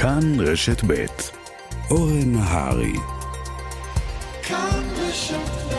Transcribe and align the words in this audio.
כאן 0.00 0.40
רשת 0.40 0.84
ב' 0.86 1.06
אורן 1.90 2.32
נהרי. 2.32 2.92
כאן 4.42 4.82
רשת 4.96 5.74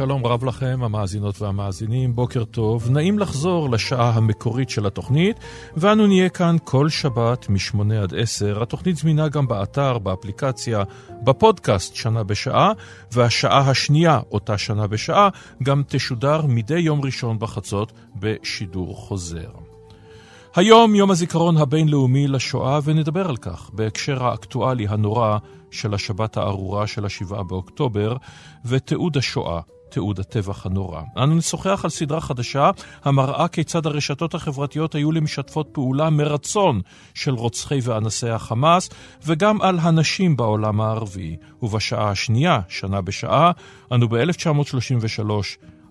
שלום 0.00 0.26
רב 0.26 0.44
לכם, 0.44 0.80
המאזינות 0.82 1.42
והמאזינים, 1.42 2.14
בוקר 2.14 2.44
טוב. 2.44 2.90
נעים 2.90 3.18
לחזור 3.18 3.70
לשעה 3.70 4.10
המקורית 4.10 4.70
של 4.70 4.86
התוכנית, 4.86 5.36
ואנו 5.76 6.06
נהיה 6.06 6.28
כאן 6.28 6.56
כל 6.64 6.88
שבת 6.88 7.48
מ-8 7.48 7.94
עד 8.02 8.14
10. 8.14 8.62
התוכנית 8.62 8.96
זמינה 8.96 9.28
גם 9.28 9.48
באתר, 9.48 9.98
באפליקציה, 9.98 10.82
בפודקאסט 11.24 11.94
שנה 11.94 12.22
בשעה, 12.22 12.72
והשעה 13.12 13.70
השנייה, 13.70 14.20
אותה 14.30 14.58
שנה 14.58 14.86
בשעה, 14.86 15.28
גם 15.62 15.82
תשודר 15.88 16.46
מדי 16.46 16.78
יום 16.78 17.00
ראשון 17.04 17.38
בחצות 17.38 17.92
בשידור 18.16 18.96
חוזר. 18.96 19.50
היום 20.54 20.94
יום 20.94 21.10
הזיכרון 21.10 21.56
הבינלאומי 21.56 22.28
לשואה, 22.28 22.78
ונדבר 22.84 23.28
על 23.28 23.36
כך 23.36 23.70
בהקשר 23.72 24.24
האקטואלי 24.24 24.86
הנורא 24.88 25.38
של 25.70 25.94
השבת 25.94 26.36
הארורה 26.36 26.86
של 26.86 27.06
השבעה 27.06 27.42
באוקטובר, 27.42 28.16
ותיעוד 28.64 29.16
השואה 29.16 29.60
תיעוד 29.90 30.20
הטבח 30.20 30.66
הנורא. 30.66 31.02
אנו 31.16 31.34
נשוחח 31.34 31.80
על 31.84 31.90
סדרה 31.90 32.20
חדשה 32.20 32.70
המראה 33.04 33.48
כיצד 33.48 33.86
הרשתות 33.86 34.34
החברתיות 34.34 34.94
היו 34.94 35.12
למשתפות 35.12 35.68
פעולה 35.72 36.10
מרצון 36.10 36.80
של 37.14 37.34
רוצחי 37.34 37.78
ואנסי 37.82 38.28
החמאס, 38.28 38.90
וגם 39.26 39.62
על 39.62 39.78
הנשים 39.78 40.36
בעולם 40.36 40.80
הערבי. 40.80 41.36
ובשעה 41.62 42.10
השנייה, 42.10 42.60
שנה 42.68 43.00
בשעה, 43.00 43.50
אנו 43.92 44.08
ב-1933, 44.08 45.30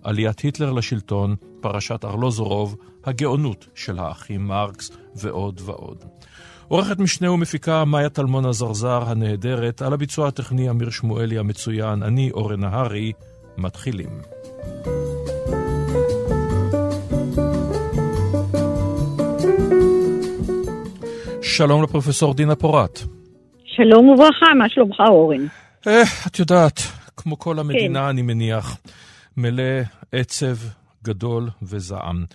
עליית 0.03 0.39
היטלר 0.39 0.71
לשלטון, 0.71 1.35
פרשת 1.61 2.05
ארלוזורוב, 2.05 2.75
הגאונות 3.05 3.67
של 3.75 3.99
האחים 3.99 4.47
מרקס 4.47 4.91
ועוד 5.15 5.61
ועוד. 5.65 6.03
עורכת 6.67 6.99
משנה 6.99 7.31
ומפיקה 7.31 7.85
מאיה 7.85 8.09
טלמון 8.09 8.45
הזרזר 8.45 9.03
הנהדרת, 9.07 9.81
על 9.81 9.93
הביצוע 9.93 10.27
הטכני 10.27 10.69
אמיר 10.69 10.89
שמואלי 10.89 11.37
המצוין, 11.37 12.03
אני 12.03 12.31
אורן 12.31 12.59
נהרי. 12.59 13.11
מתחילים. 13.59 14.09
שלום 21.41 21.83
לפרופסור 21.83 22.33
דינה 22.33 22.55
פורת. 22.55 22.99
שלום 23.65 24.09
וברכה, 24.09 24.53
מה 24.57 24.69
שלומך 24.69 24.99
אורן? 25.09 25.45
אה, 25.87 26.03
את 26.27 26.39
יודעת, 26.39 26.79
כמו 27.17 27.39
כל 27.39 27.59
המדינה, 27.59 27.99
כן. 27.99 28.05
אני 28.05 28.21
מניח, 28.21 28.77
מלא 29.37 29.63
עצב 30.11 30.55
גדול 31.03 31.49
וזעם. 31.61 32.25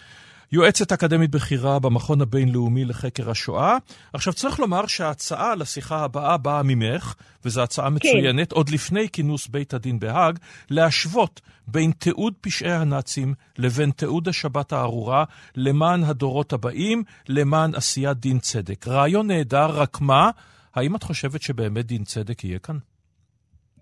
יועצת 0.54 0.92
אקדמית 0.92 1.30
בכירה 1.30 1.78
במכון 1.78 2.20
הבינלאומי 2.20 2.84
לחקר 2.84 3.30
השואה. 3.30 3.76
עכשיו, 4.12 4.32
צריך 4.32 4.60
לומר 4.60 4.86
שההצעה 4.86 5.54
לשיחה 5.54 6.04
הבאה 6.04 6.36
באה 6.36 6.62
ממך, 6.62 7.14
וזו 7.44 7.62
הצעה 7.62 7.88
כן. 7.88 7.94
מצוינת, 7.94 8.52
כן. 8.52 8.56
עוד 8.56 8.68
לפני 8.70 9.08
כינוס 9.08 9.48
בית 9.48 9.74
הדין 9.74 9.98
בהאג, 9.98 10.38
להשוות 10.70 11.40
בין 11.66 11.90
תיעוד 11.90 12.34
פשעי 12.40 12.72
הנאצים 12.72 13.34
לבין 13.58 13.90
תיעוד 13.90 14.28
השבת 14.28 14.72
הארורה 14.72 15.24
למען 15.56 16.04
הדורות 16.04 16.52
הבאים, 16.52 17.02
למען 17.28 17.74
עשיית 17.74 18.16
דין 18.18 18.38
צדק. 18.38 18.88
רעיון 18.88 19.26
נהדר, 19.26 19.66
רק 19.66 20.00
מה, 20.00 20.30
האם 20.74 20.96
את 20.96 21.02
חושבת 21.02 21.42
שבאמת 21.42 21.86
דין 21.86 22.04
צדק 22.04 22.44
יהיה 22.44 22.58
כאן? 22.58 22.76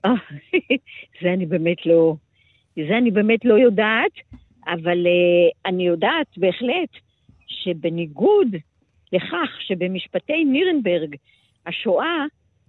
זה 1.23 1.29
אני 1.35 1.47
באמת 1.47 1.87
לא... 1.87 2.17
זה 2.77 2.99
אני 2.99 3.11
באמת 3.11 3.45
לא 3.45 3.55
יודעת. 3.55 4.42
אבל 4.67 5.07
uh, 5.07 5.53
אני 5.67 5.87
יודעת 5.87 6.39
בהחלט 6.39 6.91
שבניגוד 7.47 8.49
לכך 9.13 9.59
שבמשפטי 9.61 10.45
נירנברג 10.45 11.17
השואה 11.67 12.25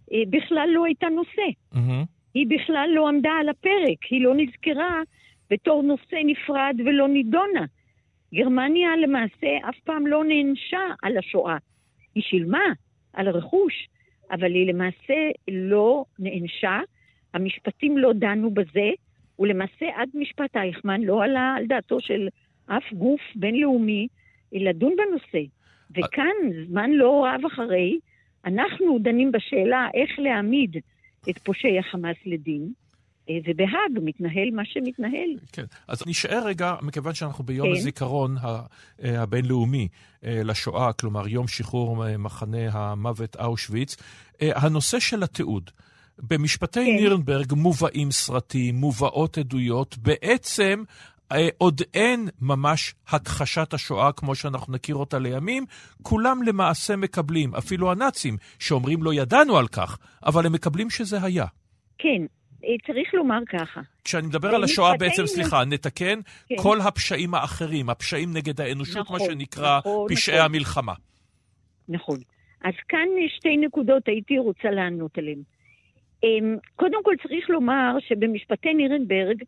uh, 0.10 0.14
בכלל 0.30 0.70
לא 0.74 0.86
הייתה 0.86 1.10
נושא. 1.10 1.50
Mm-hmm. 1.74 2.06
היא 2.34 2.48
בכלל 2.50 2.90
לא 2.96 3.08
עמדה 3.08 3.32
על 3.40 3.50
הפרק, 3.50 4.04
היא 4.10 4.22
לא 4.22 4.34
נזכרה 4.36 5.02
בתור 5.50 5.84
נושא 5.84 6.16
נפרד 6.26 6.76
ולא 6.86 7.08
נידונה. 7.08 7.66
גרמניה 8.34 8.90
למעשה 8.98 9.58
אף 9.70 9.80
פעם 9.84 10.08
לא 10.08 10.24
נענשה 10.26 10.80
על 11.02 11.18
השואה. 11.18 11.58
היא 12.16 12.24
שילמה 12.24 12.64
על 13.14 13.28
הרכוש, 13.28 13.88
אבל 14.32 14.54
היא 14.54 14.68
למעשה 14.68 15.30
לא 15.48 16.06
נענשה, 16.20 16.80
המשפטים 17.34 17.98
לא 17.98 18.14
דנו 18.14 18.52
בזה, 18.52 18.90
ולמעשה 19.40 19.86
עד 19.96 20.10
משפט 20.14 20.56
אייכמן 20.56 21.02
לא 21.02 21.24
עלה 21.24 21.56
על 21.58 21.66
דעתו 21.66 22.02
של 22.02 22.28
אף 22.66 22.94
גוף 22.94 23.22
בינלאומי 23.36 24.08
לדון 24.52 24.96
בנושא. 24.98 25.50
וכאן, 25.92 26.66
זמן 26.68 26.92
לא 26.92 27.26
רב 27.26 27.42
אחרי, 27.54 28.00
אנחנו 28.46 29.00
דנים 29.00 29.32
בשאלה 29.32 29.88
איך 29.94 30.20
להעמיד 30.20 30.78
את 31.30 31.38
פושעי 31.38 31.80
החמאס 31.80 32.18
לדין. 32.26 32.72
אה, 33.30 33.38
ובהאג 33.46 34.04
מתנהל 34.04 34.52
מה 34.52 34.66
שמתנהל. 34.66 35.30
כן, 35.52 35.64
אז 35.88 36.08
נשאר 36.08 36.44
רגע, 36.46 36.76
מכיוון 36.82 37.14
שאנחנו 37.14 37.44
ביום 37.44 37.68
כן. 37.68 37.74
הזיכרון 37.74 38.36
אה, 38.38 39.22
הבינלאומי 39.22 39.88
אה, 40.26 40.42
לשואה, 40.44 40.94
כלומר 40.94 41.28
יום 41.28 41.48
שחרור 41.48 42.18
מחנה 42.20 42.72
המוות 42.72 43.36
אושוויץ, 43.36 43.96
הנושא 44.42 45.00
של 45.00 45.24
התיעוד. 45.24 45.72
במשפטי 46.20 46.86
כן. 46.86 46.96
נירנברג 46.96 47.54
מובאים 47.54 48.12
סרטים, 48.12 48.76
מובאות 48.76 49.38
עדויות, 49.38 49.98
בעצם 49.98 50.84
אה, 51.32 51.48
עוד 51.58 51.82
אין 51.94 52.30
ממש 52.42 52.96
הכחשת 53.08 53.74
השואה 53.74 54.12
כמו 54.12 54.36
שאנחנו 54.36 54.74
נכיר 54.74 54.96
אותה 54.96 55.20
לימים, 55.20 55.66
כולם 56.02 56.44
למעשה 56.44 56.96
מקבלים, 56.96 57.56
אפילו 57.56 57.92
הנאצים, 57.92 58.38
שאומרים 58.60 59.04
לא 59.04 59.14
ידענו 59.14 59.58
על 59.58 59.68
כך, 59.68 59.98
אבל 60.26 60.46
הם 60.46 60.54
מקבלים 60.54 60.90
שזה 60.90 61.24
היה. 61.24 61.46
כן, 61.98 62.26
אה, 62.64 62.70
צריך 62.88 63.14
לומר 63.14 63.40
ככה. 63.50 63.82
כשאני 64.04 64.28
מדבר 64.28 64.56
על 64.56 64.64
השואה 64.64 64.98
בעצם, 64.98 65.26
סליחה, 65.26 65.66
נתקן, 65.66 66.20
כן. 66.50 66.56
כל 66.58 66.82
הפשעים 66.82 67.34
האחרים, 67.34 67.90
הפשעים 67.90 68.34
נגד 68.34 68.62
האנושות, 68.62 68.98
נכון, 68.98 69.20
מה 69.20 69.26
שנקרא 69.26 69.78
נכון, 69.80 70.08
פשעי 70.10 70.36
נכון. 70.36 70.46
המלחמה. 70.46 70.94
נכון. 71.90 72.20
אז 72.64 72.74
כאן 72.90 73.08
שתי 73.38 73.58
נקודות 73.58 74.08
הייתי 74.08 74.38
רוצה 74.38 74.70
לענות 74.72 75.18
עליהן. 75.18 75.42
אמ, 76.24 76.58
קודם 76.76 77.04
כל 77.04 77.16
צריך 77.28 77.50
לומר 77.50 77.96
שבמשפטי 78.00 78.74
נירנברג, 78.74 79.44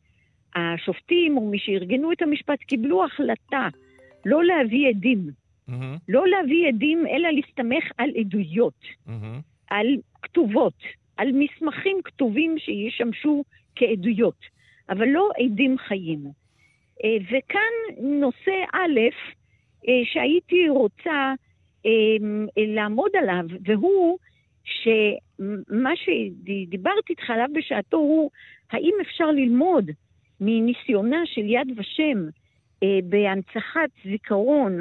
השופטים 0.56 1.38
או 1.38 1.50
מי 1.50 1.60
שארגנו 1.60 2.12
את 2.12 2.22
המשפט 2.22 2.60
קיבלו 2.60 3.06
החלטה 3.06 3.68
לא 4.26 4.44
להביא 4.44 4.90
עדים. 4.90 5.30
Mm-hmm. 5.70 5.74
לא 6.10 6.28
להביא 6.28 6.68
עדים, 6.68 7.08
אלא 7.08 7.30
להסתמך 7.30 7.84
על 7.98 8.10
עדויות, 8.20 8.82
mm-hmm. 9.08 9.42
על 9.70 9.88
כתובות, 10.22 10.84
על 11.18 11.32
מסמכים 11.34 11.98
כתובים 12.04 12.56
שישמשו 12.58 13.44
כעדויות, 13.76 14.40
אבל 14.90 15.08
לא 15.08 15.30
עדים 15.46 15.78
חיים. 15.78 16.26
אה, 17.04 17.18
וכאן 17.24 18.04
נושא 18.04 18.64
א', 18.74 19.00
אה, 19.88 20.02
שהייתי 20.06 20.70
רוצה 20.70 21.34
אמ, 21.86 22.48
לעמוד 22.58 23.12
עליו, 23.22 23.46
והוא 23.66 24.18
שמה 24.66 25.92
שדיברתי 25.96 27.10
איתך 27.10 27.30
עליו 27.30 27.48
בשעתו 27.54 27.98
הוא, 27.98 28.32
האם 28.72 28.94
אפשר 29.02 29.32
ללמוד 29.32 29.92
מניסיונה 30.42 31.22
של 31.26 31.42
יד 31.46 31.80
ושם 31.80 32.26
אה, 32.84 33.00
בהנצחת 33.04 33.90
זיכרון 34.04 34.80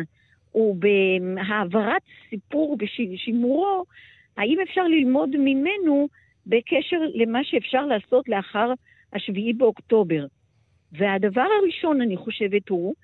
ובהעברת 0.55 2.03
סיפור 2.31 2.77
ושימורו, 2.81 3.85
האם 4.37 4.59
אפשר 4.61 4.85
ללמוד 4.85 5.31
ממנו 5.37 6.09
בקשר 6.47 6.99
למה 7.15 7.45
שאפשר 7.45 7.87
לעשות 7.87 8.29
לאחר 8.29 8.73
השביעי 9.13 9.53
באוקטובר. 9.53 10.27
והדבר 10.93 11.47
הראשון, 11.63 12.01
אני 12.01 12.17
חושבת, 12.17 12.69
הוא, 12.69 12.95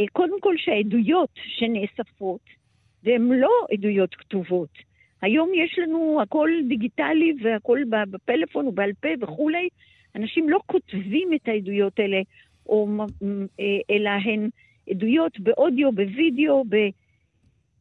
אה, 0.00 0.04
קודם 0.12 0.40
כל 0.40 0.54
שהעדויות 0.58 1.30
שנאספות, 1.34 2.40
והן 3.02 3.32
לא 3.32 3.50
עדויות 3.72 4.14
כתובות. 4.14 4.93
היום 5.24 5.50
יש 5.54 5.78
לנו 5.78 6.18
הכל 6.22 6.50
דיגיטלי 6.68 7.34
והכל 7.42 7.78
בפלאפון 8.10 8.66
ובעל 8.66 8.92
פה 9.00 9.08
וכולי. 9.20 9.68
אנשים 10.16 10.48
לא 10.48 10.58
כותבים 10.66 11.28
את 11.34 11.48
העדויות 11.48 11.98
האלה, 11.98 12.20
או, 12.66 12.88
אה, 13.60 13.64
אלא 13.90 14.10
הן 14.10 14.48
עדויות 14.90 15.40
באודיו, 15.40 15.92
בווידאו, 15.92 16.64
ב... 16.68 16.76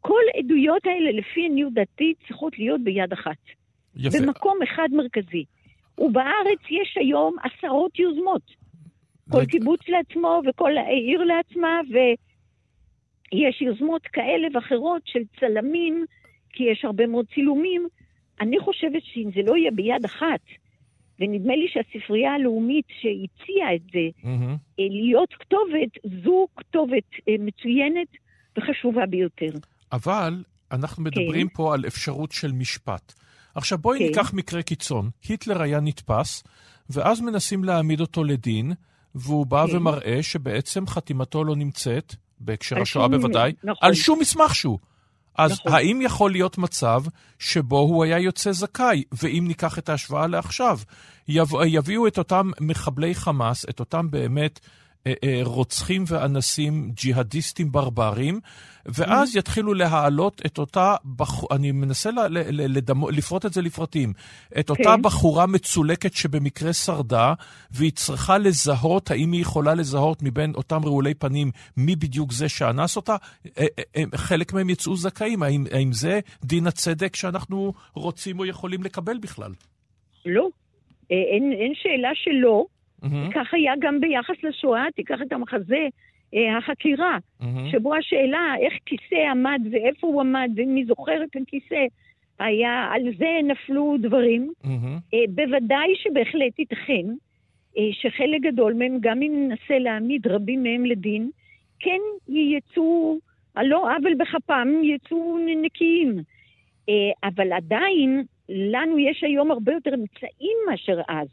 כל 0.02 0.22
עדויות 0.38 0.86
האלה, 0.86 1.12
לפי 1.12 1.46
עניות 1.46 1.74
דעתי, 1.74 2.14
צריכות 2.28 2.60
להיות 2.60 2.82
ביד 2.82 3.14
אחת. 3.14 3.38
יפה. 3.96 4.18
במקום 4.22 4.58
אחד 4.64 4.88
מרכזי. 4.92 5.46
ובארץ 5.98 6.60
יש 6.70 6.98
היום 6.98 7.36
עשרות 7.44 8.00
יוזמות. 8.00 8.42
כל 9.32 9.42
לג... 9.42 9.50
קיבוץ 9.50 9.80
לעצמו 9.88 10.42
וכל 10.46 10.72
עיר 10.88 11.24
לעצמה, 11.24 11.80
ויש 11.90 13.62
יוזמות 13.62 14.02
כאלה 14.02 14.48
ואחרות 14.54 15.02
של 15.06 15.22
צלמים, 15.40 16.06
כי 16.54 16.64
יש 16.64 16.86
הרבה 16.86 17.08
מאוד 17.08 17.26
צילומים. 17.34 17.88
אני 18.42 18.60
חושבת 18.60 19.02
שאם 19.04 19.30
זה 19.36 19.42
לא 19.46 19.58
יהיה 19.58 19.72
ביד 19.72 20.06
אחת, 20.06 20.42
ונדמה 21.20 21.56
לי 21.56 21.68
שהספרייה 21.68 22.34
הלאומית 22.34 22.86
שהציעה 22.88 23.76
את 23.76 23.82
זה, 23.94 24.22
mm-hmm. 24.22 24.58
להיות 24.78 25.34
כתובת, 25.34 26.22
זו 26.24 26.48
כתובת 26.56 27.10
אה, 27.30 27.36
מצוינת 27.40 28.08
וחשובה 28.58 29.06
ביותר. 29.06 29.52
אבל 29.92 30.44
אנחנו 30.72 31.04
מדברים 31.04 31.48
כן. 31.48 31.54
פה 31.54 31.74
על 31.74 31.86
אפשרות 31.88 32.32
של 32.32 32.52
משפט. 32.52 33.14
עכשיו 33.56 33.78
בואי 33.78 34.00
כן. 34.00 34.06
ניקח 34.06 34.34
מקרה 34.34 34.64
קיצון. 34.64 35.10
היטלר 35.30 35.62
היה 35.62 35.80
נתפס, 35.80 36.44
ואז 36.90 37.22
מנסים 37.22 37.64
להעמיד 37.64 38.02
אותו 38.02 38.24
לדין, 38.24 38.72
והוא 39.16 39.46
בא 39.46 39.68
כן. 39.68 39.78
ומראה 39.78 40.24
שבעצם 40.24 40.88
חתימתו 40.88 41.44
לא 41.44 41.56
נמצאת, 41.56 42.16
בהקשר 42.40 42.82
השואה. 42.82 43.08
בוודאי, 43.08 43.54
נכון. 43.64 43.88
על 43.88 43.94
שום 43.94 44.20
מסמך 44.20 44.56
שהוא. 44.56 44.80
אז 45.38 45.52
נכון. 45.52 45.74
האם 45.74 46.02
יכול 46.02 46.32
להיות 46.32 46.58
מצב 46.58 47.02
שבו 47.40 47.80
הוא 47.80 48.04
היה 48.04 48.20
יוצא 48.20 48.52
זכאי? 48.52 49.04
ואם 49.12 49.46
ניקח 49.48 49.80
את 49.80 49.90
ההשוואה 49.90 50.28
לעכשיו, 50.28 50.80
יב... 51.28 51.48
יביאו 51.66 52.08
את 52.08 52.18
אותם 52.18 52.52
מחבלי 52.60 53.16
חמאס, 53.16 53.66
את 53.70 53.80
אותם 53.80 54.12
באמת 54.12 54.60
רוצחים 55.44 56.04
ואנסים, 56.08 56.92
ג'יהאדיסטים 56.96 57.72
ברברים, 57.72 58.40
ואז 58.86 59.36
mm-hmm. 59.36 59.40
יתחילו 59.40 59.74
להעלות 59.74 60.42
את 60.46 60.58
אותה, 60.58 60.96
בח... 61.06 61.44
אני 61.52 61.72
מנסה 61.72 62.12
ל... 62.12 62.20
ל... 62.30 62.78
לדמו... 62.78 63.10
לפרוט 63.10 63.46
את 63.46 63.54
זה 63.54 63.62
לפרטים, 63.62 64.14
את 64.60 64.70
אותה 64.70 64.84
כן. 64.84 65.02
בחורה 65.02 65.46
מצולקת 65.46 66.14
שבמקרה 66.14 66.74
שרדה, 66.74 67.34
והיא 67.72 67.92
צריכה 67.92 68.38
לזהות, 68.38 69.12
האם 69.12 69.32
היא 69.32 69.42
יכולה 69.42 69.74
לזהות 69.74 70.20
מבין 70.22 70.54
אותם 70.56 70.86
רעולי 70.86 71.14
פנים 71.14 71.52
מי 71.78 71.96
בדיוק 71.96 72.32
זה 72.32 72.50
שאנס 72.50 72.96
אותה, 72.96 73.16
אה, 73.58 73.66
חלק 74.16 74.54
מהם 74.54 74.70
יצאו 74.70 74.96
זכאים. 74.96 75.44
האם, 75.44 75.66
האם 75.72 75.94
זה 75.94 76.20
דין 76.44 76.68
הצדק 76.68 77.16
שאנחנו 77.16 77.74
רוצים 77.94 78.40
או 78.40 78.46
יכולים 78.46 78.84
לקבל 78.84 79.18
בכלל? 79.18 79.52
לא, 80.26 80.48
אין, 81.10 81.54
אין 81.60 81.74
שאלה 81.76 82.10
שלא. 82.16 82.66
Mm-hmm. 83.04 83.34
כך 83.34 83.54
היה 83.54 83.74
גם 83.80 84.02
ביחס 84.02 84.44
לשואה, 84.44 84.86
תיקח 84.96 85.22
את 85.22 85.34
המחזה, 85.34 85.88
אה, 86.34 86.58
החקירה, 86.58 87.18
mm-hmm. 87.18 87.72
שבו 87.72 87.96
השאלה 87.96 88.56
איך 88.60 88.74
כיסא 88.86 89.30
עמד 89.32 89.62
ואיפה 89.72 90.08
הוא 90.08 90.22
עמד 90.22 90.52
ומי 90.56 90.86
זוכר 90.86 91.24
את 91.24 91.36
הכיסא, 91.42 91.86
היה, 92.40 92.90
על 92.92 93.02
זה 93.18 93.40
נפלו 93.44 93.96
דברים. 94.02 94.54
Mm-hmm. 94.64 94.68
אה, 95.14 95.20
בוודאי 95.30 95.96
שבהחלט 95.96 96.60
ייתכן 96.60 97.06
אה, 97.78 97.90
שחלק 97.92 98.42
גדול 98.42 98.74
מהם, 98.74 98.98
גם 99.02 99.22
אם 99.22 99.34
ננסה 99.36 99.80
להעמיד 99.80 100.28
רבים 100.28 100.64
מהם 100.64 100.86
לדין, 100.86 101.30
כן 101.80 102.00
יצאו, 102.30 103.18
על 103.56 103.68
לא 103.68 103.92
עוול 103.96 104.14
בכפם, 104.20 104.68
יצאו 104.84 105.38
נקיים. 105.62 106.20
אה, 106.90 107.30
אבל 107.30 107.54
עדיין, 107.54 108.24
לנו 108.50 109.00
יש 109.00 109.24
היום 109.24 109.52
הרבה 109.52 109.74
יותר 109.74 109.94
אמצעים 109.94 110.58
מאשר 110.70 111.02
אז. 111.08 111.28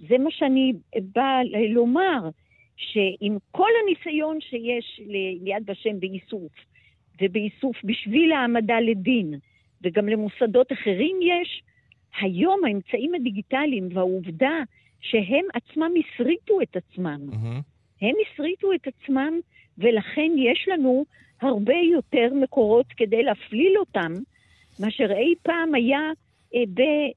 זה 0.00 0.18
מה 0.18 0.30
שאני 0.30 0.72
באה 1.14 1.40
לומר, 1.68 2.28
שעם 2.76 3.36
כל 3.50 3.68
הניסיון 3.82 4.38
שיש 4.40 5.00
ליד 5.06 5.70
ושם 5.70 6.00
באיסוף, 6.00 6.52
ובאיסוף 7.22 7.76
בשביל 7.84 8.32
העמדה 8.32 8.80
לדין, 8.80 9.34
וגם 9.82 10.08
למוסדות 10.08 10.72
אחרים 10.72 11.16
יש, 11.22 11.62
היום 12.20 12.64
האמצעים 12.64 13.14
הדיגיטליים 13.14 13.88
והעובדה 13.92 14.62
שהם 15.00 15.44
עצמם 15.54 15.90
הסריטו 15.98 16.60
את 16.62 16.76
עצמם, 16.76 17.20
mm-hmm. 17.30 17.62
הם 18.02 18.14
הסריטו 18.26 18.72
את 18.72 18.86
עצמם, 18.86 19.40
ולכן 19.78 20.30
יש 20.36 20.68
לנו 20.68 21.04
הרבה 21.40 21.74
יותר 21.92 22.34
מקורות 22.34 22.86
כדי 22.96 23.22
להפליל 23.22 23.78
אותם, 23.78 24.12
מאשר 24.80 25.12
אי 25.12 25.34
פעם 25.42 25.74
היה 25.74 26.00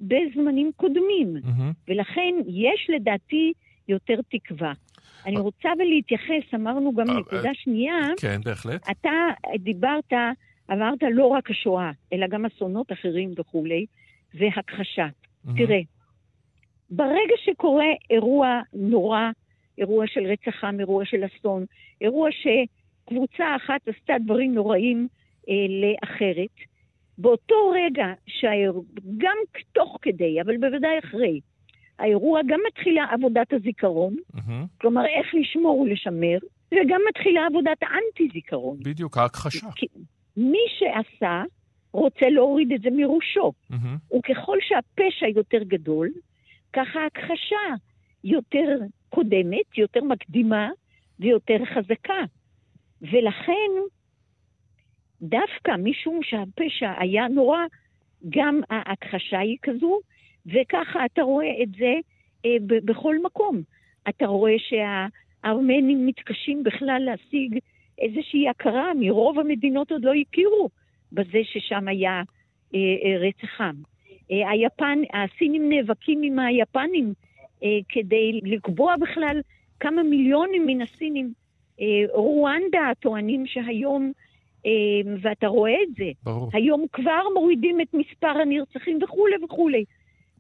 בזמנים 0.02 0.72
קודמים. 0.76 1.38
Mm-hmm. 1.38 1.74
ולכן 1.88 2.36
יש 2.48 2.90
לדעתי 2.90 3.54
יותר 3.88 4.20
תקווה. 4.30 4.74
אני 5.26 5.36
אה. 5.36 5.42
רוצה 5.42 5.70
אבל 5.78 5.86
להתייחס, 5.86 6.54
אמרנו 6.56 6.94
גם 6.94 7.10
אה, 7.10 7.20
נקודה 7.20 7.50
שנייה. 7.54 8.00
כן, 8.22 8.42
בהחלט. 8.46 8.90
אתה 8.92 9.12
דיברת, 9.60 10.14
אמרת 10.72 11.00
לא 11.12 11.26
רק 11.26 11.52
השואה, 11.52 11.92
אלא 12.14 12.28
גם 12.28 12.46
אסונות 12.46 12.92
אחרים 12.92 13.34
וכולי, 13.38 13.86
והכחשה. 14.34 15.08
Mm-hmm. 15.08 15.58
תראה, 15.58 15.80
ברגע 16.90 17.36
שקורה 17.46 17.86
אירוע 18.10 18.62
נורא, 18.74 19.30
אירוע 19.78 20.08
של 20.08 20.26
רצח 20.26 20.64
עם, 20.64 20.80
אירוע 20.80 21.06
של 21.06 21.24
אסון, 21.26 21.66
אירוע 22.02 22.30
שקבוצה 22.32 23.56
אחת 23.56 23.88
עשתה 23.88 24.14
דברים 24.26 24.54
נוראים 24.54 25.08
אה, 25.50 25.54
לאחרת, 25.82 26.69
באותו 27.20 27.56
רגע, 27.76 28.06
שהאיר... 28.28 28.74
גם 29.18 29.38
תוך 29.74 29.98
כדי, 30.02 30.42
אבל 30.42 30.58
בוודאי 30.58 31.00
אחרי, 31.00 31.40
האירוע 32.00 32.42
גם 32.48 32.60
מתחילה 32.68 33.06
עבודת 33.12 33.54
הזיכרון, 33.54 34.16
mm-hmm. 34.16 34.52
כלומר 34.82 35.06
איך 35.06 35.28
לשמור 35.34 35.80
ולשמר, 35.80 36.38
וגם 36.72 37.02
מתחילה 37.10 37.46
עבודת 37.46 37.78
האנטי-זיכרון. 37.82 38.78
בדיוק, 38.80 39.18
ההכחשה. 39.18 39.68
מי 40.38 40.66
שעשה 40.80 41.44
רוצה 41.94 42.30
להוריד 42.30 42.72
את 42.72 42.82
זה 42.82 42.90
מראשו. 42.92 43.52
Mm-hmm. 43.72 44.16
וככל 44.18 44.58
שהפשע 44.62 45.28
יותר 45.36 45.64
גדול, 45.64 46.10
ככה 46.74 47.00
ההכחשה 47.00 47.76
יותר 48.24 48.78
קודמת, 49.10 49.78
יותר 49.78 50.04
מקדימה 50.04 50.70
ויותר 51.20 51.58
חזקה. 51.66 52.24
ולכן 53.02 53.72
דווקא 55.22 55.72
משום 55.80 56.20
שהפשע 56.24 56.92
היה 56.98 57.28
נורא, 57.28 57.60
גם 58.30 58.62
ההכחשה 58.70 59.40
היא 59.40 59.58
כזו, 59.62 60.00
וככה 60.46 61.06
אתה 61.06 61.22
רואה 61.22 61.64
את 61.64 61.70
זה 61.80 61.94
אה, 62.46 62.56
ב- 62.68 62.86
בכל 62.86 63.16
מקום. 63.24 63.62
אתה 64.10 64.26
רואה 64.26 64.56
שהארמנים 64.58 66.06
מתקשים 66.06 66.64
בכלל 66.64 67.02
להשיג 67.06 67.60
איזושהי 68.00 68.50
הכרה, 68.50 68.92
מרוב 69.00 69.40
המדינות 69.40 69.92
עוד 69.92 70.06
לא 70.06 70.14
הכירו 70.14 70.70
בזה 71.12 71.40
ששם 71.44 71.88
היה 71.88 72.22
אה, 72.76 72.80
אה, 72.80 73.28
רצח 73.28 73.62
עם. 73.62 73.76
אה, 74.32 74.50
היפן, 74.50 75.00
הסינים 75.14 75.70
נאבקים 75.70 76.22
עם 76.24 76.40
היפנים 76.40 77.14
אה, 77.64 77.80
כדי 77.90 78.40
לקבוע 78.44 78.96
בכלל 79.02 79.42
כמה 79.80 80.04
מיליונים 80.04 80.66
מן 80.66 80.82
הסינים. 80.82 81.34
אה, 81.82 81.86
רואנדה 82.14 82.92
טוענים 83.00 83.46
שהיום 83.46 84.12
ואתה 85.22 85.48
רואה 85.48 85.76
את 85.90 85.96
זה. 85.98 86.12
ברור. 86.24 86.50
היום 86.54 86.86
כבר 86.94 87.22
מורידים 87.34 87.82
את 87.82 87.94
מספר 87.94 88.28
הנרצחים 88.42 89.00
וכולי 89.04 89.36
וכולי. 89.46 89.84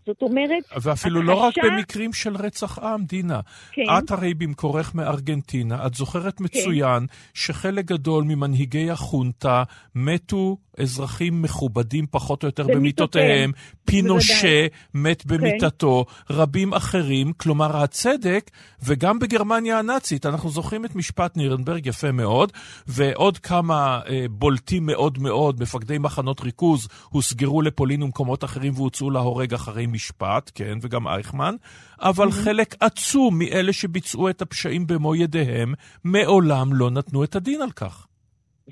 זאת 0.06 0.22
אומרת, 0.22 0.64
ואפילו. 0.82 1.22
לא 1.22 1.34
רק 1.34 1.54
במקרים 1.64 2.14
של 2.14 2.36
רצח 2.36 2.80
עם, 2.80 3.04
דינה. 3.04 3.40
כן. 3.72 3.82
את 3.98 4.12
הרי 4.12 4.34
במקורך 4.34 4.96
מארגנטינה, 4.96 5.86
את 5.86 5.94
זוכרת 5.94 6.38
כן. 6.38 6.44
מצוין 6.44 7.00
כן. 7.08 7.14
שחלק 7.34 7.86
גדול 7.86 8.24
ממנהיגי 8.24 8.92
החונטה 8.92 9.64
מתו 9.96 10.58
אזרחים 10.82 11.42
מכובדים 11.42 12.06
פחות 12.12 12.44
או 12.44 12.48
יותר 12.48 12.68
במיטותיהם, 12.68 13.52
פינושה 13.86 14.68
מת 14.94 15.22
כן. 15.22 15.30
במיטתו. 15.30 16.06
רבים 16.30 16.74
אחרים, 16.74 17.34
כלומר 17.34 17.78
הצדק, 17.78 18.52
וגם 18.84 19.20
בגרמניה 19.20 19.80
הנאצית, 19.80 20.26
אנחנו 20.26 20.50
זוכרים 20.50 20.86
את 20.86 20.96
משפט 20.96 21.38
נירנברג 21.38 21.88
יפה 21.88 22.12
מאוד, 22.12 22.52
ועוד 22.88 23.38
כמה 23.38 24.02
אה, 24.10 24.26
בולטים 24.30 24.86
מאוד 24.86 25.18
מאוד, 25.20 25.62
מפקדי 25.62 25.98
מחנות 25.98 26.42
ריכוז, 26.42 26.88
הוסגרו 27.10 27.62
לפולין 27.62 28.04
ומקומות 28.04 28.44
אחרים 28.44 28.74
והוצאו 28.76 29.10
להורג 29.10 29.54
אחרי 29.54 29.86
משפט, 29.86 30.52
כן, 30.56 30.78
וגם 30.82 31.08
אייכמן, 31.08 31.56
אבל 32.00 32.28
mm-hmm. 32.28 32.32
חלק 32.32 32.76
עצום 32.80 33.40
מאלה 33.40 33.74
שביצעו 33.74 34.30
את 34.30 34.42
הפשעים 34.42 34.88
במו 34.88 35.16
ידיהם, 35.16 35.74
מעולם 36.04 36.74
לא 36.74 36.90
נתנו 36.90 37.24
את 37.24 37.36
הדין 37.36 37.62
על 37.62 37.72
כך. 37.72 38.08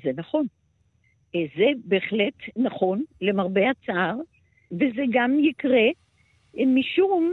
זה 0.02 0.10
נכון. 0.16 0.46
אה, 1.34 1.44
זה 1.56 1.66
בהחלט 1.84 2.34
נכון, 2.56 3.02
למרבה 3.20 3.70
הצער, 3.70 4.14
וזה 4.72 5.02
גם 5.10 5.38
יקרה 5.40 5.86
אה, 6.58 6.66
משום 6.66 7.32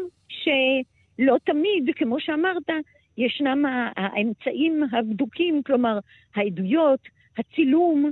לא 1.20 1.36
תמיד, 1.44 1.90
כמו 1.96 2.20
שאמרת, 2.20 2.70
ישנם 3.18 3.66
האמצעים 3.96 4.84
הבדוקים, 4.92 5.64
כלומר, 5.64 6.00
העדויות, 6.36 7.00
הצילום, 7.38 8.12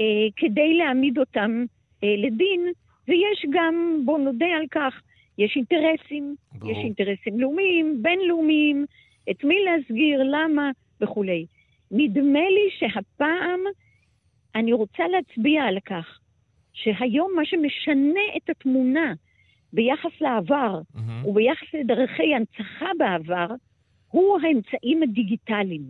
אה, 0.00 0.04
כדי 0.36 0.74
להעמיד 0.74 1.18
אותם 1.18 1.64
אה, 2.04 2.14
לדין, 2.18 2.72
ויש 3.08 3.46
גם, 3.50 4.02
בואו 4.04 4.18
נודה 4.18 4.46
על 4.46 4.66
כך, 4.70 5.00
יש 5.38 5.56
אינטרסים, 5.56 6.34
ברור. 6.52 6.72
יש 6.72 6.78
אינטרסים 6.78 7.40
לאומיים, 7.40 8.02
בינלאומיים, 8.02 8.86
את 9.30 9.44
מי 9.44 9.54
להסגיר, 9.64 10.22
למה 10.22 10.70
וכולי. 11.00 11.46
נדמה 11.90 12.40
לי 12.40 12.70
שהפעם 12.78 13.60
אני 14.54 14.72
רוצה 14.72 15.02
להצביע 15.08 15.64
על 15.64 15.78
כך 15.86 16.18
שהיום 16.72 17.32
מה 17.36 17.44
שמשנה 17.44 18.20
את 18.36 18.50
התמונה 18.50 19.14
ביחס 19.72 20.20
לעבר 20.20 20.80
mm-hmm. 20.80 21.28
וביחס 21.28 21.74
לדרכי 21.74 22.34
הנצחה 22.34 22.86
בעבר, 22.98 23.46
הוא 24.08 24.38
האמצעים 24.42 25.02
הדיגיטליים. 25.02 25.82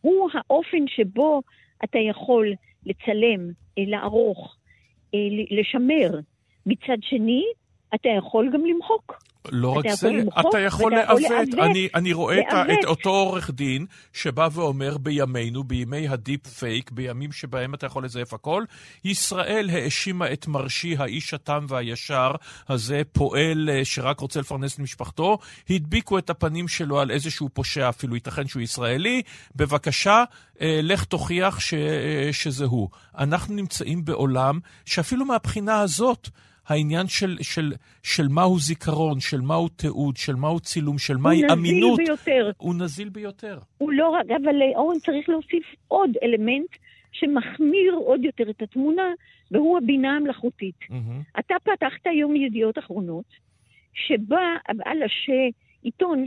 הוא 0.00 0.30
האופן 0.34 0.88
שבו 0.88 1.42
אתה 1.84 1.98
יכול 1.98 2.52
לצלם, 2.86 3.50
אה, 3.78 3.84
לערוך, 3.86 4.56
אה, 5.14 5.18
לשמר. 5.50 6.20
מצד 6.66 6.96
שני, 7.02 7.44
אתה 7.94 8.08
יכול 8.08 8.50
גם 8.52 8.66
למחוק. 8.66 9.18
לא 9.52 9.68
רק 9.68 9.84
זה, 9.94 10.10
אתה 10.40 10.58
יכול 10.58 10.94
לעוות. 10.94 11.54
אני, 11.58 11.88
אני 11.94 12.12
רואה 12.12 12.36
לעוות. 12.36 12.78
את 12.80 12.84
אותו 12.84 13.10
עורך 13.10 13.50
דין 13.50 13.86
שבא 14.12 14.48
ואומר 14.52 14.98
בימינו, 14.98 15.64
בימי 15.64 16.08
ה 16.08 16.16
deep 16.16 16.46
fake, 16.46 16.90
בימים 16.90 17.32
שבהם 17.32 17.74
אתה 17.74 17.86
יכול 17.86 18.04
לזייף 18.04 18.34
הכל, 18.34 18.64
ישראל 19.04 19.70
האשימה 19.72 20.32
את 20.32 20.46
מרשי, 20.46 20.96
האיש 20.98 21.34
התם 21.34 21.66
והישר 21.68 22.30
הזה, 22.68 23.02
פועל 23.12 23.70
אה, 23.72 23.84
שרק 23.84 24.20
רוצה 24.20 24.40
לפרנס 24.40 24.74
את 24.74 24.78
משפחתו, 24.78 25.38
הדביקו 25.70 26.18
את 26.18 26.30
הפנים 26.30 26.68
שלו 26.68 27.00
על 27.00 27.10
איזשהו 27.10 27.48
פושע, 27.48 27.88
אפילו 27.88 28.14
ייתכן 28.14 28.46
שהוא 28.46 28.62
ישראלי, 28.62 29.22
בבקשה, 29.56 30.24
אה, 30.60 30.80
לך 30.82 31.04
תוכיח 31.04 31.60
ש, 31.60 31.74
אה, 31.74 32.32
שזה 32.32 32.64
הוא. 32.64 32.88
אנחנו 33.18 33.54
נמצאים 33.54 34.04
בעולם 34.04 34.58
שאפילו 34.84 35.24
מהבחינה 35.24 35.80
הזאת, 35.80 36.28
העניין 36.68 37.06
של, 37.06 37.36
של, 37.42 37.72
של 38.02 38.28
מהו 38.28 38.58
זיכרון, 38.58 39.20
של 39.20 39.40
מהו 39.40 39.68
תיעוד, 39.68 40.16
של 40.16 40.34
מהו 40.34 40.60
צילום, 40.60 40.98
של 40.98 41.16
מהי 41.16 41.42
אמינות, 41.52 41.98
הוא 41.98 42.00
נזיל 42.00 42.06
ביותר. 42.06 42.50
הוא 42.56 42.74
נזיל 42.74 43.08
ביותר. 43.08 43.58
הוא 43.78 43.92
לא 43.92 44.08
רק, 44.08 44.26
אבל 44.42 44.62
אה, 44.62 44.78
אורן 44.78 44.98
צריך 44.98 45.28
להוסיף 45.28 45.64
עוד 45.88 46.10
אלמנט 46.22 46.70
שמחמיר 47.12 47.94
עוד 47.94 48.24
יותר 48.24 48.50
את 48.50 48.62
התמונה, 48.62 49.12
והוא 49.50 49.78
הבינה 49.78 50.16
המלאכותית. 50.16 50.80
Mm-hmm. 50.82 51.38
אתה 51.40 51.54
פתחת 51.62 52.06
היום 52.06 52.36
ידיעות 52.36 52.78
אחרונות, 52.78 53.24
שבה 53.94 54.56
על 54.84 54.98
עיתון 55.82 56.24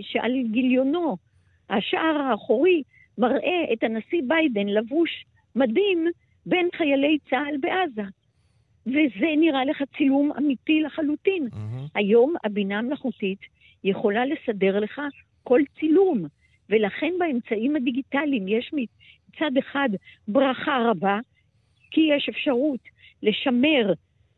שעל 0.00 0.32
גיליונו, 0.52 1.16
השער 1.70 2.16
האחורי, 2.16 2.82
מראה 3.18 3.72
את 3.72 3.82
הנשיא 3.82 4.22
ביידן 4.26 4.66
לבוש 4.66 5.24
מדהים 5.56 6.06
בין 6.46 6.68
חיילי 6.76 7.18
צה"ל 7.30 7.56
בעזה. 7.60 8.08
וזה 8.86 9.26
נראה 9.36 9.64
לך 9.64 9.82
צילום 9.96 10.32
אמיתי 10.38 10.80
לחלוטין. 10.80 11.48
Mm-hmm. 11.52 11.90
היום 11.94 12.34
הבינה 12.44 12.78
המלאכותית 12.78 13.38
יכולה 13.84 14.26
לסדר 14.26 14.80
לך 14.80 15.00
כל 15.44 15.60
צילום, 15.80 16.24
ולכן 16.70 17.12
באמצעים 17.18 17.76
הדיגיטליים 17.76 18.48
יש 18.48 18.70
מצד 18.72 19.56
אחד 19.58 19.88
ברכה 20.28 20.78
רבה, 20.90 21.18
כי 21.90 22.00
יש 22.16 22.28
אפשרות 22.28 22.80
לשמר, 23.22 23.92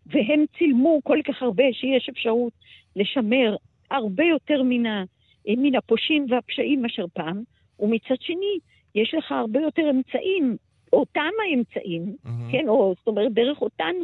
והם 0.06 0.44
צילמו 0.58 1.00
כל 1.04 1.18
כך 1.24 1.42
הרבה 1.42 1.64
שיש 1.72 2.08
אפשרות 2.08 2.52
לשמר 2.96 3.56
הרבה 3.90 4.24
יותר 4.24 4.62
מן, 4.62 4.86
ה, 4.86 5.04
מן 5.48 5.74
הפושעים 5.74 6.26
והפשעים 6.28 6.82
מאשר 6.82 7.04
פעם, 7.12 7.42
ומצד 7.80 8.20
שני, 8.20 8.58
יש 8.94 9.14
לך 9.14 9.32
הרבה 9.32 9.60
יותר 9.60 9.90
אמצעים, 9.90 10.56
אותם 10.92 11.30
האמצעים, 11.48 12.02
mm-hmm. 12.02 12.52
כן, 12.52 12.68
או 12.68 12.94
זאת 12.98 13.06
אומרת, 13.06 13.32
דרך 13.32 13.62
אותן 13.62 13.94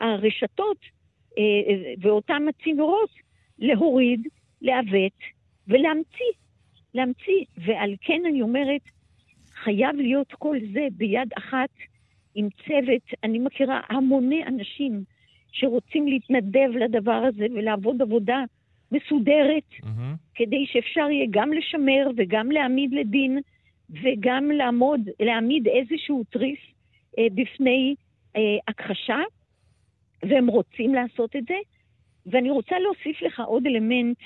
הרשתות 0.00 0.78
אה, 1.38 1.42
אה, 1.42 1.94
ואותם 2.00 2.42
הצינורות 2.48 3.10
להוריד, 3.58 4.28
לעוות 4.62 5.18
ולהמציא. 5.68 6.32
להמציא. 6.94 7.44
ועל 7.58 7.94
כן 8.00 8.22
אני 8.26 8.42
אומרת, 8.42 8.80
חייב 9.64 9.96
להיות 9.96 10.32
כל 10.32 10.56
זה 10.72 10.86
ביד 10.92 11.28
אחת 11.38 11.70
עם 12.34 12.48
צוות. 12.66 13.02
אני 13.24 13.38
מכירה 13.38 13.80
המוני 13.88 14.44
אנשים 14.46 15.04
שרוצים 15.52 16.06
להתנדב 16.08 16.70
לדבר 16.80 17.22
הזה 17.28 17.46
ולעבוד 17.54 18.02
עבודה 18.02 18.44
מסודרת, 18.92 19.70
mm-hmm. 19.72 20.16
כדי 20.34 20.66
שאפשר 20.66 21.10
יהיה 21.10 21.26
גם 21.30 21.52
לשמר 21.52 22.10
וגם 22.16 22.50
להעמיד 22.50 22.92
לדין 22.92 23.38
וגם 23.90 24.50
לעמוד, 24.50 25.00
להעמיד 25.20 25.68
איזשהו 25.68 26.24
תריס 26.30 26.58
אה, 27.18 27.26
בפני 27.34 27.94
אה, 28.36 28.40
הכחשה. 28.68 29.18
והם 30.22 30.46
רוצים 30.46 30.94
לעשות 30.94 31.36
את 31.36 31.44
זה. 31.48 31.54
ואני 32.26 32.50
רוצה 32.50 32.78
להוסיף 32.78 33.22
לך 33.22 33.40
עוד 33.40 33.66
אלמנט, 33.66 34.18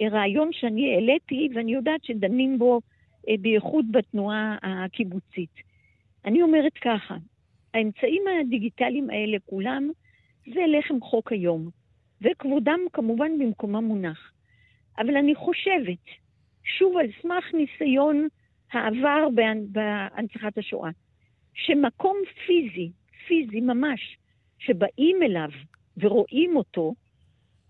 אה, 0.00 0.08
רעיון 0.08 0.52
שאני 0.52 0.94
העליתי, 0.94 1.48
ואני 1.54 1.72
יודעת 1.72 2.04
שדנים 2.04 2.58
בו 2.58 2.80
אה, 3.28 3.34
בייחוד 3.40 3.92
בתנועה 3.92 4.58
הקיבוצית. 4.62 5.50
אני 6.24 6.42
אומרת 6.42 6.72
ככה, 6.74 7.16
האמצעים 7.74 8.22
הדיגיטליים 8.40 9.10
האלה 9.10 9.38
כולם, 9.46 9.90
זה 10.54 10.60
לחם 10.78 11.00
חוק 11.00 11.32
היום, 11.32 11.68
וכבודם 12.22 12.80
כמובן 12.92 13.38
במקומם 13.38 13.84
מונח. 13.84 14.32
אבל 14.98 15.16
אני 15.16 15.34
חושבת, 15.34 16.04
שוב 16.64 16.96
על 16.96 17.06
סמך 17.22 17.54
ניסיון 17.54 18.28
העבר 18.72 19.28
בהנצחת 19.70 20.58
השואה, 20.58 20.90
שמקום 21.54 22.16
פיזי, 22.46 22.90
פיזי 23.26 23.60
ממש, 23.60 24.16
שבאים 24.66 25.16
אליו 25.22 25.48
ורואים 25.96 26.56
אותו, 26.56 26.94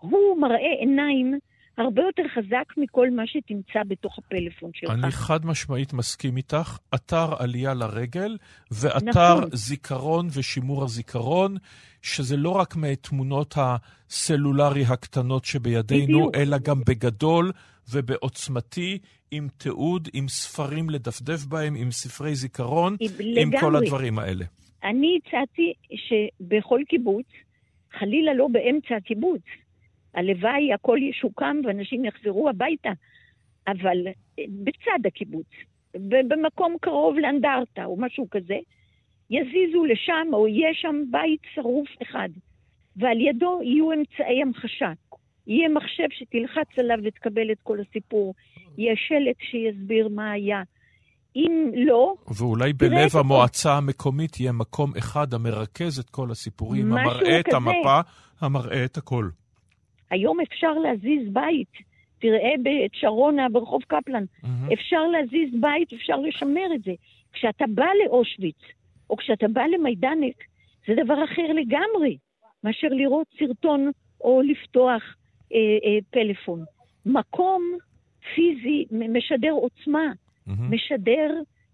הוא 0.01 0.41
מראה 0.41 0.73
עיניים 0.81 1.39
הרבה 1.79 2.03
יותר 2.03 2.23
חזק 2.35 2.65
מכל 2.77 3.11
מה 3.11 3.23
שתמצא 3.27 3.81
בתוך 3.89 4.19
הפלאפון 4.19 4.71
שלך. 4.75 4.91
אני 4.91 5.11
חד 5.11 5.47
משמעית 5.47 5.93
מסכים 5.93 6.37
איתך. 6.37 6.79
אתר 6.95 7.35
עלייה 7.39 7.75
לרגל 7.75 8.37
ואתר 8.71 9.35
נכון. 9.39 9.49
זיכרון 9.53 10.29
ושימור 10.33 10.85
הזיכרון, 10.85 11.57
שזה 12.03 12.37
לא 12.37 12.51
רק 12.51 12.77
מתמונות 12.77 13.55
הסלולרי 13.57 14.85
הקטנות 14.85 15.45
שבידינו, 15.45 16.05
בדיוק. 16.05 16.37
אלא 16.37 16.59
גם 16.59 16.81
בגדול 16.87 17.53
ובעוצמתי, 17.93 18.99
עם 19.31 19.49
תיעוד, 19.57 20.09
עם 20.13 20.29
ספרים 20.29 20.91
לדפדף 20.91 21.45
בהם, 21.45 21.75
עם 21.75 21.91
ספרי 21.91 22.35
זיכרון, 22.35 22.97
לגמרי. 23.01 23.43
עם 23.43 23.51
כל 23.61 23.77
הדברים 23.77 24.19
האלה. 24.19 24.45
אני 24.85 25.19
הצעתי 25.19 25.73
שבכל 25.95 26.81
קיבוץ, 26.89 27.27
חלילה 27.93 28.35
לא 28.35 28.49
באמצע 28.49 28.97
הקיבוץ, 28.97 29.43
הלוואי 30.15 30.73
הכל 30.73 30.99
ישוקם 31.03 31.57
ואנשים 31.65 32.05
יחזרו 32.05 32.49
הביתה, 32.49 32.93
אבל 33.67 34.07
בצד 34.49 35.07
הקיבוץ, 35.07 35.47
במקום 36.09 36.77
קרוב 36.81 37.19
לאנדרטה 37.19 37.85
או 37.85 37.97
משהו 37.97 38.31
כזה, 38.31 38.59
יזיזו 39.31 39.85
לשם 39.85 40.29
או 40.33 40.49
יהיה 40.49 40.75
שם 40.75 41.03
בית 41.11 41.41
שרוף 41.55 41.89
אחד, 42.03 42.29
ועל 42.97 43.21
ידו 43.21 43.61
יהיו 43.63 43.93
אמצעי 43.93 44.43
המחשה. 44.43 44.93
יהיה 45.47 45.69
מחשב 45.69 46.07
שתלחץ 46.11 46.79
עליו 46.79 46.99
ותקבל 47.05 47.53
את 47.53 47.59
כל 47.63 47.79
הסיפור, 47.81 48.35
יהיה 48.79 48.97
שלט 48.97 49.37
שיסביר 49.41 50.09
מה 50.09 50.31
היה. 50.31 50.63
אם 51.37 51.71
לא... 51.75 52.15
ואולי 52.39 52.73
בלב 52.73 53.11
המועצה 53.15 53.73
המקומית 53.73 54.41
יהיה 54.41 54.53
מקום 54.53 54.93
אחד 54.99 55.35
המרכז 55.35 55.99
את 55.99 56.11
כל 56.11 56.31
הסיפורים, 56.31 56.93
המראה 56.93 57.41
את 57.41 57.53
המפה, 57.53 58.01
המראה 58.41 58.85
את 58.85 58.97
הכל. 58.97 59.29
היום 60.11 60.41
אפשר 60.41 60.73
להזיז 60.73 61.33
בית. 61.33 61.93
תראה 62.19 62.55
את 62.87 62.91
שרונה 62.95 63.49
ברחוב 63.49 63.83
קפלן. 63.83 64.25
Mm-hmm. 64.25 64.73
אפשר 64.73 65.03
להזיז 65.03 65.61
בית, 65.61 65.93
אפשר 65.93 66.17
לשמר 66.17 66.75
את 66.75 66.83
זה. 66.83 66.93
כשאתה 67.33 67.65
בא 67.75 67.87
לאושוויץ, 68.05 68.59
או 69.11 69.17
כשאתה 69.17 69.49
בא 69.49 69.63
למיידנק, 69.63 70.35
זה 70.87 70.95
דבר 71.05 71.25
אחר 71.25 71.53
לגמרי 71.53 72.17
מאשר 72.65 72.89
לראות 72.91 73.27
סרטון 73.39 73.91
או 74.21 74.43
לפתוח 74.43 75.03
אה, 75.53 75.59
אה, 75.59 75.99
פלאפון. 76.11 76.65
מקום 77.07 77.63
פיזי 78.35 78.85
משדר 78.91 79.53
עוצמה. 79.53 80.13
Mm-hmm. 80.49 80.53
משדר 80.71 81.31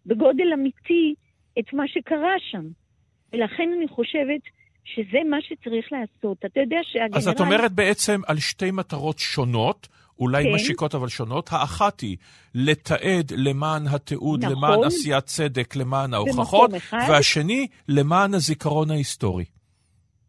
בגודל 0.06 0.52
אמיתי 0.54 1.14
את 1.58 1.72
מה 1.72 1.88
שקרה 1.88 2.34
שם. 2.50 2.64
ולכן 3.32 3.68
אני 3.78 3.88
חושבת 3.88 4.40
שזה 4.84 5.18
מה 5.30 5.37
שצריך 5.40 5.87
לעשות. 5.92 6.44
אתה 6.44 6.60
יודע 6.60 6.78
שהגנרל... 6.82 7.18
אז 7.18 7.28
את 7.28 7.40
אומרת 7.40 7.72
בעצם 7.72 8.20
על 8.26 8.38
שתי 8.38 8.70
מטרות 8.70 9.18
שונות, 9.18 9.88
אולי 10.18 10.44
כן. 10.44 10.54
משיקות 10.54 10.94
אבל 10.94 11.08
שונות. 11.08 11.48
האחת 11.52 12.00
היא 12.00 12.16
לתעד 12.54 13.32
למען 13.37 13.82
התיעוד, 13.87 14.44
נכון. 14.44 14.56
למען 14.56 14.84
עשיית 14.84 15.25
צדק, 15.25 15.76
למען 15.76 16.14
ההוכחות, 16.14 16.70
והשני, 17.08 17.66
למען 17.88 18.34
הזיכרון 18.34 18.90
ההיסטורי. 18.90 19.44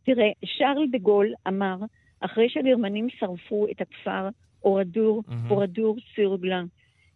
תראה, 0.03 0.29
שרל 0.45 0.87
דה 0.91 0.97
גול 0.97 1.27
אמר, 1.47 1.75
אחרי 2.19 2.49
שהגרמנים 2.49 3.07
שרפו 3.19 3.67
את 3.71 3.81
הכפר 3.81 4.29
אורדור, 4.63 5.23
מהמם. 5.27 5.51
אורדור 5.51 5.97
סירוגלן, 6.15 6.65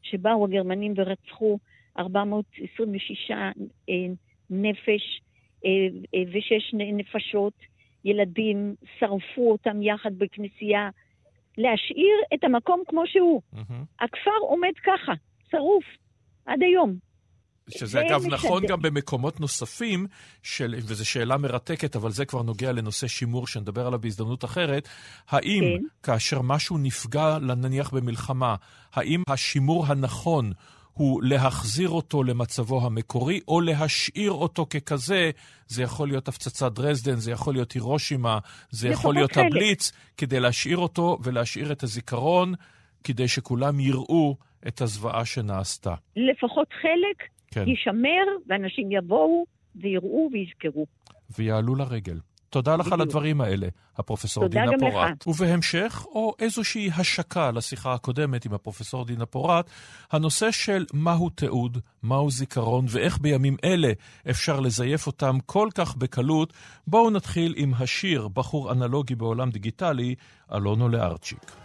שבאו 0.04 0.46
הגרמנים 0.46 0.94
ורצחו 0.98 1.60
426 1.98 3.32
אה, 3.32 3.52
נפש 4.50 5.22
אה, 5.66 5.70
אה, 6.16 6.24
ושש 6.34 6.74
נפשות, 6.74 7.54
ילדים, 8.06 8.76
שרפו 9.00 9.52
אותם 9.52 9.82
יחד 9.82 10.12
בכנסייה, 10.18 10.90
להשאיר 11.58 12.16
את 12.34 12.44
המקום 12.44 12.82
כמו 12.88 13.08
שהוא. 13.08 13.42
מהמם. 13.54 13.84
הכפר 14.00 14.40
עומד 14.42 14.74
ככה, 14.84 15.14
שרוף, 15.52 15.86
עד 16.46 16.64
היום. 16.64 16.96
שזה 17.70 17.88
זה 17.88 18.02
אגב. 18.02 18.26
נכון 18.26 18.66
גם 18.66 18.82
במקומות 18.82 19.40
נוספים, 19.40 20.08
של, 20.44 20.76
וזו 20.78 21.06
שאלה 21.06 21.38
מרתקת, 21.38 21.96
אבל 21.96 22.12
זה 22.12 22.26
כבר 22.26 22.42
נוגע 22.42 22.72
לנושא 22.72 23.08
שימור 23.08 23.48
שנדבר 23.48 23.88
עליו 23.88 24.00
בהזדמנות 24.00 24.46
אחרת. 24.46 24.90
האם 25.30 25.64
כן. 25.64 25.86
כאשר 26.04 26.42
משהו 26.42 26.78
נפגע, 26.78 27.38
נניח 27.40 27.90
במלחמה, 27.90 28.56
האם 28.94 29.24
השימור 29.28 29.86
הנכון 29.86 30.52
הוא 30.94 31.24
להחזיר 31.24 31.90
אותו 31.90 32.24
למצבו 32.24 32.86
המקורי, 32.86 33.40
או 33.48 33.62
להשאיר 33.62 34.32
אותו 34.32 34.66
ככזה, 34.70 35.32
זה 35.68 35.84
יכול 35.84 36.08
להיות 36.08 36.28
הפצצת 36.28 36.72
דרזדן, 36.72 37.16
זה 37.16 37.32
יכול 37.32 37.54
להיות 37.54 37.72
הירושימה, 37.72 38.40
זה 38.70 38.88
יכול 38.88 39.16
להיות 39.16 39.32
חלק. 39.32 39.46
הבליץ, 39.46 39.92
כדי 40.18 40.40
להשאיר 40.40 40.78
אותו 40.78 41.18
ולהשאיר 41.24 41.72
את 41.72 41.84
הזיכרון, 41.84 42.54
כדי 43.04 43.28
שכולם 43.28 43.80
יראו 43.80 44.38
את 44.68 44.82
הזוועה 44.82 45.26
שנעשתה. 45.26 45.96
לפחות 46.16 46.68
חלק 46.82 47.30
כן. 47.54 47.68
יישמר, 47.68 48.26
ואנשים 48.48 48.92
יבואו 48.92 49.46
ויראו 49.76 50.30
ויזכרו. 50.34 50.86
ויעלו 51.38 51.76
לרגל. 51.76 52.20
תודה 52.50 52.76
לך 52.76 52.92
על. 52.92 53.02
הדברים 53.02 53.42
האלה, 53.42 53.68
הפרופסור 53.98 54.44
תודה 54.44 54.60
דינה 54.60 54.72
גם 54.72 54.80
פורת. 54.80 55.22
לך. 55.22 55.28
ובהמשך, 55.28 56.06
או 56.06 56.34
איזושהי 56.40 56.90
השקה 56.98 57.52
לשיחה 57.52 57.94
הקודמת 57.94 58.46
עם 58.46 58.54
הפרופסור 58.54 59.06
דינה 59.06 59.26
פורת, 59.26 59.70
הנושא 60.12 60.52
של 60.52 60.86
מהו 60.94 61.30
תיעוד, 61.30 61.78
מהו 62.04 62.32
זיכרון, 62.32 62.86
ואיך 62.90 63.20
בימים 63.22 63.56
אלה 63.64 63.92
אפשר 64.30 64.60
לזייף 64.60 65.08
אותם 65.08 65.38
כל 65.46 65.70
כך 65.76 65.96
בקלות, 65.96 66.54
בואו 66.88 67.10
נתחיל 67.10 67.54
עם 67.58 67.74
השיר 67.80 68.28
"בחור 68.28 68.72
אנלוגי 68.72 69.16
בעולם 69.16 69.50
דיגיטלי", 69.50 70.16
אלונו 70.54 70.90
לארצ'יק. 70.90 71.63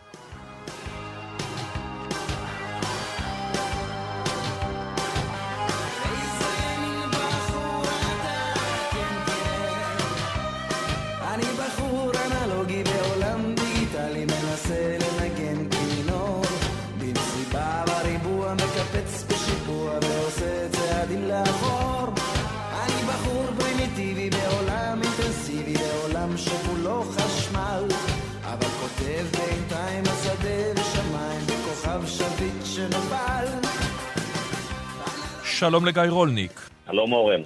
לאחור 21.39 22.07
אני 22.73 23.03
בחור 23.09 23.45
פרימיטיבי 23.59 24.31
בעולם 24.31 25.01
אינטנסיבי 25.03 25.75
בעולם 25.75 26.37
שכולו 26.37 27.03
חשמל 27.03 27.85
אבל 28.43 28.69
כותב 28.81 29.25
בינתיים 29.39 30.05
השדה 30.07 30.81
ושמיים 30.81 31.41
בכוכב 31.47 32.07
שביט 32.07 32.65
שנפל 32.65 33.47
שלום 35.45 35.87
לגיא 35.87 36.03
רולניק. 36.09 36.61
שלום 36.91 37.13
אורן. 37.13 37.41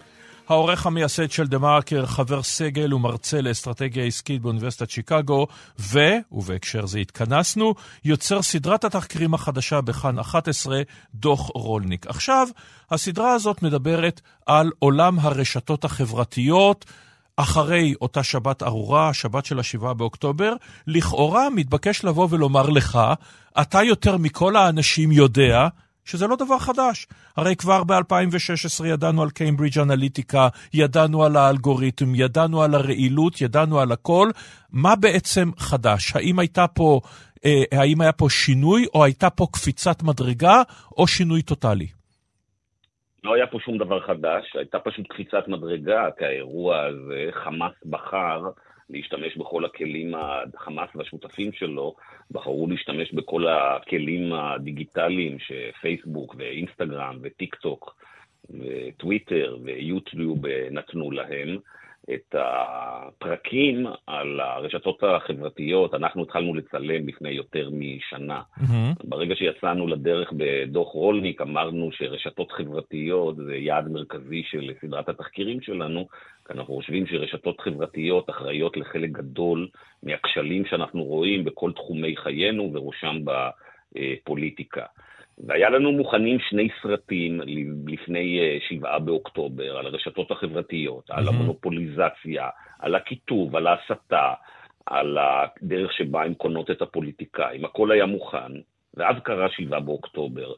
העורך 0.53 0.87
המייסד 0.87 1.31
של 1.31 1.47
דה 1.47 1.59
מרקר, 1.59 2.07
חבר 2.07 2.43
סגל 2.43 2.95
ומרצה 2.95 3.41
לאסטרטגיה 3.41 4.05
עסקית 4.05 4.43
באוניברסיטת 4.43 4.91
שיקגו, 4.91 5.47
ו, 5.81 5.99
ובהקשר 6.33 6.87
זה 6.87 6.99
התכנסנו, 6.99 7.75
יוצר 8.05 8.43
סדרת 8.43 8.85
התחקירים 8.85 9.35
החדשה 9.35 9.81
בכאן 9.81 10.19
11, 10.19 10.83
דוח 11.15 11.51
רולניק. 11.55 12.07
עכשיו, 12.07 12.49
הסדרה 12.91 13.33
הזאת 13.33 13.63
מדברת 13.63 14.21
על 14.47 14.71
עולם 14.79 15.19
הרשתות 15.19 15.85
החברתיות. 15.85 16.85
אחרי 17.37 17.95
אותה 18.01 18.23
שבת 18.23 18.63
ארורה, 18.63 19.09
השבת 19.09 19.45
של 19.45 19.59
השבעה 19.59 19.95
באוקטובר, 19.95 20.53
לכאורה 20.87 21.51
מתבקש 21.51 22.05
לבוא 22.05 22.29
ולומר 22.31 22.69
לך, 22.71 22.99
אתה 23.61 23.83
יותר 23.83 24.17
מכל 24.17 24.57
האנשים 24.57 25.13
יודע 25.13 25.69
שזה 26.05 26.27
לא 26.27 26.37
דבר 26.37 26.59
חדש. 26.59 27.07
הרי 27.37 27.57
כבר 27.57 27.85
ב-2016 27.85 28.87
ידענו 28.87 29.23
על 29.23 29.31
קיימברידג' 29.31 29.79
אנליטיקה, 29.79 30.49
ידענו 30.75 31.25
על 31.25 31.37
האלגוריתם, 31.37 32.15
ידענו 32.15 32.63
על 32.63 32.75
הרעילות, 32.75 33.41
ידענו 33.41 33.81
על 33.81 33.93
הכל. 33.93 34.29
מה 34.73 34.97
בעצם 34.97 35.49
חדש? 35.59 36.17
האם 36.17 36.39
הייתה 36.39 36.67
פה, 36.67 37.01
אה, 37.45 37.81
האם 37.81 38.01
היה 38.01 38.13
פה 38.13 38.27
שינוי, 38.31 38.87
או 38.95 39.05
הייתה 39.05 39.31
פה 39.31 39.47
קפיצת 39.53 40.03
מדרגה, 40.03 40.63
או 40.99 41.07
שינוי 41.07 41.43
טוטאלי? 41.43 41.87
לא 43.25 43.35
היה 43.35 43.47
פה 43.47 43.59
שום 43.65 43.79
דבר 43.79 44.01
חדש, 44.07 44.57
הייתה 44.59 44.79
פשוט 44.79 45.07
קפיצת 45.09 45.49
מדרגה, 45.49 46.09
כי 46.19 46.25
האירוע 46.25 46.81
הזה, 46.81 47.31
חמאס 47.45 47.73
בחר 47.87 48.43
להשתמש 48.91 49.37
בכל 49.37 49.65
הכלים, 49.65 50.15
חמאס 50.57 50.91
והשותפים 50.95 51.53
שלו 51.53 51.95
בחרו 52.31 52.67
להשתמש 52.67 53.13
בכל 53.13 53.47
הכלים 53.49 54.33
הדיגיטליים 54.33 55.37
שפייסבוק 55.39 56.35
ואינסטגרם 56.39 57.19
וטיק 57.23 57.55
טוק 57.55 57.97
וטוויטר 58.51 59.57
ויוטיוב 59.65 60.47
נתנו 60.71 61.11
להם. 61.11 61.59
את 62.11 62.35
הפרקים 62.39 63.87
על 64.07 64.41
הרשתות 64.41 65.03
החברתיות, 65.03 65.95
אנחנו 65.95 66.23
התחלנו 66.23 66.55
לצלם 66.55 67.09
לפני 67.09 67.31
יותר 67.31 67.69
משנה. 67.73 68.43
ברגע 69.05 69.35
שיצאנו 69.37 69.87
לדרך 69.87 70.33
בדוח 70.37 70.89
רולניק, 70.89 71.41
אמרנו 71.41 71.91
שרשתות 71.93 72.53
חברתיות 72.53 73.37
זה 73.37 73.57
יעד 73.57 73.89
מרכזי 73.89 74.43
של 74.51 74.73
סדרת 74.81 75.09
התחקירים 75.09 75.61
שלנו, 75.61 76.09
כי 76.47 76.53
אנחנו 76.53 76.75
חושבים 76.75 77.07
שרשתות 77.07 77.61
חברתיות 77.61 78.31
אחראיות 78.31 78.77
לחלק 78.77 79.11
גדול 79.11 79.69
מהכשלים 80.03 80.65
שאנחנו 80.67 81.05
רואים 81.05 81.45
בכל 81.45 81.73
תחומי 81.73 82.17
חיינו, 82.17 82.63
ובראשם 82.63 83.17
בפוליטיקה. 83.95 84.87
והיה 85.39 85.71
לנו 85.71 85.93
מוכנים 85.93 86.39
שני 86.41 86.69
סרטים 86.83 87.41
לפני 87.87 88.41
אה, 88.41 88.59
שבעה 88.69 88.99
באוקטובר 88.99 89.79
על 89.79 89.87
הרשתות 89.87 90.31
החברתיות, 90.31 91.11
על 91.11 91.29
המונופוליזציה, 91.29 92.49
על 92.79 92.95
הקיטוב, 92.95 93.57
על 93.57 93.67
ההסתה, 93.67 94.33
על 94.87 95.19
הדרך 95.19 95.93
שבה 95.93 96.23
הן 96.23 96.35
קונות 96.35 96.71
את 96.71 96.83
הפוליטיקאים. 96.83 97.65
הכל 97.65 97.93
היה 97.93 98.07
מוכן, 98.07 98.53
ואז 98.95 99.17
קרה 99.25 99.49
שבעה 99.51 99.81
באוקטובר. 99.81 100.53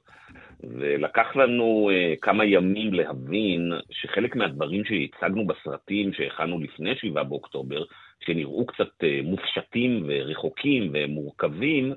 ולקח 0.64 1.36
לנו 1.36 1.90
uh, 1.90 2.20
כמה 2.20 2.44
ימים 2.44 2.94
להבין 2.94 3.72
שחלק 3.90 4.36
מהדברים 4.36 4.84
שהצגנו 4.84 5.46
בסרטים 5.46 6.12
שהכנו 6.12 6.60
לפני 6.60 6.96
שבעה 6.96 7.24
באוקטובר, 7.24 7.84
שנראו 8.26 8.66
קצת 8.66 9.02
uh, 9.02 9.24
מופשטים 9.24 10.04
ורחוקים 10.08 10.90
ומורכבים, 10.92 11.94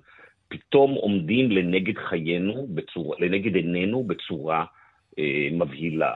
פתאום 0.47 0.93
עומדים 0.93 1.51
לנגד 1.51 1.97
חיינו, 1.97 2.67
בצורה, 2.69 3.17
לנגד 3.19 3.55
עינינו 3.55 4.03
בצורה 4.03 4.65
אה, 5.19 5.47
מבהילה. 5.51 6.13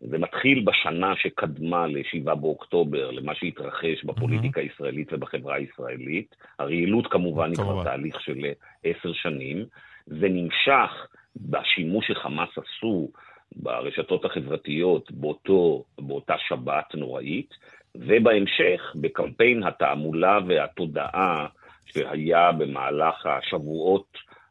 זה 0.00 0.18
מתחיל 0.18 0.64
בשנה 0.64 1.16
שקדמה 1.16 1.86
ל-7 1.86 2.34
באוקטובר, 2.34 3.10
למה 3.10 3.34
שהתרחש 3.34 4.04
בפוליטיקה 4.04 4.60
mm-hmm. 4.60 4.64
הישראלית 4.64 5.12
ובחברה 5.12 5.54
הישראלית. 5.54 6.36
הרעילות 6.58 7.06
כמובן 7.06 7.48
היא 7.48 7.56
כבר 7.56 7.84
תהליך 7.84 8.20
של 8.20 8.46
עשר 8.84 9.12
שנים. 9.12 9.64
זה 10.06 10.28
נמשך 10.28 11.06
בשימוש 11.36 12.06
שחמאס 12.08 12.48
עשו 12.58 13.10
ברשתות 13.56 14.24
החברתיות 14.24 15.12
באותו, 15.12 15.84
באותה 15.98 16.34
שבת 16.48 16.94
נוראית, 16.94 17.54
ובהמשך 17.94 18.92
בקמפיין 18.94 19.62
התעמולה 19.62 20.38
והתודעה 20.46 21.46
שהיה 21.86 22.52
במהלך 22.52 23.26
השבועות 23.26 24.06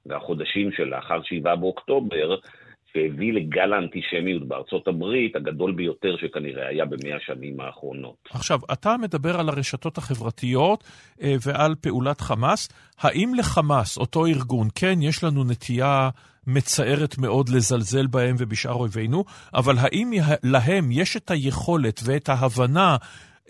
והחודשים 0.06 0.72
שלאחר 0.72 1.22
7 1.24 1.56
באוקטובר, 1.56 2.36
שהביא 2.94 3.34
לגל 3.34 3.74
האנטישמיות 3.74 4.48
בארצות 4.48 4.88
הברית, 4.88 5.36
הגדול 5.36 5.72
ביותר 5.72 6.15
שכנראה 6.17 6.67
היה 6.67 6.86
במאה 6.86 7.15
השנים 7.15 7.60
האחרונות. 7.60 8.15
עכשיו, 8.30 8.60
אתה 8.74 8.96
מדבר 8.98 9.39
על 9.39 9.50
הרשתות 9.50 9.98
החברתיות 9.98 10.84
אה, 11.22 11.36
ועל 11.46 11.76
פעולת 11.82 12.22
חמאס. 12.22 12.70
האם 13.00 13.32
לחמאס, 13.38 13.98
אותו 13.98 14.26
ארגון, 14.26 14.67
כן, 14.76 15.02
יש 15.02 15.24
לנו 15.24 15.44
נטייה 15.44 16.10
מצערת 16.48 17.17
מאוד 17.17 17.50
לזלזל 17.50 18.08
בהם 18.08 18.36
ובשאר 18.39 18.74
אויבינו, 18.74 19.24
אבל 19.54 19.76
האם 19.80 20.12
להם 20.44 20.91
יש 20.91 21.17
את 21.17 21.32
היכולת 21.32 22.00
ואת 22.06 22.30
ההבנה 22.30 22.98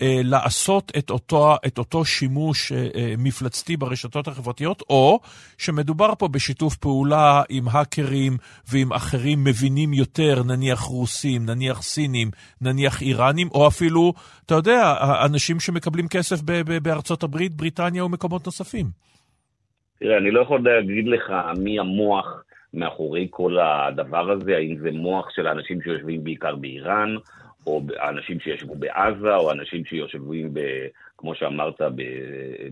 לעשות 0.04 0.92
את 0.98 1.10
אותו, 1.10 1.56
את 1.68 1.78
אותו 1.78 2.06
שימוש 2.06 2.72
מפלצתי 3.18 3.78
ברשתות 3.78 4.28
החברתיות, 4.28 4.84
או 4.90 5.20
שמדובר 5.58 6.16
פה 6.20 6.28
בשיתוף 6.28 6.76
פעולה 6.76 7.42
עם 7.50 7.64
האקרים 7.72 8.38
ועם 8.72 8.94
אחרים 8.94 9.44
מבינים 9.44 9.94
יותר, 9.94 10.44
נניח 10.44 10.80
רוסים, 10.80 11.46
נניח 11.46 11.82
סינים, 11.82 12.32
נניח 12.62 13.02
איראנים, 13.02 13.48
או 13.54 13.68
אפילו, 13.68 14.14
אתה 14.46 14.56
יודע, 14.56 14.96
אנשים 15.26 15.60
שמקבלים 15.60 16.08
כסף 16.08 16.42
בארצות 16.82 17.24
הברית, 17.24 17.54
בריטניה 17.54 18.06
ומקומות 18.06 18.46
נוספים. 18.46 18.86
תראה, 20.00 20.18
אני 20.18 20.32
לא 20.32 20.42
יכול 20.42 20.62
להגיד 20.64 21.08
לך 21.08 21.34
מי 21.58 21.80
המוח 21.80 22.44
מאחורי 22.74 23.28
כל 23.30 23.58
הדבר 23.60 24.32
הזה, 24.32 24.56
האם 24.56 24.78
זה 24.82 24.92
מוח 24.92 25.26
של 25.36 25.48
האנשים 25.48 25.82
שיושבים 25.82 26.24
בעיקר 26.24 26.56
באיראן, 26.56 27.16
או 27.68 27.82
אנשים 28.10 28.40
שישבו 28.40 28.76
בעזה, 28.76 29.36
או 29.36 29.52
אנשים 29.52 29.86
שיושבים, 29.86 30.54
ב, 30.54 30.60
כמו 31.18 31.36
שאמרת, 31.36 31.82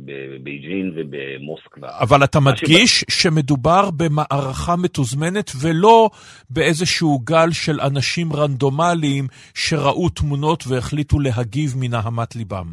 בבייג'ין 0.05 0.91
ובמוסקבה. 0.95 1.89
אבל 2.01 2.23
אתה 2.23 2.39
מדגיש 2.39 2.99
שבא... 2.99 3.11
שמדובר 3.11 3.89
במערכה 3.97 4.75
מתוזמנת 4.83 5.51
ולא 5.61 6.09
באיזשהו 6.49 7.19
גל 7.19 7.51
של 7.51 7.81
אנשים 7.81 8.33
רנדומליים 8.33 9.27
שראו 9.53 10.09
תמונות 10.09 10.63
והחליטו 10.67 11.19
להגיב 11.19 11.73
מנהמת 11.79 12.35
ליבם. 12.35 12.67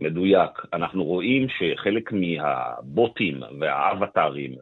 מדויק. 0.00 0.50
אנחנו 0.72 1.04
רואים 1.04 1.46
שחלק 1.48 2.12
מהבוטים 2.12 3.40
והאבטרים 3.60 4.54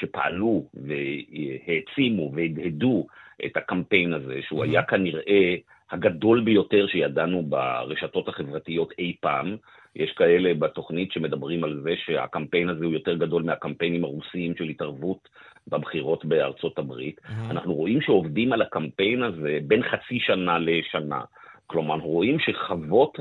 שפעלו 0.00 0.64
והעצימו 0.74 2.32
והדהדו 2.34 3.06
את 3.44 3.56
הקמפיין 3.56 4.12
הזה, 4.12 4.40
שהוא 4.42 4.64
היה 4.64 4.82
כנראה 4.82 5.54
הגדול 5.90 6.40
ביותר 6.40 6.86
שידענו 6.86 7.42
ברשתות 7.42 8.28
החברתיות 8.28 8.92
אי 8.98 9.16
פעם. 9.20 9.56
יש 9.96 10.12
כאלה 10.12 10.54
בתוכנית 10.54 11.12
שמדברים 11.12 11.64
על 11.64 11.80
זה 11.82 11.94
שהקמפיין 11.96 12.68
הזה 12.68 12.84
הוא 12.84 12.94
יותר 12.94 13.14
גדול 13.14 13.42
מהקמפיינים 13.42 14.04
הרוסיים 14.04 14.56
של 14.56 14.64
התערבות 14.64 15.28
בבחירות 15.68 16.24
בארצות 16.24 16.78
הברית. 16.78 17.20
Mm-hmm. 17.20 17.50
אנחנו 17.50 17.74
רואים 17.74 18.00
שעובדים 18.00 18.52
על 18.52 18.62
הקמפיין 18.62 19.22
הזה 19.22 19.58
בין 19.62 19.82
חצי 19.82 20.20
שנה 20.20 20.58
לשנה. 20.58 21.20
כלומר, 21.66 21.94
רואים 21.94 22.38
שחוות 22.38 23.18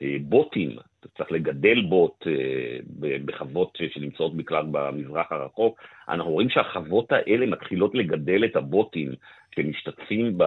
הבוטים, 0.00 0.76
צריך 1.16 1.32
לגדל 1.32 1.80
בוט 1.80 2.26
אה, 2.26 2.78
בחוות 3.24 3.78
שנמצאות 3.94 4.36
בכלל 4.36 4.66
במזרח 4.70 5.32
הרחוק, 5.32 5.80
אנחנו 6.08 6.30
רואים 6.30 6.50
שהחוות 6.50 7.12
האלה 7.12 7.46
מתחילות 7.46 7.94
לגדל 7.94 8.44
את 8.44 8.56
הבוטים 8.56 9.12
שמשתתפים 9.54 10.38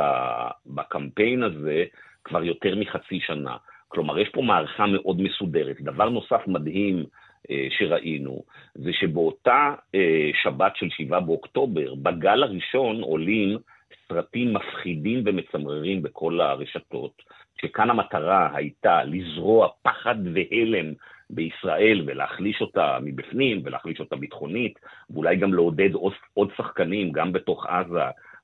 בקמפיין 0.65 1.43
הזה 1.43 1.83
כבר 2.23 2.43
יותר 2.43 2.75
מחצי 2.75 3.19
שנה. 3.19 3.57
כלומר, 3.87 4.19
יש 4.19 4.29
פה 4.29 4.41
מערכה 4.41 4.85
מאוד 4.85 5.21
מסודרת. 5.21 5.81
דבר 5.81 6.09
נוסף 6.09 6.41
מדהים 6.47 7.05
אה, 7.51 7.67
שראינו, 7.77 8.43
זה 8.75 8.93
שבאותה 8.93 9.73
אה, 9.95 10.29
שבת 10.43 10.75
של 10.75 10.89
7 10.89 11.19
באוקטובר, 11.19 11.95
בגל 11.95 12.43
הראשון 12.43 13.01
עולים 13.01 13.57
סרטים 14.07 14.53
מפחידים 14.53 15.23
ומצמררים 15.25 16.01
בכל 16.01 16.41
הרשתות, 16.41 17.21
שכאן 17.61 17.89
המטרה 17.89 18.49
הייתה 18.53 19.03
לזרוע 19.03 19.67
פחד 19.81 20.15
והלם 20.33 20.93
בישראל 21.29 22.03
ולהחליש 22.05 22.61
אותה 22.61 22.97
מבפנים 23.01 23.61
ולהחליש 23.63 23.99
אותה 23.99 24.15
ביטחונית, 24.15 24.79
ואולי 25.09 25.35
גם 25.35 25.53
לעודד 25.53 25.93
עוד, 25.93 26.13
עוד 26.33 26.49
שחקנים, 26.57 27.11
גם 27.11 27.33
בתוך 27.33 27.65
עזה, 27.65 28.03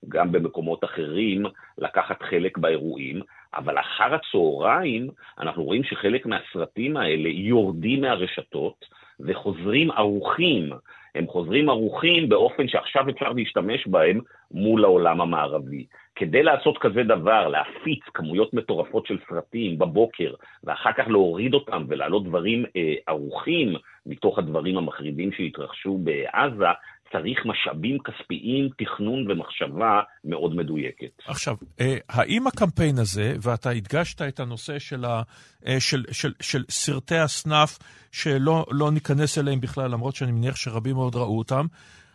גם 0.10 0.32
במקומות 0.32 0.84
אחרים, 0.84 1.45
לקחת 1.78 2.22
חלק 2.22 2.58
באירועים, 2.58 3.22
אבל 3.56 3.80
אחר 3.80 4.15
הצהריים 4.15 5.10
אנחנו 5.39 5.63
רואים 5.63 5.84
שחלק 5.84 6.26
מהסרטים 6.26 6.98
האלה 6.98 7.30
יורדים 7.30 8.02
מהרשתות 8.02 8.86
וחוזרים 9.19 9.91
ערוכים. 9.91 10.69
הם 11.15 11.28
חוזרים 11.28 11.69
ערוכים 11.69 12.30
באופן 12.30 12.67
שעכשיו 12.67 13.10
אפשר 13.10 13.34
להשתמש 13.34 13.88
בהם 13.88 14.19
מול 14.52 14.84
העולם 14.84 15.22
המערבי. 15.22 15.86
כדי 16.19 16.43
לעשות 16.43 16.77
כזה 16.77 17.03
דבר, 17.03 17.47
להפיץ 17.47 17.99
כמויות 18.13 18.53
מטורפות 18.53 19.08
של 19.08 19.17
סרטים 19.29 19.79
בבוקר, 19.79 20.34
ואחר 20.63 20.89
כך 20.97 21.08
להוריד 21.08 21.53
אותם 21.53 21.86
ולהעלות 21.88 22.23
דברים 22.23 22.65
אה, 22.75 22.93
ערוכים 23.08 23.75
מתוך 24.05 24.39
הדברים 24.39 24.77
המחרידים 24.77 25.32
שהתרחשו 25.32 25.97
בעזה, 25.97 26.65
צריך 27.12 27.45
משאבים 27.45 27.97
כספיים, 27.99 28.69
תכנון 28.77 29.32
ומחשבה 29.32 30.01
מאוד 30.25 30.55
מדויקת. 30.55 31.12
עכשיו, 31.27 31.55
אה, 31.79 31.97
האם 32.10 32.47
הקמפיין 32.47 32.97
הזה, 32.97 33.34
ואתה 33.41 33.69
הדגשת 33.69 34.21
את 34.21 34.39
הנושא 34.39 34.79
של, 34.79 35.05
ה, 35.05 35.21
אה, 35.67 35.79
של, 35.79 36.03
של, 36.12 36.34
של 36.41 36.63
סרטי 36.69 37.17
הסנאף, 37.17 37.77
שלא 38.12 38.65
לא 38.71 38.91
ניכנס 38.91 39.38
אליהם 39.38 39.62
בכלל, 39.62 39.91
למרות 39.91 40.15
שאני 40.15 40.32
מניח 40.32 40.55
שרבים 40.55 40.95
מאוד 40.95 41.15
ראו 41.15 41.38
אותם, 41.38 41.65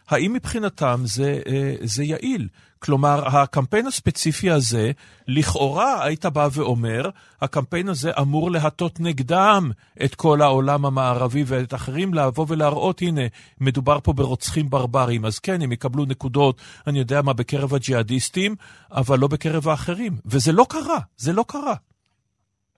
האם 0.09 0.33
מבחינתם 0.33 0.97
זה, 1.05 1.41
אה, 1.47 1.75
זה 1.81 2.05
יעיל? 2.05 2.49
כלומר, 2.85 3.23
הקמפיין 3.27 3.87
הספציפי 3.87 4.51
הזה, 4.51 4.91
לכאורה 5.29 6.05
היית 6.05 6.27
בא 6.27 6.49
ואומר, 6.57 7.03
הקמפיין 7.43 7.89
הזה 7.89 8.11
אמור 8.21 8.51
להטות 8.51 9.01
נגדם 9.01 9.71
את 10.05 10.15
כל 10.15 10.39
העולם 10.41 10.87
המערבי 10.87 11.43
ואת 11.47 11.75
אחרים, 11.75 12.15
לבוא 12.15 12.47
ולהראות, 12.49 13.03
הנה, 13.03 13.23
מדובר 13.61 14.01
פה 14.01 14.13
ברוצחים 14.13 14.67
ברברים. 14.71 15.25
אז 15.25 15.39
כן, 15.39 15.63
הם 15.63 15.73
יקבלו 15.73 16.05
נקודות, 16.05 16.61
אני 16.87 16.99
יודע 16.99 17.23
מה, 17.23 17.33
בקרב 17.33 17.75
הג'יהאדיסטים, 17.75 18.55
אבל 18.93 19.19
לא 19.19 19.29
בקרב 19.29 19.69
האחרים. 19.69 20.13
וזה 20.27 20.53
לא 20.53 20.67
קרה, 20.69 20.99
זה 21.17 21.33
לא 21.33 21.45
קרה. 21.49 21.75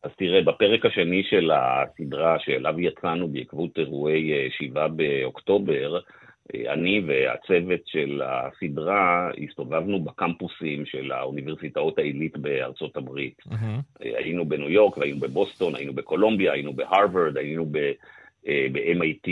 אז 0.03 0.11
תראה, 0.19 0.43
בפרק 0.43 0.87
השני 0.87 1.23
של 1.31 1.51
הסדרה 1.51 2.37
שאליו 2.39 2.81
יצאנו 2.81 3.29
בעקבות 3.29 3.79
אירועי 3.79 4.51
7 4.51 4.83
אה, 4.83 4.89
באוקטובר, 4.89 5.99
אני 6.55 7.01
והצוות 7.07 7.81
של 7.87 8.23
הסדרה 8.25 9.31
הסתובבנו 9.45 10.05
בקמפוסים 10.05 10.87
של 10.87 11.13
האוניברסיטאות 11.13 11.99
העילית 11.99 12.37
בארצות 12.37 12.97
הברית. 12.97 13.39
Mm-hmm. 13.49 14.01
היינו 14.01 14.45
בניו 14.45 14.71
יורק, 14.71 14.99
והיינו 14.99 15.21
בבוסטון, 15.21 15.75
היינו 15.75 15.93
בקולומביה, 15.93 16.53
היינו 16.53 16.73
בהרווארד, 16.73 17.37
היינו 17.37 17.67
ב... 17.71 17.93
ב-MIT, 18.73 19.29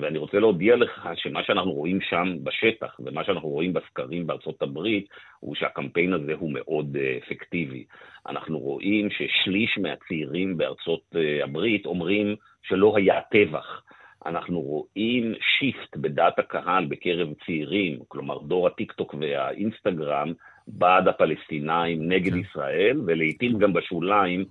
ואני 0.00 0.18
רוצה 0.18 0.38
להודיע 0.38 0.76
לך 0.76 1.08
שמה 1.14 1.44
שאנחנו 1.44 1.72
רואים 1.72 1.98
שם 2.00 2.36
בשטח 2.42 2.96
ומה 3.00 3.24
שאנחנו 3.24 3.48
רואים 3.48 3.72
בסקרים 3.72 4.26
בארצות 4.26 4.62
הברית 4.62 5.08
הוא 5.40 5.54
שהקמפיין 5.54 6.12
הזה 6.12 6.34
הוא 6.34 6.52
מאוד 6.52 6.96
אפקטיבי. 7.18 7.84
אנחנו 8.28 8.58
רואים 8.58 9.08
ששליש 9.10 9.78
מהצעירים 9.78 10.56
בארצות 10.56 11.02
הברית 11.44 11.86
אומרים 11.86 12.36
שלא 12.62 12.96
היה 12.96 13.20
טבח. 13.30 13.82
אנחנו 14.28 14.60
רואים 14.60 15.34
shift 15.40 15.96
בדעת 15.96 16.38
הקהל 16.38 16.84
בקרב 16.84 17.28
צעירים, 17.46 17.98
כלומר 18.08 18.38
דור 18.38 18.66
הטיקטוק 18.66 19.14
והאינסטגרם, 19.20 20.32
בעד 20.68 21.08
הפלסטינאים 21.08 22.08
נגד 22.08 22.32
כן. 22.32 22.38
ישראל, 22.38 23.00
ולעיתים 23.06 23.58
גם 23.58 23.72
בשוליים 23.72 24.44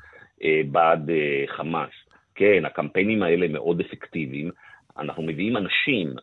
אה, 0.44 0.62
בעד 0.72 1.10
אה, 1.10 1.44
חמאס. 1.48 1.90
כן, 2.36 2.66
הקמפיינים 2.66 3.24
האלה 3.24 3.48
מאוד 3.48 3.80
אפקטיביים. 3.80 4.50
אנחנו 4.98 5.24
מביאים 5.24 5.58
אנשים, 5.58 6.14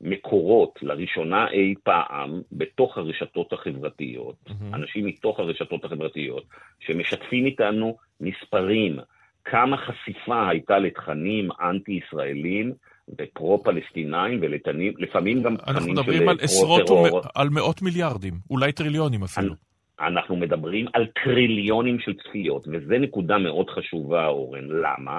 מקורות, 0.00 0.78
לראשונה 0.82 1.50
אי 1.50 1.74
פעם, 1.82 2.42
בתוך 2.52 2.98
הרשתות 2.98 3.52
החברתיות, 3.52 4.36
mm-hmm. 4.46 4.74
אנשים 4.74 5.06
מתוך 5.06 5.40
הרשתות 5.40 5.84
החברתיות, 5.84 6.44
שמשתפים 6.80 7.46
איתנו 7.46 7.96
מספרים, 8.20 8.98
כמה 9.44 9.76
חשיפה 9.76 10.48
הייתה 10.48 10.78
לתכנים 10.78 11.48
אנטי-ישראלים, 11.60 12.72
ופרו-פלסטינאים, 13.18 14.40
ולפעמים 14.42 15.42
גם 15.42 15.56
תכנים 15.56 15.74
של 15.74 15.80
אנחנו 15.80 15.92
מדברים 15.92 16.28
על 16.28 16.36
עשרות, 16.40 16.90
ומ... 16.90 17.04
על 17.34 17.48
מאות 17.50 17.82
מיליארדים, 17.82 18.34
אולי 18.50 18.72
טריליונים 18.72 19.22
אפילו. 19.22 19.54
אנחנו 20.00 20.36
מדברים 20.36 20.86
על 20.92 21.06
טריליונים 21.24 22.00
של 22.00 22.12
צפיות, 22.14 22.68
וזו 22.68 22.94
נקודה 22.98 23.38
מאוד 23.38 23.70
חשובה, 23.70 24.26
אורן. 24.26 24.64
למה? 24.68 25.18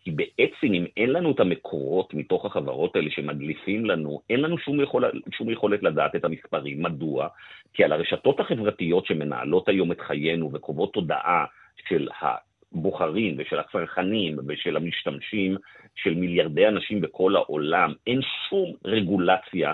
כי 0.00 0.10
בעצם 0.10 0.74
אם 0.74 0.84
אין 0.96 1.10
לנו 1.10 1.30
את 1.30 1.40
המקורות 1.40 2.14
מתוך 2.14 2.44
החברות 2.44 2.96
האלה 2.96 3.10
שמדליפים 3.10 3.84
לנו, 3.84 4.20
אין 4.30 4.40
לנו 4.40 4.58
שום, 4.58 4.80
יכול, 4.80 5.04
שום 5.32 5.50
יכולת 5.50 5.82
לדעת 5.82 6.16
את 6.16 6.24
המספרים. 6.24 6.82
מדוע? 6.82 7.28
כי 7.74 7.84
על 7.84 7.92
הרשתות 7.92 8.40
החברתיות 8.40 9.06
שמנהלות 9.06 9.68
היום 9.68 9.92
את 9.92 10.00
חיינו 10.00 10.50
וקובעות 10.52 10.92
תודעה 10.92 11.44
של 11.88 12.08
הבוחרים 12.76 13.34
ושל 13.38 13.58
הצרכנים 13.58 14.36
ושל 14.48 14.76
המשתמשים, 14.76 15.56
של 15.94 16.14
מיליארדי 16.14 16.68
אנשים 16.68 17.00
בכל 17.00 17.36
העולם, 17.36 17.92
אין 18.06 18.20
שום 18.48 18.72
רגולציה. 18.84 19.72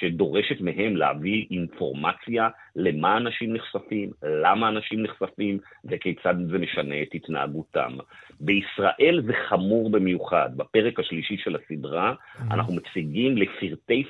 שדורשת 0.00 0.60
מהם 0.60 0.96
להביא 0.96 1.46
אינפורמציה 1.50 2.48
למה 2.76 3.16
אנשים 3.16 3.52
נחשפים, 3.52 4.10
למה 4.22 4.68
אנשים 4.68 5.02
נחשפים 5.02 5.58
וכיצד 5.84 6.34
זה 6.50 6.58
משנה 6.58 7.02
את 7.02 7.08
התנהגותם. 7.14 7.96
בישראל 8.40 9.22
זה 9.26 9.32
חמור 9.48 9.90
במיוחד. 9.90 10.50
בפרק 10.56 11.00
השלישי 11.00 11.36
של 11.36 11.56
הסדרה 11.56 12.12
mm-hmm. 12.12 12.54
אנחנו 12.54 12.74
מציגים 12.74 13.36
לפרטי 13.36 14.04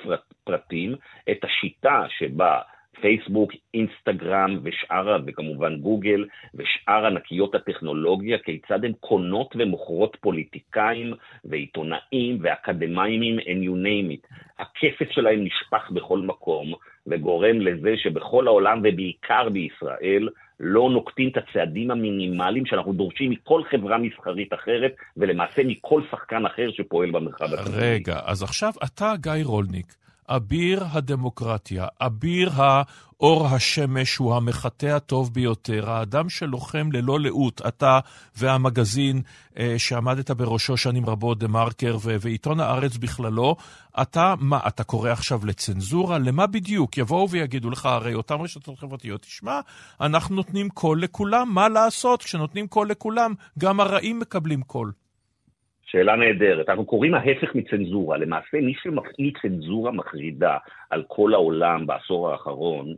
פרטים 0.44 0.94
את 1.30 1.44
השיטה 1.44 2.04
שבה 2.18 2.58
פייסבוק, 3.00 3.53
אינסטגרם 3.74 4.59
ושאר, 4.62 5.16
וכמובן 5.26 5.76
גוגל, 5.76 6.24
ושאר 6.55 7.07
ענקיות 7.07 7.55
הטכנולוגיה, 7.55 8.38
כיצד 8.38 8.85
הן 8.85 8.92
קונות 9.00 9.55
ומוכרות 9.59 10.16
פוליטיקאים 10.20 11.14
ועיתונאים 11.44 12.38
ואקדמאים, 12.40 13.38
and 13.38 13.64
you 13.66 13.74
name 13.85 14.14
it. 14.14 14.35
הכסף 14.59 15.12
שלהם 15.12 15.44
נשפך 15.44 15.90
בכל 15.90 16.18
מקום, 16.18 16.72
וגורם 17.07 17.61
לזה 17.61 17.94
שבכל 17.96 18.46
העולם, 18.46 18.79
ובעיקר 18.79 19.48
בישראל, 19.48 20.29
לא 20.61 20.90
נוקטים 20.92 21.29
את 21.29 21.37
הצעדים 21.37 21.90
המינימליים 21.90 22.66
שאנחנו 22.66 22.92
דורשים 22.92 23.31
מכל 23.31 23.62
חברה 23.70 23.98
מסחרית 23.98 24.55
אחרת, 24.55 24.94
ולמעשה 25.16 25.62
מכל 25.64 26.03
שחקן 26.11 26.46
אחר 26.46 26.70
שפועל 26.70 27.11
במרחב 27.11 27.55
הציבורי. 27.55 27.94
רגע, 27.94 28.20
אז 28.24 28.42
עכשיו 28.42 28.72
אתה, 28.85 29.12
גיא 29.20 29.44
רולניק, 29.44 29.87
אביר 30.30 30.84
הדמוקרטיה, 30.90 31.86
אביר 32.00 32.52
האור 32.56 33.46
השמש 33.46 34.16
הוא 34.16 34.34
המחטא 34.34 34.86
הטוב 34.86 35.34
ביותר, 35.34 35.90
האדם 35.90 36.28
שלוחם 36.28 36.92
ללא 36.92 37.20
לאות, 37.20 37.62
אתה 37.68 37.98
והמגזין 38.36 39.22
אה, 39.58 39.74
שעמדת 39.78 40.30
בראשו 40.30 40.76
שנים 40.76 41.06
רבות, 41.06 41.38
TheMarker 41.38 41.96
ועיתון 42.02 42.60
הארץ 42.60 42.96
בכללו, 42.96 43.56
אתה, 44.02 44.34
מה, 44.38 44.60
אתה 44.68 44.84
קורא 44.84 45.10
עכשיו 45.10 45.46
לצנזורה? 45.46 46.18
למה 46.18 46.46
בדיוק? 46.46 46.98
יבואו 46.98 47.30
ויגידו 47.30 47.70
לך, 47.70 47.86
הרי 47.86 48.14
אותן 48.14 48.34
רשתות 48.34 48.78
חברתיות, 48.78 49.22
תשמע, 49.22 49.60
אנחנו 50.00 50.36
נותנים 50.36 50.68
קול 50.68 51.02
לכולם, 51.02 51.54
מה 51.54 51.68
לעשות? 51.68 52.22
כשנותנים 52.22 52.68
קול 52.68 52.90
לכולם, 52.90 53.34
גם 53.58 53.80
הרעים 53.80 54.18
מקבלים 54.18 54.62
קול. 54.62 54.92
שאלה 55.90 56.16
נהדרת. 56.16 56.68
אנחנו 56.68 56.85
קוראים 56.85 57.14
ההפך 57.14 57.55
מצנזורה. 57.55 58.16
למעשה, 58.16 58.61
מי 58.61 58.74
שמפעיל 58.83 59.33
צנזורה 59.42 59.92
מחרידה 59.92 60.57
על 60.90 61.05
כל 61.09 61.35
העולם 61.35 61.87
בעשור 61.87 62.31
האחרון, 62.31 62.94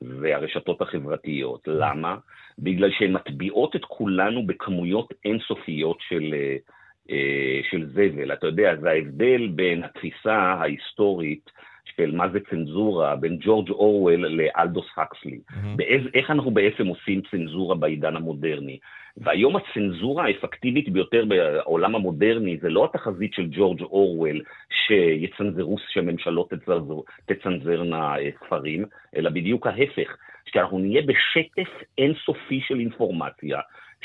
זה 0.00 0.36
הרשתות 0.36 0.80
החברתיות. 0.80 1.60
למה? 1.66 2.16
בגלל 2.58 2.90
שהן 2.90 3.12
מטביעות 3.12 3.76
את 3.76 3.84
כולנו 3.84 4.46
בכמויות 4.46 5.14
אינסופיות 5.24 5.98
של, 6.00 6.34
אה, 7.10 7.60
של 7.70 7.86
זבל. 7.86 8.32
אתה 8.32 8.46
יודע, 8.46 8.76
זה 8.80 8.90
ההבדל 8.90 9.46
בין 9.46 9.84
התפיסה 9.84 10.34
ההיסטורית 10.34 11.50
של 11.96 12.16
מה 12.16 12.28
זה 12.28 12.38
צנזורה 12.50 13.16
בין 13.16 13.38
ג'ורג' 13.40 13.70
אורוול 13.70 14.26
לאלדוס 14.26 14.86
הקסלי. 14.96 15.38
Mm-hmm. 15.50 15.82
איך 16.14 16.30
אנחנו 16.30 16.50
בעצם 16.50 16.86
עושים 16.86 17.20
צנזורה 17.30 17.74
בעידן 17.74 18.16
המודרני? 18.16 18.78
והיום 19.16 19.56
הצנזורה 19.56 20.24
האפקטיבית 20.24 20.88
ביותר 20.88 21.24
בעולם 21.24 21.94
המודרני 21.94 22.58
זה 22.62 22.68
לא 22.68 22.84
התחזית 22.84 23.34
של 23.34 23.46
ג'ורג' 23.50 23.82
אורוול 23.82 24.40
שיצנזרו, 24.70 25.76
שממשלות 25.88 26.52
תצנזרנה 27.26 28.18
אה, 28.18 28.28
ספרים, 28.46 28.84
אלא 29.16 29.30
בדיוק 29.30 29.66
ההפך, 29.66 30.16
שאנחנו 30.46 30.78
נהיה 30.78 31.02
בשטף 31.02 31.70
אינסופי 31.98 32.60
של 32.60 32.80
אינפורמציה, 32.80 33.60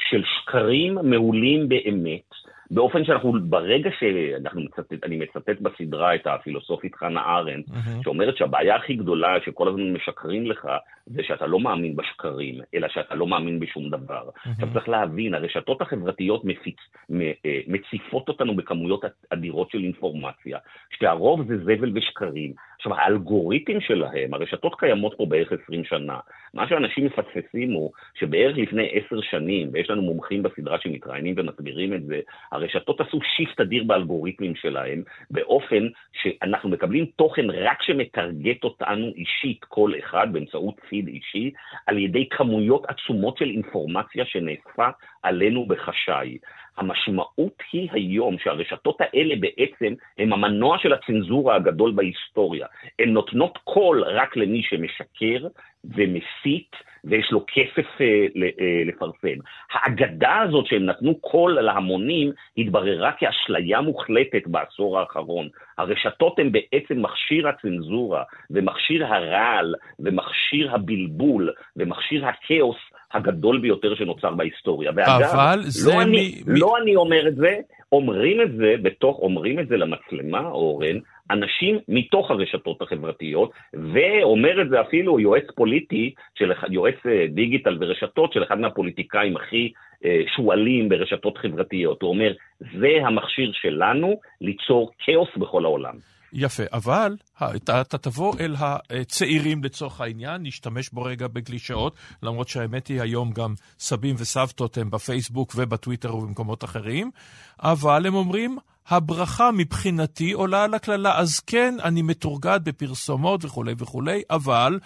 של 0.09 0.23
שקרים 0.23 0.97
מעולים 1.03 1.69
באמת, 1.69 2.29
באופן 2.73 3.05
שאנחנו, 3.05 3.33
ברגע 3.41 3.89
שאנחנו 3.99 4.61
מצטט, 4.61 5.03
אני 5.03 5.17
מצטט 5.17 5.61
בסדרה 5.61 6.15
את 6.15 6.27
הפילוסופית 6.27 6.95
חנה 6.95 7.21
ארנדט, 7.21 7.67
mm-hmm. 7.67 8.03
שאומרת 8.03 8.37
שהבעיה 8.37 8.75
הכי 8.75 8.95
גדולה 8.95 9.35
שכל 9.45 9.67
הזמן 9.67 9.93
משקרים 9.93 10.45
לך, 10.45 10.67
זה 11.05 11.23
שאתה 11.23 11.47
לא 11.47 11.59
מאמין 11.59 11.95
בשקרים, 11.95 12.61
אלא 12.75 12.87
שאתה 12.87 13.15
לא 13.15 13.27
מאמין 13.27 13.59
בשום 13.59 13.89
דבר. 13.89 14.29
Mm-hmm. 14.29 14.49
עכשיו 14.49 14.73
צריך 14.73 14.89
להבין, 14.89 15.33
הרשתות 15.33 15.81
החברתיות 15.81 16.45
מפיץ, 16.45 16.77
אה, 17.11 17.59
מציפות 17.67 18.29
אותנו 18.29 18.55
בכמויות 18.55 19.01
אדירות 19.29 19.71
של 19.71 19.83
אינפורמציה, 19.83 20.57
שהרוב 20.99 21.47
זה 21.47 21.57
זבל 21.57 21.91
ושקרים. 21.95 22.53
עכשיו, 22.81 22.95
האלגוריתם 22.95 23.81
שלהם, 23.81 24.33
הרשתות 24.33 24.75
קיימות 24.79 25.13
פה 25.17 25.25
בערך 25.25 25.51
20 25.63 25.83
שנה. 25.83 26.19
מה 26.53 26.67
שאנשים 26.67 27.05
מפספסים 27.05 27.71
הוא 27.71 27.91
שבערך 28.19 28.57
לפני 28.57 28.89
10 29.07 29.21
שנים, 29.21 29.69
ויש 29.73 29.89
לנו 29.89 30.01
מומחים 30.01 30.43
בסדרה 30.43 30.77
שמתראיינים 30.79 31.35
ומסבירים 31.37 31.93
את 31.93 32.03
זה, 32.03 32.19
הרשתות 32.61 33.01
עשו 33.01 33.19
שיפט 33.35 33.61
אדיר 33.61 33.83
באלגוריתמים 33.83 34.55
שלהם, 34.55 35.03
באופן 35.31 35.87
שאנחנו 36.13 36.69
מקבלים 36.69 37.05
תוכן 37.05 37.49
רק 37.49 37.83
שמטרגט 37.83 38.63
אותנו 38.63 39.07
אישית, 39.15 39.63
כל 39.63 39.91
אחד, 39.99 40.27
באמצעות 40.33 40.75
פיד 40.89 41.07
אישי, 41.07 41.51
על 41.87 41.97
ידי 41.97 42.29
כמויות 42.29 42.85
עצומות 42.87 43.37
של 43.37 43.49
אינפורמציה 43.49 44.25
שנאספה 44.25 44.89
עלינו 45.23 45.65
בחשאי. 45.65 46.37
המשמעות 46.81 47.63
היא 47.71 47.89
היום 47.91 48.37
שהרשתות 48.43 48.97
האלה 48.99 49.35
בעצם 49.39 49.93
הם 50.17 50.33
המנוע 50.33 50.77
של 50.77 50.93
הצנזורה 50.93 51.55
הגדול 51.55 51.91
בהיסטוריה. 51.91 52.67
הן 52.99 53.09
נותנות 53.09 53.57
קול 53.63 54.03
רק 54.03 54.37
למי 54.37 54.63
שמשקר 54.63 55.47
ומסית 55.83 56.71
ויש 57.03 57.31
לו 57.31 57.45
כסף 57.47 58.01
אה, 58.01 58.25
אה, 58.61 58.83
לפרסם. 58.85 59.39
האגדה 59.71 60.39
הזאת 60.39 60.65
שהם 60.65 60.85
נתנו 60.85 61.15
קול 61.15 61.61
להמונים 61.61 62.31
התבררה 62.57 63.11
כאשליה 63.11 63.81
מוחלטת 63.81 64.47
בעשור 64.47 64.99
האחרון. 64.99 65.49
הרשתות 65.77 66.39
הן 66.39 66.51
בעצם 66.51 67.01
מכשיר 67.01 67.47
הצנזורה 67.47 68.23
ומכשיר 68.51 69.05
הרעל 69.05 69.75
ומכשיר 69.99 70.75
הבלבול 70.75 71.49
ומכשיר 71.75 72.25
הכאוס 72.25 72.77
הגדול 73.13 73.59
ביותר 73.59 73.95
שנוצר 73.95 74.31
בהיסטוריה. 74.31 74.91
ואגב, 74.95 75.21
אבל 75.21 75.57
לא 75.57 75.63
זה 75.69 76.01
אני, 76.01 76.41
מ... 76.47 76.55
לא 76.55 76.77
אני 76.81 76.95
אומר 76.95 77.27
את 77.27 77.35
זה, 77.35 77.55
אומרים 77.91 78.41
את 78.41 78.51
זה 78.51 78.75
בתוך, 78.81 79.19
אומרים 79.19 79.59
את 79.59 79.67
זה 79.67 79.77
למצלמה, 79.77 80.47
אורן, 80.47 80.97
אנשים 81.31 81.79
מתוך 81.87 82.31
הרשתות 82.31 82.81
החברתיות, 82.81 83.51
ואומר 83.73 84.61
את 84.61 84.69
זה 84.69 84.81
אפילו 84.81 85.19
יועץ 85.19 85.45
פוליטי, 85.55 86.13
של, 86.35 86.51
יועץ 86.69 86.95
אה, 87.05 87.25
דיגיטל 87.29 87.77
ורשתות 87.79 88.33
של 88.33 88.43
אחד 88.43 88.59
מהפוליטיקאים 88.59 89.37
הכי 89.37 89.71
אה, 90.05 90.21
שועלים 90.35 90.89
ברשתות 90.89 91.37
חברתיות. 91.37 92.01
הוא 92.01 92.09
אומר, 92.09 92.33
זה 92.59 92.91
המכשיר 93.05 93.51
שלנו 93.53 94.19
ליצור 94.41 94.91
כאוס 94.99 95.29
בכל 95.37 95.65
העולם. 95.65 95.93
יפה, 96.33 96.63
אבל 96.73 97.17
אתה, 97.41 97.81
אתה 97.81 97.97
תבוא 97.97 98.33
אל 98.39 98.55
הצעירים 98.59 99.63
לצורך 99.63 100.01
העניין, 100.01 100.43
נשתמש 100.43 100.89
בו 100.89 101.03
רגע 101.03 101.27
בגלישאות, 101.27 101.95
למרות 102.23 102.47
שהאמת 102.47 102.87
היא 102.87 103.01
היום 103.01 103.31
גם 103.31 103.53
סבים 103.79 104.15
וסבתות 104.17 104.77
הם 104.77 104.89
בפייסבוק 104.89 105.53
ובטוויטר 105.55 106.15
ובמקומות 106.15 106.63
אחרים, 106.63 107.11
אבל 107.59 108.05
הם 108.05 108.15
אומרים, 108.15 108.57
הברכה 108.87 109.51
מבחינתי 109.51 110.31
עולה 110.31 110.63
על 110.63 110.73
הקללה. 110.73 111.17
אז 111.17 111.39
כן, 111.39 111.75
אני 111.83 112.01
מתורגת 112.01 112.61
בפרסומות 112.61 113.45
וכולי 113.45 113.73
וכולי, 113.77 114.21
אבל 114.29 114.79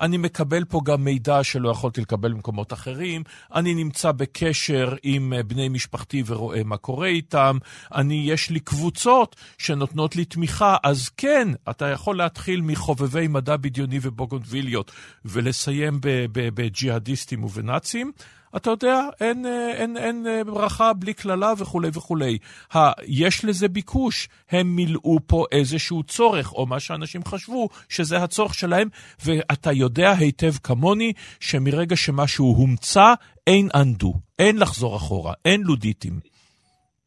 אני 0.00 0.16
מקבל 0.16 0.64
פה 0.64 0.80
גם 0.84 1.04
מידע 1.04 1.44
שלא 1.44 1.68
יכולתי 1.70 2.00
לקבל 2.00 2.32
במקומות 2.32 2.72
אחרים, 2.72 3.22
אני 3.54 3.74
נמצא 3.74 4.12
בקשר 4.12 4.94
עם 5.02 5.32
אה, 5.32 5.42
בני 5.42 5.68
משפחתי 5.68 6.22
ורואה 6.26 6.64
מה 6.64 6.76
קורה 6.76 7.06
איתם, 7.06 7.58
אני, 7.94 8.14
יש 8.14 8.50
לי 8.50 8.60
קבוצות 8.60 9.36
שנותנות 9.58 10.16
לי 10.16 10.24
תמיכה, 10.24 10.76
אז 10.82 11.08
כן, 11.08 11.48
אתה 11.70 11.86
יכול 11.86 12.16
להתחיל 12.16 12.60
מחובבי 12.60 13.28
מדע 13.28 13.56
בדיוני 13.56 13.98
ובוגונביליות 14.02 14.92
ולסיים 15.24 15.98
בג'יהאדיסטים 16.32 17.44
ובנאצים. 17.44 18.12
אתה 18.56 18.70
יודע, 18.70 19.00
אין, 19.20 19.46
אה, 19.46 19.72
אין, 19.74 19.96
אין 19.96 20.26
אה, 20.26 20.44
ברכה 20.44 20.92
בלי 20.92 21.14
קללה 21.14 21.52
וכולי 21.58 21.88
וכולי. 21.88 22.38
ה, 22.74 22.78
יש 23.06 23.44
לזה 23.44 23.68
ביקוש, 23.68 24.28
הם 24.50 24.66
מילאו 24.66 25.18
פה 25.26 25.44
איזשהו 25.52 26.02
צורך, 26.02 26.52
או 26.52 26.66
מה 26.66 26.80
שאנשים 26.80 27.20
חשבו 27.24 27.68
שזה 27.88 28.16
הצורך 28.18 28.54
שלהם, 28.54 28.88
ואתה 29.26 29.72
יודע 29.72 30.12
היטב 30.18 30.52
כמוני 30.64 31.12
שמרגע 31.40 31.96
שמשהו 31.96 32.54
הומצא, 32.56 33.14
אין 33.46 33.68
אנדו, 33.74 34.12
אין 34.38 34.58
לחזור 34.58 34.96
אחורה, 34.96 35.32
אין 35.44 35.60
לודיטים. 35.60 36.12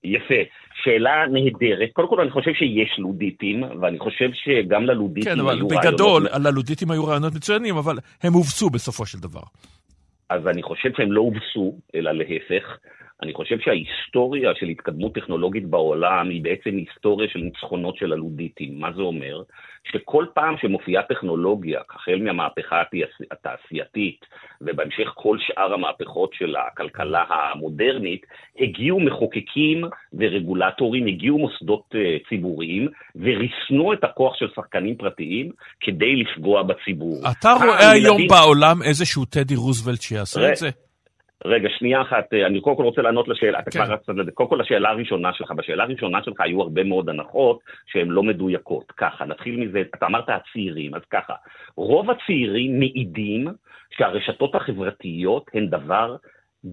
יפה. 0.03 0.41
שאלה 0.83 1.25
נהדרת. 1.31 1.89
קודם 1.93 2.07
כל, 2.07 2.21
אני 2.21 2.31
חושב 2.31 2.51
שיש 2.53 2.95
לודיטים, 2.97 3.63
ואני 3.81 3.99
חושב 3.99 4.29
שגם 4.33 4.83
ללודיטים 4.83 5.31
כן, 5.31 5.39
היו 5.39 5.47
רעיונות... 5.47 5.71
כן, 5.71 5.77
אבל 5.77 5.91
בגדול, 5.91 6.27
ללודיטים 6.43 6.91
היו 6.91 7.05
רעיונות 7.05 7.33
מצוינים, 7.33 7.77
אבל 7.77 7.97
הם 8.23 8.33
הובסו 8.33 8.69
בסופו 8.69 9.05
של 9.05 9.19
דבר. 9.19 9.41
אז 10.29 10.47
אני 10.47 10.63
חושב 10.63 10.89
שהם 10.97 11.11
לא 11.11 11.21
הובסו, 11.21 11.75
אלא 11.95 12.11
להפך. 12.11 12.77
אני 13.23 13.33
חושב 13.33 13.59
שההיסטוריה 13.59 14.51
של 14.55 14.65
התקדמות 14.65 15.15
טכנולוגית 15.15 15.65
בעולם 15.65 16.29
היא 16.29 16.43
בעצם 16.43 16.69
היסטוריה 16.69 17.29
של 17.29 17.39
ניצחונות 17.39 17.97
של 17.97 18.13
הלודיטים. 18.13 18.79
מה 18.79 18.91
זה 18.95 19.01
אומר? 19.01 19.41
שכל 19.91 20.25
פעם 20.33 20.55
שמופיעה 20.61 21.03
טכנולוגיה, 21.03 21.81
החל 21.95 22.19
מהמהפכה 22.21 22.83
התעשייתית 23.31 24.25
ובהמשך 24.61 25.11
כל 25.13 25.37
שאר 25.39 25.73
המהפכות 25.73 26.33
של 26.33 26.55
הכלכלה 26.55 27.23
המודרנית, 27.29 28.25
הגיעו 28.59 28.99
מחוקקים 28.99 29.83
ורגולטורים, 30.13 31.07
הגיעו 31.07 31.37
מוסדות 31.37 31.85
uh, 31.93 32.29
ציבוריים 32.29 32.87
וריסנו 33.15 33.93
את 33.93 34.03
הכוח 34.03 34.35
של 34.35 34.47
שחקנים 34.55 34.95
פרטיים 34.95 35.51
כדי 35.79 36.15
לפגוע 36.15 36.63
בציבור. 36.63 37.21
אתה 37.31 37.53
רואה 37.53 37.91
היום 37.91 38.21
בעולם 38.27 38.83
איזשהו 38.83 39.25
טדי 39.25 39.55
רוזוולט 39.55 40.01
שיעשה 40.01 40.49
את 40.49 40.55
זה? 40.55 40.84
רגע, 41.45 41.69
שנייה 41.77 42.01
אחת, 42.01 42.33
אה, 42.33 42.45
אני 42.45 42.61
קודם 42.61 42.75
כל 42.75 42.83
רוצה 42.83 43.01
לענות 43.01 43.27
לשאלה, 43.27 43.59
אתה 43.59 43.71
כן. 43.71 43.85
כבר 43.85 43.93
רצת 43.93 44.09
לזה. 44.09 44.31
קודם 44.31 44.49
כל 44.49 44.59
לשאלה 44.61 44.89
הראשונה 44.89 45.33
שלך, 45.33 45.51
בשאלה 45.51 45.83
הראשונה 45.83 46.23
שלך 46.23 46.41
היו 46.41 46.61
הרבה 46.61 46.83
מאוד 46.83 47.09
הנחות 47.09 47.59
שהן 47.85 48.07
לא 48.07 48.23
מדויקות. 48.23 48.91
ככה, 48.97 49.25
נתחיל 49.25 49.57
מזה, 49.57 49.83
אתה 49.95 50.05
אמרת 50.05 50.29
הצעירים, 50.29 50.95
אז 50.95 51.01
ככה, 51.11 51.33
רוב 51.77 52.11
הצעירים 52.11 52.79
מעידים 52.79 53.47
שהרשתות 53.97 54.55
החברתיות 54.55 55.49
הן 55.53 55.67
דבר 55.67 56.15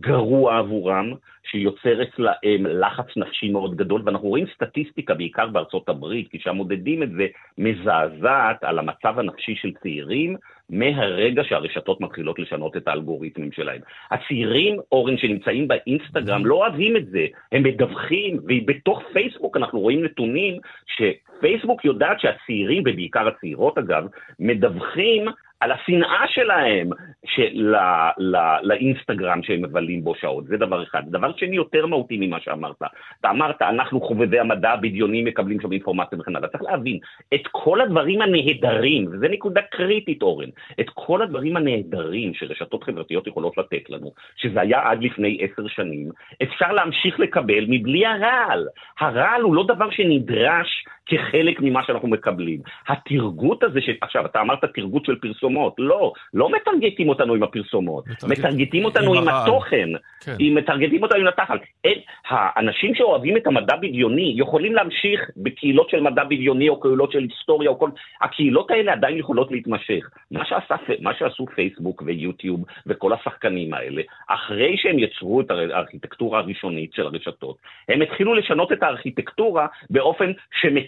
גרוע 0.01 0.59
עבורם, 0.59 1.13
שיוצר 1.51 2.03
אצלהם 2.03 2.67
לחץ 2.67 3.17
נפשי 3.17 3.49
מאוד 3.49 3.77
גדול, 3.77 4.03
ואנחנו 4.05 4.29
רואים 4.29 4.47
סטטיסטיקה, 4.55 5.15
בעיקר 5.15 5.47
בארצות 5.47 5.89
הברית, 5.89 6.31
כי 6.31 6.39
שם 6.39 6.55
מודדים 6.57 7.03
את 7.03 7.11
זה, 7.11 7.27
מזעזעת 7.59 8.65
על 8.65 8.79
המצב 8.79 9.19
הנפשי 9.19 9.55
של 9.55 9.73
צעירים, 9.83 10.37
מהרגע 10.71 11.43
שהרשתות 11.45 12.01
מתחילות 12.01 12.39
לשנות 12.39 12.77
את 12.77 12.89
האלגוריתמים 12.89 13.53
שלהם. 13.53 13.81
הצעירים, 14.11 14.79
אורן, 14.93 15.17
שנמצאים 15.17 15.69
באינסטגרם, 15.69 16.47
לא 16.47 16.55
אוהבים 16.55 16.97
את 16.97 17.07
זה, 17.07 17.27
הם 17.53 17.63
מדווחים, 17.63 18.37
ובתוך 18.37 19.03
פייסבוק 19.13 19.57
אנחנו 19.57 19.81
רואים 19.81 20.05
נתונים 20.05 20.59
שפייסבוק 20.87 21.85
יודעת 21.85 22.21
שהצעירים, 22.21 22.83
ובעיקר 22.87 23.29
הצעירות 23.29 23.79
אגב, 23.79 24.07
מדווחים 24.39 25.27
על 25.63 25.73
השנאה 25.73 26.25
שלהם 26.29 26.91
של, 27.27 27.77
לא, 28.19 28.39
לאינסטגרם 28.63 29.43
שהם 29.43 29.63
מבלים 29.63 30.05
בו 30.05 30.15
שעות, 30.15 30.45
זה 30.45 30.57
דבר 30.57 30.83
אחד. 30.83 31.03
דבר 31.07 31.33
שני, 31.37 31.57
יותר 31.57 31.87
מהותי 31.87 32.17
ממה 32.21 32.41
שאמרת. 32.41 32.83
אתה 33.21 33.31
אמרת, 33.31 33.63
אנחנו 33.63 34.01
חובבי 34.01 34.39
המדע 34.39 34.71
הבדיוני 34.71 35.23
מקבלים 35.23 35.61
שם 35.61 35.73
אינפורמציה 35.73 36.19
וכן 36.19 36.37
הלאה. 36.37 36.49
צריך 36.49 36.63
להבין, 36.63 36.99
את 37.35 37.41
כל 37.51 37.81
הדברים 37.81 38.23
הנהדרים, 38.23 39.07
וזו 39.07 39.27
נקודה 39.31 39.63
קריטית, 39.63 40.23
אורן, 40.23 40.49
את 40.81 40.87
כל 40.95 41.23
הדברים 41.23 41.57
הנהדרים 41.57 42.35
שרשתות 42.35 42.85
חברתיות 42.85 43.27
יכולות 43.27 43.59
לתת 43.59 43.91
לנו, 43.91 44.13
שזה 44.37 44.61
היה 44.61 44.91
עד 44.91 45.03
לפני 45.03 45.39
עשר 45.41 45.69
שנים, 45.69 46.11
אפשר 46.43 46.73
להמשיך 46.73 47.21
לקבל 47.21 47.65
מבלי 47.69 48.07
הרעל. 48.07 48.67
הרעל 49.01 49.43
הוא 49.43 49.55
לא 49.55 49.65
דבר 49.69 49.91
שנדרש 49.91 50.85
כחלק 51.07 51.61
ממה 51.61 51.81
שאנחנו 51.87 52.09
מקבלים. 52.09 52.61
התרגות 52.89 53.63
הזה, 53.63 53.81
ש... 53.81 53.89
עכשיו, 54.01 54.27
אתה 54.27 54.41
אמרת 54.41 54.65
תרגות 54.65 55.05
של 55.05 55.15
פרסומות, 55.19 55.75
לא, 55.79 56.13
לא 56.35 56.49
מטרגטים 56.51 57.09
אותנו 57.09 57.35
עם 57.35 57.43
הפרסומות, 57.43 58.05
מטרגט- 58.09 58.39
מטרגטים 58.39 58.85
אותנו 58.85 59.15
עם 59.15 59.23
עם. 59.23 59.29
התוכן, 59.29 59.89
כן. 60.25 60.35
אם 60.41 60.55
מטרגטים 60.59 61.03
אותנו 61.03 61.21
עם 61.21 61.27
התחל. 61.27 61.59
אין, 61.85 61.99
האנשים 62.29 62.95
שאוהבים 62.95 63.37
את 63.37 63.47
המדע 63.47 63.77
בדיוני 63.77 64.35
יכולים 64.37 64.75
להמשיך 64.75 65.31
בקהילות 65.37 65.91
של 65.91 66.01
מדע 66.01 66.25
בדיוני 66.25 66.69
או 66.69 66.81
קהילות 66.81 67.13
של 67.13 67.19
היסטוריה 67.19 67.71
או 67.71 67.79
כל... 67.79 67.91
הקהילות 68.21 68.71
האלה 68.71 68.93
עדיין 68.93 69.19
יכולות 69.19 69.51
להתמשך. 69.51 70.11
מה, 70.31 70.45
שעשה, 70.45 70.75
מה 71.01 71.15
שעשו 71.19 71.47
פייסבוק 71.55 72.03
ויוטיוב 72.07 72.65
וכל 72.87 73.13
השחקנים 73.13 73.75
האלה, 73.75 74.03
אחרי 74.29 74.77
שהם 74.77 74.99
יצרו 74.99 75.41
את 75.41 75.51
הארכיטקטורה 75.51 76.39
הראשונית 76.39 76.95
של 76.95 77.07
הרשתות, 77.07 77.57
הם 77.89 78.03
התחילו 78.03 78.35
לשנות 78.35 78.73
את 78.73 78.83
הארכיטקטורה 78.83 79.67
באופן 79.91 80.33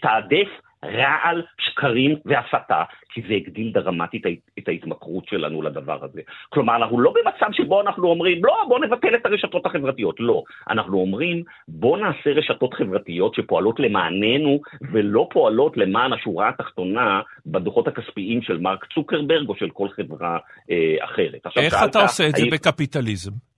שמתעדף 0.05 0.49
רעל, 0.85 1.43
שקרים 1.59 2.17
והסתה, 2.25 2.83
כי 3.09 3.23
זה 3.29 3.35
הגדיל 3.35 3.73
דרמטית 3.73 4.23
את 4.59 4.69
ההתמכרות 4.69 5.27
שלנו 5.29 5.63
לדבר 5.63 6.05
הזה. 6.05 6.21
כלומר, 6.49 6.77
אנחנו 6.77 7.01
לא 7.01 7.13
במצב 7.15 7.53
שבו 7.53 7.81
אנחנו 7.81 8.09
אומרים, 8.09 8.45
לא, 8.45 8.65
בוא 8.69 8.79
נבטל 8.79 9.15
את 9.15 9.27
הרשתות 9.27 9.67
החברתיות. 9.67 10.17
לא. 10.21 10.43
אנחנו 10.71 10.99
אומרים, 10.99 11.43
בוא 11.69 11.99
נעשה 11.99 12.31
רשתות 12.31 12.75
חברתיות 12.75 13.35
שפועלות 13.35 13.81
למעננו, 13.81 14.61
ולא 14.93 15.29
פועלות 15.33 15.77
למען 15.77 16.13
השורה 16.13 16.49
התחתונה 16.49 17.21
בדוחות 17.47 17.89
הכספיים 17.89 18.43
של 18.43 18.59
מרק 18.59 18.87
צוקרברג 18.95 19.49
או 19.49 19.57
של 19.57 19.71
כל 19.71 19.89
חברה 19.89 20.39
אה, 20.71 21.05
אחרת. 21.05 21.47
עכשיו, 21.47 21.63
איך 21.63 21.75
אתה 21.91 22.03
עושה 22.03 22.29
את 22.29 22.37
זה 22.37 22.45
בקפיטליזם? 22.53 23.54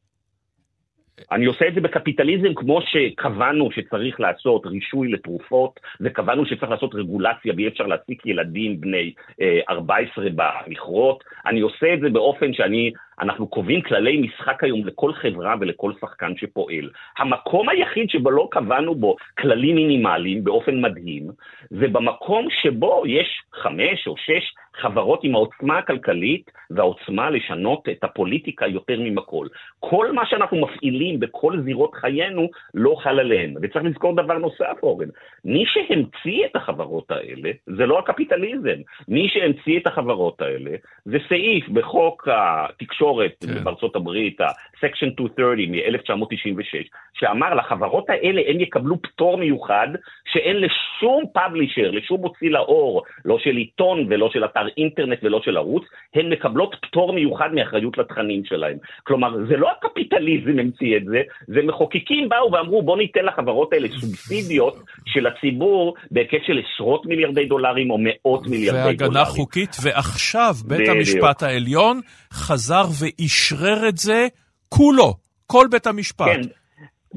אני 1.33 1.47
עושה 1.47 1.69
את 1.69 1.75
זה 1.75 1.81
בקפיטליזם 1.81 2.55
כמו 2.55 2.81
שקבענו 2.83 3.71
שצריך 3.73 4.21
לעשות 4.21 4.67
רישוי 4.67 5.09
לתרופות, 5.09 5.81
וקבענו 6.01 6.47
שצריך 6.47 6.71
לעשות 6.71 6.95
רגולציה 6.95 7.53
ואי 7.57 7.69
אפשר 7.69 7.87
להעסיק 7.87 8.27
ילדים 8.27 8.81
בני 8.81 9.13
אה, 9.41 9.61
14 9.71 10.25
במכרות. 10.35 11.25
אני 11.47 11.61
עושה 11.61 11.95
את 11.95 12.01
זה 12.01 12.09
באופן 12.09 12.53
שאני, 12.53 12.93
אנחנו 13.21 13.47
קובעים 13.47 13.83
כללי 13.83 14.21
משחק 14.21 14.65
היום 14.65 14.87
לכל 14.87 15.13
חברה 15.13 15.55
ולכל 15.61 15.93
שחקן 16.01 16.37
שפועל. 16.37 16.91
המקום 17.19 17.69
היחיד 17.69 18.11
שבו 18.11 18.31
לא 18.31 18.49
קבענו 18.51 18.95
בו 18.95 19.17
כללים 19.39 19.77
מינימליים 19.77 20.45
באופן 20.45 20.81
מדהים, 20.81 21.31
זה 21.71 21.89
במקום 21.89 22.47
שבו 22.63 23.03
יש 23.07 23.43
חמש 23.53 24.07
או 24.07 24.17
שש 24.17 24.55
חברות 24.81 25.25
עם 25.25 25.35
העוצמה 25.35 25.79
הכלכלית 25.79 26.51
והעוצמה 26.71 27.31
לשנות 27.31 27.89
את 27.89 28.05
הפוליטיקה 28.05 28.67
יותר 28.67 29.01
ממכל. 29.01 29.47
כל 29.81 30.13
מה 30.13 30.27
שאנחנו 30.27 30.61
מפעילים 30.61 31.21
בכל 31.21 31.61
זירות 31.65 31.95
חיינו 31.95 32.49
לא 32.75 32.97
חל 33.03 33.21
עליהם. 33.21 33.55
וצריך 33.63 33.85
לזכור 33.85 34.17
דבר 34.17 34.39
נוסף, 34.39 34.77
אורן, 34.83 35.09
מי 35.45 35.65
שהמציא 35.67 36.47
את 36.47 36.57
החברות 36.57 37.11
האלה 37.11 37.51
זה 37.67 37.87
לא 37.87 37.99
הקפיטליזם. 37.99 38.81
מי 39.09 39.29
שהמציא 39.29 39.79
את 39.79 39.87
החברות 39.87 40.41
האלה 40.41 40.71
זה 41.05 41.19
סעיף 41.29 41.69
בחוק 41.69 42.29
התקשורת 42.33 43.06
כן. 43.41 43.55
כן. 43.55 43.65
בארצות 43.65 43.97
הברית, 43.97 44.41
ה-Section 44.41 45.11
230 45.21 45.73
מ-1996, 45.73 46.89
שאמר 47.19 47.55
לחברות 47.55 48.11
האלה 48.11 48.43
הם 48.49 48.61
יקבלו 48.61 49.03
פטור 49.03 49.39
מיוחד 49.39 49.89
שאין 50.33 50.57
לשום 50.57 51.25
פאבלישר, 51.33 51.91
לשום 51.91 52.21
מוציא 52.21 52.51
לאור, 52.51 53.03
לא 53.25 53.39
של 53.39 53.57
עיתון 53.57 54.07
ולא 54.09 54.31
של 54.33 54.45
אתר 54.45 54.67
אינטרנט 54.77 55.19
ולא 55.23 55.41
של 55.45 55.57
ערוץ, 55.57 55.85
הן 56.15 56.33
מקבלות 56.33 56.77
פטור 56.83 57.13
מיוחד 57.13 57.49
מאחריות 57.55 57.99
לתכנים 57.99 58.45
שלהם. 58.45 58.77
כלומר, 59.05 59.37
זה 59.49 59.57
לא 59.57 59.71
הקפיטליזם 59.71 60.59
המציא 60.59 60.97
את 60.97 61.05
זה, 61.05 61.21
זה 61.47 61.63
מחוקקים 61.63 62.29
באו 62.29 62.53
ואמרו 62.53 62.83
בוא 62.83 62.97
ניתן 62.97 63.25
לחברות 63.25 63.73
האלה 63.73 63.89
סובסידיות 63.89 64.77
של 65.07 65.27
הציבור 65.27 65.95
בהיקף 66.11 66.43
של 66.47 66.61
עשרות 66.65 67.07
מיליארדי 67.07 67.47
דולרים 67.47 67.91
או 67.91 67.99
מאות 68.01 68.47
מיליארדי 68.47 68.97
דולרים. 68.97 69.01
והגנה 69.01 69.25
חוקית, 69.25 69.77
ועכשיו 69.83 70.55
בית. 70.67 70.89
המשפט 70.89 71.43
העליון 71.43 72.01
חזר 72.37 72.89
ואישרר 72.99 73.89
את 73.89 73.99
זה 73.99 74.27
כולו, 74.69 75.17
כל 75.47 75.67
בית 75.71 75.87
המשפט. 75.87 76.27
כן. 76.27 76.41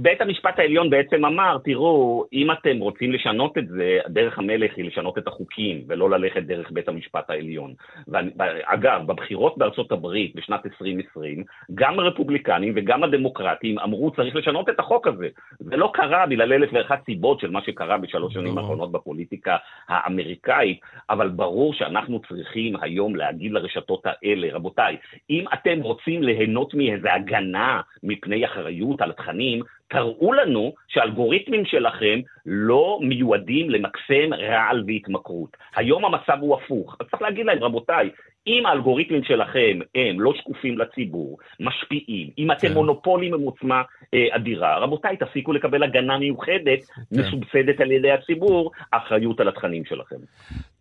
בית 0.02 0.22
המשפט 0.22 0.60
העליון 0.60 0.90
בעצם 0.90 1.26
אמר, 1.26 1.58
תראו, 1.64 2.26
אם 2.34 2.52
אתם 2.52 2.78
רוצים 2.78 3.12
לשנות 3.12 3.58
את 3.58 3.68
זה, 3.68 4.00
דרך 4.08 4.38
המלך 4.38 4.72
היא 4.78 4.86
לשנות 4.86 5.18
את 5.18 5.28
החוקים, 5.28 5.82
ולא 5.88 6.10
ללכת 6.10 6.44
דרך 6.44 6.72
בית 6.72 6.88
המשפט 6.88 7.30
העליון. 7.30 7.74
ואגב, 8.08 9.02
בבחירות 9.08 9.58
בארצות 9.58 9.92
הברית 9.92 10.36
בשנת 10.36 10.66
2020, 10.66 11.44
גם 11.76 12.00
הרפובליקנים 12.00 12.74
וגם 12.76 13.04
הדמוקרטים 13.04 13.80
אמרו, 13.80 14.12
צריך 14.12 14.36
לשנות 14.36 14.70
את 14.70 14.80
החוק 14.80 15.08
הזה. 15.08 15.28
זה 15.60 15.78
לא 15.78 15.92
קרה 15.94 16.26
בגלל 16.26 16.54
אלף 16.54 16.70
ואחת 16.74 17.06
סיבות 17.06 17.40
של 17.40 17.52
מה 17.52 17.62
שקרה 17.62 17.98
בשלוש 17.98 18.34
שנים 18.34 18.46
ברור. 18.46 18.60
האחרונות 18.60 18.92
בפוליטיקה 18.92 19.58
האמריקאית, 19.88 20.80
אבל 21.10 21.30
ברור 21.30 21.74
שאנחנו 21.74 22.22
צריכים 22.30 22.76
היום 22.82 23.16
להגיד 23.16 23.52
לרשתות 23.52 24.02
האלה, 24.06 24.48
רבותיי, 24.52 24.98
אם 25.30 25.46
אתם 25.54 25.82
רוצים 25.82 26.24
ליהנות 26.24 26.74
מאיזו 26.74 27.10
הגנה 27.10 27.82
מפני 28.04 28.46
אחריות 28.46 29.02
על 29.02 29.12
תכנים, 29.12 29.62
תראו 29.90 30.34
לנו 30.34 30.74
שהאלגוריתמים 30.88 31.66
שלכם 31.66 32.20
לא 32.46 33.00
מיועדים 33.02 33.70
למקסם 33.70 34.34
רעל 34.34 34.84
והתמכרות. 34.88 35.58
היום 35.76 36.06
המצב 36.06 36.38
הוא 36.42 36.56
הפוך. 36.56 36.96
אז 37.00 37.08
צריך 37.12 37.22
להגיד 37.22 37.46
להם, 37.46 37.64
רבותיי, 37.64 38.10
אם 38.48 38.66
האלגוריתמים 38.66 39.24
שלכם 39.24 39.80
הם 39.96 40.22
לא 40.22 40.34
שקופים 40.38 40.78
לציבור, 40.78 41.38
משפיעים, 41.60 42.30
אם 42.38 42.52
אתם 42.52 42.68
כן. 42.68 42.74
מונופולים 42.74 43.34
עם 43.34 43.42
עוצמה 43.42 43.82
אה, 44.14 44.36
אדירה, 44.36 44.78
רבותיי, 44.78 45.18
תפסיקו 45.18 45.54
לקבל 45.54 45.84
הגנה 45.84 46.18
מיוחדת, 46.18 46.80
כן. 46.86 47.20
מסובסדת 47.20 47.82
על 47.82 47.92
ידי 47.92 48.12
הציבור, 48.12 48.72
אחריות 48.92 49.40
על 49.40 49.48
התכנים 49.48 49.86
שלכם. 49.86 50.16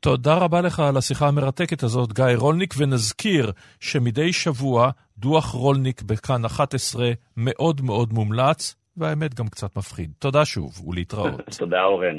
תודה 0.00 0.34
רבה 0.34 0.60
לך 0.60 0.80
על 0.80 0.96
השיחה 0.96 1.28
המרתקת 1.28 1.82
הזאת, 1.82 2.12
גיא 2.12 2.24
רולניק, 2.36 2.74
ונזכיר 2.78 3.52
שמדי 3.80 4.32
שבוע 4.32 4.90
דוח 5.18 5.50
רולניק 5.50 6.02
בכאן 6.02 6.44
11 6.44 7.10
מאוד 7.36 7.80
מאוד 7.80 8.12
מומלץ, 8.12 8.77
והאמת 8.98 9.34
גם 9.34 9.48
קצת 9.48 9.76
מפחיד. 9.76 10.10
תודה 10.18 10.44
שוב, 10.44 10.88
ולהתראות. 10.88 11.40
תודה, 11.58 11.82
אורן. 11.84 12.18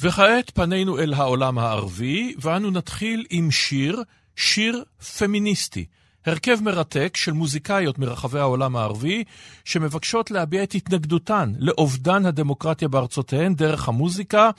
וכעת 0.00 0.50
פנינו 0.50 0.98
אל 0.98 1.14
העולם 1.14 1.58
הערבי, 1.58 2.34
ואנו 2.40 2.70
נתחיל 2.70 3.24
עם 3.30 3.50
שיר, 3.50 4.02
שיר 4.36 4.84
פמיניסטי. 5.18 5.84
הרכב 6.26 6.58
מרתק 6.62 7.16
של 7.16 7.32
מוזיקאיות 7.32 7.98
מרחבי 7.98 8.38
העולם 8.38 8.76
הערבי, 8.76 9.24
שמבקשות 9.64 10.30
להביע 10.30 10.62
את 10.62 10.74
התנגדותן 10.74 11.52
לאובדן 11.58 12.26
הדמוקרטיה 12.26 12.88
בארצותיהן 12.88 13.54
דרך 13.54 13.88
המוזיקה. 13.88 14.50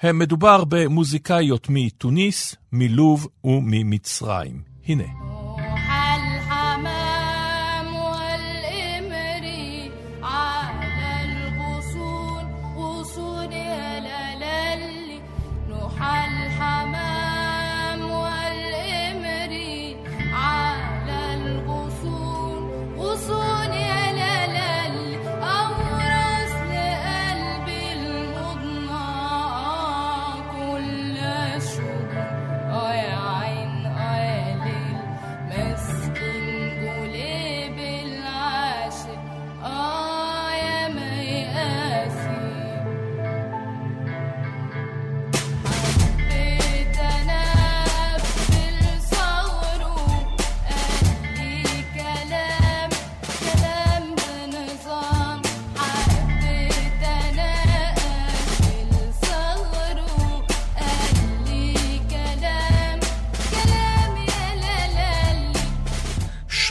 הם 0.00 0.18
מדובר 0.18 0.64
במוזיקאיות 0.64 1.66
מתוניס, 1.70 2.56
מלוב 2.72 3.28
וממצרים. 3.44 4.62
הנה. 4.86 5.49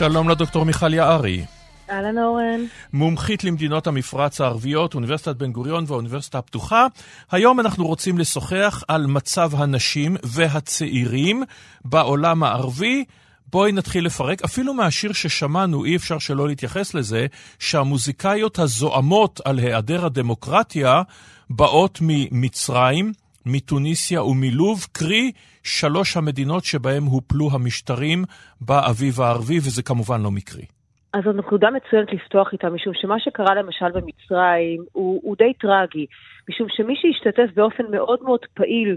שלום 0.00 0.28
לדוקטור 0.28 0.64
מיכל 0.64 0.94
יערי. 0.94 1.44
אהלן 1.90 2.18
אורן. 2.18 2.60
מומחית 2.92 3.44
למדינות 3.44 3.86
המפרץ 3.86 4.40
הערביות, 4.40 4.94
אוניברסיטת 4.94 5.36
בן 5.36 5.52
גוריון 5.52 5.84
והאוניברסיטה 5.86 6.38
הפתוחה. 6.38 6.86
היום 7.30 7.60
אנחנו 7.60 7.86
רוצים 7.86 8.18
לשוחח 8.18 8.84
על 8.88 9.06
מצב 9.06 9.50
הנשים 9.54 10.16
והצעירים 10.22 11.42
בעולם 11.84 12.42
הערבי. 12.42 13.04
בואי 13.46 13.72
נתחיל 13.72 14.06
לפרק, 14.06 14.42
אפילו 14.44 14.74
מהשיר 14.74 15.12
ששמענו, 15.12 15.84
אי 15.84 15.96
אפשר 15.96 16.18
שלא 16.18 16.48
להתייחס 16.48 16.94
לזה, 16.94 17.26
שהמוזיקאיות 17.58 18.58
הזועמות 18.58 19.40
על 19.44 19.58
היעדר 19.58 20.06
הדמוקרטיה 20.06 21.02
באות 21.50 21.98
ממצרים, 22.02 23.12
מתוניסיה 23.46 24.22
ומלוב, 24.22 24.86
קרי 24.92 25.32
שלוש 25.62 26.16
המדינות 26.16 26.64
שבהם 26.64 27.04
הופלו 27.04 27.48
המשטרים 27.52 28.24
באביב 28.60 29.20
הערבי, 29.20 29.58
וזה 29.58 29.82
כמובן 29.82 30.22
לא 30.22 30.30
מקרי. 30.30 30.64
אז 31.12 31.24
זו 31.24 31.32
נקודה 31.32 31.68
מצוינת 31.70 32.12
לפתוח 32.12 32.52
איתה, 32.52 32.70
משום 32.70 32.92
שמה 32.94 33.20
שקרה 33.20 33.54
למשל 33.54 33.90
במצרים 33.90 34.84
הוא, 34.92 35.20
הוא 35.22 35.36
די 35.38 35.52
טרגי, 35.54 36.06
משום 36.48 36.66
שמי 36.70 36.94
שהשתתף 36.96 37.54
באופן 37.54 37.84
מאוד 37.90 38.18
מאוד 38.22 38.40
פעיל 38.54 38.96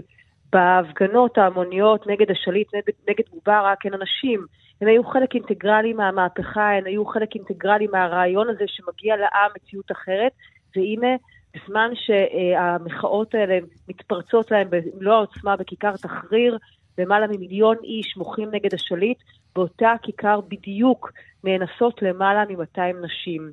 בהפגנות 0.52 1.38
ההמוניות 1.38 2.06
נגד 2.06 2.30
השליט, 2.30 2.74
נגד, 2.74 2.92
נגד 3.08 3.24
מובארק, 3.34 3.86
הן 3.86 3.94
אנשים. 3.94 4.46
הן 4.80 4.88
היו 4.88 5.04
חלק 5.04 5.34
אינטגרלי 5.34 5.92
מהמהפכה, 5.92 6.70
הן 6.70 6.86
היו 6.86 7.06
חלק 7.06 7.34
אינטגרלי 7.34 7.86
מהרעיון 7.86 8.48
הזה 8.48 8.64
שמגיע 8.66 9.16
לעם 9.16 9.50
מציאות 9.56 9.92
אחרת, 9.92 10.32
והנה, 10.76 11.16
בזמן 11.54 11.90
שהמחאות 11.94 13.34
האלה 13.34 13.58
מתפרצות 13.88 14.50
להן 14.50 14.68
במלוא 14.70 15.14
העוצמה 15.14 15.56
בכיכר 15.56 15.96
תחריר, 15.96 16.58
למעלה 16.98 17.26
ממיליון 17.26 17.76
איש 17.84 18.16
מוחים 18.16 18.48
נגד 18.52 18.74
השליט, 18.74 19.18
באותה 19.56 19.92
כיכר 20.02 20.40
בדיוק 20.48 21.12
נאנסות 21.44 22.02
למעלה 22.02 22.44
מ-200 22.44 23.04
נשים. 23.04 23.52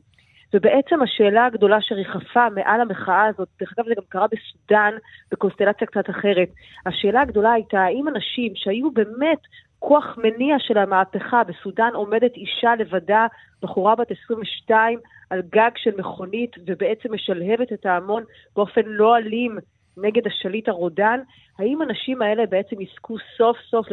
ובעצם 0.53 1.01
השאלה 1.01 1.45
הגדולה 1.45 1.77
שריחפה 1.81 2.49
מעל 2.49 2.81
המחאה 2.81 3.25
הזאת, 3.25 3.47
דרך 3.59 3.73
אגב 3.77 3.87
זה 3.87 3.93
גם 3.97 4.03
קרה 4.09 4.25
בסודאן 4.27 4.93
בקונסטלציה 5.31 5.87
קצת 5.87 6.09
אחרת, 6.09 6.49
השאלה 6.85 7.21
הגדולה 7.21 7.51
הייתה 7.51 7.79
האם 7.79 8.07
אנשים 8.07 8.51
שהיו 8.55 8.91
באמת 8.91 9.39
כוח 9.79 10.17
מניע 10.17 10.55
של 10.59 10.77
המהפכה, 10.77 11.43
בסודאן 11.43 11.89
עומדת 11.93 12.35
אישה 12.35 12.75
לבדה, 12.75 13.27
בחורה 13.61 13.95
בת 13.95 14.11
22, 14.23 14.99
על 15.31 15.41
גג 15.49 15.69
של 15.75 15.91
מכונית, 15.97 16.55
ובעצם 16.67 17.13
משלהבת 17.13 17.73
את 17.73 17.85
ההמון 17.85 18.23
באופן 18.55 18.81
לא 18.85 19.17
אלים 19.17 19.57
נגד 19.97 20.27
השליט 20.27 20.69
הרודן, 20.69 21.19
האם 21.59 21.81
הנשים 21.81 22.21
האלה 22.21 22.45
בעצם 22.45 22.81
יזכו 22.81 23.15
סוף 23.37 23.57
סוף 23.69 23.87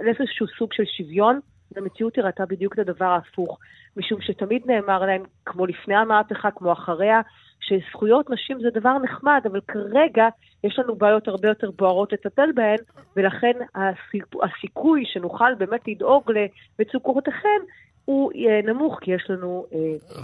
לאיזשהו 0.00 0.46
סוג 0.58 0.72
של 0.72 0.84
שוויון? 0.96 1.40
המציאות 1.76 2.18
הראתה 2.18 2.46
בדיוק 2.46 2.74
את 2.74 2.78
הדבר 2.78 3.04
ההפוך, 3.04 3.58
משום 3.96 4.20
שתמיד 4.20 4.62
נאמר 4.66 5.06
להם, 5.06 5.22
כמו 5.46 5.66
לפני 5.66 5.96
המהפכה, 5.96 6.50
כמו 6.50 6.72
אחריה, 6.72 7.20
שזכויות 7.60 8.30
נשים 8.30 8.60
זה 8.60 8.70
דבר 8.70 8.98
נחמד, 8.98 9.40
אבל 9.52 9.60
כרגע 9.68 10.28
יש 10.64 10.78
לנו 10.78 10.94
בעיות 10.94 11.28
הרבה 11.28 11.48
יותר 11.48 11.70
בוערות 11.70 12.12
לטפל 12.12 12.52
בהן, 12.54 12.78
ולכן 13.16 13.52
הסיכוי 14.42 15.04
שנוכל 15.06 15.54
באמת 15.54 15.88
לדאוג 15.88 16.32
למצוקותיכם 16.78 17.60
הוא 18.04 18.32
נמוך, 18.64 18.98
כי 19.00 19.10
יש 19.10 19.26
לנו 19.28 19.66
אה. 19.72 19.78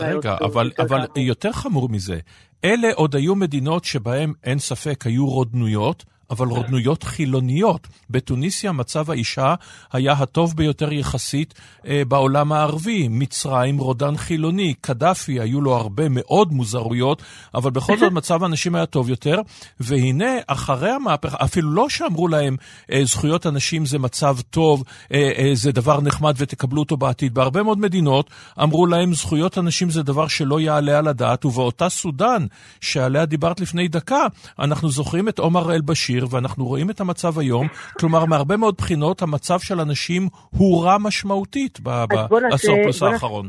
רגע, 0.07 0.37
אבל, 0.41 0.71
אבל 0.79 1.07
יותר 1.17 1.53
חמור 1.53 1.89
מזה, 1.89 2.19
אלה 2.65 2.89
עוד 2.95 3.17
היו 3.17 3.35
מדינות 3.35 3.85
שבהן 3.85 4.33
אין 4.45 4.59
ספק 4.59 5.07
היו 5.07 5.27
רודנויות, 5.27 6.05
אבל 6.31 6.47
רודנויות 6.47 7.03
חילוניות. 7.03 7.89
בתוניסיה 8.11 8.73
מצב 8.73 9.11
האישה 9.11 9.55
היה 9.93 10.13
הטוב 10.13 10.57
ביותר 10.57 10.93
יחסית 10.93 11.55
אה, 11.87 12.03
בעולם 12.09 12.53
הערבי. 12.53 13.09
מצרים 13.09 13.79
רודן 13.79 14.17
חילוני, 14.17 14.75
קדאפי, 14.81 15.41
היו 15.41 15.61
לו 15.61 15.75
הרבה 15.75 16.05
מאוד 16.09 16.53
מוזרויות, 16.53 17.23
אבל 17.55 17.71
בכל 17.71 17.99
זאת 17.99 18.13
מצב 18.21 18.45
הנשים 18.45 18.75
היה 18.75 18.87
טוב 18.87 19.11
יותר. 19.11 19.41
והנה, 19.81 20.31
אחרי 20.47 20.91
המהפכה, 20.91 21.37
אפילו 21.45 21.71
לא 21.71 21.89
שאמרו 21.89 22.29
להם 22.29 22.57
אה, 22.93 23.01
זכויות 23.05 23.47
הנשים 23.47 23.87
זה 23.87 23.99
מצב 23.99 24.37
טוב, 24.51 24.85
אה, 25.13 25.31
אה, 25.39 25.51
זה 25.55 25.73
דבר 25.73 26.01
נחמד 26.01 26.35
ותקבלו 26.39 26.81
אותו 26.81 26.97
בעתיד. 26.97 27.35
בהרבה 27.35 27.63
מאוד 27.63 27.79
מדינות 27.79 28.31
אמרו 28.63 28.87
להם 28.87 29.15
זכויות 29.15 29.59
הנשים 29.59 29.91
זה 29.91 30.03
דבר 30.03 30.29
שלא 30.29 30.61
יעלה 30.61 30.99
על 30.99 31.09
הדעת, 31.09 31.45
ובאותה 31.45 31.89
סודאן, 31.89 32.47
שעליה 32.81 33.27
דיברת 33.27 33.61
לפני 33.61 33.89
דקה, 33.89 34.27
אנחנו 34.59 34.91
זוכרים 34.91 35.29
את 35.29 35.39
עומר 35.39 35.75
אל-בשיר. 35.75 36.20
מחמיר, 36.21 36.37
ואנחנו 36.37 36.65
רואים 36.65 36.91
את 36.91 37.01
המצב 37.01 37.39
היום. 37.39 37.67
כלומר, 37.99 38.25
מהרבה 38.25 38.57
מאוד 38.57 38.75
בחינות, 38.79 39.23
המצב 39.23 39.59
של 39.59 39.81
אנשים 39.81 40.23
הוא 40.51 40.85
רע 40.85 40.97
משמעותית 40.99 41.81
בעשור 41.81 42.83
פלוס 42.83 43.03
האחרון. 43.03 43.49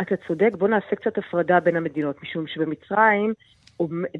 אתה 0.00 0.14
צודק, 0.28 0.50
בוא 0.58 0.68
נעשה 0.68 0.96
קצת 0.96 1.18
הפרדה 1.18 1.60
בין 1.60 1.76
המדינות, 1.76 2.16
משום 2.22 2.44
שבמצרים, 2.46 3.32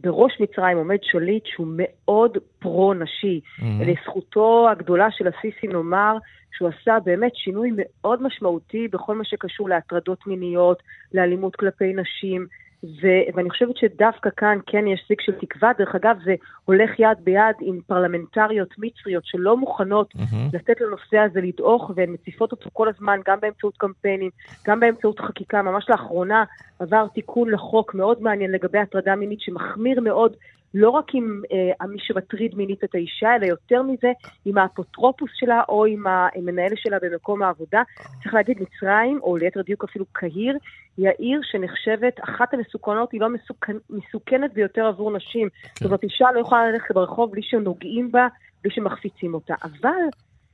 בראש 0.02 0.32
מצרים 0.40 0.76
עומד 0.76 0.98
שליט 1.02 1.46
שהוא 1.46 1.66
מאוד 1.76 2.38
פרו-נשי. 2.58 3.40
Mm-hmm. 3.40 3.64
לזכותו 3.86 4.68
הגדולה 4.72 5.06
של 5.10 5.24
הסיסי 5.26 5.66
נאמר 5.66 6.16
שהוא 6.56 6.68
עשה 6.68 6.98
באמת 7.04 7.32
שינוי 7.34 7.70
מאוד 7.76 8.22
משמעותי 8.22 8.88
בכל 8.88 9.14
מה 9.14 9.24
שקשור 9.24 9.68
להטרדות 9.68 10.26
מיניות, 10.26 10.82
לאלימות 11.14 11.56
כלפי 11.56 11.92
נשים. 11.92 12.46
ו- 12.84 13.34
ואני 13.34 13.50
חושבת 13.50 13.76
שדווקא 13.76 14.30
כאן 14.36 14.58
כן 14.66 14.86
יש 14.86 15.04
סוג 15.08 15.20
של 15.20 15.32
תקווה. 15.32 15.72
דרך 15.78 15.94
אגב, 15.94 16.18
זה 16.24 16.34
הולך 16.64 16.90
יד 16.98 17.18
ביד 17.24 17.56
עם 17.60 17.80
פרלמנטריות 17.86 18.68
מצריות 18.78 19.24
שלא 19.26 19.56
מוכנות 19.56 20.14
mm-hmm. 20.14 20.36
לתת 20.52 20.80
לנושא 20.80 21.18
הזה 21.18 21.40
לדעוך, 21.40 21.90
והן 21.94 22.12
מציפות 22.12 22.52
אותו 22.52 22.70
כל 22.72 22.88
הזמן, 22.88 23.20
גם 23.26 23.40
באמצעות 23.40 23.76
קמפיינים, 23.76 24.30
גם 24.66 24.80
באמצעות 24.80 25.20
חקיקה. 25.20 25.62
ממש 25.62 25.90
לאחרונה 25.90 26.44
עבר 26.78 27.06
תיקון 27.14 27.50
לחוק 27.50 27.94
מאוד 27.94 28.22
מעניין 28.22 28.50
לגבי 28.50 28.78
הטרדה 28.78 29.16
מינית, 29.16 29.40
שמחמיר 29.40 30.00
מאוד 30.00 30.36
לא 30.80 30.90
רק 30.90 31.14
עם 31.14 31.42
אה, 31.52 31.86
מי 31.86 31.98
שמטריד 31.98 32.54
מינית 32.54 32.84
את 32.84 32.94
האישה, 32.94 33.36
אלא 33.36 33.46
יותר 33.46 33.82
מזה, 33.82 34.12
עם 34.44 34.58
האפוטרופוס 34.58 35.30
שלה 35.34 35.62
או 35.68 35.84
עם 35.84 36.04
המנהל 36.06 36.72
שלה 36.76 36.96
במקום 37.02 37.42
העבודה. 37.42 37.82
צריך 38.22 38.34
להגיד, 38.34 38.56
מצרים, 38.60 39.20
או 39.22 39.36
ליתר 39.36 39.62
דיוק 39.62 39.84
אפילו 39.84 40.04
קהיר, 40.12 40.56
היא 40.96 41.08
העיר 41.08 41.40
שנחשבת 41.42 42.20
אחת 42.24 42.54
המסוכנות, 42.54 43.12
היא 43.12 43.20
לא 43.20 43.28
מסוכנ... 43.28 43.76
מסוכנת 43.90 44.54
ביותר 44.54 44.86
עבור 44.86 45.16
נשים. 45.16 45.48
כן. 45.48 45.68
זאת 45.74 45.84
אומרת, 45.84 46.02
אישה 46.02 46.26
לא 46.34 46.40
יכולה 46.40 46.70
ללכת 46.70 46.94
ברחוב 46.94 47.32
בלי 47.32 47.42
שנוגעים 47.42 48.12
בה, 48.12 48.26
בלי 48.62 48.74
שמחפיצים 48.74 49.34
אותה. 49.34 49.54
אבל... 49.62 49.90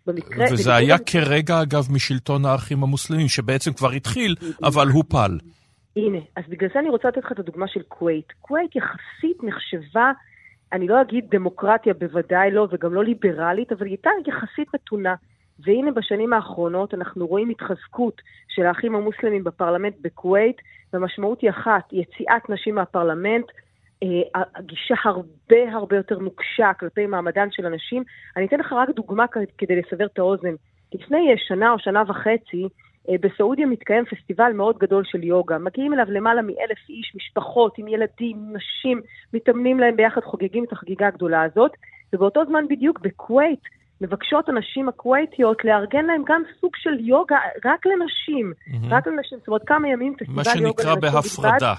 במקרה... 0.07 0.47
וזה 0.53 0.75
היה 0.75 0.99
כרגע, 0.99 1.63
אגב, 1.63 1.87
משלטון 1.93 2.45
האחים 2.45 2.83
המוסלמים, 2.83 3.29
שבעצם 3.29 3.73
כבר 3.73 3.91
התחיל, 3.91 4.35
אבל 4.63 4.89
הופל. 4.89 5.39
הנה, 5.97 6.19
אז 6.37 6.45
בגלל 6.49 6.69
זה 6.75 6.79
אני 6.79 6.89
רוצה 6.89 7.09
לתת 7.09 7.25
לך 7.25 7.33
את 7.33 7.39
הדוגמה 7.39 7.69
של 7.69 7.83
כווית. 7.89 8.33
כווית 8.41 8.77
יחסית 8.77 9.43
נחשבה, 9.43 10.13
אני 10.73 10.89
לא 10.89 11.01
אגיד 11.01 11.25
דמוקרטיה, 11.31 11.95
בוודאי 11.95 12.51
לא, 12.51 12.69
וגם 12.71 12.95
לא 12.95 13.05
ליברלית, 13.05 13.73
אבל 13.73 13.87
היא 13.87 13.91
הייתה 13.91 14.11
יחסית 14.27 14.75
מתונה. 14.75 15.15
והנה 15.59 15.91
בשנים 15.91 16.33
האחרונות 16.33 16.95
אנחנו 16.95 17.27
רואים 17.27 17.51
התחזקות 17.51 18.23
של 18.49 18.67
האחים 18.67 18.95
המוסלמים 18.95 19.45
בפרלמנט 19.45 19.95
בכווית, 20.01 20.57
והמשמעות 20.93 21.41
היא 21.41 21.51
אחת, 21.51 21.93
יציאת 21.93 22.51
נשים 22.51 22.75
מהפרלמנט, 22.75 23.47
אה, 24.03 24.43
הגישה 24.55 24.95
הרבה 25.05 25.73
הרבה 25.73 25.97
יותר 25.97 26.19
נוקשה 26.19 26.73
כלפי 26.81 27.07
מעמדן 27.07 27.49
של 27.51 27.67
הנשים. 27.67 28.03
אני 28.37 28.47
אתן 28.47 28.61
לך 28.61 28.73
רק 28.73 28.89
דוגמה 28.91 29.25
כדי 29.59 29.77
לסבר 29.81 30.07
את 30.07 30.19
האוזן. 30.19 30.55
לפני 30.95 31.35
שנה 31.37 31.73
או 31.73 31.79
שנה 31.79 32.03
וחצי, 32.07 32.69
בסעודיה 33.09 33.67
מתקיים 33.67 34.05
פסטיבל 34.05 34.53
מאוד 34.53 34.79
גדול 34.79 35.05
של 35.07 35.25
יוגה. 35.25 35.59
מגיעים 35.59 35.95
אליו 35.95 36.07
למעלה 36.09 36.43
מאלף 36.43 36.89
איש, 36.89 37.13
משפחות 37.17 37.79
עם 37.79 37.89
ילדים, 37.89 38.37
נשים, 38.53 39.01
מתאמנים 39.35 39.81
להם 39.81 39.97
ביחד, 39.97 40.21
חוגגים 40.21 40.65
את 40.65 40.73
החגיגה 40.73 41.07
הגדולה 41.07 41.43
הזאת. 41.43 41.71
ובאותו 42.13 42.41
זמן 42.49 42.65
בדיוק 42.69 43.01
בכווית 43.01 43.61
מבקשות 44.01 44.49
הנשים 44.49 44.89
הכוויתיות 44.89 45.65
לארגן 45.65 46.05
להם 46.05 46.23
גם 46.27 46.43
סוג 46.61 46.71
של 46.77 47.01
יוגה 47.01 47.37
רק 47.65 47.87
לנשים. 47.87 48.53
Mm-hmm. 48.53 48.87
רק 48.91 49.07
לנשים, 49.07 49.39
זאת 49.39 49.49
אומרת 49.49 49.63
כמה 49.67 49.89
ימים 49.89 50.15
פסטיבל 50.15 50.61
יוגה 50.61 50.95
בלבד. 50.95 51.15
מה 51.15 51.23
שנקרא 51.23 51.51
בהפרדה. 51.51 51.75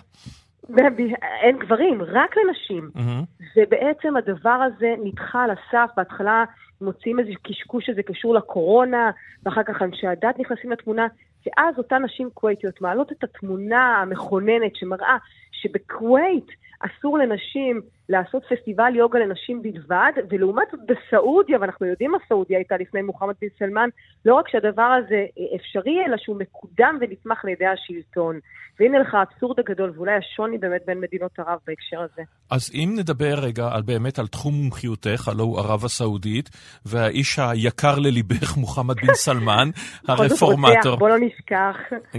אין 1.41 1.57
גברים, 1.57 2.01
רק 2.01 2.35
לנשים. 2.37 2.89
Mm-hmm. 2.95 3.43
ובעצם 3.57 4.15
הדבר 4.15 4.49
הזה 4.49 4.95
נדחה 5.03 5.43
על 5.43 5.49
הסף, 5.51 5.89
בהתחלה 5.97 6.43
מוצאים 6.81 7.19
איזה 7.19 7.31
קשקוש 7.43 7.85
שזה 7.85 8.03
קשור 8.03 8.33
לקורונה, 8.35 9.11
ואחר 9.43 9.63
כך 9.63 9.81
אנשי 9.81 10.07
הדת 10.07 10.39
נכנסים 10.39 10.71
לתמונה, 10.71 11.07
ואז 11.45 11.77
אותן 11.77 12.03
נשים 12.03 12.29
כווייתיות 12.33 12.81
מעלות 12.81 13.11
את 13.11 13.23
התמונה 13.23 14.01
המכוננת 14.01 14.75
שמראה 14.75 15.17
שבכווית 15.61 16.47
אסור 16.79 17.17
לנשים 17.17 17.81
לעשות 18.09 18.43
פסטיבל 18.49 18.95
יוגה 18.95 19.19
לנשים 19.19 19.61
בלבד, 19.61 20.11
ולעומת 20.29 20.67
זאת 20.71 20.79
בסעודיה, 20.87 21.57
ואנחנו 21.61 21.85
יודעים 21.85 22.11
מה 22.11 22.17
סעודיה 22.29 22.57
הייתה 22.57 22.77
לפני 22.77 23.01
מוחמד 23.01 23.33
בן 23.41 23.47
סלמן, 23.59 23.89
לא 24.25 24.35
רק 24.35 24.49
שהדבר 24.49 24.97
הזה 24.99 25.25
אפשרי, 25.55 26.05
אלא 26.05 26.17
שהוא 26.17 26.37
מקודם 26.39 26.97
ונתמך 27.01 27.45
על 27.45 27.49
ידי 27.49 27.65
השלטון. 27.65 28.39
והנה 28.79 28.99
לך 28.99 29.13
האבסורד 29.13 29.59
הגדול, 29.59 29.91
ואולי 29.95 30.11
השוני 30.15 30.57
באמת 30.57 30.81
בין 30.85 30.99
מדינות 30.99 31.39
ערב 31.39 31.59
בהקשר 31.67 32.01
הזה. 32.01 32.21
אז 32.51 32.71
אם 32.73 32.93
נדבר 32.97 33.33
רגע 33.41 33.69
על 33.71 33.81
באמת 33.81 34.19
על 34.19 34.27
תחום 34.27 34.53
מומחיותך, 34.53 35.27
הלוא 35.27 35.45
הוא 35.45 35.59
ערב 35.59 35.85
הסעודית, 35.85 36.49
והאיש 36.85 37.39
היקר 37.39 37.99
לליבך, 37.99 38.57
מוחמד 38.61 38.95
בן 38.95 39.13
סלמן, 39.13 39.69
הרפורמטור. 40.07 40.95
בוא 40.95 41.09
לא 41.09 41.17
נשכח. 41.19 41.77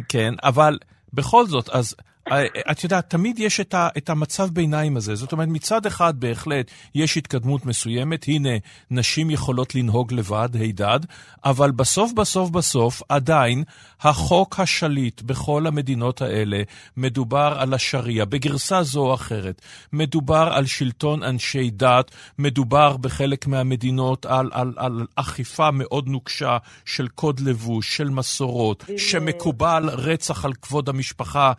כן, 0.08 0.34
אבל 0.42 0.78
בכל 1.12 1.44
זאת, 1.44 1.68
אז... 1.68 1.96
אה, 2.32 2.44
את 2.70 2.84
יודעת, 2.84 3.10
תמיד 3.10 3.38
יש 3.38 3.60
את, 3.60 3.74
ה, 3.74 3.88
את 3.96 4.10
המצב 4.10 4.48
ביניים 4.50 4.96
הזה. 4.96 5.14
זאת 5.14 5.32
אומרת, 5.32 5.48
מצד 5.48 5.86
אחד 5.86 6.20
בהחלט 6.20 6.70
יש 6.94 7.16
התקדמות 7.16 7.66
מסוימת, 7.66 8.24
הנה, 8.28 8.50
נשים 8.90 9.30
יכולות 9.30 9.74
לנהוג 9.74 10.12
לבד, 10.12 10.48
הידד, 10.54 11.00
אבל 11.44 11.70
בסוף 11.70 12.12
בסוף 12.12 12.50
בסוף, 12.50 13.02
עדיין, 13.08 13.64
החוק 14.00 14.60
השליט 14.60 15.22
בכל 15.22 15.66
המדינות 15.66 16.22
האלה, 16.22 16.62
מדובר 16.96 17.56
על 17.58 17.74
השריעה, 17.74 18.24
בגרסה 18.24 18.82
זו 18.82 19.00
או 19.00 19.14
אחרת. 19.14 19.62
מדובר 19.92 20.48
על 20.52 20.66
שלטון 20.66 21.22
אנשי 21.22 21.70
דת, 21.70 22.10
מדובר 22.38 22.96
בחלק 22.96 23.46
מהמדינות 23.46 24.26
על, 24.26 24.50
על, 24.52 24.72
על 24.76 25.06
אכיפה 25.14 25.70
מאוד 25.70 26.08
נוקשה 26.08 26.58
של 26.84 27.08
קוד 27.08 27.40
לבוש, 27.40 27.96
של 27.96 28.10
מסורות, 28.10 28.84
שמקובל 28.96 29.88
רצח 29.92 30.44
על 30.44 30.52
כבוד 30.52 30.88
המשפחה. 30.88 31.52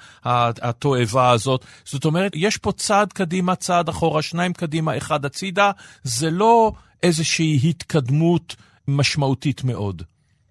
התועבה 0.62 1.32
הזאת. 1.32 1.66
זאת 1.84 2.06
אומרת, 2.06 2.32
יש 2.36 2.58
פה 2.58 2.72
צעד 2.72 3.14
קדימה, 3.14 3.56
צעד 3.56 3.90
אחורה, 3.90 4.22
שניים 4.22 4.54
קדימה, 4.54 4.98
אחד 4.98 5.26
הצידה. 5.26 5.72
זה 6.04 6.30
לא 6.32 6.72
איזושהי 7.04 7.60
התקדמות 7.70 8.56
משמעותית 8.88 9.64
מאוד. 9.64 10.02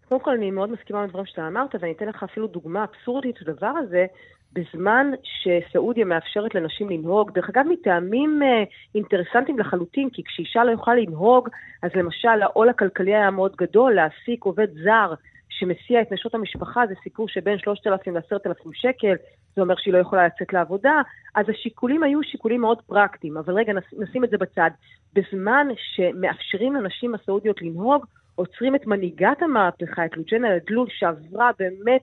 קודם 0.08 0.20
כל, 0.20 0.30
אני 0.30 0.50
מאוד 0.50 0.70
מסכימה 0.70 0.98
עם 0.98 1.04
הדברים 1.04 1.26
שאתה 1.26 1.48
אמרת, 1.48 1.74
ואני 1.80 1.92
אתן 1.92 2.06
לך 2.06 2.22
אפילו 2.22 2.46
דוגמה 2.46 2.84
אבסורדית 2.84 3.36
לדבר 3.42 3.66
הזה. 3.66 4.06
בזמן 4.52 5.06
שסעודיה 5.22 6.04
מאפשרת 6.04 6.54
לנשים 6.54 6.90
לנהוג, 6.90 7.30
דרך 7.34 7.48
אגב 7.48 7.64
מטעמים 7.68 8.40
אה, 8.42 8.64
אינטרסנטיים 8.94 9.58
לחלוטין, 9.58 10.08
כי 10.12 10.22
כשאישה 10.24 10.64
לא 10.64 10.72
יכולה 10.72 10.96
לנהוג, 10.96 11.48
אז 11.82 11.90
למשל 11.94 12.42
העול 12.42 12.68
הכלכלי 12.68 13.14
היה 13.14 13.30
מאוד 13.30 13.56
גדול, 13.56 13.94
להעסיק 13.94 14.44
עובד 14.44 14.68
זר 14.84 15.14
שמסיע 15.48 16.02
את 16.02 16.12
נשות 16.12 16.34
המשפחה, 16.34 16.86
זה 16.88 16.94
סיפור 17.02 17.28
שבין 17.28 17.58
3,000 17.58 18.16
ל-10,000 18.16 18.70
שקל, 18.72 19.14
זה 19.56 19.62
אומר 19.62 19.74
שהיא 19.78 19.94
לא 19.94 19.98
יכולה 19.98 20.26
לצאת 20.26 20.52
לעבודה, 20.52 21.02
אז 21.34 21.48
השיקולים 21.48 22.02
היו 22.02 22.22
שיקולים 22.22 22.60
מאוד 22.60 22.78
פרקטיים, 22.86 23.36
אבל 23.36 23.54
רגע, 23.54 23.72
נשים 23.98 24.24
את 24.24 24.30
זה 24.30 24.38
בצד. 24.38 24.70
בזמן 25.12 25.66
שמאפשרים 25.76 26.74
לנשים 26.74 27.14
הסעודיות 27.14 27.62
לנהוג, 27.62 28.06
עוצרים 28.34 28.74
את 28.74 28.86
מנהיגת 28.86 29.42
המהפכה, 29.42 30.04
את 30.04 30.16
לוג'נה 30.16 30.56
לדלול, 30.56 30.86
שעברה 30.90 31.50
באמת 31.58 32.02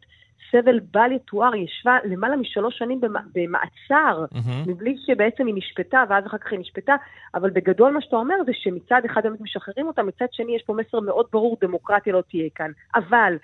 סבל 0.52 0.80
בל 0.80 1.12
יתואר, 1.12 1.54
היא 1.54 1.64
ישבה 1.64 1.98
למעלה 2.04 2.36
משלוש 2.36 2.78
שנים 2.78 3.02
במעצר, 3.34 4.26
mm-hmm. 4.34 4.70
מבלי 4.70 4.96
שבעצם 5.06 5.48
היא 5.48 5.56
נשפטה, 5.56 6.04
ואז 6.10 6.26
אחר 6.26 6.38
כך 6.38 6.52
היא 6.52 6.60
נשפטה, 6.60 6.96
אבל 7.36 7.50
בגדול 7.50 7.92
מה 7.92 8.02
שאתה 8.02 8.16
אומר 8.16 8.36
זה 8.46 8.52
שמצד 8.54 9.02
אחד 9.06 9.24
באמת 9.24 9.42
משחררים 9.42 9.88
אותה, 9.88 10.04
מצד 10.04 10.26
שני 10.32 10.56
יש 10.56 10.64
פה 10.66 10.74
מסר 10.74 11.00
מאוד 11.00 11.26
ברור, 11.32 11.58
דמוקרטיה 11.62 12.14
לא 12.14 12.24
תהיה 12.30 12.50
כאן. 12.56 12.72
אבל... 12.96 13.38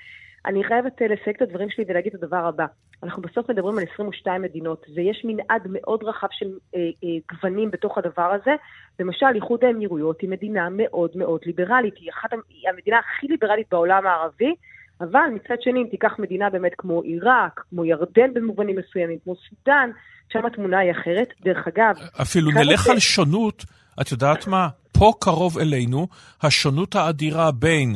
אני 0.46 0.64
חייבת 0.64 1.02
אה, 1.02 1.08
לסייג 1.08 1.36
את 1.36 1.42
הדברים 1.42 1.70
שלי 1.70 1.84
ולהגיד 1.88 2.16
את 2.16 2.24
הדבר 2.24 2.46
הבא. 2.48 2.66
אנחנו 3.04 3.22
בסוף 3.22 3.50
מדברים 3.50 3.78
על 3.78 3.84
22 3.94 4.42
מדינות, 4.42 4.86
ויש 4.96 5.26
מנעד 5.26 5.62
מאוד 5.70 6.04
רחב 6.04 6.28
של 6.32 6.46
אה, 6.76 6.80
אה, 6.80 7.10
גוונים 7.32 7.72
בתוך 7.72 7.98
הדבר 7.98 8.32
הזה. 8.34 8.52
למשל, 9.00 9.26
איחוד 9.36 9.64
האמירויות 9.64 10.22
היא 10.22 10.30
מדינה 10.30 10.68
מאוד 10.72 11.12
מאוד 11.16 11.42
ליברלית, 11.46 11.94
היא 11.98 12.10
אחת 12.12 12.30
היא 12.50 12.70
המדינה 12.70 12.98
הכי 13.00 13.28
ליברלית 13.28 13.68
בעולם 13.72 14.08
הערבי, 14.08 14.56
אבל 15.02 15.30
מצד 15.36 15.56
שני, 15.62 15.82
אם 15.82 15.88
תיקח 15.92 16.20
מדינה 16.20 16.50
באמת 16.50 16.72
כמו 16.78 17.02
עיראק, 17.02 17.64
כמו 17.70 17.86
ירדן 17.86 18.34
במובנים 18.34 18.76
מסוימים, 18.76 19.18
כמו 19.24 19.36
סודאן, 19.36 19.90
שם 20.34 20.46
התמונה 20.46 20.80
היא 20.80 20.92
אחרת. 20.92 21.28
דרך 21.44 21.68
אגב... 21.68 21.96
אפילו 22.22 22.52
נלך 22.52 22.84
זה... 22.84 22.92
על 22.92 23.00
שונות, 23.00 23.66
את 24.02 24.12
יודעת 24.12 24.48
מה? 24.48 24.68
פה 24.92 25.14
קרוב 25.20 25.58
אלינו 25.58 26.08
השונות 26.42 26.96
האדירה 26.96 27.52
בין 27.52 27.96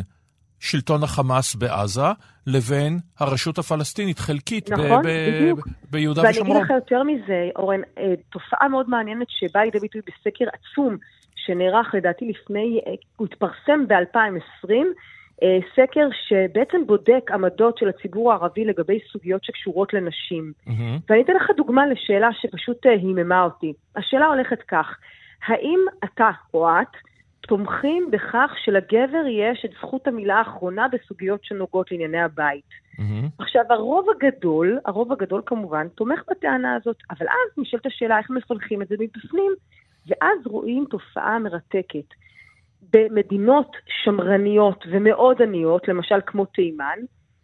שלטון 0.64 1.04
החמאס 1.04 1.56
בעזה 1.56 2.10
לבין 2.48 3.00
הרשות 3.20 3.58
הפלסטינית, 3.58 4.20
חלקית 4.20 4.72
נכון, 4.72 5.02
ב-. 5.04 5.08
ב- 5.08 5.62
ביהודה 5.92 6.22
ושומרון. 6.30 6.52
ואני 6.52 6.64
אגיד 6.64 6.76
לך 6.76 6.82
יותר 6.82 7.04
מזה, 7.04 7.50
אורן, 7.56 7.82
אה, 7.98 8.14
תופעה 8.30 8.68
מאוד 8.68 8.90
מעניינת 8.90 9.28
שבאה 9.30 9.64
לידי 9.64 9.80
ביטוי 9.80 10.02
בסקר 10.02 10.46
עצום 10.54 10.98
שנערך 11.36 11.96
לדעתי 11.96 12.26
לפני, 12.26 12.82
אה, 12.88 12.94
הוא 13.16 13.28
התפרסם 13.32 13.88
ב-2020, 13.88 14.72
אה, 15.44 15.58
סקר 15.76 16.08
שבעצם 16.28 16.78
בודק 16.88 17.32
עמדות 17.34 17.78
של 17.78 17.90
הציבור 17.90 18.32
הערבי 18.32 18.66
לגבי 18.66 19.00
סוגיות 19.12 19.44
שקשורות 19.44 19.94
לנשים. 19.94 20.54
Mm-hmm. 20.68 20.72
ואני 21.10 21.22
אתן 21.22 21.34
לך 21.34 21.50
דוגמה 21.58 21.88
לשאלה 21.88 22.30
שפשוט 22.42 22.86
היממה 22.86 23.44
אותי. 23.44 23.74
השאלה 23.96 24.26
הולכת 24.26 24.62
כך, 24.68 24.88
האם 25.48 25.80
אתה 26.04 26.30
או 26.54 26.70
את 26.70 27.13
תומכים 27.48 28.12
בכך 28.12 28.52
שלגבר 28.64 29.26
יש 29.30 29.66
את 29.66 29.72
זכות 29.72 30.08
המילה 30.08 30.36
האחרונה 30.36 30.88
בסוגיות 30.88 31.44
שנוגעות 31.44 31.92
לענייני 31.92 32.22
הבית. 32.22 32.70
Mm-hmm. 32.70 33.26
עכשיו, 33.40 33.64
הרוב 33.70 34.08
הגדול, 34.10 34.80
הרוב 34.86 35.12
הגדול 35.12 35.42
כמובן, 35.46 35.88
תומך 35.88 36.22
בטענה 36.30 36.76
הזאת, 36.76 36.98
אבל 37.10 37.28
אז 37.28 37.58
נשאלת 37.58 37.86
השאלה 37.86 38.18
איך 38.18 38.30
מפלחים 38.30 38.82
את 38.82 38.88
זה 38.88 38.96
מבפנים, 39.00 39.52
ואז 40.08 40.38
רואים 40.46 40.86
תופעה 40.90 41.40
מרתקת. 41.40 42.06
במדינות 42.94 43.72
שמרניות 43.88 44.86
ומאוד 44.92 45.42
עניות, 45.42 45.88
למשל 45.88 46.20
כמו 46.26 46.46
תימן, 46.46 46.98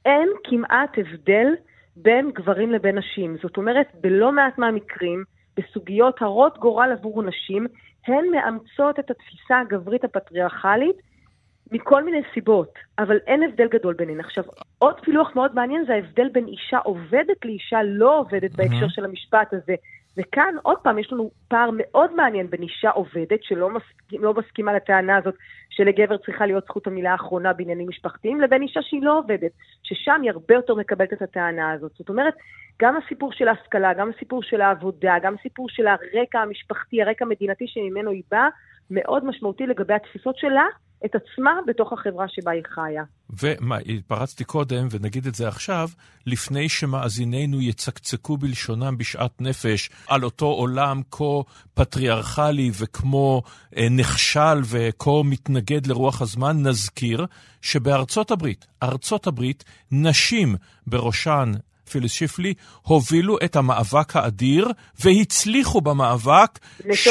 אין 0.05 0.29
כמעט 0.43 0.97
הבדל 0.97 1.47
בין 1.95 2.31
גברים 2.31 2.71
לבין 2.71 2.97
נשים. 2.97 3.37
זאת 3.43 3.57
אומרת, 3.57 3.87
בלא 4.01 4.31
מעט 4.31 4.57
מהמקרים, 4.57 5.23
בסוגיות 5.57 6.21
הרות 6.21 6.57
גורל 6.57 6.91
עבור 6.91 7.23
נשים, 7.23 7.67
הן 8.07 8.25
מאמצות 8.31 8.99
את 8.99 9.11
התפיסה 9.11 9.59
הגברית 9.59 10.03
הפטריארכלית 10.03 10.95
מכל 11.71 12.03
מיני 12.03 12.21
סיבות, 12.33 12.73
אבל 12.99 13.17
אין 13.27 13.43
הבדל 13.43 13.67
גדול 13.67 13.93
ביניהן. 13.93 14.19
עכשיו, 14.19 14.43
עוד 14.77 14.99
פילוח 14.99 15.35
מאוד 15.35 15.55
מעניין 15.55 15.85
זה 15.85 15.93
ההבדל 15.93 16.29
בין 16.29 16.47
אישה 16.47 16.77
עובדת 16.77 17.45
לאישה 17.45 17.83
לא 17.83 18.19
עובדת 18.19 18.51
בהקשר 18.51 18.87
של 18.87 19.05
המשפט 19.05 19.53
הזה. 19.53 19.75
וכאן, 20.17 20.55
עוד 20.63 20.77
פעם, 20.77 20.99
יש 20.99 21.13
לנו 21.13 21.31
פער 21.47 21.69
מאוד 21.73 22.15
מעניין 22.15 22.49
בין 22.49 22.61
אישה 22.61 22.89
עובדת, 22.89 23.43
שלא 23.43 23.69
מסכימה, 23.69 24.23
לא 24.23 24.33
מסכימה 24.33 24.73
לטענה 24.73 25.17
הזאת 25.17 25.35
שלגבר 25.69 26.17
צריכה 26.17 26.45
להיות 26.45 26.65
זכות 26.65 26.87
המילה 26.87 27.11
האחרונה 27.11 27.53
בעניינים 27.53 27.89
משפחתיים, 27.89 28.41
לבין 28.41 28.61
אישה 28.61 28.81
שהיא 28.81 29.03
לא 29.03 29.17
עובדת, 29.17 29.51
ששם 29.83 30.21
היא 30.21 30.31
הרבה 30.31 30.55
יותר 30.55 30.75
מקבלת 30.75 31.13
את 31.13 31.21
הטענה 31.21 31.71
הזאת. 31.71 31.91
זאת 31.97 32.09
אומרת, 32.09 32.33
גם 32.81 32.95
הסיפור 33.05 33.31
של 33.33 33.47
ההשכלה, 33.47 33.93
גם 33.93 34.11
הסיפור 34.15 34.43
של 34.43 34.61
העבודה, 34.61 35.13
גם 35.23 35.35
הסיפור 35.39 35.67
של 35.69 35.87
הרקע 35.87 36.39
המשפחתי, 36.39 37.01
הרקע 37.01 37.25
המדינתי 37.25 37.65
שממנו 37.67 38.11
היא 38.11 38.23
באה, 38.31 38.47
מאוד 38.91 39.25
משמעותי 39.25 39.65
לגבי 39.65 39.93
התפיסות 39.93 40.37
שלה 40.37 40.65
את 41.05 41.15
עצמה 41.15 41.51
בתוך 41.67 41.93
החברה 41.93 42.25
שבה 42.27 42.51
היא 42.51 42.63
חיה. 42.65 43.03
ומה, 43.41 43.77
התפרצתי 43.77 44.43
קודם, 44.43 44.87
ונגיד 44.91 45.25
את 45.25 45.35
זה 45.35 45.47
עכשיו, 45.47 45.87
לפני 46.25 46.69
שמאזינינו 46.69 47.61
יצקצקו 47.61 48.37
בלשונם 48.37 48.97
בשאט 48.97 49.41
נפש 49.41 49.89
על 50.07 50.23
אותו 50.23 50.45
עולם 50.45 51.01
כה 51.11 51.23
פטריארכלי 51.73 52.71
וכמו 52.81 53.41
אה, 53.77 53.87
נכשל 53.89 54.59
וכה 54.71 55.11
מתנגד 55.23 55.87
לרוח 55.87 56.21
הזמן, 56.21 56.67
נזכיר 56.67 57.25
שבארצות 57.61 58.31
הברית, 58.31 58.67
ארצות 58.83 59.27
הברית, 59.27 59.63
נשים, 59.91 60.55
בראשן 60.87 61.51
פיליס 61.89 62.11
שיפלי, 62.11 62.53
הובילו 62.81 63.37
את 63.43 63.55
המאבק 63.55 64.15
האדיר 64.15 64.67
והצליחו 64.99 65.81
במאבק 65.81 66.59
ש... 66.93 67.07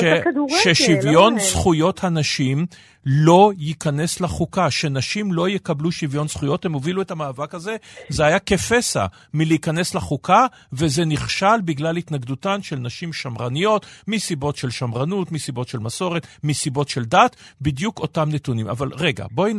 ששוויון 0.62 1.34
לא 1.34 1.40
זכויות 1.40 2.04
הנשים 2.04 2.66
לא 3.10 3.52
ייכנס 3.58 4.20
לחוקה, 4.20 4.70
שנשים 4.70 5.32
לא 5.32 5.48
יקבלו 5.48 5.92
שוויון 5.92 6.28
זכויות, 6.28 6.64
הם 6.64 6.72
הובילו 6.72 7.02
את 7.02 7.10
המאבק 7.10 7.54
הזה, 7.54 7.76
זה 8.08 8.24
היה 8.24 8.38
כפסע 8.38 9.06
מלהיכנס 9.34 9.94
לחוקה, 9.94 10.46
וזה 10.72 11.04
נכשל 11.04 11.60
בגלל 11.64 11.96
התנגדותן 11.96 12.62
של 12.62 12.76
נשים 12.76 13.12
שמרניות, 13.12 13.86
מסיבות 14.08 14.56
של 14.56 14.70
שמרנות, 14.70 15.32
מסיבות 15.32 15.68
של 15.68 15.78
מסורת, 15.78 16.26
מסיבות 16.44 16.88
של 16.88 17.04
דת, 17.04 17.36
בדיוק 17.60 17.98
אותם 17.98 18.28
נתונים. 18.32 18.68
אבל 18.68 18.88
רגע, 18.92 19.26
בואי 19.30 19.54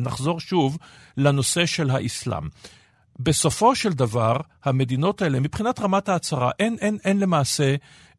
נחזור 0.00 0.40
שוב 0.40 0.78
לנושא 1.16 1.66
של 1.66 1.90
האסלאם. 1.90 2.48
בסופו 3.18 3.74
של 3.74 3.92
דבר, 3.92 4.36
המדינות 4.64 5.22
האלה, 5.22 5.40
מבחינת 5.40 5.80
רמת 5.80 6.08
ההצהרה, 6.08 6.50
אין, 6.58 6.76
אין, 6.80 6.98
אין 7.04 7.20
למעשה 7.20 7.74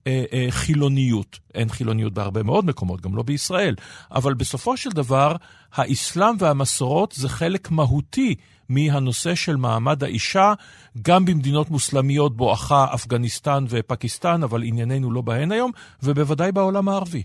אה, 0.08 0.24
אה, 0.34 0.48
חילוניות. 0.50 1.40
אין 1.56 1.70
חילוניות 1.70 2.14
בהרבה 2.14 2.44
מאוד 2.44 2.66
מקומות, 2.66 3.02
גם 3.02 3.16
לא 3.16 3.24
בישראל. 3.24 3.76
אבל 4.12 4.34
בסופו 4.34 4.78
של 4.78 4.90
דבר, 4.90 5.36
האסלאם 5.74 6.36
והמסורות 6.40 7.12
זה 7.12 7.30
חלק 7.30 7.72
מהותי 7.72 8.36
מהנושא 8.70 9.36
של 9.36 9.56
מעמד 9.56 10.04
האישה, 10.04 10.54
גם 11.02 11.26
במדינות 11.26 11.70
מוסלמיות 11.70 12.38
בואכה 12.38 12.86
אפגניסטן 12.96 13.64
ופקיסטן, 13.70 14.44
אבל 14.44 14.62
ענייננו 14.64 15.12
לא 15.12 15.22
בהן 15.22 15.52
היום, 15.52 15.72
ובוודאי 16.04 16.52
בעולם 16.52 16.90
הערבי. 16.90 17.24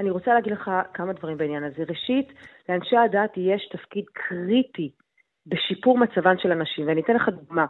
אני 0.00 0.10
רוצה 0.10 0.34
להגיד 0.34 0.52
לך 0.52 0.70
כמה 0.94 1.12
דברים 1.12 1.36
בעניין 1.36 1.64
הזה. 1.64 1.82
ראשית, 1.88 2.32
לאנשי 2.68 2.96
הדת 2.96 3.30
יש 3.36 3.68
תפקיד 3.72 4.04
קריטי 4.12 4.90
בשיפור 5.46 5.98
מצבן 5.98 6.38
של 6.38 6.52
הנשים, 6.52 6.86
ואני 6.88 7.00
אתן 7.00 7.14
לך 7.14 7.28
דוגמה. 7.28 7.66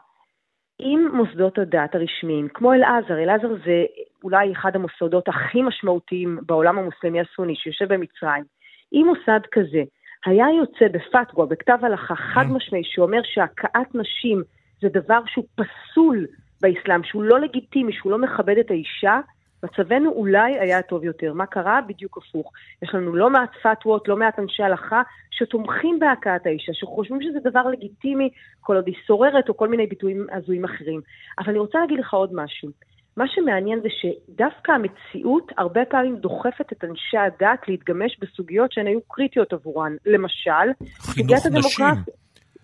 אם 0.80 1.08
מוסדות 1.12 1.58
הדת 1.58 1.94
הרשמיים, 1.94 2.48
כמו 2.48 2.72
אלעזר, 2.72 3.22
אלעזר 3.22 3.48
זה 3.64 3.84
אולי 4.24 4.52
אחד 4.52 4.76
המוסדות 4.76 5.28
הכי 5.28 5.62
משמעותיים 5.62 6.38
בעולם 6.46 6.78
המוסלמי 6.78 7.20
הסוני 7.20 7.56
שיושב 7.56 7.94
במצרים, 7.94 8.44
אם 8.92 9.06
מוסד 9.06 9.40
כזה 9.52 9.82
היה 10.26 10.46
יוצא 10.58 10.88
בפתגו, 10.92 11.46
בכתב 11.46 11.78
הלכה 11.82 12.14
חד 12.16 12.44
משמעי, 12.50 12.82
שאומר 12.84 13.20
שהכאת 13.24 13.94
נשים 13.94 14.42
זה 14.80 14.88
דבר 14.88 15.20
שהוא 15.26 15.44
פסול 15.54 16.26
באסלאם, 16.62 17.04
שהוא 17.04 17.22
לא 17.22 17.40
לגיטימי, 17.40 17.92
שהוא 17.92 18.12
לא 18.12 18.18
מכבד 18.18 18.58
את 18.58 18.70
האישה, 18.70 19.20
מצבנו 19.62 20.10
אולי 20.10 20.58
היה 20.58 20.82
טוב 20.82 21.04
יותר. 21.04 21.32
מה 21.32 21.46
קרה? 21.46 21.80
בדיוק 21.88 22.18
הפוך. 22.18 22.52
יש 22.82 22.94
לנו 22.94 23.16
לא 23.16 23.30
מעט 23.30 23.50
פתוות, 23.62 24.08
לא 24.08 24.16
מעט 24.16 24.38
אנשי 24.38 24.62
הלכה, 24.62 25.02
שתומכים 25.30 25.98
בהכאת 25.98 26.46
האישה, 26.46 26.72
שחושבים 26.72 27.22
שזה 27.22 27.50
דבר 27.50 27.66
לגיטימי 27.68 28.30
כל 28.60 28.76
עוד 28.76 28.86
היא 28.86 28.94
שוררת 29.06 29.48
או 29.48 29.56
כל 29.56 29.68
מיני 29.68 29.86
ביטויים 29.86 30.26
הזויים 30.32 30.64
אחרים. 30.64 31.00
אבל 31.38 31.50
אני 31.50 31.58
רוצה 31.58 31.78
להגיד 31.78 31.98
לך 31.98 32.14
עוד 32.14 32.30
משהו. 32.34 32.68
מה 33.16 33.24
שמעניין 33.28 33.80
זה 33.80 33.88
שדווקא 34.00 34.72
המציאות 34.72 35.52
הרבה 35.58 35.84
פעמים 35.84 36.16
דוחפת 36.16 36.72
את 36.72 36.84
אנשי 36.84 37.16
הדת 37.16 37.68
להתגמש 37.68 38.18
בסוגיות 38.20 38.72
שהן 38.72 38.86
היו 38.86 39.00
קריטיות 39.08 39.52
עבורן. 39.52 39.96
למשל, 40.06 40.84
חינוך 41.00 41.46
נשים. 41.46 41.86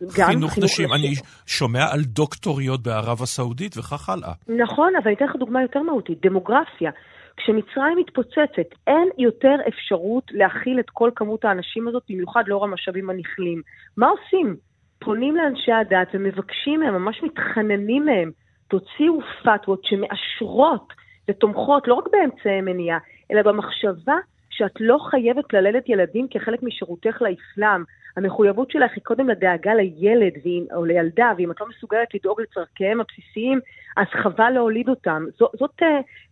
גם 0.03 0.26
חינוך, 0.26 0.53
חינוך 0.53 0.59
נשים. 0.59 0.92
אני 0.92 1.14
שומע 1.46 1.84
על 1.92 2.01
דוקטוריות 2.01 2.82
בערב 2.82 3.22
הסעודית 3.22 3.76
וכך 3.76 4.09
הלאה. 4.09 4.32
נכון, 4.49 4.92
אבל 4.96 5.07
אני 5.07 5.14
אתן 5.14 5.24
לך 5.24 5.36
דוגמה 5.36 5.62
יותר 5.62 5.82
מהותית, 5.82 6.26
דמוגרפיה. 6.26 6.90
כשמצרים 7.36 7.99
מתפוצצת, 7.99 8.68
אין 8.86 9.09
יותר 9.18 9.55
אפשרות 9.68 10.24
להכיל 10.30 10.80
את 10.80 10.90
כל 10.90 11.11
כמות 11.16 11.44
האנשים 11.44 11.88
הזאת, 11.88 12.03
במיוחד 12.11 12.42
לאור 12.46 12.64
המשאבים 12.64 13.11
הנכלים. 13.11 13.62
מה 13.96 14.07
עושים? 14.09 14.57
פונים 14.99 15.36
לאנשי 15.36 15.72
הדת 15.72 16.09
ומבקשים 16.14 16.80
מהם, 16.80 16.94
ממש 16.94 17.22
מתחננים 17.22 18.05
מהם, 18.05 18.30
תוציאו 18.68 19.18
פתוות 19.42 19.80
שמאשרות 19.84 20.92
ותומכות 21.28 21.88
לא 21.88 21.94
רק 21.94 22.05
באמצעי 22.12 22.61
מניעה, 22.61 22.99
אלא 23.32 23.42
במחשבה 23.42 24.16
שאת 24.51 24.80
לא 24.80 24.99
חייבת 25.11 25.53
ללדת 25.53 25.88
ילדים 25.88 26.26
כחלק 26.30 26.62
משירותך 26.62 27.22
לאסלאם. 27.22 27.84
המחויבות 28.19 28.71
שלך 28.71 28.93
היא 28.95 29.05
קודם 29.05 29.29
לדאגה 29.29 29.75
לילד 29.75 30.33
ואם, 30.45 30.64
או 30.75 30.85
לילדה, 30.85 31.33
ואם 31.37 31.51
את 31.51 31.61
לא 31.61 31.66
מסוגלת 31.69 32.14
לדאוג 32.14 32.41
לצורכיהם 32.41 33.01
הבסיסיים, 33.01 33.61
אז 33.97 34.07
חבל 34.23 34.51
להוליד 34.51 34.89
אותם. 34.89 35.25
זו, 35.39 35.49
זאת 35.59 35.83
uh, 35.83 35.85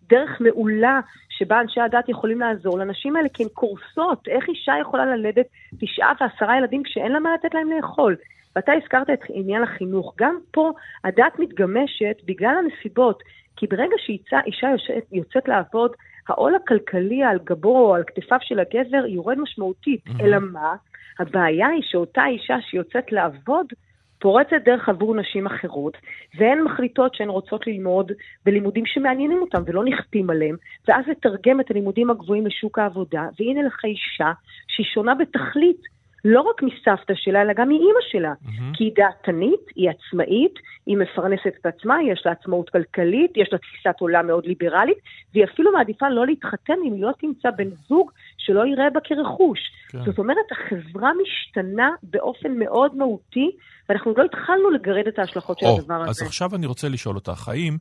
דרך 0.08 0.40
מעולה 0.40 1.00
שבה 1.30 1.60
אנשי 1.60 1.80
הדת 1.80 2.08
יכולים 2.08 2.40
לעזור 2.40 2.78
לנשים 2.78 3.16
האלה, 3.16 3.28
כי 3.28 3.42
הן 3.42 3.48
קורסות. 3.48 4.28
איך 4.28 4.48
אישה 4.48 4.72
יכולה 4.80 5.06
ללדת 5.06 5.46
תשעה 5.80 6.12
ועשרה 6.20 6.58
ילדים 6.58 6.82
כשאין 6.82 7.12
לה 7.12 7.20
מה 7.20 7.34
לתת 7.34 7.54
להם 7.54 7.70
לאכול? 7.70 8.16
ואתה 8.56 8.72
הזכרת 8.72 9.10
את 9.10 9.20
עניין 9.28 9.62
החינוך. 9.62 10.14
גם 10.18 10.38
פה 10.50 10.72
הדת 11.04 11.38
מתגמשת 11.38 12.16
בגלל 12.24 12.54
הנסיבות, 12.58 13.22
כי 13.56 13.66
ברגע 13.66 13.96
שאישה 13.98 14.66
יוצאת, 14.70 15.12
יוצאת 15.12 15.48
לעבוד, 15.48 15.90
העול 16.28 16.54
הכלכלי 16.54 17.24
על 17.24 17.38
גבו 17.44 17.88
או 17.88 17.94
על 17.94 18.02
כתפיו 18.06 18.38
של 18.42 18.60
הגבר 18.60 19.06
יורד 19.06 19.38
משמעותית. 19.38 20.06
Mm-hmm. 20.06 20.24
אלא 20.24 20.38
מה? 20.38 20.74
הבעיה 21.18 21.68
היא 21.68 21.82
שאותה 21.82 22.26
אישה 22.26 22.56
שיוצאת 22.60 23.12
לעבוד, 23.12 23.66
פורצת 24.18 24.56
דרך 24.64 24.88
עבור 24.88 25.14
נשים 25.16 25.46
אחרות, 25.46 25.96
והן 26.38 26.62
מחליטות 26.62 27.14
שהן 27.14 27.28
רוצות 27.28 27.66
ללמוד 27.66 28.12
בלימודים 28.44 28.86
שמעניינים 28.86 29.42
אותן 29.42 29.62
ולא 29.66 29.84
נכפים 29.84 30.30
עליהם, 30.30 30.56
ואז 30.88 31.04
לתרגם 31.08 31.60
את 31.60 31.70
הלימודים 31.70 32.10
הגבוהים 32.10 32.46
לשוק 32.46 32.78
העבודה, 32.78 33.28
והנה 33.38 33.62
לך 33.62 33.84
אישה 33.84 34.32
שהיא 34.68 34.86
שונה 34.86 35.14
בתכלית 35.14 35.80
לא 36.24 36.40
רק 36.40 36.62
מסבתא 36.62 37.14
שלה, 37.16 37.42
אלא 37.42 37.52
גם 37.52 37.68
מאימא 37.68 38.00
שלה. 38.10 38.32
Mm-hmm. 38.32 38.76
כי 38.76 38.84
היא 38.84 38.92
דעתנית, 38.96 39.60
היא 39.76 39.90
עצמאית, 39.90 40.54
היא 40.86 40.96
מפרנסת 40.96 41.52
את 41.60 41.66
עצמה, 41.66 41.96
יש 42.02 42.22
לה 42.26 42.32
עצמאות 42.32 42.70
כלכלית, 42.70 43.36
יש 43.36 43.48
לה 43.52 43.58
תפיסת 43.58 44.00
עולם 44.00 44.26
מאוד 44.26 44.46
ליברלית, 44.46 44.98
והיא 45.34 45.44
אפילו 45.44 45.72
מעדיפה 45.72 46.08
לא 46.08 46.26
להתחתן 46.26 46.74
אם 46.86 46.92
היא 46.92 47.02
לא 47.02 47.12
תמצא 47.20 47.50
בן 47.50 47.68
זוג 47.88 48.10
שלא 48.38 48.66
יראה 48.66 48.90
בה 48.94 49.00
כרכוש. 49.04 49.58
כן. 49.88 50.04
זאת 50.04 50.18
אומרת, 50.18 50.46
החברה 50.50 51.10
משתנה 51.22 51.90
באופן 52.02 52.58
מאוד 52.58 52.96
מהותי, 52.96 53.50
ואנחנו 53.88 54.14
לא 54.16 54.24
התחלנו 54.24 54.70
לגרד 54.70 55.06
את 55.08 55.18
ההשלכות 55.18 55.58
של 55.58 55.66
הדבר 55.66 55.94
הזה. 55.94 56.10
אז 56.10 56.22
עכשיו 56.22 56.54
אני 56.54 56.66
רוצה 56.66 56.88
לשאול 56.88 57.14
אותך, 57.14 57.48
האם 57.48 57.76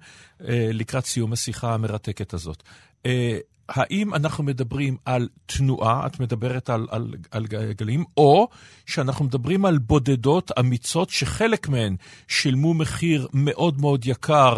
אה, 0.47 0.70
לקראת 0.74 1.06
סיום 1.06 1.34
השיחה 1.34 1.74
המרתקת 1.74 2.34
הזאת, 2.34 2.64
אה, 3.06 3.38
האם 3.70 4.14
אנחנו 4.14 4.43
מדברים 4.43 4.97
על 5.06 5.28
תנועה, 5.45 6.08
את 6.08 6.20
מדברת 6.20 6.70
על, 6.70 6.88
על, 6.91 7.08
על 7.32 7.45
גלים, 7.78 8.03
או 8.18 8.47
שאנחנו 8.86 9.26
מדברים 9.26 9.66
על 9.66 9.78
בודדות 9.78 10.51
אמיצות 10.60 11.10
שחלק 11.10 11.70
מהן 11.70 11.95
שילמו 12.28 12.74
מחיר 12.74 13.28
מאוד 13.34 13.82
מאוד 13.82 14.06
יקר, 14.06 14.58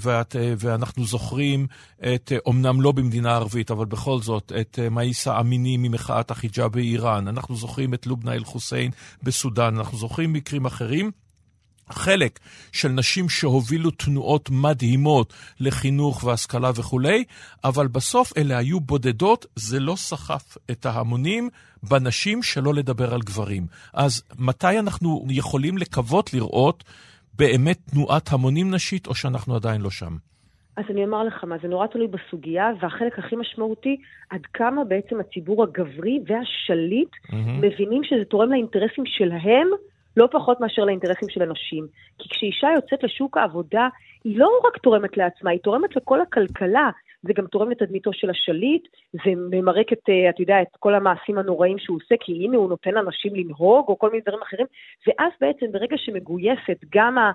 ואת, 0.00 0.36
אה, 0.36 0.54
ואנחנו 0.58 1.04
זוכרים 1.04 1.66
את, 2.14 2.32
אומנם 2.46 2.80
לא 2.80 2.92
במדינה 2.92 3.34
ערבית, 3.34 3.70
אבל 3.70 3.84
בכל 3.84 4.20
זאת, 4.20 4.52
את 4.60 4.78
מאיסה 4.90 5.40
אמיני 5.40 5.76
ממחאת 5.76 6.30
החיג'אב 6.30 6.72
באיראן, 6.72 7.28
אנחנו 7.28 7.56
זוכרים 7.56 7.94
את 7.94 8.06
לובנה 8.06 8.32
אל-חוסיין 8.32 8.90
בסודאן, 9.22 9.76
אנחנו 9.76 9.98
זוכרים 9.98 10.32
מקרים 10.32 10.66
אחרים. 10.66 11.10
חלק 11.90 12.38
של 12.72 12.88
נשים 12.88 13.28
שהובילו 13.28 13.90
תנועות 13.90 14.50
מדהימות 14.50 15.32
לחינוך 15.60 16.24
והשכלה 16.24 16.70
וכולי, 16.74 17.24
אבל 17.64 17.86
בסוף 17.86 18.32
אלה 18.36 18.58
היו 18.58 18.80
בודדות, 18.80 19.46
זה 19.56 19.80
לא 19.80 19.96
סחף 19.96 20.56
את 20.70 20.86
ההמונים 20.86 21.48
בנשים, 21.82 22.42
שלא 22.42 22.74
לדבר 22.74 23.14
על 23.14 23.20
גברים. 23.20 23.66
אז 23.94 24.22
מתי 24.38 24.78
אנחנו 24.78 25.26
יכולים 25.30 25.78
לקוות 25.78 26.34
לראות 26.34 26.84
באמת 27.38 27.78
תנועת 27.90 28.32
המונים 28.32 28.74
נשית, 28.74 29.06
או 29.06 29.14
שאנחנו 29.14 29.56
עדיין 29.56 29.80
לא 29.80 29.90
שם? 29.90 30.16
אז 30.76 30.84
אני 30.90 31.04
אומר 31.04 31.24
לך 31.24 31.44
מה, 31.44 31.56
זה 31.62 31.68
נורא 31.68 31.86
תלוי 31.86 32.06
בסוגיה, 32.06 32.70
והחלק 32.80 33.18
הכי 33.18 33.36
משמעותי, 33.36 33.96
עד 34.30 34.46
כמה 34.54 34.84
בעצם 34.84 35.20
הציבור 35.20 35.62
הגברי 35.62 36.20
והשליט 36.26 37.08
mm-hmm. 37.08 37.34
מבינים 37.62 38.04
שזה 38.04 38.24
תורם 38.24 38.50
לאינטרסים 38.50 39.04
שלהם 39.06 39.68
לא 40.16 40.28
פחות 40.32 40.60
מאשר 40.60 40.84
לאינטרסים 40.84 41.28
של 41.28 41.42
אנשים. 41.42 41.86
כי 42.18 42.28
כשאישה 42.28 42.68
יוצאת 42.76 43.04
לשוק 43.04 43.36
העבודה, 43.36 43.88
היא 44.24 44.38
לא 44.38 44.60
רק 44.66 44.76
תורמת 44.76 45.16
לעצמה, 45.16 45.50
היא 45.50 45.60
תורמת 45.60 45.96
לכל 45.96 46.20
הכלכלה. 46.20 46.90
זה 47.22 47.32
גם 47.32 47.46
תורם 47.46 47.70
לתדמיתו 47.70 48.12
של 48.12 48.30
השליט, 48.30 48.88
זה 49.12 49.30
ממרק 49.50 49.92
את, 49.92 49.98
אה, 50.08 50.30
אתה 50.30 50.42
יודע, 50.42 50.62
את 50.62 50.76
כל 50.78 50.94
המעשים 50.94 51.38
הנוראים 51.38 51.78
שהוא 51.78 51.96
עושה, 51.96 52.14
כי 52.20 52.32
הנה 52.32 52.56
הוא 52.56 52.68
נותן 52.68 52.90
לאנשים 52.90 53.34
לנהוג, 53.34 53.88
או 53.88 53.98
כל 53.98 54.10
מיני 54.10 54.22
דברים 54.26 54.42
אחרים, 54.42 54.66
ואז 55.06 55.32
בעצם 55.40 55.66
ברגע 55.72 55.96
שמגויסת 55.98 56.84
גם, 56.94 57.18
ה, 57.18 57.32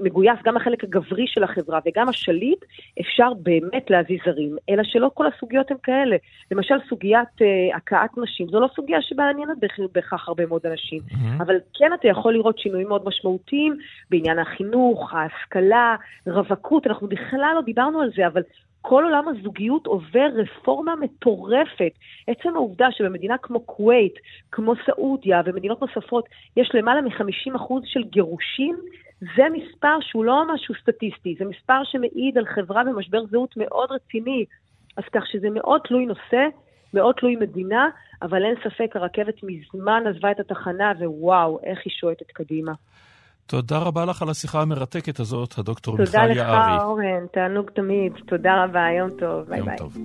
מגויס 0.00 0.38
גם 0.44 0.56
החלק 0.56 0.84
הגברי 0.84 1.24
של 1.26 1.42
החברה 1.44 1.78
וגם 1.86 2.08
השליט, 2.08 2.64
אפשר 3.00 3.32
באמת 3.42 3.90
להזיז 3.90 4.18
זרים, 4.24 4.56
אלא 4.70 4.82
שלא 4.84 5.10
כל 5.14 5.26
הסוגיות 5.26 5.70
הן 5.70 5.76
כאלה. 5.82 6.16
למשל, 6.50 6.74
סוגיית 6.88 7.28
uh, 7.40 7.76
הכאת 7.76 8.18
נשים, 8.18 8.48
זו 8.48 8.60
לא 8.60 8.68
סוגיה 8.76 9.02
שמעניינת 9.02 9.56
בהכרח 9.92 10.28
הרבה 10.28 10.46
מאוד 10.46 10.66
אנשים, 10.66 10.98
mm-hmm. 10.98 11.42
אבל 11.42 11.56
כן 11.78 11.90
אתה 11.94 12.08
יכול 12.08 12.32
לראות 12.32 12.58
שינויים 12.58 12.88
מאוד 12.88 13.02
משמעותיים 13.04 13.76
בעניין 14.10 14.38
החינוך, 14.38 15.14
ההשכלה, 15.14 15.67
רווקות, 16.26 16.86
אנחנו 16.86 17.08
בכלל 17.08 17.52
לא 17.54 17.60
דיברנו 17.62 18.00
על 18.00 18.10
זה, 18.16 18.26
אבל 18.26 18.42
כל 18.80 19.04
עולם 19.04 19.28
הזוגיות 19.28 19.86
עובר 19.86 20.28
רפורמה 20.34 20.96
מטורפת. 20.96 21.92
עצם 22.26 22.56
העובדה 22.56 22.86
שבמדינה 22.92 23.38
כמו 23.38 23.66
כווית, 23.66 24.14
כמו 24.52 24.74
סעודיה 24.86 25.42
ומדינות 25.44 25.80
נוספות, 25.80 26.28
יש 26.56 26.70
למעלה 26.74 27.00
מ-50% 27.00 27.74
של 27.84 28.04
גירושים, 28.04 28.76
זה 29.20 29.42
מספר 29.52 29.96
שהוא 30.00 30.24
לא 30.24 30.54
משהו 30.54 30.74
סטטיסטי, 30.74 31.34
זה 31.38 31.44
מספר 31.44 31.84
שמעיד 31.84 32.38
על 32.38 32.46
חברה 32.46 32.84
במשבר 32.84 33.26
זהות 33.26 33.56
מאוד 33.56 33.92
רציני. 33.92 34.44
אז 34.96 35.04
כך 35.12 35.26
שזה 35.26 35.50
מאוד 35.50 35.80
תלוי 35.88 36.06
נושא, 36.06 36.46
מאוד 36.94 37.14
תלוי 37.14 37.36
מדינה, 37.36 37.88
אבל 38.22 38.44
אין 38.44 38.54
ספק, 38.64 38.96
הרכבת 38.96 39.34
מזמן 39.42 40.04
עזבה 40.06 40.30
את 40.30 40.40
התחנה, 40.40 40.92
ווואו, 40.98 41.60
איך 41.64 41.78
היא 41.84 41.92
שועטת 41.92 42.30
קדימה. 42.32 42.72
תודה 43.48 43.78
רבה 43.78 44.04
לך 44.04 44.22
על 44.22 44.30
השיחה 44.30 44.62
המרתקת 44.62 45.20
הזאת, 45.20 45.58
הדוקטור 45.58 45.96
מיכל 45.98 46.16
יערי. 46.16 46.34
תודה 46.36 46.76
לך, 46.76 46.82
אורן, 46.82 47.26
תענוג 47.32 47.70
תמיד. 47.70 48.12
תודה 48.26 48.64
רבה, 48.64 48.80
יום 48.98 49.10
טוב. 49.10 49.48
ביי 49.48 49.62
ביי. 49.62 49.76
טוב. 49.76 49.96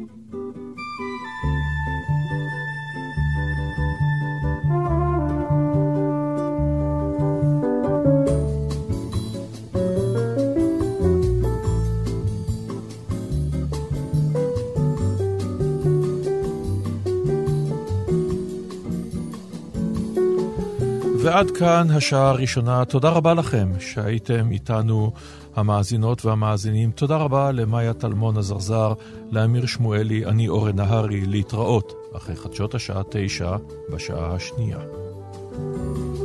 ועד 21.24 21.52
כאן 21.52 21.88
השעה 21.90 22.30
הראשונה. 22.30 22.86
תודה 22.86 23.10
רבה 23.10 23.34
לכם 23.34 23.72
שהייתם 23.80 24.52
איתנו, 24.52 25.12
המאזינות 25.56 26.26
והמאזינים. 26.26 26.92
תודה 26.92 27.18
רבה 27.18 27.52
למאיה 27.52 27.94
טלמון 27.94 28.38
עזרזר, 28.38 28.94
לאמיר 29.32 29.66
שמואלי, 29.66 30.26
אני 30.26 30.48
אורן 30.50 30.76
נהרי, 30.76 31.26
להתראות 31.26 31.94
אחרי 32.18 32.36
חדשות 32.36 32.76
השעה 32.76 33.02
תשע 33.10 33.56
בשעה 33.94 34.36
השנייה. 34.36 34.80
thank 35.56 36.18
you 36.18 36.23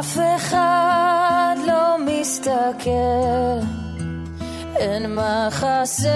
כשאף 0.00 0.18
אחד 0.36 1.56
לא 1.66 1.96
מסתכל. 2.06 2.90
אין 4.76 5.14
מחסה 5.14 6.10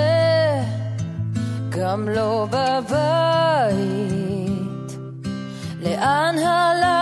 גם 1.69 2.09
לא 2.09 2.47
בבית. 2.51 3.71
לאן 5.83 6.35
הלכנו 6.39 7.00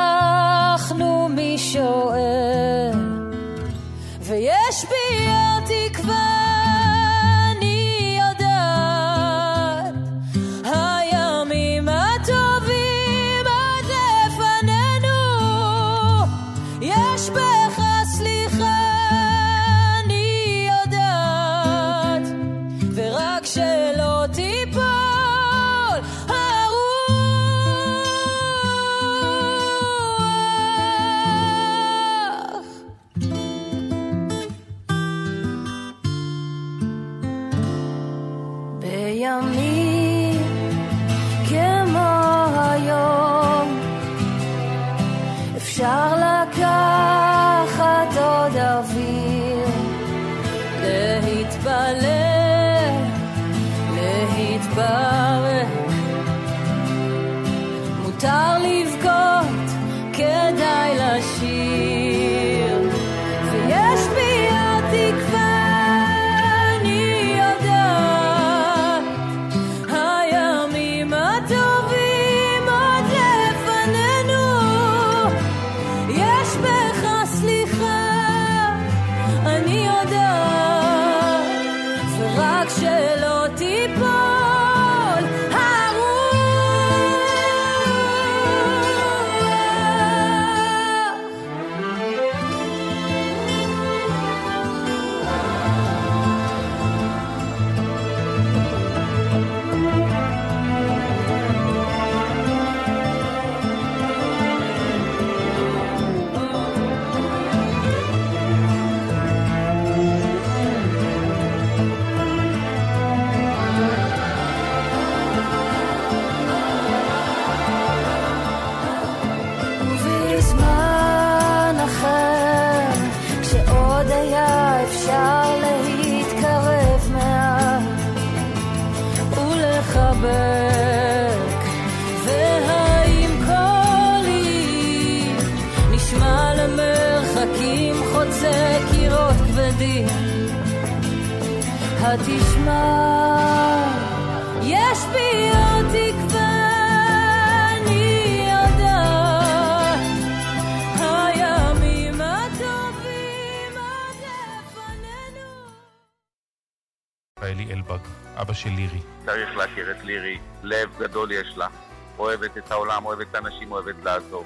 אוהבת 162.49 162.67
את 162.67 162.71
העולם, 162.73 163.05
אוהבת 163.05 163.27
את 163.31 163.35
האנשים, 163.35 163.73
אוהבת 163.73 163.95
לעזור. 164.05 164.45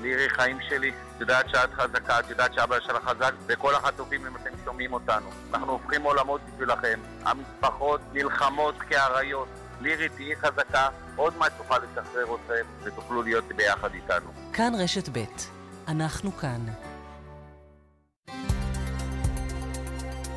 לירי, 0.00 0.30
חיים 0.30 0.58
שלי, 0.68 0.88
את 0.88 1.20
יודעת 1.20 1.48
שאת 1.48 1.74
חזקה, 1.74 2.20
את 2.20 2.30
יודעת 2.30 2.54
שאבא 2.54 2.80
שלך 2.80 3.04
חזק, 3.04 3.32
וכל 3.46 3.74
החטופים, 3.74 4.26
אם 4.26 4.36
אתם 4.36 4.50
שומעים 4.64 4.92
אותנו. 4.92 5.30
אנחנו 5.54 5.72
הופכים 5.72 6.02
עולמות 6.02 6.40
בשבילכם. 6.48 7.00
המשפחות 7.24 8.00
נלחמות 8.12 8.74
כאריות. 8.88 9.48
לירי, 9.80 10.08
תהיי 10.08 10.36
חזקה, 10.36 10.88
עוד 11.16 11.36
מעט 11.36 11.52
תוכל 11.58 11.78
לשחרר 11.78 12.24
אתכם, 12.34 12.64
ותוכלו 12.82 13.22
להיות 13.22 13.44
ביחד 13.44 13.94
איתנו. 13.94 14.30
כאן 14.52 14.72
רשת 14.78 15.08
ב' 15.08 15.24
אנחנו 15.88 16.32
כאן. 16.32 16.60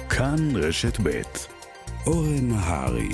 כאן 0.10 0.56
רשת 0.56 1.00
ב' 1.04 1.22
אורן 2.08 2.50
נהרי 2.50 3.10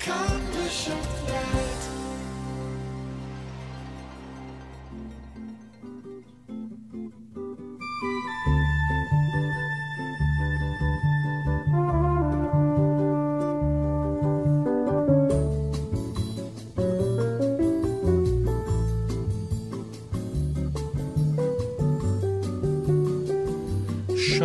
כאן 0.00 0.40
בשפט 0.50 1.67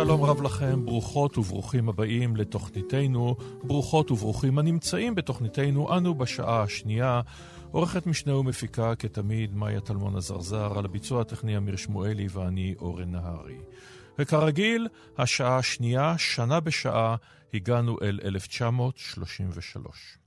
שלום 0.04 0.22
רב 0.22 0.42
לכם, 0.42 0.84
ברוכות 0.84 1.38
וברוכים 1.38 1.88
הבאים 1.88 2.36
לתוכניתנו, 2.36 3.36
ברוכות 3.62 4.10
וברוכים 4.10 4.58
הנמצאים 4.58 5.14
בתוכניתנו, 5.14 5.96
אנו 5.96 6.14
בשעה 6.14 6.62
השנייה. 6.62 7.20
עורכת 7.70 8.06
משנה 8.06 8.36
ומפיקה 8.36 8.94
כתמיד 8.94 9.54
מאיה 9.54 9.80
טלמון 9.80 10.16
עזרזר, 10.16 10.78
על 10.78 10.84
הביצוע 10.84 11.20
הטכני 11.20 11.56
אמיר 11.56 11.76
שמואלי 11.76 12.26
ואני 12.30 12.74
אורן 12.78 13.10
נהרי. 13.10 13.58
וכרגיל, 14.18 14.88
השעה 15.18 15.56
השנייה, 15.56 16.14
שנה 16.18 16.60
בשעה, 16.60 17.16
הגענו 17.54 17.96
אל 18.02 18.20
1933. 18.24 20.23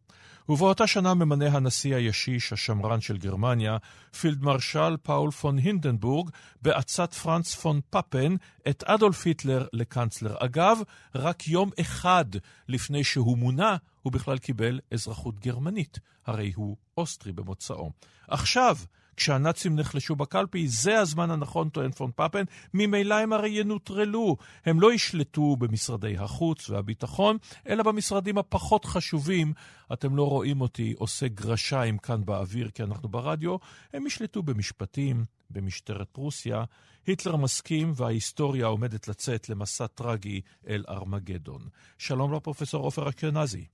ובאותה 0.49 0.87
שנה 0.87 1.13
ממנה 1.13 1.45
הנשיא 1.45 1.95
הישיש, 1.95 2.53
השמרן 2.53 3.01
של 3.01 3.17
גרמניה, 3.17 3.77
פילדמרשל 4.19 4.97
פאול 5.03 5.31
פון 5.31 5.57
הינדנבורג, 5.57 6.29
בעצת 6.61 7.13
פרנץ 7.13 7.55
פון 7.55 7.79
פאפן, 7.89 8.35
את 8.69 8.83
אדולף 8.83 9.25
היטלר 9.25 9.67
לקנצלר. 9.73 10.35
אגב, 10.39 10.79
רק 11.15 11.47
יום 11.47 11.69
אחד 11.81 12.25
לפני 12.67 13.03
שהוא 13.03 13.37
מונה, 13.37 13.75
הוא 14.01 14.13
בכלל 14.13 14.37
קיבל 14.37 14.79
אזרחות 14.93 15.39
גרמנית. 15.39 15.99
הרי 16.25 16.51
הוא 16.55 16.77
אוסטרי 16.97 17.31
במוצאו. 17.31 17.91
עכשיו, 18.27 18.77
כשהנאצים 19.17 19.75
נחלשו 19.75 20.15
בקלפי, 20.15 20.67
זה 20.67 20.99
הזמן 20.99 21.31
הנכון, 21.31 21.69
טוען 21.69 21.91
פון 21.91 22.11
פאפן, 22.15 22.43
ממילא 22.73 23.15
הם 23.15 23.33
הרי 23.33 23.49
ינוטרלו. 23.49 24.37
הם 24.65 24.81
לא 24.81 24.93
ישלטו 24.93 25.55
במשרדי 25.55 26.17
החוץ 26.17 26.69
והביטחון, 26.69 27.37
אלא 27.67 27.83
במשרדים 27.83 28.37
הפחות 28.37 28.85
חשובים. 28.85 29.53
אתם 29.93 30.15
לא 30.15 30.29
רואים 30.29 30.61
אותי 30.61 30.93
עושה 30.97 31.27
גרשיים 31.27 31.97
כאן 31.97 32.25
באוויר 32.25 32.69
כי 32.69 32.83
אנחנו 32.83 33.09
ברדיו, 33.09 33.55
הם 33.93 34.07
ישלטו 34.07 34.43
במשפטים, 34.43 35.25
במשטרת 35.49 36.09
פרוסיה. 36.11 36.63
היטלר 37.07 37.35
מסכים 37.35 37.91
וההיסטוריה 37.95 38.65
עומדת 38.65 39.07
לצאת 39.07 39.49
למסע 39.49 39.87
טרגי 39.87 40.41
אל 40.67 40.83
ארמגדון. 40.89 41.61
שלום 41.97 42.33
לפרופסור 42.33 42.83
עופר 42.83 43.09
אשכנזי. 43.09 43.65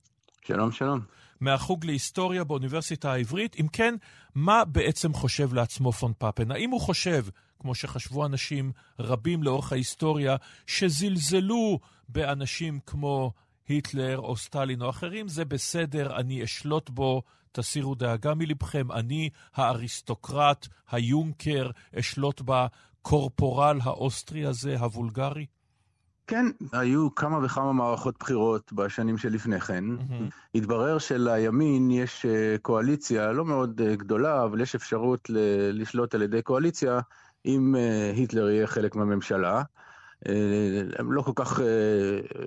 שלום, 0.46 0.72
שלום. 0.72 1.00
מהחוג 1.40 1.84
להיסטוריה 1.84 2.44
באוניברסיטה 2.44 3.12
העברית. 3.12 3.56
אם 3.60 3.66
כן, 3.72 3.94
מה 4.34 4.64
בעצם 4.64 5.12
חושב 5.12 5.54
לעצמו 5.54 5.92
פון 5.92 6.12
פאפן? 6.18 6.50
האם 6.50 6.70
הוא 6.70 6.80
חושב, 6.80 7.26
כמו 7.58 7.74
שחשבו 7.74 8.26
אנשים 8.26 8.72
רבים 8.98 9.42
לאורך 9.42 9.72
ההיסטוריה, 9.72 10.36
שזלזלו 10.66 11.78
באנשים 12.08 12.80
כמו 12.86 13.32
היטלר 13.68 14.18
או 14.18 14.36
סטלין 14.36 14.82
או 14.82 14.90
אחרים, 14.90 15.28
זה 15.28 15.44
בסדר, 15.44 16.16
אני 16.16 16.44
אשלוט 16.44 16.90
בו, 16.90 17.22
תסירו 17.52 17.94
דאגה 17.94 18.34
מלבכם, 18.34 18.92
אני 18.92 19.30
האריסטוקרט, 19.54 20.68
היונקר, 20.90 21.70
אשלוט 21.98 22.42
בקורפורל 22.44 23.80
האוסטרי 23.82 24.46
הזה, 24.46 24.78
הוולגרי? 24.78 25.46
כן, 26.26 26.46
היו 26.72 27.14
כמה 27.14 27.44
וכמה 27.44 27.72
מערכות 27.72 28.14
בחירות 28.20 28.72
בשנים 28.72 29.18
שלפני 29.18 29.60
כן. 29.60 29.84
Mm-hmm. 29.84 30.34
התברר 30.54 30.98
שלימין 30.98 31.90
יש 31.90 32.26
אה, 32.26 32.56
קואליציה 32.62 33.32
לא 33.32 33.44
מאוד 33.44 33.80
אה, 33.80 33.96
גדולה, 33.96 34.44
אבל 34.44 34.60
יש 34.60 34.74
אפשרות 34.74 35.30
ל- 35.30 35.80
לשלוט 35.82 36.14
על 36.14 36.22
ידי 36.22 36.42
קואליציה 36.42 37.00
אם 37.46 37.76
אה, 37.76 38.12
היטלר 38.16 38.50
יהיה 38.50 38.66
חלק 38.66 38.96
מהממשלה. 38.96 39.62
הם 40.98 41.12
לא 41.12 41.22
כל 41.22 41.32
כך 41.34 41.60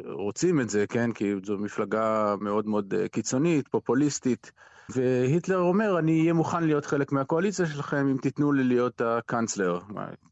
רוצים 0.05 0.61
את 0.61 0.69
זה, 0.69 0.88
כן? 0.88 1.11
כי 1.11 1.34
זו 1.45 1.57
מפלגה 1.57 2.36
מאוד 2.41 2.67
מאוד 2.67 2.93
קיצונית, 3.11 3.67
פופוליסטית. 3.67 4.51
והיטלר 4.89 5.57
אומר, 5.59 5.99
אני 5.99 6.21
אהיה 6.21 6.34
מוכן 6.34 6.63
להיות 6.63 6.86
חלק 6.86 7.11
מהקואליציה 7.11 7.65
שלכם 7.65 8.07
אם 8.07 8.17
תיתנו 8.17 8.51
לי 8.51 8.63
להיות 8.63 9.01
הקאנצלר, 9.01 9.80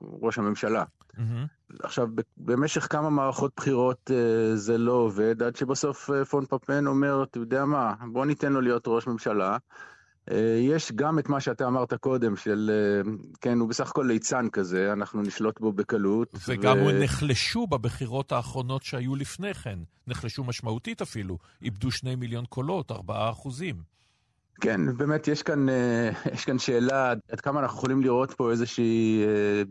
ראש 0.01 0.37
הממשלה. 0.37 0.83
Mm-hmm. 1.17 1.75
עכשיו, 1.83 2.07
במשך 2.37 2.87
כמה 2.89 3.09
מערכות 3.09 3.51
בחירות 3.57 4.11
uh, 4.11 4.55
זה 4.55 4.77
לא 4.77 4.91
עובד, 4.91 5.43
עד 5.43 5.55
שבסוף 5.55 6.09
uh, 6.09 6.25
פון 6.25 6.45
פפן 6.45 6.87
אומר, 6.87 7.23
אתה 7.23 7.37
יודע 7.37 7.65
מה, 7.65 7.93
בוא 8.11 8.25
ניתן 8.25 8.53
לו 8.53 8.61
להיות 8.61 8.83
ראש 8.87 9.07
ממשלה. 9.07 9.57
Uh, 10.29 10.33
יש 10.61 10.91
גם 10.91 11.19
את 11.19 11.29
מה 11.29 11.39
שאתה 11.39 11.67
אמרת 11.67 11.93
קודם, 11.93 12.35
של, 12.35 12.71
כן, 13.41 13.59
הוא 13.59 13.69
בסך 13.69 13.89
הכל 13.89 14.05
ליצן 14.07 14.49
כזה, 14.49 14.93
אנחנו 14.93 15.21
נשלוט 15.21 15.59
בו 15.59 15.73
בקלות. 15.73 16.35
וגם 16.47 16.77
ו... 16.77 17.03
נחלשו 17.03 17.67
בבחירות 17.67 18.31
האחרונות 18.31 18.83
שהיו 18.83 19.15
לפני 19.15 19.53
כן, 19.53 19.79
נחלשו 20.07 20.43
משמעותית 20.43 21.01
אפילו, 21.01 21.37
איבדו 21.61 21.91
שני 21.91 22.15
מיליון 22.15 22.45
קולות, 22.45 22.91
ארבעה 22.91 23.29
אחוזים. 23.29 23.95
כן, 24.61 24.97
באמת 24.97 25.27
יש 25.27 25.43
כאן, 25.43 25.69
אה, 25.69 26.09
יש 26.33 26.45
כאן 26.45 26.59
שאלה 26.59 27.13
עד 27.31 27.41
כמה 27.41 27.59
אנחנו 27.59 27.77
יכולים 27.77 28.01
לראות 28.01 28.33
פה 28.33 28.51
איזושהי 28.51 29.23
אה, 29.25 29.63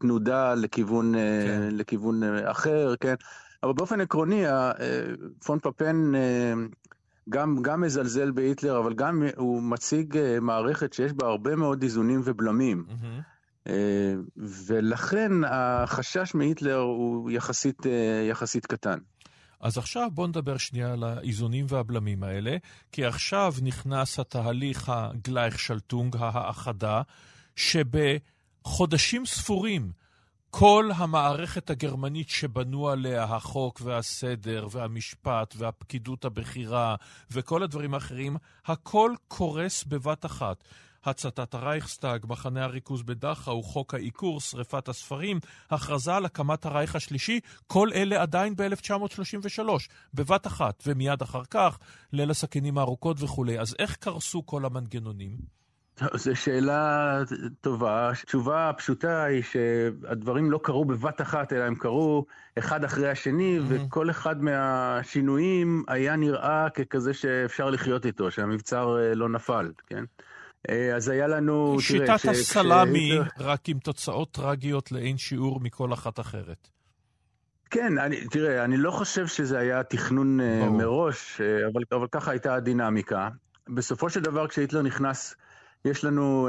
תנודה 0.00 0.54
לכיוון, 0.54 1.14
אה, 1.14 1.20
כן. 1.46 1.68
לכיוון 1.76 2.22
אחר, 2.44 2.94
כן? 3.00 3.14
אבל 3.62 3.72
באופן 3.72 4.00
עקרוני, 4.00 4.44
פון 5.44 5.58
פפן 5.58 6.12
גם, 7.28 7.62
גם 7.62 7.80
מזלזל 7.80 8.30
בהיטלר, 8.30 8.78
אבל 8.78 8.94
גם 8.94 9.22
הוא 9.36 9.62
מציג 9.62 10.18
מערכת 10.40 10.92
שיש 10.92 11.12
בה 11.12 11.26
הרבה 11.26 11.56
מאוד 11.56 11.82
איזונים 11.82 12.20
ובלמים. 12.24 12.84
Mm-hmm. 12.88 13.70
ולכן 14.66 15.32
החשש 15.46 16.34
מהיטלר 16.34 16.78
הוא 16.78 17.30
יחסית, 17.30 17.86
יחסית 18.30 18.66
קטן. 18.66 18.98
אז 19.60 19.78
עכשיו 19.78 20.10
בואו 20.14 20.26
נדבר 20.26 20.56
שנייה 20.56 20.92
על 20.92 21.04
האיזונים 21.04 21.66
והבלמים 21.68 22.22
האלה, 22.22 22.56
כי 22.92 23.04
עכשיו 23.04 23.54
נכנס 23.62 24.18
התהליך 24.18 24.88
ה 24.88 25.58
Gleichschaltung, 25.58 26.16
ההאחדה, 26.16 27.02
שבחודשים 27.56 29.26
ספורים 29.26 29.92
כל 30.50 30.90
המערכת 30.96 31.70
הגרמנית 31.70 32.28
שבנו 32.28 32.88
עליה 32.88 33.24
החוק 33.24 33.80
והסדר 33.84 34.66
והמשפט 34.70 35.54
והפקידות 35.58 36.24
הבכירה 36.24 36.96
וכל 37.30 37.62
הדברים 37.62 37.94
האחרים, 37.94 38.36
הכל 38.66 39.12
קורס 39.28 39.84
בבת 39.84 40.26
אחת. 40.26 40.64
הצתת 41.08 41.54
הרייכסטאג, 41.54 42.26
מחנה 42.28 42.64
הריכוז 42.64 43.02
בדכאו, 43.02 43.62
חוק 43.62 43.94
העיקור, 43.94 44.40
שריפת 44.40 44.88
הספרים, 44.88 45.40
הכרזה 45.70 46.14
על 46.14 46.24
הקמת 46.24 46.66
הרייך 46.66 46.96
השלישי, 46.96 47.40
כל 47.66 47.88
אלה 47.94 48.22
עדיין 48.22 48.56
ב-1933, 48.56 49.68
בבת 50.14 50.46
אחת, 50.46 50.82
ומיד 50.86 51.22
אחר 51.22 51.44
כך, 51.50 51.78
ליל 52.12 52.30
הסכינים 52.30 52.78
הארוכות 52.78 53.22
וכולי. 53.22 53.58
אז 53.58 53.76
איך 53.78 53.96
קרסו 53.96 54.46
כל 54.46 54.64
המנגנונים? 54.64 55.56
זו 56.14 56.36
שאלה 56.36 57.22
טובה. 57.60 58.10
התשובה 58.10 58.68
הפשוטה 58.68 59.24
היא 59.24 59.42
שהדברים 59.42 60.50
לא 60.50 60.60
קרו 60.62 60.84
בבת 60.84 61.20
אחת, 61.20 61.52
אלא 61.52 61.64
הם 61.64 61.74
קרו 61.74 62.26
אחד 62.58 62.84
אחרי 62.84 63.10
השני, 63.10 63.58
mm-hmm. 63.58 63.62
וכל 63.68 64.10
אחד 64.10 64.42
מהשינויים 64.42 65.84
היה 65.88 66.16
נראה 66.16 66.66
ככזה 66.70 67.14
שאפשר 67.14 67.70
לחיות 67.70 68.06
איתו, 68.06 68.30
שהמבצר 68.30 68.98
אה, 68.98 69.14
לא 69.14 69.28
נפל, 69.28 69.72
כן? 69.86 70.04
אה, 70.70 70.96
אז 70.96 71.08
היה 71.08 71.26
לנו... 71.26 71.76
שיטת 71.80 72.04
תראה, 72.04 72.34
הסלאמי, 72.34 73.10
ש... 73.10 73.40
רק 73.40 73.68
עם 73.68 73.78
תוצאות 73.78 74.30
טרגיות 74.30 74.92
לאין 74.92 75.18
שיעור 75.18 75.60
מכל 75.60 75.92
אחת 75.92 76.20
אחרת. 76.20 76.68
כן, 77.70 77.98
אני, 77.98 78.26
תראה, 78.26 78.64
אני 78.64 78.76
לא 78.76 78.90
חושב 78.90 79.26
שזה 79.26 79.58
היה 79.58 79.82
תכנון 79.82 80.40
אה, 80.40 80.58
ברור. 80.60 80.78
מראש, 80.78 81.40
אה, 81.40 81.68
אבל, 81.72 81.82
אבל 81.92 82.06
ככה 82.12 82.30
הייתה 82.30 82.54
הדינמיקה. 82.54 83.28
בסופו 83.68 84.10
של 84.10 84.20
דבר, 84.20 84.48
כשהיטלר 84.48 84.82
נכנס, 84.82 85.34
יש 85.84 86.04
לנו 86.04 86.48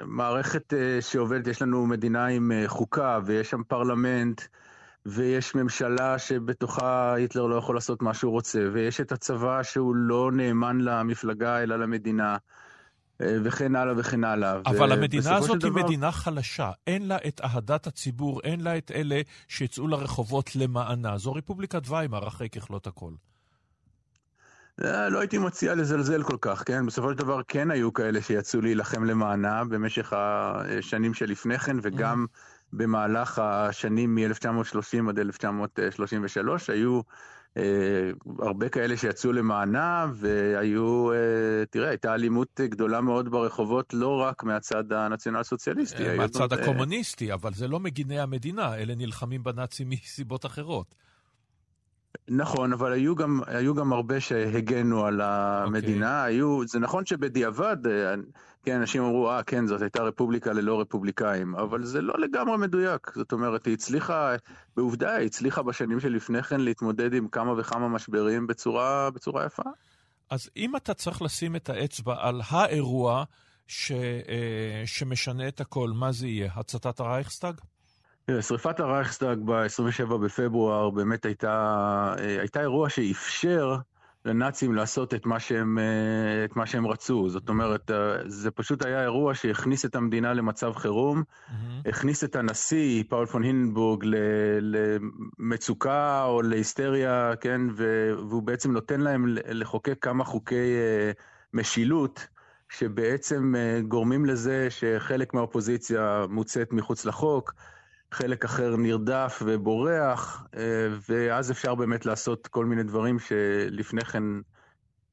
מערכת 0.00 0.72
שעובדת, 1.00 1.46
יש 1.46 1.62
לנו 1.62 1.86
מדינה 1.86 2.26
עם 2.26 2.52
חוקה, 2.66 3.18
ויש 3.24 3.50
שם 3.50 3.62
פרלמנט, 3.62 4.42
ויש 5.06 5.54
ממשלה 5.54 6.18
שבתוכה 6.18 7.14
היטלר 7.14 7.46
לא 7.46 7.56
יכול 7.56 7.74
לעשות 7.74 8.02
מה 8.02 8.14
שהוא 8.14 8.32
רוצה, 8.32 8.58
ויש 8.72 9.00
את 9.00 9.12
הצבא 9.12 9.62
שהוא 9.62 9.96
לא 9.96 10.30
נאמן 10.32 10.80
למפלגה 10.80 11.62
אלא 11.62 11.76
למדינה. 11.76 12.36
אה, 13.20 13.36
וכן 13.44 13.76
הלאה 13.76 13.94
וכן 13.96 14.24
הלאה. 14.24 14.60
אבל 14.66 14.92
המדינה 14.92 15.36
הזאת 15.36 15.62
היא 15.62 15.70
דבר... 15.70 15.84
מדינה 15.84 16.12
חלשה. 16.12 16.70
אין 16.86 17.08
לה 17.08 17.16
את 17.28 17.40
אהדת 17.44 17.86
הציבור, 17.86 18.40
אין 18.44 18.60
לה 18.60 18.78
את 18.78 18.90
אלה 18.90 19.20
שיצאו 19.48 19.88
לרחובות 19.88 20.56
למענה. 20.56 21.18
זו 21.18 21.32
רפובליקת 21.32 21.82
ויימאר 21.88 22.28
אחרי 22.28 22.48
ככלות 22.48 22.86
הכל. 22.86 23.12
אה, 24.84 25.08
לא 25.08 25.20
הייתי 25.20 25.38
מציע 25.38 25.74
לזלזל 25.74 26.22
כל 26.22 26.36
כך, 26.40 26.62
כן? 26.66 26.86
בסופו 26.86 27.10
של 27.10 27.18
דבר 27.18 27.40
כן 27.48 27.70
היו 27.70 27.92
כאלה 27.92 28.22
שיצאו 28.22 28.60
להילחם 28.60 29.04
למענה 29.04 29.64
במשך 29.64 30.12
השנים 30.12 31.14
שלפני 31.14 31.58
כן, 31.58 31.76
וגם 31.82 32.26
mm. 32.28 32.56
במהלך 32.72 33.38
השנים 33.38 34.14
מ-1930 34.14 35.08
עד 35.08 35.18
1933 35.18 36.70
היו 36.70 37.00
הרבה 38.38 38.68
כאלה 38.68 38.96
שיצאו 38.96 39.32
למענה, 39.32 40.06
והיו, 40.14 41.12
אה, 41.12 41.16
תראה, 41.70 41.88
הייתה 41.88 42.14
אלימות 42.14 42.60
גדולה 42.60 43.00
מאוד 43.00 43.30
ברחובות, 43.30 43.94
לא 43.94 44.20
רק 44.20 44.44
מהצד 44.44 44.92
הנציונל 44.92 45.42
סוציאליסטי. 45.42 46.08
אה, 46.08 46.16
מהצד 46.16 46.52
הקומוניסטי, 46.52 47.32
אבל 47.32 47.54
זה 47.54 47.68
לא 47.68 47.80
מגיני 47.80 48.20
המדינה, 48.20 48.74
אלה 48.76 48.94
נלחמים 48.94 49.42
בנאצים 49.42 49.90
מסיבות 49.90 50.46
אחרות. 50.46 50.94
נכון, 52.28 52.72
אבל 52.72 52.92
היו 52.92 53.16
גם, 53.16 53.40
היו 53.46 53.74
גם 53.74 53.92
הרבה 53.92 54.20
שהגנו 54.20 55.06
על 55.06 55.20
המדינה. 55.20 56.06
Okay. 56.06 56.20
אוקיי. 56.20 56.34
היו, 56.34 56.66
זה 56.66 56.78
נכון 56.78 57.06
שבדיעבד, 57.06 57.76
כן, 58.66 58.76
אנשים 58.76 59.02
אמרו, 59.02 59.30
אה, 59.30 59.42
כן, 59.42 59.66
זאת 59.66 59.82
הייתה 59.82 60.02
רפובליקה 60.02 60.52
ללא 60.52 60.80
רפובליקאים, 60.80 61.54
אבל 61.54 61.84
זה 61.84 62.02
לא 62.02 62.14
לגמרי 62.18 62.56
מדויק. 62.56 63.12
זאת 63.14 63.32
אומרת, 63.32 63.66
היא 63.66 63.74
הצליחה, 63.74 64.34
בעובדה, 64.76 65.14
היא 65.14 65.26
הצליחה 65.26 65.62
בשנים 65.62 66.00
שלפני 66.00 66.42
כן 66.42 66.60
להתמודד 66.60 67.14
עם 67.14 67.28
כמה 67.28 67.52
וכמה 67.58 67.88
משברים 67.88 68.46
בצורה, 68.46 69.10
בצורה 69.10 69.46
יפה. 69.46 69.62
אז 70.30 70.50
אם 70.56 70.76
אתה 70.76 70.94
צריך 70.94 71.22
לשים 71.22 71.56
את 71.56 71.68
האצבע 71.68 72.14
על 72.18 72.40
האירוע 72.48 73.24
ש, 73.66 73.92
אה, 73.92 74.82
שמשנה 74.86 75.48
את 75.48 75.60
הכל, 75.60 75.90
מה 75.94 76.12
זה 76.12 76.26
יהיה? 76.26 76.50
הצתת 76.54 77.00
הרייכסטאג? 77.00 77.60
שרפת 78.40 78.80
הרייכסטאג 78.80 79.38
ב-27 79.44 80.16
בפברואר 80.16 80.90
באמת 80.90 81.24
הייתה, 81.24 82.14
הייתה 82.18 82.60
אירוע 82.60 82.88
שאפשר 82.88 83.76
לנאצים 84.24 84.74
לעשות 84.74 85.14
את 85.14 85.26
מה, 85.26 85.40
שהם, 85.40 85.78
את 86.44 86.56
מה 86.56 86.66
שהם 86.66 86.86
רצו. 86.86 87.28
זאת 87.28 87.48
אומרת, 87.48 87.90
זה 88.26 88.50
פשוט 88.50 88.84
היה 88.84 89.02
אירוע 89.02 89.34
שהכניס 89.34 89.84
את 89.84 89.94
המדינה 89.94 90.34
למצב 90.34 90.72
חירום, 90.76 91.22
mm-hmm. 91.22 91.88
הכניס 91.88 92.24
את 92.24 92.36
הנשיא, 92.36 93.04
פאול 93.08 93.26
פון 93.26 93.42
הינבורג, 93.42 94.04
למצוקה 94.60 96.24
או 96.24 96.42
להיסטריה, 96.42 97.32
כן, 97.40 97.60
והוא 97.76 98.42
בעצם 98.42 98.72
נותן 98.72 99.00
להם 99.00 99.24
לחוקק 99.48 99.98
כמה 100.00 100.24
חוקי 100.24 100.74
משילות. 101.54 102.26
שבעצם 102.68 103.54
גורמים 103.88 104.24
לזה 104.24 104.66
שחלק 104.70 105.34
מהאופוזיציה 105.34 106.26
מוצאת 106.28 106.72
מחוץ 106.72 107.04
לחוק, 107.04 107.54
חלק 108.16 108.44
אחר 108.44 108.76
נרדף 108.76 109.42
ובורח, 109.46 110.46
ואז 111.08 111.50
אפשר 111.50 111.74
באמת 111.74 112.06
לעשות 112.06 112.46
כל 112.46 112.66
מיני 112.66 112.82
דברים 112.82 113.18
שלפני 113.18 114.04
כן 114.04 114.22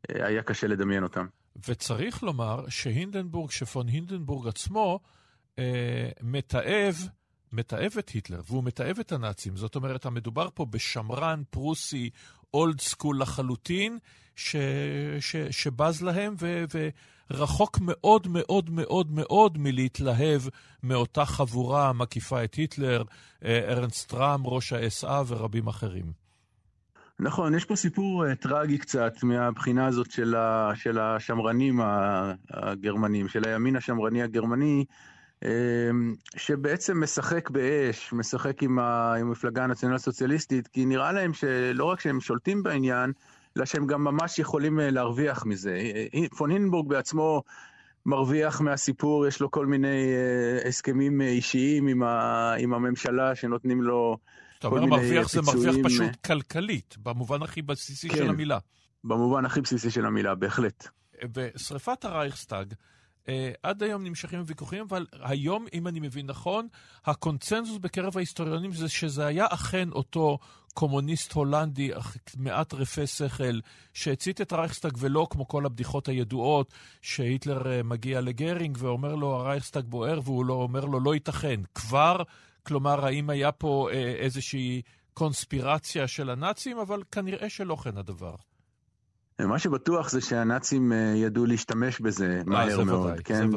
היה 0.09 0.43
קשה 0.43 0.67
לדמיין 0.67 1.03
אותם. 1.03 1.25
וצריך 1.67 2.23
לומר 2.23 2.69
שהינדנבורג, 2.69 3.51
שפון 3.51 3.87
הינדנבורג 3.87 4.47
עצמו, 4.47 4.99
אה, 5.59 6.09
מתעב, 6.21 6.95
מתעב 7.51 7.91
את 7.99 8.09
היטלר, 8.09 8.41
והוא 8.47 8.63
מתעב 8.63 8.99
את 8.99 9.11
הנאצים. 9.11 9.55
זאת 9.55 9.75
אומרת, 9.75 10.05
המדובר 10.05 10.47
פה 10.53 10.65
בשמרן 10.65 11.43
פרוסי 11.49 12.09
אולד 12.53 12.81
סקול 12.81 13.21
לחלוטין, 13.21 13.97
ש, 14.35 14.55
ש, 15.19 15.35
שבז 15.35 16.01
להם 16.01 16.35
ו, 16.39 16.65
ורחוק 17.31 17.79
מאוד 17.81 18.27
מאוד 18.27 18.69
מאוד 18.69 19.11
מאוד 19.11 19.57
מלהתלהב 19.57 20.41
מאותה 20.83 21.25
חבורה 21.25 21.89
המקיפה 21.89 22.43
את 22.43 22.53
היטלר, 22.53 23.03
אה, 23.45 23.59
ארנסט 23.69 24.09
טראם, 24.09 24.47
ראש 24.47 24.73
ה-SA 24.73 25.23
ורבים 25.27 25.67
אחרים. 25.67 26.23
נכון, 27.19 27.55
יש 27.55 27.65
פה 27.65 27.75
סיפור 27.75 28.25
uh, 28.25 28.35
טרגי 28.35 28.77
קצת 28.77 29.13
מהבחינה 29.23 29.87
הזאת 29.87 30.11
של, 30.11 30.35
ה, 30.35 30.71
של 30.75 30.99
השמרנים 30.99 31.79
הגרמנים, 32.49 33.27
של 33.27 33.47
הימין 33.47 33.75
השמרני 33.75 34.23
הגרמני, 34.23 34.85
uh, 35.43 35.47
שבעצם 36.35 37.03
משחק 37.03 37.49
באש, 37.49 38.13
משחק 38.13 38.63
עם 38.63 38.79
המפלגה 38.79 39.63
הנציונל 39.63 39.97
סוציאליסטית, 39.97 40.67
כי 40.67 40.85
נראה 40.85 41.11
להם 41.11 41.33
שלא 41.33 41.85
רק 41.85 41.99
שהם 41.99 42.21
שולטים 42.21 42.63
בעניין, 42.63 43.11
אלא 43.57 43.65
שהם 43.65 43.87
גם 43.87 44.03
ממש 44.03 44.39
יכולים 44.39 44.79
אה, 44.79 44.89
להרוויח 44.89 45.45
מזה. 45.45 45.81
פון 46.37 46.51
הינבורג 46.51 46.89
בעצמו 46.89 47.43
מרוויח 48.05 48.61
מהסיפור, 48.61 49.27
יש 49.27 49.39
לו 49.41 49.51
כל 49.51 49.65
מיני 49.65 50.13
אה, 50.13 50.67
הסכמים 50.67 51.21
אה, 51.21 51.27
אישיים 51.27 51.87
עם, 51.87 52.03
ה, 52.03 52.53
עם 52.59 52.73
הממשלה 52.73 53.35
שנותנים 53.35 53.81
לו 53.81 54.17
כל 54.61 54.79
מיני 54.79 54.85
פיצויים. 54.85 54.89
אתה 54.89 54.95
אומר 54.97 54.97
מרוויח 54.97 55.29
זה 55.29 55.41
מרוויח 55.41 55.75
פשוט 55.85 56.15
כלכלית, 56.25 56.95
במובן 56.97 57.43
הכי 57.43 57.61
בסיסי 57.61 58.09
כן, 58.09 58.17
של 58.17 58.29
המילה. 58.29 58.57
במובן 59.03 59.45
הכי 59.45 59.61
בסיסי 59.61 59.91
של 59.91 60.05
המילה, 60.05 60.35
בהחלט. 60.35 60.87
ושריפת 61.35 62.05
הרייכסטאג, 62.05 62.73
עד 63.63 63.83
היום 63.83 64.03
נמשכים 64.03 64.39
הוויכוחים, 64.39 64.85
אבל 64.89 65.05
היום, 65.21 65.65
אם 65.73 65.87
אני 65.87 65.99
מבין 65.99 66.25
נכון, 66.25 66.67
הקונצנזוס 67.05 67.77
בקרב 67.77 68.17
ההיסטוריונים 68.17 68.71
זה 68.71 68.89
שזה 68.89 69.25
היה 69.25 69.45
אכן 69.49 69.89
אותו 69.91 70.37
קומוניסט 70.73 71.33
הולנדי, 71.33 71.91
מעט 72.37 72.73
רפה 72.73 73.07
שכל, 73.07 73.59
שהצית 73.93 74.41
את 74.41 74.51
הרייכסטאג 74.51 74.93
ולא 74.99 75.27
כמו 75.29 75.47
כל 75.47 75.65
הבדיחות 75.65 76.07
הידועות, 76.07 76.73
שהיטלר 77.01 77.61
uh, 77.61 77.83
מגיע 77.83 78.21
לגרינג 78.21 78.77
ואומר 78.79 79.15
לו, 79.15 79.35
הרייכסטאג 79.35 79.85
בוער, 79.85 80.19
והוא 80.23 80.45
לא 80.45 80.53
אומר 80.53 80.85
לו, 80.85 80.99
לא 80.99 81.13
ייתכן. 81.13 81.61
כבר, 81.75 82.17
כלומר, 82.63 83.05
האם 83.05 83.29
היה 83.29 83.51
פה 83.51 83.87
uh, 83.91 83.95
איזושהי 83.95 84.81
קונספירציה 85.13 86.07
של 86.07 86.29
הנאצים, 86.29 86.77
אבל 86.77 87.03
כנראה 87.11 87.49
שלא 87.49 87.75
כן 87.75 87.97
הדבר. 87.97 88.35
מה 89.39 89.59
שבטוח 89.59 90.09
זה 90.09 90.21
שהנאצים 90.21 90.91
ידעו 91.15 91.45
להשתמש 91.45 91.99
בזה 91.99 92.41
מהר 92.45 92.75
זה 92.75 92.83
מאוד, 92.83 93.19
כן? 93.19 93.49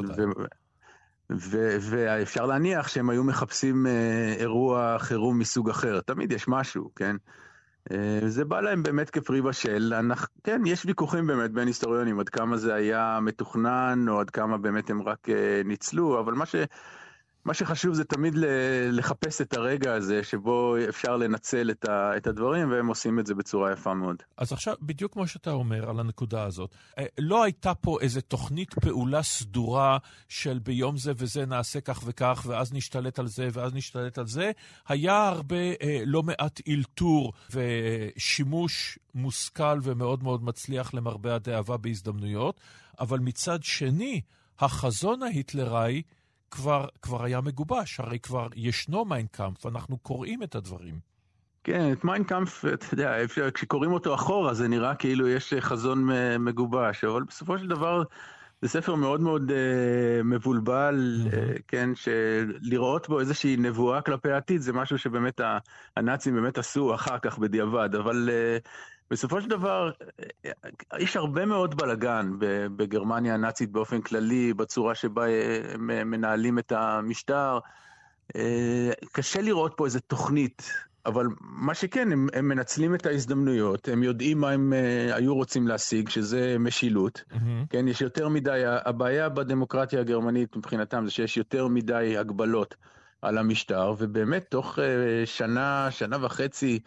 ואפשר 1.29 2.45
להניח 2.45 2.87
שהם 2.87 3.09
היו 3.09 3.23
מחפשים 3.23 3.87
אה, 3.87 4.35
אירוע 4.39 4.99
חירום 4.99 5.39
מסוג 5.39 5.69
אחר, 5.69 6.01
תמיד 6.01 6.31
יש 6.31 6.47
משהו, 6.47 6.89
כן? 6.95 7.15
אה, 7.91 8.19
זה 8.27 8.45
בא 8.45 8.61
להם 8.61 8.83
באמת 8.83 9.09
כפרי 9.09 9.41
בשל. 9.41 9.93
אנחנו, 9.99 10.27
כן, 10.43 10.61
יש 10.65 10.85
ויכוחים 10.85 11.27
באמת 11.27 11.51
בין 11.51 11.67
היסטוריונים, 11.67 12.19
עד 12.19 12.29
כמה 12.29 12.57
זה 12.57 12.73
היה 12.73 13.19
מתוכנן, 13.21 14.05
או 14.09 14.19
עד 14.19 14.29
כמה 14.29 14.57
באמת 14.57 14.89
הם 14.89 15.01
רק 15.01 15.29
אה, 15.29 15.61
ניצלו, 15.65 16.19
אבל 16.19 16.33
מה 16.33 16.45
ש... 16.45 16.55
מה 17.47 17.53
שחשוב 17.53 17.93
זה 17.93 18.03
תמיד 18.03 18.33
לחפש 18.91 19.41
את 19.41 19.53
הרגע 19.53 19.93
הזה 19.93 20.23
שבו 20.23 20.75
אפשר 20.89 21.17
לנצל 21.17 21.71
את, 22.17 22.27
הדברים, 22.27 22.71
והם 22.71 22.87
עושים 22.87 23.19
את 23.19 23.25
זה 23.25 23.35
בצורה 23.35 23.71
יפה 23.71 23.93
מאוד. 23.93 24.23
אז 24.37 24.51
עכשיו, 24.51 24.75
בדיוק 24.81 25.13
כמו 25.13 25.27
שאתה 25.27 25.51
אומר 25.51 25.89
על 25.89 25.99
הנקודה 25.99 26.43
הזאת, 26.43 26.75
אה, 26.97 27.05
לא 27.17 27.43
הייתה 27.43 27.73
פה 27.73 27.97
איזו 28.01 28.21
תוכנית 28.21 28.73
פעולה 28.73 29.23
סדורה 29.23 29.97
של 30.29 30.59
ביום 30.59 30.97
זה 30.97 31.11
וזה 31.17 31.45
נעשה 31.45 31.81
כך 31.81 32.03
וכך, 32.05 32.45
ואז 32.47 32.73
נשתלט 32.73 33.19
על 33.19 33.27
זה 33.27 33.47
ואז 33.53 33.73
נשתלט 33.73 34.17
על 34.17 34.27
זה. 34.27 34.51
היה 34.87 35.27
הרבה, 35.27 35.55
אה, 35.55 36.01
לא 36.05 36.23
מעט 36.23 36.59
אילתור 36.67 37.33
ושימוש 37.51 38.99
מושכל 39.15 39.79
ומאוד 39.83 40.23
מאוד 40.23 40.43
מצליח 40.43 40.93
למרבה 40.93 41.35
הדאבה 41.35 41.77
בהזדמנויות, 41.77 42.59
אבל 42.99 43.19
מצד 43.19 43.63
שני, 43.63 44.21
החזון 44.59 45.23
ההיטלראי, 45.23 46.01
כבר, 46.51 46.85
כבר 47.01 47.23
היה 47.23 47.41
מגובש, 47.41 47.99
הרי 47.99 48.19
כבר 48.19 48.47
ישנו 48.55 49.05
מיין 49.05 49.29
קאמפף, 49.29 49.65
אנחנו 49.65 49.97
קוראים 49.97 50.43
את 50.43 50.55
הדברים. 50.55 50.99
כן, 51.63 51.91
את 51.91 52.03
מיין 52.03 52.28
קאמפף, 52.28 52.65
אתה 52.73 52.93
יודע, 52.93 53.23
אפשר, 53.23 53.51
כשקוראים 53.51 53.91
אותו 53.91 54.15
אחורה 54.15 54.53
זה 54.53 54.67
נראה 54.67 54.95
כאילו 54.95 55.27
יש 55.27 55.53
חזון 55.59 56.09
מגובש, 56.39 57.03
אבל 57.03 57.23
בסופו 57.23 57.59
של 57.59 57.67
דבר 57.67 58.03
זה 58.61 58.69
ספר 58.69 58.95
מאוד 58.95 59.21
מאוד 59.21 59.51
uh, 59.51 60.23
מבולבל, 60.23 61.17
mm-hmm. 61.25 61.57
uh, 61.57 61.61
כן, 61.67 61.89
שלראות 61.95 63.09
בו 63.09 63.19
איזושהי 63.19 63.57
נבואה 63.57 64.01
כלפי 64.01 64.31
העתיד 64.31 64.61
זה 64.61 64.73
משהו 64.73 64.97
שבאמת 64.97 65.41
הנאצים 65.97 66.35
באמת 66.35 66.57
עשו 66.57 66.95
אחר 66.95 67.19
כך 67.19 67.37
בדיעבד, 67.39 67.95
אבל... 67.95 68.29
Uh, 68.29 68.67
בסופו 69.11 69.41
של 69.41 69.49
דבר, 69.49 69.91
יש 70.99 71.15
הרבה 71.17 71.45
מאוד 71.45 71.77
בלאגן 71.77 72.31
בגרמניה 72.75 73.33
הנאצית 73.33 73.71
באופן 73.71 74.01
כללי, 74.01 74.53
בצורה 74.53 74.95
שבה 74.95 75.25
הם 75.73 76.11
מנהלים 76.11 76.59
את 76.59 76.71
המשטר. 76.71 77.59
קשה 79.11 79.41
לראות 79.41 79.73
פה 79.77 79.85
איזה 79.85 79.99
תוכנית, 79.99 80.71
אבל 81.05 81.25
מה 81.39 81.73
שכן, 81.73 82.11
הם, 82.11 82.27
הם 82.33 82.47
מנצלים 82.47 82.95
את 82.95 83.05
ההזדמנויות, 83.05 83.87
הם 83.87 84.03
יודעים 84.03 84.37
מה 84.39 84.49
הם 84.49 84.73
היו 85.11 85.35
רוצים 85.35 85.67
להשיג, 85.67 86.09
שזה 86.09 86.55
משילות. 86.59 87.23
Mm-hmm. 87.31 87.35
כן, 87.69 87.87
יש 87.87 88.01
יותר 88.01 88.29
מדי, 88.29 88.63
הבעיה 88.65 89.29
בדמוקרטיה 89.29 89.99
הגרמנית 89.99 90.55
מבחינתם 90.55 91.05
זה 91.05 91.11
שיש 91.11 91.37
יותר 91.37 91.67
מדי 91.67 92.17
הגבלות 92.17 92.75
על 93.21 93.37
המשטר, 93.37 93.93
ובאמת 93.97 94.45
תוך 94.49 94.79
שנה, 95.25 95.87
שנה 95.91 96.25
וחצי, 96.25 96.79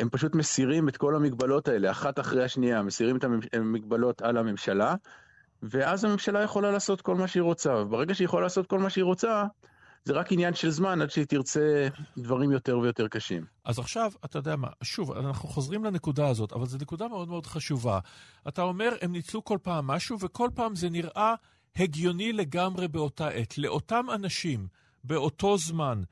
הם 0.00 0.08
פשוט 0.10 0.34
מסירים 0.34 0.88
את 0.88 0.96
כל 0.96 1.16
המגבלות 1.16 1.68
האלה, 1.68 1.90
אחת 1.90 2.20
אחרי 2.20 2.44
השנייה, 2.44 2.82
מסירים 2.82 3.16
את 3.16 3.24
המגבלות 3.52 4.22
על 4.22 4.36
הממשלה, 4.36 4.94
ואז 5.62 6.04
הממשלה 6.04 6.42
יכולה 6.42 6.70
לעשות 6.70 7.00
כל 7.00 7.14
מה 7.14 7.28
שהיא 7.28 7.42
רוצה. 7.42 7.74
וברגע 7.74 8.14
שהיא 8.14 8.24
יכולה 8.24 8.42
לעשות 8.42 8.66
כל 8.66 8.78
מה 8.78 8.90
שהיא 8.90 9.04
רוצה, 9.04 9.44
זה 10.04 10.12
רק 10.12 10.32
עניין 10.32 10.54
של 10.54 10.70
זמן 10.70 11.02
עד 11.02 11.10
שהיא 11.10 11.24
תרצה 11.24 11.88
דברים 12.18 12.52
יותר 12.52 12.78
ויותר 12.78 13.08
קשים. 13.08 13.44
אז 13.64 13.78
עכשיו, 13.78 14.12
אתה 14.24 14.38
יודע 14.38 14.56
מה, 14.56 14.68
שוב, 14.82 15.12
אנחנו 15.12 15.48
חוזרים 15.48 15.84
לנקודה 15.84 16.28
הזאת, 16.28 16.52
אבל 16.52 16.66
זו 16.66 16.78
נקודה 16.80 17.08
מאוד 17.08 17.28
מאוד 17.28 17.46
חשובה. 17.46 17.98
אתה 18.48 18.62
אומר, 18.62 18.96
הם 19.02 19.12
ניצלו 19.12 19.44
כל 19.44 19.58
פעם 19.62 19.86
משהו, 19.86 20.18
וכל 20.20 20.48
פעם 20.54 20.76
זה 20.76 20.90
נראה 20.90 21.34
הגיוני 21.76 22.32
לגמרי 22.32 22.88
באותה 22.88 23.28
עת. 23.28 23.58
לאותם 23.58 24.06
אנשים, 24.14 24.66
באותו 25.04 25.58
זמן, 25.58 26.02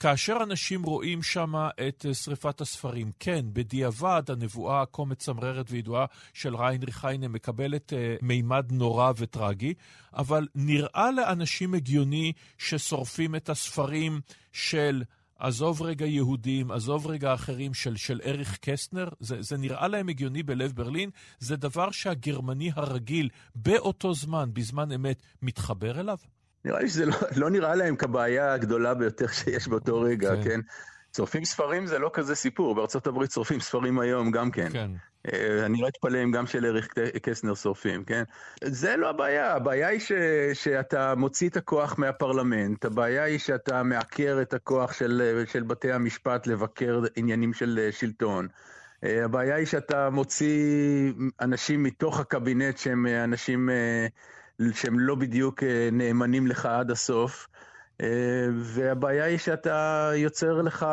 כאשר 0.00 0.36
אנשים 0.42 0.82
רואים 0.82 1.22
שם 1.22 1.54
את 1.88 2.06
אה, 2.08 2.14
שריפת 2.14 2.60
הספרים, 2.60 3.10
כן, 3.20 3.46
בדיעבד 3.52 4.22
הנבואה 4.28 4.82
הכה 4.82 5.04
מצמררת 5.04 5.66
וידועה 5.70 6.06
של 6.32 6.56
ריינריך 6.56 7.04
היינה 7.04 7.28
מקבלת 7.28 7.92
uh, 7.92 7.96
מימד 8.22 8.72
נורא 8.72 9.12
וטרגי, 9.16 9.74
אבל 10.14 10.48
נראה 10.54 11.10
לאנשים 11.10 11.74
הגיוני 11.74 12.32
ששורפים 12.58 13.34
את 13.34 13.48
הספרים 13.48 14.20
של... 14.52 15.02
עזוב 15.38 15.82
רגע 15.82 16.06
יהודים, 16.06 16.70
עזוב 16.70 17.06
רגע 17.06 17.34
אחרים 17.34 17.74
של, 17.74 17.96
של 17.96 18.20
אריך 18.26 18.58
קסטנר, 18.60 19.08
זה, 19.20 19.42
זה 19.42 19.56
נראה 19.56 19.88
להם 19.88 20.08
הגיוני 20.08 20.42
בלב 20.42 20.72
ברלין, 20.72 21.10
זה 21.38 21.56
דבר 21.56 21.90
שהגרמני 21.90 22.70
הרגיל 22.74 23.28
באותו 23.54 24.14
זמן, 24.14 24.50
בזמן 24.52 24.92
אמת, 24.92 25.22
מתחבר 25.42 26.00
אליו? 26.00 26.18
נראה 26.64 26.80
לי 26.80 26.88
שזה 26.88 27.06
לא, 27.06 27.14
לא 27.42 27.50
נראה 27.50 27.74
להם 27.74 27.96
כבעיה 27.96 28.52
הגדולה 28.52 28.94
ביותר 28.94 29.26
שיש 29.26 29.68
באותו 29.68 30.00
רגע, 30.00 30.36
כן? 30.36 30.42
כן? 30.42 30.60
שורפים 31.16 31.44
ספרים 31.44 31.86
זה 31.86 31.98
לא 31.98 32.10
כזה 32.12 32.34
סיפור, 32.34 32.74
בארצות 32.74 33.06
הברית 33.06 33.30
שורפים 33.30 33.60
ספרים 33.60 33.98
היום 33.98 34.30
גם 34.30 34.50
כן. 34.50 34.68
כן. 34.72 34.90
אה, 35.32 35.66
אני 35.66 35.80
לא 35.80 35.88
אתפלא 35.88 36.22
אם 36.22 36.30
גם 36.30 36.46
של 36.46 36.66
אריך 36.66 36.88
קסנר 37.22 37.54
שורפים, 37.54 38.04
כן? 38.04 38.22
זה 38.64 38.96
לא 38.96 39.10
הבעיה, 39.10 39.54
הבעיה 39.54 39.88
היא 39.88 40.00
ש, 40.00 40.12
שאתה 40.52 41.14
מוציא 41.14 41.48
את 41.48 41.56
הכוח 41.56 41.98
מהפרלמנט, 41.98 42.84
הבעיה 42.84 43.22
היא 43.22 43.38
שאתה 43.38 43.82
מעקר 43.82 44.38
את 44.42 44.54
הכוח 44.54 44.92
של, 44.92 45.42
של 45.46 45.62
בתי 45.62 45.92
המשפט 45.92 46.46
לבקר 46.46 47.02
עניינים 47.16 47.52
של 47.52 47.88
שלטון. 47.90 48.48
אה, 49.04 49.24
הבעיה 49.24 49.56
היא 49.56 49.66
שאתה 49.66 50.10
מוציא 50.10 51.12
אנשים 51.40 51.82
מתוך 51.82 52.20
הקבינט 52.20 52.78
שהם 52.78 53.06
אנשים 53.06 53.70
אה, 53.70 54.06
שהם 54.72 54.98
לא 54.98 55.14
בדיוק 55.14 55.62
נאמנים 55.92 56.46
לך 56.46 56.66
עד 56.66 56.90
הסוף. 56.90 57.48
אה, 58.00 58.06
והבעיה 58.60 59.24
היא 59.24 59.38
שאתה 59.38 60.10
יוצר 60.16 60.62
לך, 60.62 60.86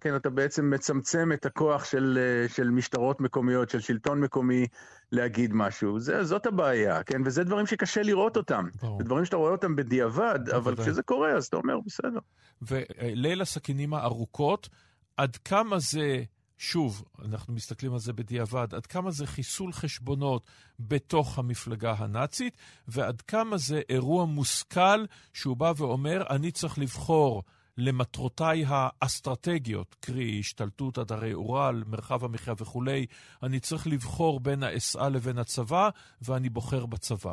כן, 0.00 0.16
אתה 0.16 0.30
בעצם 0.30 0.70
מצמצם 0.70 1.32
את 1.32 1.46
הכוח 1.46 1.84
של, 1.84 2.18
אה, 2.20 2.48
של 2.48 2.70
משטרות 2.70 3.20
מקומיות, 3.20 3.70
של 3.70 3.80
שלטון 3.80 4.20
מקומי, 4.20 4.66
להגיד 5.12 5.50
משהו. 5.54 6.00
זה, 6.00 6.24
זאת 6.24 6.46
הבעיה, 6.46 7.02
כן? 7.02 7.22
וזה 7.24 7.44
דברים 7.44 7.66
שקשה 7.66 8.02
לראות 8.02 8.36
אותם. 8.36 8.64
ברור. 8.82 8.98
זה 8.98 9.04
דברים 9.04 9.24
שאתה 9.24 9.36
רואה 9.36 9.52
אותם 9.52 9.76
בדיעבד, 9.76 10.38
אבל 10.56 10.76
כשזה 10.76 11.02
קורה, 11.02 11.30
אז 11.30 11.46
אתה 11.46 11.56
אומר, 11.56 11.78
בסדר. 11.86 12.18
וליל 12.62 13.42
הסכינים 13.42 13.94
הארוכות, 13.94 14.68
עד 15.16 15.36
כמה 15.36 15.78
זה... 15.78 16.22
שוב, 16.62 17.04
אנחנו 17.24 17.54
מסתכלים 17.54 17.92
על 17.92 17.98
זה 17.98 18.12
בדיעבד, 18.12 18.74
עד 18.74 18.86
כמה 18.86 19.10
זה 19.10 19.26
חיסול 19.26 19.72
חשבונות 19.72 20.46
בתוך 20.80 21.38
המפלגה 21.38 21.94
הנאצית, 21.98 22.56
ועד 22.88 23.20
כמה 23.20 23.58
זה 23.58 23.80
אירוע 23.88 24.24
מושכל 24.24 25.04
שהוא 25.32 25.56
בא 25.56 25.72
ואומר, 25.76 26.22
אני 26.30 26.50
צריך 26.50 26.78
לבחור 26.78 27.42
למטרותיי 27.78 28.64
האסטרטגיות, 28.68 29.96
קרי 30.00 30.38
השתלטות 30.40 30.98
עד 30.98 31.12
הרי 31.12 31.34
אורל, 31.34 31.82
מרחב 31.86 32.24
המחיה 32.24 32.54
וכולי, 32.58 33.06
אני 33.42 33.60
צריך 33.60 33.86
לבחור 33.86 34.40
בין 34.40 34.62
האסאה 34.62 35.08
לבין 35.08 35.38
הצבא, 35.38 35.88
ואני 36.22 36.48
בוחר 36.48 36.86
בצבא. 36.86 37.32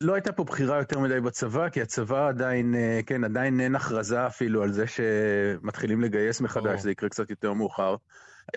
לא 0.00 0.14
הייתה 0.14 0.32
פה 0.32 0.44
בחירה 0.44 0.78
יותר 0.78 0.98
מדי 0.98 1.20
בצבא, 1.20 1.68
כי 1.68 1.82
הצבא 1.82 2.28
עדיין, 2.28 2.74
אה, 2.74 3.00
כן, 3.06 3.24
עדיין 3.24 3.60
אין 3.60 3.76
הכרזה 3.76 4.26
אפילו 4.26 4.62
על 4.62 4.72
זה 4.72 4.84
שמתחילים 4.86 6.00
לגייס 6.00 6.40
מחדש, 6.40 6.80
זה 6.80 6.90
יקרה 6.90 7.08
קצת 7.08 7.30
יותר 7.30 7.52
מאוחר. 7.52 7.96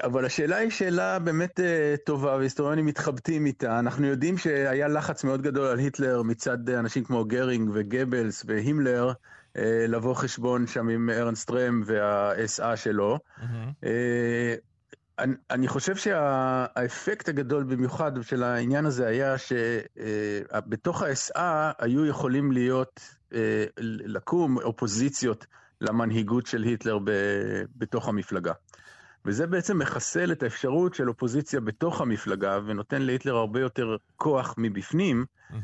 אבל 0.03 0.25
השאלה 0.25 0.57
היא 0.57 0.69
שאלה 0.69 1.19
באמת 1.19 1.59
uh, 1.59 1.63
טובה, 2.05 2.35
והיסטוריונים 2.35 2.85
מתחבטים 2.85 3.45
איתה. 3.45 3.79
אנחנו 3.79 4.07
יודעים 4.07 4.37
שהיה 4.37 4.87
לחץ 4.87 5.23
מאוד 5.23 5.41
גדול 5.41 5.67
על 5.67 5.79
היטלר 5.79 6.21
מצד 6.21 6.69
אנשים 6.69 7.03
כמו 7.03 7.25
גרינג 7.25 7.69
וגבלס 7.73 8.43
והימלר, 8.47 9.11
uh, 9.11 9.59
לבוא 9.87 10.13
חשבון 10.13 10.67
שם 10.67 10.89
עם 10.89 11.09
ארנסט 11.09 11.51
רם 11.51 11.83
וה-SA 11.85 12.75
שלו. 12.75 13.19
Mm-hmm. 13.39 13.43
אני, 15.19 15.33
אני 15.51 15.67
חושב 15.67 15.95
שהאפקט 15.95 17.29
הגדול 17.29 17.63
במיוחד 17.63 18.11
של 18.21 18.43
העניין 18.43 18.85
הזה 18.85 19.07
היה 19.07 19.35
שבתוך 19.37 21.01
ה-SA 21.01 21.39
היו 21.79 22.05
יכולים 22.05 22.51
להיות, 22.51 22.99
לקום 23.81 24.57
אופוזיציות 24.57 25.45
למנהיגות 25.81 26.45
של 26.45 26.63
היטלר 26.63 26.99
בתוך 27.75 28.07
המפלגה. 28.07 28.53
וזה 29.25 29.47
בעצם 29.47 29.79
מחסל 29.79 30.31
את 30.31 30.43
האפשרות 30.43 30.93
של 30.93 31.09
אופוזיציה 31.09 31.59
בתוך 31.59 32.01
המפלגה, 32.01 32.59
ונותן 32.65 33.01
להיטלר 33.01 33.35
הרבה 33.35 33.59
יותר 33.59 33.95
כוח 34.15 34.55
מבפנים 34.57 35.25
mm-hmm. 35.25 35.55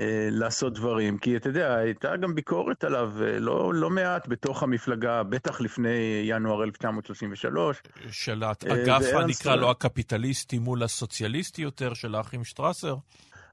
אה, 0.00 0.28
לעשות 0.30 0.74
דברים. 0.74 1.18
כי 1.18 1.36
אתה 1.36 1.48
יודע, 1.48 1.74
הייתה 1.74 2.16
גם 2.16 2.34
ביקורת 2.34 2.84
עליו 2.84 3.12
אה, 3.20 3.38
לא, 3.38 3.74
לא 3.74 3.90
מעט 3.90 4.28
בתוך 4.28 4.62
המפלגה, 4.62 5.22
בטח 5.22 5.60
לפני 5.60 6.22
ינואר 6.24 6.64
1933. 6.64 7.82
של 8.10 8.42
האגף 8.42 9.02
אה, 9.14 9.20
הנקרא 9.20 9.56
לו 9.56 9.70
הקפיטליסטי 9.70 10.58
מול 10.58 10.82
הסוציאליסטי 10.82 11.62
יותר, 11.62 11.94
של 11.94 12.14
האחים 12.14 12.44
שטרסר. 12.44 12.96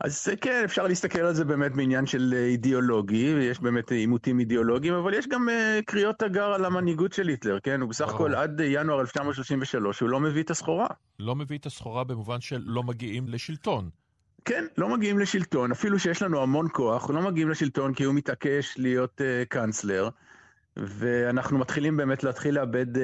אז 0.01 0.29
כן, 0.41 0.61
אפשר 0.65 0.87
להסתכל 0.87 1.19
על 1.19 1.33
זה 1.33 1.45
באמת 1.45 1.75
מעניין 1.75 2.05
של 2.05 2.33
אה, 2.37 2.45
אידיאולוגי, 2.45 3.33
ויש 3.35 3.59
באמת 3.59 3.91
עימותים 3.91 4.39
אידיאולוגיים, 4.39 4.93
אבל 4.93 5.13
יש 5.13 5.27
גם 5.27 5.49
uh, 5.49 5.83
קריאות 5.85 6.19
תגר 6.19 6.45
על 6.45 6.65
המנהיגות 6.65 7.13
של 7.13 7.27
היטלר, 7.27 7.59
כן? 7.59 7.81
הוא 7.81 7.89
בסך 7.89 8.09
הכל 8.09 8.35
עד 8.35 8.59
ינואר 8.59 9.01
1933, 9.01 9.99
הוא 9.99 10.09
לא 10.09 10.19
מביא 10.19 10.43
את 10.43 10.49
הסחורה. 10.49 10.87
לא 11.19 11.35
מביא 11.35 11.57
את 11.57 11.65
הסחורה 11.65 12.03
במובן 12.03 12.41
של 12.41 12.61
לא 12.65 12.83
מגיעים 12.83 13.27
לשלטון. 13.27 13.89
כן, 14.45 14.65
לא 14.77 14.89
מגיעים 14.89 15.19
לשלטון, 15.19 15.71
אפילו 15.71 15.99
שיש 15.99 16.21
לנו 16.21 16.41
המון 16.41 16.67
כוח, 16.71 17.09
לא 17.09 17.21
מגיעים 17.21 17.49
לשלטון 17.49 17.93
כי 17.93 18.03
הוא 18.03 18.15
מתעקש 18.15 18.75
להיות 18.77 19.21
uh, 19.21 19.45
קאנצלר, 19.49 20.09
ואנחנו 20.77 21.57
מתחילים 21.57 21.97
באמת 21.97 22.23
להתחיל 22.23 22.55
לאבד 22.55 22.95
uh, 22.95 22.99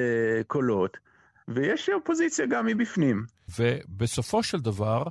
קולות, 0.46 0.96
ויש 1.48 1.90
אופוזיציה 1.94 2.46
גם 2.46 2.66
מבפנים. 2.66 3.24
ובסופו 3.58 4.42
של 4.42 4.60
דבר, 4.60 5.02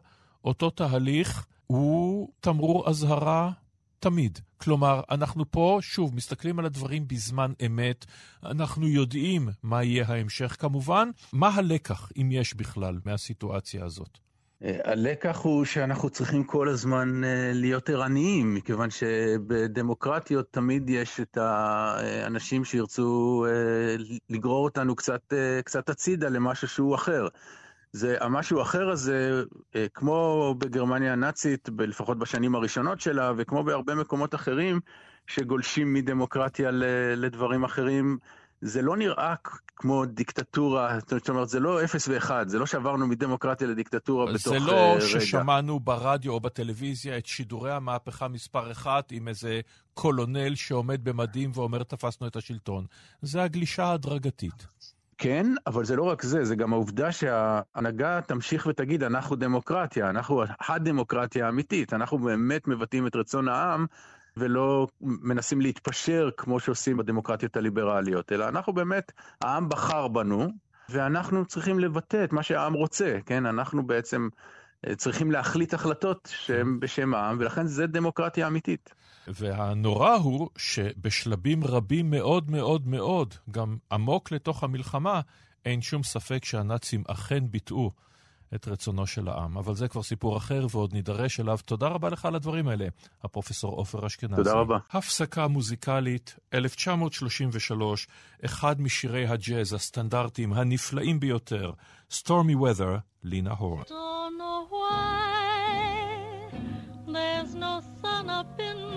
אותו 0.45 0.69
תהליך 0.69 1.45
הוא 1.73 2.29
תמרור 2.39 2.89
אזהרה 2.89 3.51
תמיד. 3.99 4.39
כלומר, 4.57 5.01
אנחנו 5.11 5.51
פה, 5.51 5.77
שוב, 5.81 6.15
מסתכלים 6.15 6.59
על 6.59 6.65
הדברים 6.65 7.07
בזמן 7.07 7.51
אמת, 7.65 8.05
אנחנו 8.45 8.87
יודעים 8.87 9.49
מה 9.63 9.83
יהיה 9.83 10.05
ההמשך 10.07 10.55
כמובן. 10.59 11.09
מה 11.33 11.49
הלקח, 11.55 12.11
אם 12.17 12.29
יש 12.31 12.53
בכלל, 12.53 12.99
מהסיטואציה 13.05 13.85
הזאת? 13.85 14.17
אה, 14.63 14.77
הלקח 14.83 15.39
הוא 15.41 15.65
שאנחנו 15.65 16.09
צריכים 16.09 16.43
כל 16.43 16.69
הזמן 16.69 17.23
אה, 17.23 17.51
להיות 17.53 17.89
ערניים, 17.89 18.53
מכיוון 18.53 18.89
שבדמוקרטיות 18.89 20.47
תמיד 20.51 20.89
יש 20.89 21.19
את 21.19 21.37
האנשים 21.37 22.65
שירצו 22.65 23.45
אה, 23.49 23.95
לגרור 24.29 24.63
אותנו 24.63 24.95
קצת, 24.95 25.33
קצת 25.65 25.89
הצידה 25.89 26.29
למשהו 26.29 26.67
שהוא 26.67 26.95
אחר. 26.95 27.27
זה 27.93 28.17
המשהו 28.19 28.59
האחר 28.59 28.89
הזה, 28.89 29.43
אה, 29.75 29.85
כמו 29.93 30.55
בגרמניה 30.57 31.13
הנאצית, 31.13 31.69
לפחות 31.79 32.19
בשנים 32.19 32.55
הראשונות 32.55 33.01
שלה, 33.01 33.31
וכמו 33.37 33.63
בהרבה 33.63 33.95
מקומות 33.95 34.35
אחרים 34.35 34.79
שגולשים 35.27 35.93
מדמוקרטיה 35.93 36.69
לדברים 37.15 37.63
אחרים, 37.63 38.17
זה 38.61 38.81
לא 38.81 38.97
נראה 38.97 39.35
כמו 39.75 40.05
דיקטטורה, 40.05 40.99
זאת 41.07 41.29
אומרת, 41.29 41.49
זה 41.49 41.59
לא 41.59 41.83
אפס 41.83 42.07
ואחד, 42.07 42.47
זה 42.47 42.59
לא 42.59 42.65
שעברנו 42.65 43.07
מדמוקרטיה 43.07 43.67
לדיקטטורה 43.67 44.33
בתוך 44.33 44.47
רגע. 44.47 44.59
זה 44.59 44.65
לא. 44.65 44.99
ששמענו 44.99 45.79
ברדיו 45.79 46.31
או 46.31 46.39
בטלוויזיה 46.39 47.17
את 47.17 47.25
שידורי 47.25 47.71
המהפכה 47.71 48.27
מספר 48.27 48.71
אחת 48.71 49.11
עם 49.11 49.27
איזה 49.27 49.61
קולונל 49.93 50.55
שעומד 50.55 51.03
במדים 51.03 51.51
ואומר 51.53 51.83
תפסנו 51.83 52.27
את 52.27 52.35
השלטון. 52.35 52.85
זה 53.21 53.43
הגלישה 53.43 53.85
ההדרגתית. 53.85 54.67
כן, 55.23 55.47
אבל 55.67 55.85
זה 55.85 55.95
לא 55.95 56.03
רק 56.03 56.21
זה, 56.21 56.45
זה 56.45 56.55
גם 56.55 56.73
העובדה 56.73 57.11
שההנהגה 57.11 58.21
תמשיך 58.21 58.65
ותגיד, 58.65 59.03
אנחנו 59.03 59.35
דמוקרטיה, 59.35 60.09
אנחנו 60.09 60.43
הדמוקרטיה 60.69 61.45
האמיתית, 61.45 61.93
אנחנו 61.93 62.17
באמת 62.17 62.67
מבטאים 62.67 63.07
את 63.07 63.15
רצון 63.15 63.47
העם, 63.47 63.85
ולא 64.37 64.87
מנסים 65.01 65.61
להתפשר 65.61 66.29
כמו 66.37 66.59
שעושים 66.59 66.97
בדמוקרטיות 66.97 67.57
הליברליות, 67.57 68.31
אלא 68.31 68.47
אנחנו 68.47 68.73
באמת, 68.73 69.11
העם 69.41 69.69
בחר 69.69 70.07
בנו, 70.07 70.47
ואנחנו 70.89 71.45
צריכים 71.45 71.79
לבטא 71.79 72.23
את 72.23 72.33
מה 72.33 72.43
שהעם 72.43 72.73
רוצה, 72.73 73.17
כן? 73.25 73.45
אנחנו 73.45 73.87
בעצם 73.87 74.29
אה, 74.87 74.95
צריכים 74.95 75.31
להחליט 75.31 75.73
החלטות 75.73 76.29
שהן 76.35 76.79
בשם 76.79 77.13
העם, 77.13 77.37
ולכן 77.39 77.67
זה 77.67 77.87
דמוקרטיה 77.87 78.47
אמיתית. 78.47 78.93
והנורא 79.27 80.15
הוא 80.15 80.49
שבשלבים 80.57 81.63
רבים 81.63 82.09
מאוד 82.09 82.51
מאוד 82.51 82.87
מאוד, 82.87 83.33
גם 83.51 83.77
עמוק 83.91 84.31
לתוך 84.31 84.63
המלחמה, 84.63 85.21
אין 85.65 85.81
שום 85.81 86.03
ספק 86.03 86.45
שהנאצים 86.45 87.03
אכן 87.07 87.43
ביטאו 87.51 87.91
את 88.55 88.67
רצונו 88.67 89.07
של 89.07 89.27
העם. 89.27 89.57
אבל 89.57 89.75
זה 89.75 89.87
כבר 89.87 90.03
סיפור 90.03 90.37
אחר 90.37 90.67
ועוד 90.71 90.93
נידרש 90.93 91.39
אליו. 91.39 91.57
תודה 91.65 91.87
רבה 91.87 92.09
לך 92.09 92.25
על 92.25 92.35
הדברים 92.35 92.67
האלה, 92.67 92.87
הפרופסור 93.23 93.71
עופר 93.71 94.07
אשכנזי. 94.07 94.35
תודה 94.35 94.53
רבה. 94.53 94.77
הפסקה 94.91 95.47
מוזיקלית, 95.47 96.35
1933, 96.53 98.07
אחד 98.45 98.81
משירי 98.81 99.27
הג'אז 99.27 99.73
הסטנדרטיים 99.73 100.53
הנפלאים 100.53 101.19
ביותר, 101.19 101.71
Stormy 102.11 102.55
Weather, 102.55 102.99
לינה 103.23 103.53
הורט. 103.53 103.91
There's 107.07 107.53
no 107.53 107.73
sun 108.01 108.29
up 108.29 108.59
in 108.59 108.92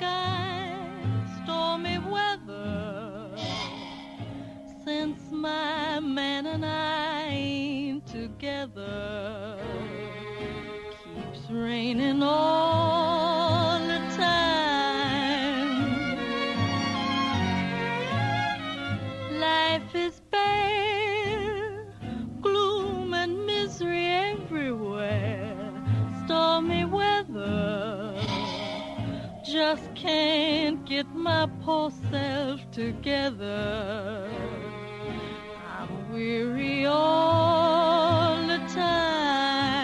sky, 0.00 0.72
stormy 1.42 1.98
weather. 1.98 3.28
Since 4.82 5.20
my 5.30 6.00
man 6.00 6.46
and 6.46 6.64
I 6.64 7.26
ain't 7.28 8.06
together, 8.06 9.58
keeps 11.04 11.50
raining 11.50 12.22
all 12.22 13.19
Just 29.60 29.94
can't 29.94 30.82
get 30.86 31.06
my 31.14 31.46
poor 31.62 31.92
self 32.10 32.60
together. 32.72 34.26
I'm 35.76 36.10
weary 36.10 36.86
all 36.86 38.36
the 38.46 38.56
time, 38.74 39.74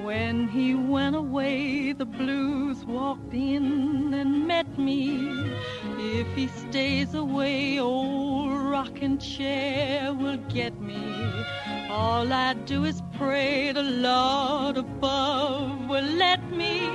When 0.04 0.48
he 0.48 0.74
went 0.74 1.16
away, 1.16 1.92
the 1.94 2.04
blues 2.04 2.84
walked 2.84 3.32
in 3.32 4.12
and 4.12 4.46
met 4.46 4.78
me. 4.78 5.30
If 6.12 6.26
he 6.34 6.48
stays 6.48 7.14
away, 7.14 7.78
old 7.78 8.50
rocking 8.50 9.16
chair 9.18 10.12
will 10.12 10.38
get 10.48 10.80
me. 10.80 11.04
All 11.88 12.32
I 12.32 12.54
do 12.54 12.84
is 12.84 13.00
pray 13.16 13.70
the 13.70 13.84
Lord 13.84 14.76
above 14.76 15.88
will 15.88 16.10
let 16.26 16.42
me 16.50 16.88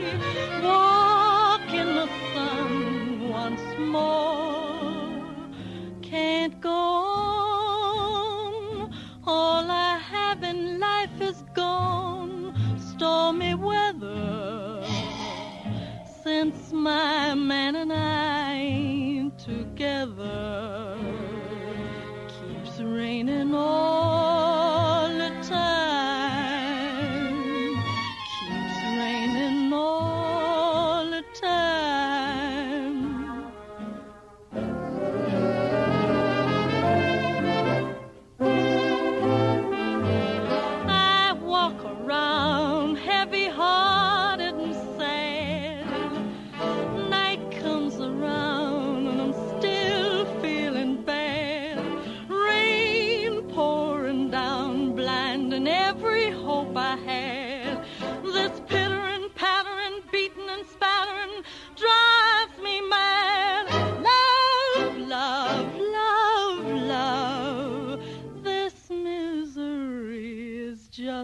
walk 0.61 1.73
in 1.73 1.95
the 1.95 2.09
sun 2.33 3.29
once 3.29 3.63
more. 3.79 5.23
Can't 6.01 6.59
go 6.59 6.69
on. 6.69 7.63
All 9.25 9.71
I 9.71 9.97
have 9.97 10.43
in 10.43 10.77
life 10.77 11.21
is 11.21 11.41
gone. 11.53 12.53
Stormy 12.91 13.55
weather. 13.55 14.83
Since 16.21 16.73
my 16.73 17.33
man 17.33 17.75
and 17.75 17.93
I 17.93 19.04
together, 19.45 20.97
keeps 22.27 22.79
raining 22.79 23.53
all 23.53 24.64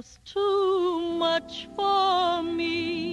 just 0.02 0.26
too 0.26 1.00
much 1.20 1.68
for 1.76 2.42
me. 2.42 3.11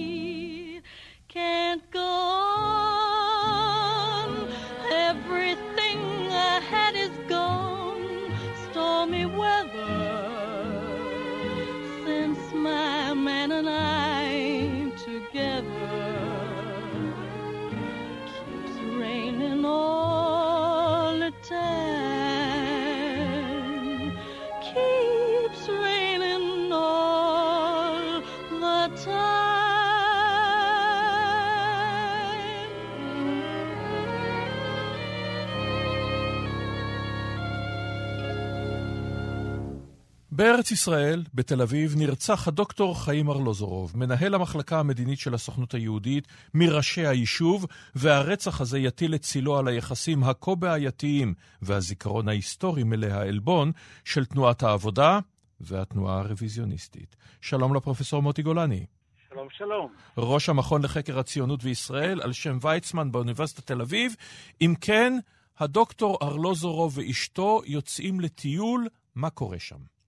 בארץ 40.69 40.79
ישראל, 40.79 41.23
בתל 41.33 41.61
אביב, 41.61 41.95
נרצח 41.97 42.47
הדוקטור 42.47 43.03
חיים 43.03 43.29
ארלוזורוב, 43.29 43.97
מנהל 43.97 44.33
המחלקה 44.33 44.79
המדינית 44.79 45.19
של 45.19 45.33
הסוכנות 45.33 45.73
היהודית, 45.73 46.27
מראשי 46.53 47.07
היישוב, 47.07 47.65
והרצח 47.95 48.61
הזה 48.61 48.79
יטיל 48.79 49.15
את 49.15 49.21
צילו 49.21 49.57
על 49.57 49.67
היחסים 49.67 50.23
הכה 50.23 50.55
בעייתיים 50.55 51.33
והזיכרון 51.61 52.29
ההיסטורי 52.29 52.83
מלא 52.83 53.07
העלבון 53.07 53.71
של 54.05 54.25
תנועת 54.25 54.63
העבודה 54.63 55.19
והתנועה 55.61 56.19
הרוויזיוניסטית. 56.19 57.15
שלום 57.41 57.75
לפרופסור 57.75 58.21
מוטי 58.21 58.41
גולני. 58.41 58.85
שלום, 59.29 59.47
שלום. 59.51 59.91
ראש 60.17 60.49
המכון 60.49 60.81
לחקר 60.81 61.19
הציונות 61.19 61.59
וישראל 61.63 62.21
על 62.21 62.33
שם 62.33 62.57
ויצמן 62.61 63.11
באוניברסיטת 63.11 63.67
תל 63.67 63.81
אביב. 63.81 64.15
אם 64.61 64.73
כן, 64.81 65.13
הדוקטור 65.59 66.17
ארלוזורוב 66.21 66.97
ואשתו 66.97 67.61
יוצאים 67.65 68.19
לטיול, 68.19 68.87
מה 69.15 69.29
קורה 69.29 69.59
שם? 69.59 69.98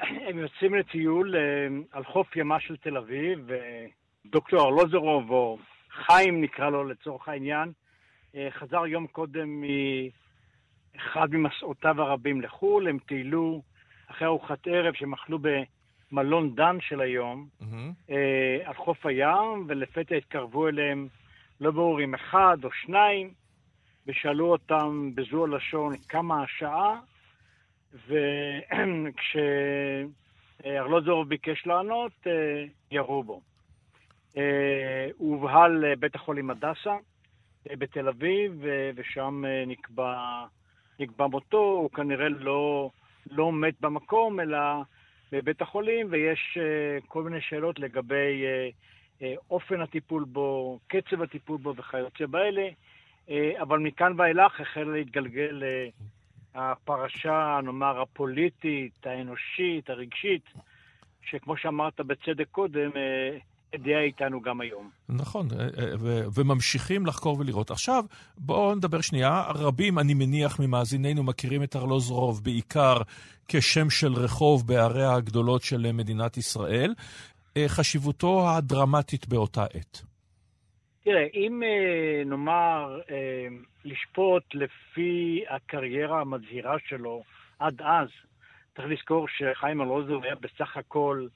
הם 0.28 0.38
יוצאים 0.38 0.74
לטיול 0.74 1.36
אה, 1.36 1.40
על 1.92 2.04
חוף 2.04 2.36
ימה 2.36 2.60
של 2.60 2.76
תל 2.76 2.96
אביב, 2.96 3.50
ודוקטור 4.26 4.60
ארלוזורוב, 4.60 5.30
או 5.30 5.58
חיים 5.90 6.40
נקרא 6.40 6.70
לו 6.70 6.84
לצורך 6.84 7.28
העניין, 7.28 7.72
אה, 8.34 8.48
חזר 8.50 8.86
יום 8.86 9.06
קודם 9.06 9.62
מאחד 10.94 11.28
ממסעותיו 11.30 12.02
הרבים 12.02 12.40
לחו"ל, 12.40 12.88
הם 12.88 12.98
טיילו 12.98 13.62
אחרי 14.06 14.26
ארוחת 14.26 14.66
ערב 14.66 14.94
שהם 14.94 15.12
אכלו 15.12 15.38
במלון 16.12 16.54
דן 16.54 16.76
של 16.80 17.00
היום, 17.00 17.48
אה, 18.10 18.58
על 18.64 18.74
חוף 18.74 19.06
הים, 19.06 19.64
ולפתע 19.68 20.14
התקרבו 20.14 20.68
אליהם, 20.68 21.08
לא 21.60 21.70
ברור 21.70 22.00
אם 22.00 22.14
אחד 22.14 22.56
או 22.64 22.72
שניים, 22.72 23.30
ושאלו 24.06 24.46
אותם 24.46 25.10
בזו 25.14 25.44
הלשון 25.44 25.96
כמה 26.08 26.42
השעה, 26.42 27.00
וכשארלוזורוב 30.64 31.28
ביקש 31.34 31.66
לענות, 31.66 32.12
אה, 32.26 32.64
ירו 32.90 33.22
בו. 33.22 33.40
אה, 34.36 35.08
הוא 35.16 35.34
הובהל 35.34 35.72
לבית 35.72 36.14
החולים 36.14 36.50
הדסה 36.50 36.96
אה, 37.70 37.76
בתל 37.78 38.08
אביב, 38.08 38.64
ושם 38.94 39.44
אה, 39.46 39.64
נקבע, 39.66 40.44
נקבע 41.00 41.26
מותו. 41.26 41.58
הוא 41.58 41.90
כנראה 41.90 42.28
לא, 42.28 42.90
לא 43.30 43.52
מת 43.52 43.80
במקום, 43.80 44.40
אלא 44.40 44.58
בבית 45.32 45.62
החולים, 45.62 46.06
ויש 46.10 46.58
אה, 46.60 46.98
כל 47.08 47.22
מיני 47.22 47.40
שאלות 47.40 47.78
לגבי 47.78 48.44
אה, 48.44 48.68
אה, 49.22 49.34
אופן 49.50 49.80
הטיפול 49.80 50.24
בו, 50.24 50.78
קצב 50.86 51.22
הטיפול 51.22 51.58
בו 51.58 51.76
וכיוצא 51.76 52.26
באלה. 52.26 52.68
אה, 53.30 53.52
אבל 53.62 53.78
מכאן 53.78 54.12
ואילך 54.16 54.60
החל 54.60 54.84
להתגלגל 54.84 55.62
אה, 55.62 55.88
הפרשה, 56.54 57.60
נאמר, 57.64 58.00
הפוליטית, 58.00 59.06
האנושית, 59.06 59.90
הרגשית, 59.90 60.44
שכמו 61.30 61.56
שאמרת 61.56 62.00
בצדק 62.00 62.46
קודם, 62.50 62.90
אה, 62.96 63.38
הדיעה 63.74 64.00
איתנו 64.00 64.40
גם 64.40 64.60
היום. 64.60 64.90
נכון, 65.08 65.48
אה, 65.52 65.64
אה, 65.64 65.94
ו- 65.98 66.24
וממשיכים 66.34 67.06
לחקור 67.06 67.38
ולראות. 67.38 67.70
עכשיו, 67.70 68.04
בואו 68.38 68.74
נדבר 68.74 69.00
שנייה. 69.00 69.42
רבים, 69.54 69.98
אני 69.98 70.14
מניח, 70.14 70.60
ממאזיננו 70.60 71.22
מכירים 71.22 71.62
את 71.62 71.76
ארלוזורוב 71.76 72.44
בעיקר 72.44 72.96
כשם 73.48 73.90
של 73.90 74.12
רחוב 74.12 74.66
בעריה 74.66 75.14
הגדולות 75.14 75.62
של 75.62 75.92
מדינת 75.92 76.36
ישראל. 76.36 76.94
חשיבותו 77.66 78.50
הדרמטית 78.50 79.28
באותה 79.28 79.64
עת. 79.64 80.09
תראה, 81.04 81.26
אם 81.34 81.62
אה, 81.62 82.22
נאמר 82.26 83.00
אה, 83.10 83.46
לשפוט 83.84 84.54
לפי 84.54 85.44
הקריירה 85.48 86.20
המזהירה 86.20 86.76
שלו 86.88 87.22
עד 87.58 87.82
אז, 87.82 88.08
צריך 88.76 88.88
לזכור 88.88 89.26
שחיים 89.28 89.80
ארלוזורוב 89.80 90.24
היה 90.24 90.34
בסך 90.34 90.76
הכל 90.76 91.26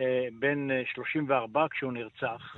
אה, 0.00 0.26
בן 0.38 0.70
אה, 0.70 0.82
34 0.94 1.66
כשהוא 1.70 1.92
נרצח, 1.92 2.56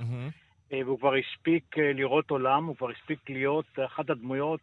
אה, 0.73 0.81
והוא 0.85 0.99
כבר 0.99 1.13
הספיק 1.15 1.77
לראות 1.77 2.29
עולם, 2.29 2.65
הוא 2.65 2.75
כבר 2.75 2.89
הספיק 2.89 3.29
להיות 3.29 3.65
אחת 3.85 4.09
הדמויות 4.09 4.59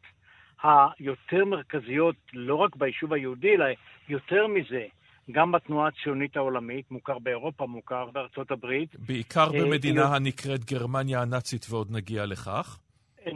היותר 0.62 1.44
מרכזיות, 1.44 2.16
לא 2.32 2.55
רק 2.55 2.77
ביישוב 2.77 3.12
היהודי, 3.12 3.55
אלא 3.55 3.64
יותר 4.09 4.47
מזה, 4.47 4.85
גם 5.31 5.53
בתנועה 5.53 5.89
הציונית 5.89 6.36
העולמית, 6.36 6.90
מוכר 6.90 7.19
באירופה, 7.19 7.66
מוכר 7.66 8.11
בארצות 8.12 8.51
הברית. 8.51 8.97
בעיקר 9.07 9.47
אה, 9.55 9.61
במדינה 9.61 10.03
אה, 10.03 10.16
הנקראת 10.16 10.65
גרמניה 10.65 11.23
הנאצית, 11.23 11.66
ועוד 11.70 11.89
נגיע 11.90 12.27
לכך. 12.27 12.78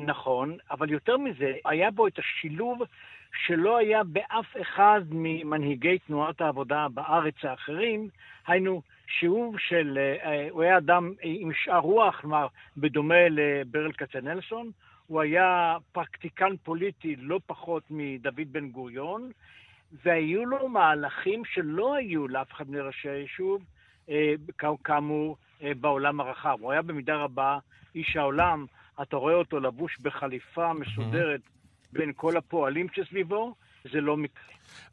נכון, 0.07 0.57
אבל 0.71 0.91
יותר 0.91 1.17
מזה, 1.17 1.53
היה 1.65 1.91
בו 1.91 2.07
את 2.07 2.19
השילוב 2.19 2.79
שלא 3.47 3.79
היה 3.79 4.05
באף 4.05 4.47
אחד 4.63 5.01
ממנהיגי 5.11 5.99
תנועת 5.99 6.41
העבודה 6.41 6.87
בארץ 6.95 7.35
האחרים, 7.43 8.09
היינו 8.47 8.83
שיעור 9.19 9.55
של, 9.59 9.99
אה, 9.99 10.47
הוא 10.51 10.63
היה 10.63 10.79
אדם 10.79 11.13
עם 11.23 11.51
שאר 11.65 11.79
רוח, 11.79 12.21
כלומר, 12.21 12.47
בדומה 12.77 13.29
לברל 13.31 13.93
כצנלסון, 13.93 14.71
הוא 15.07 15.21
היה 15.21 15.77
פרקטיקן 15.93 16.57
פוליטי 16.63 17.17
לא 17.17 17.41
פחות 17.47 17.83
מדוד 17.91 18.53
בן 18.53 18.69
גוריון, 18.69 19.31
והיו 20.05 20.45
לו 20.45 20.69
מהלכים 20.69 21.43
שלא 21.45 21.95
היו 21.95 22.29
לאף 22.29 22.53
אחד 22.53 22.71
מראשי 22.71 23.09
היישוב, 23.09 23.63
אה, 24.11 24.35
כאמור, 24.85 25.37
אה, 25.63 25.73
בעולם 25.81 26.21
הרחב. 26.21 26.57
הוא 26.61 26.73
היה 26.73 26.83
במידה 26.83 27.17
רבה 27.17 27.59
איש 27.95 28.17
העולם, 28.17 28.67
אתה 29.03 29.17
רואה 29.17 29.35
אותו 29.35 29.61
לבוש 29.61 29.99
בחליפה 30.03 30.73
מסודרת 30.73 31.41
בין 31.93 32.13
כל 32.17 32.37
הפועלים 32.37 32.87
שסביבו, 32.95 33.55
זה 33.93 34.01
לא 34.01 34.17
מקרה. 34.17 34.45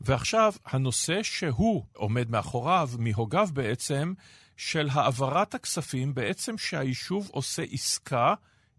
ועכשיו, 0.01 0.51
הנושא 0.65 1.23
שהוא 1.23 1.83
עומד 1.93 2.29
מאחוריו, 2.29 2.87
מהוגיו 2.99 3.47
בעצם, 3.53 4.13
של 4.57 4.87
העברת 4.93 5.55
הכספים, 5.55 6.13
בעצם 6.13 6.57
שהיישוב 6.57 7.29
עושה 7.33 7.61
עסקה 7.61 8.33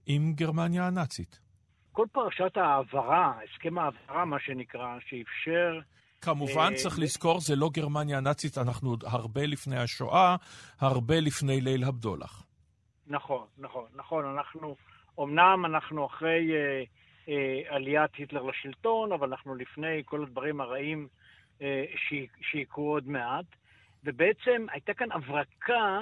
עם 0.07 0.33
גרמניה 0.35 0.87
הנאצית. 0.87 1.39
כל 1.93 2.07
פרשת 2.13 2.57
ההעברה, 2.57 3.33
הסכם 3.45 3.79
ההעברה, 3.79 4.25
מה 4.25 4.37
שנקרא, 4.41 4.99
שאפשר... 5.01 5.81
כמובן, 6.21 6.75
צריך 6.75 6.99
לזכור, 6.99 7.41
זה 7.41 7.57
לא 7.57 7.71
גרמניה 7.73 8.19
הנאצית, 8.19 8.59
אנחנו 8.59 8.91
עוד 8.91 9.05
הרבה 9.07 9.47
לפני 9.47 9.79
השואה, 9.79 10.37
הרבה 10.81 11.21
לפני 11.21 11.61
ליל 11.61 11.85
הבדולח. 11.85 12.45
נכון, 13.07 13.47
נכון, 13.59 13.87
נכון. 13.95 14.25
אנחנו, 14.25 14.77
אמנם 15.21 15.65
אנחנו 15.67 16.07
אחרי 16.07 16.53
אה, 16.53 16.83
אה, 17.29 17.77
עליית 17.77 18.15
היטלר 18.15 18.43
לשלטון, 18.43 19.13
אבל 19.13 19.29
אנחנו 19.29 19.55
לפני 19.55 20.03
כל 20.05 20.23
הדברים 20.23 20.61
הרעים 20.61 21.09
אה, 21.63 21.85
שיקרו 22.51 22.93
עוד 22.93 23.09
מעט. 23.09 23.47
ובעצם 24.05 24.67
הייתה 24.73 24.95
כאן 24.95 25.13
הברקה 25.13 26.01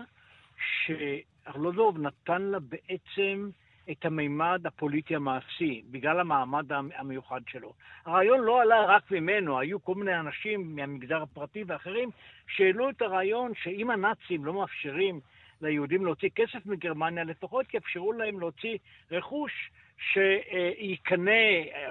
שארלוזוב 0.85 1.99
נתן 1.99 2.43
לה 2.43 2.59
בעצם 2.61 3.51
את 3.91 4.05
המימד 4.05 4.61
הפוליטי 4.65 5.17
המעשי, 5.17 5.83
בגלל 5.91 6.21
המעמד 6.21 6.73
המיוחד 6.73 7.41
שלו. 7.49 7.73
הרעיון 8.07 8.41
לא 8.41 8.63
עלה 8.63 8.85
רק 8.85 9.11
ממנו, 9.11 9.59
היו 9.59 9.85
כל 9.85 9.95
מיני 9.95 10.19
אנשים 10.19 10.77
מהמגזר 10.77 11.23
הפרטי 11.23 11.65
ואחרים 11.67 12.11
שהעלו 12.49 12.91
את 12.91 13.03
הרעיון 13.03 13.53
שאם 13.55 13.91
הנאצים 13.91 14.45
לא 14.45 14.53
מאפשרים 14.53 15.21
ליהודים 15.63 16.05
להוציא 16.05 16.29
כסף 16.35 16.67
מגרמניה, 16.67 17.25
לפחות 17.25 17.75
יאפשרו 17.75 18.13
להם 18.13 18.41
להוציא 18.41 18.79
רכוש 19.11 19.71
שיקנה, 19.99 21.31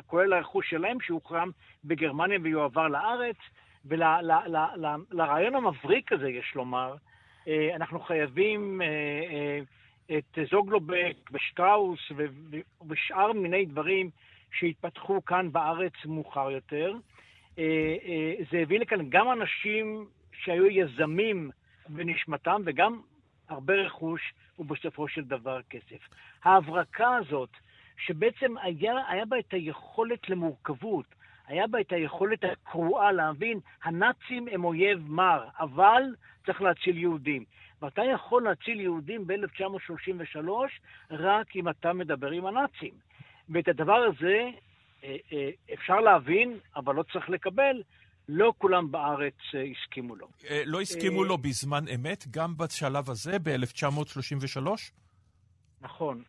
כולל 0.07 0.33
הרכוש 0.33 0.69
שלהם, 0.69 0.97
שהוחרם 1.01 1.49
בגרמניה 1.85 2.39
ויועבר 2.41 2.87
לארץ. 2.87 3.37
ולרעיון 3.85 5.55
המבריק 5.55 6.11
הזה, 6.11 6.29
יש 6.29 6.55
לומר, 6.55 6.95
אה, 7.47 7.75
אנחנו 7.75 7.99
חייבים 7.99 8.81
אה, 8.81 8.87
אה, 8.87 9.59
את 10.11 10.37
זוגלובק 10.51 11.15
ושטראוס 11.31 11.99
ושאר 12.89 13.33
מיני 13.33 13.65
דברים 13.65 14.09
שהתפתחו 14.51 15.25
כאן 15.25 15.51
בארץ 15.51 15.93
מאוחר 16.05 16.51
יותר. 16.51 16.93
זה 18.51 18.57
הביא 18.61 18.79
לכאן 18.79 19.09
גם 19.09 19.31
אנשים 19.31 20.05
שהיו 20.33 20.65
יזמים 20.65 21.51
בנשמתם 21.89 22.61
וגם 22.65 23.01
הרבה 23.49 23.73
רכוש 23.73 24.33
ובסופו 24.59 25.07
של 25.07 25.23
דבר 25.23 25.61
כסף. 25.69 26.09
ההברקה 26.43 27.15
הזאת, 27.15 27.49
שבעצם 27.97 28.57
היה, 28.57 28.93
היה 29.07 29.25
בה 29.25 29.39
את 29.39 29.53
היכולת 29.53 30.29
למורכבות, 30.29 31.05
היה 31.47 31.67
בה 31.67 31.81
את 31.81 31.91
היכולת 31.91 32.43
הקרואה 32.43 33.11
להבין, 33.11 33.59
הנאצים 33.83 34.47
הם 34.51 34.63
אויב 34.63 35.11
מר, 35.11 35.47
אבל 35.59 36.03
צריך 36.45 36.61
להציל 36.61 36.97
יהודים. 36.97 37.43
ואתה 37.81 38.01
יכול 38.13 38.43
להציל 38.43 38.79
יהודים 38.79 39.27
ב-1933 39.27 40.49
רק 41.11 41.55
אם 41.55 41.69
אתה 41.69 41.93
מדבר 41.93 42.31
עם 42.31 42.45
הנאצים. 42.45 42.93
ואת 43.49 43.67
הדבר 43.67 43.95
הזה 43.95 44.49
אה, 45.03 45.15
אה, 45.33 45.49
אפשר 45.73 45.99
להבין, 45.99 46.57
אבל 46.75 46.95
לא 46.95 47.03
צריך 47.13 47.29
לקבל. 47.29 47.83
לא 48.29 48.53
כולם 48.57 48.91
בארץ 48.91 49.33
אה, 49.55 49.63
הסכימו 49.63 50.15
לו. 50.15 50.27
לא 50.65 50.81
הסכימו 50.81 51.23
לו 51.23 51.37
בזמן 51.37 51.83
אמת, 51.95 52.25
גם 52.31 52.57
בשלב 52.57 53.09
הזה, 53.09 53.39
ב-1933? 53.39 54.67
נכון. 55.81 56.23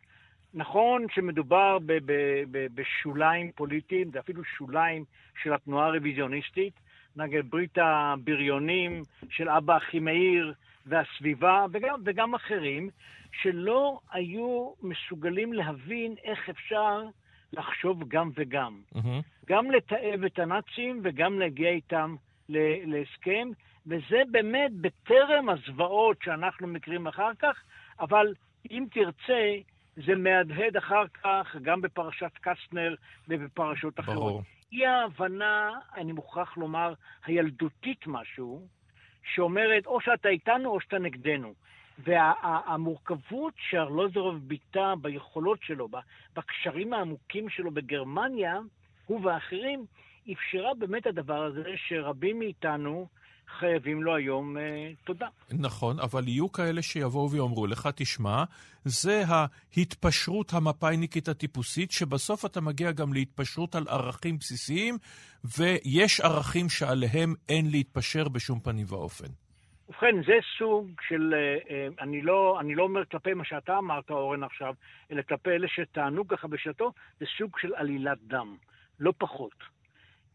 נכון 0.53 1.05
שמדובר 1.15 1.79
ב- 1.79 1.93
ב- 2.05 2.43
ב- 2.51 2.67
בשוליים 2.73 3.51
פוליטיים, 3.55 4.11
זה 4.11 4.19
אפילו 4.19 4.43
שוליים 4.43 5.05
של 5.43 5.53
התנועה 5.53 5.87
הרוויזיוניסטית, 5.87 6.73
נגד 7.17 7.49
ברית 7.49 7.77
הבריונים 7.77 9.03
של 9.29 9.49
אבא 9.49 9.77
אחימאיר 9.77 10.53
והסביבה, 10.85 11.65
וגם, 11.71 11.99
וגם 12.05 12.35
אחרים, 12.35 12.89
שלא 13.41 13.99
היו 14.11 14.71
מסוגלים 14.83 15.53
להבין 15.53 16.15
איך 16.23 16.49
אפשר 16.49 17.01
לחשוב 17.53 18.07
גם 18.07 18.29
וגם. 18.35 18.81
Mm-hmm. 18.95 18.99
גם 19.47 19.71
לתעב 19.71 20.23
את 20.25 20.39
הנאצים 20.39 21.01
וגם 21.03 21.39
להגיע 21.39 21.69
איתם 21.69 22.15
להסכם, 22.49 23.49
וזה 23.87 24.21
באמת 24.31 24.71
בטרם 24.81 25.49
הזוועות 25.49 26.17
שאנחנו 26.23 26.67
מכירים 26.67 27.07
אחר 27.07 27.31
כך, 27.39 27.61
אבל 27.99 28.33
אם 28.71 28.85
תרצה, 28.91 29.55
זה 29.95 30.15
מהדהד 30.15 30.77
אחר 30.77 31.07
כך 31.23 31.55
גם 31.61 31.81
בפרשת 31.81 32.31
קסטנר 32.41 32.95
ובפרשות 33.27 33.99
אחרות. 33.99 34.15
ברור. 34.15 34.41
אי 34.71 34.85
ההבנה, 34.85 35.79
אני 35.95 36.11
מוכרח 36.11 36.57
לומר, 36.57 36.93
הילדותית 37.25 38.07
משהו, 38.07 38.67
שאומרת 39.33 39.85
או 39.85 40.01
שאתה 40.01 40.29
איתנו 40.29 40.69
או 40.69 40.79
שאתה 40.81 40.99
נגדנו. 40.99 41.53
והמורכבות 41.99 43.53
וה, 43.53 43.61
שארלוזורוב 43.69 44.47
ביטא 44.47 44.93
ביכולות 45.01 45.59
שלו, 45.63 45.87
בקשרים 46.35 46.93
העמוקים 46.93 47.49
שלו 47.49 47.71
בגרמניה, 47.71 48.59
הוא 49.05 49.25
ואחרים, 49.25 49.85
אפשרה 50.33 50.73
באמת 50.73 51.07
הדבר 51.07 51.43
הזה 51.43 51.73
שרבים 51.75 52.39
מאיתנו 52.39 53.07
חייבים 53.59 54.03
לו 54.03 54.15
היום 54.15 54.57
אה, 54.57 54.91
תודה. 55.03 55.27
נכון, 55.51 55.99
אבל 55.99 56.27
יהיו 56.27 56.51
כאלה 56.51 56.81
שיבואו 56.81 57.31
ויאמרו 57.31 57.67
לך, 57.67 57.89
תשמע, 57.95 58.43
זה 58.85 59.23
ההתפשרות 59.27 60.53
המפא"יניקית 60.53 61.27
הטיפוסית, 61.27 61.91
שבסוף 61.91 62.45
אתה 62.45 62.61
מגיע 62.61 62.91
גם 62.91 63.13
להתפשרות 63.13 63.75
על 63.75 63.83
ערכים 63.87 64.37
בסיסיים, 64.37 64.97
ויש 65.57 66.21
ערכים 66.21 66.69
שעליהם 66.69 67.33
אין 67.49 67.71
להתפשר 67.71 68.29
בשום 68.29 68.59
פנים 68.59 68.85
ואופן. 68.89 69.27
ובכן, 69.89 70.15
זה 70.25 70.33
סוג 70.57 70.91
של, 71.07 71.33
אה, 71.33 71.57
אה, 71.69 71.87
אני 71.99 72.21
לא, 72.21 72.57
אני 72.59 72.75
לא 72.75 72.83
אומר 72.83 73.05
כלפי 73.05 73.33
מה 73.33 73.45
שאתה 73.45 73.77
אמרת, 73.77 74.09
אורן, 74.09 74.43
עכשיו, 74.43 74.73
אלא 75.11 75.21
כלפי 75.21 75.49
אלה 75.49 75.67
שטענו 75.67 76.27
ככה 76.27 76.47
בשעתו, 76.47 76.91
זה 77.19 77.25
סוג 77.37 77.59
של 77.59 77.75
עלילת 77.75 78.17
דם, 78.27 78.55
לא 78.99 79.13
פחות. 79.17 79.76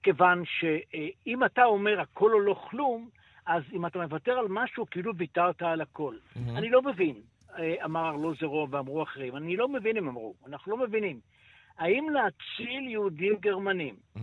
כיוון 0.03 0.43
שאם 0.45 1.45
אתה 1.45 1.65
אומר 1.65 2.01
הכל 2.01 2.33
או 2.33 2.41
לא 2.41 2.55
כלום, 2.71 3.09
אז 3.47 3.63
אם 3.73 3.87
אתה 3.87 3.99
מוותר 3.99 4.33
על 4.33 4.47
משהו, 4.49 4.87
כאילו 4.91 5.17
ויתרת 5.17 5.63
על 5.63 5.81
הכל. 5.81 6.15
Mm-hmm. 6.15 6.39
אני 6.57 6.71
לא 6.71 6.83
מבין, 6.83 7.21
אה, 7.59 7.75
אמר 7.85 8.09
ארלוזרוב 8.09 8.75
ואמרו 8.75 9.03
אחרים, 9.03 9.37
אני 9.37 9.57
לא 9.57 9.69
מבין, 9.69 9.97
הם 9.97 10.09
אמרו, 10.09 10.35
אנחנו 10.47 10.77
לא 10.77 10.87
מבינים. 10.87 11.21
האם 11.79 12.07
להציל 12.11 12.89
יהודים 12.89 13.37
גרמנים, 13.41 13.95
mm-hmm. 14.17 14.21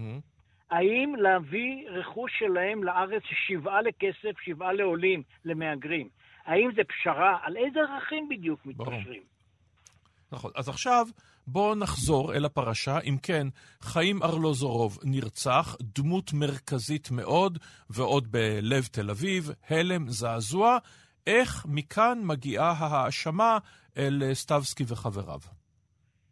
האם 0.72 1.14
להביא 1.18 1.89
רכוש 1.89 2.31
שלהם 2.39 2.84
לארץ 2.84 3.23
שבעה 3.47 3.81
לכסף, 3.81 4.39
שבעה 4.41 4.73
לעולים, 4.73 5.23
למהגרים, 5.45 6.10
האם 6.45 6.69
זה 6.76 6.81
פשרה? 6.84 7.38
על 7.41 7.57
איזה 7.57 7.80
ערכים 7.80 8.30
בדיוק 8.30 8.65
מתפשרים? 8.65 9.23
נכון. 10.31 10.51
אז 10.56 10.69
עכשיו 10.69 11.06
בואו 11.51 11.76
נחזור 11.76 12.34
אל 12.34 12.45
הפרשה. 12.45 12.99
אם 12.99 13.15
כן, 13.23 13.47
חיים 13.81 14.23
ארלוזורוב 14.23 14.97
נרצח, 15.03 15.76
דמות 15.81 16.31
מרכזית 16.34 17.11
מאוד, 17.11 17.57
ועוד 17.89 18.31
בלב 18.31 18.84
תל 18.91 19.09
אביב, 19.09 19.49
הלם, 19.69 20.07
זעזוע. 20.07 20.77
איך 21.27 21.65
מכאן 21.69 22.17
מגיעה 22.23 22.71
ההאשמה 22.71 23.57
אל 23.97 24.34
סטבסקי 24.34 24.84
וחבריו? 24.88 25.39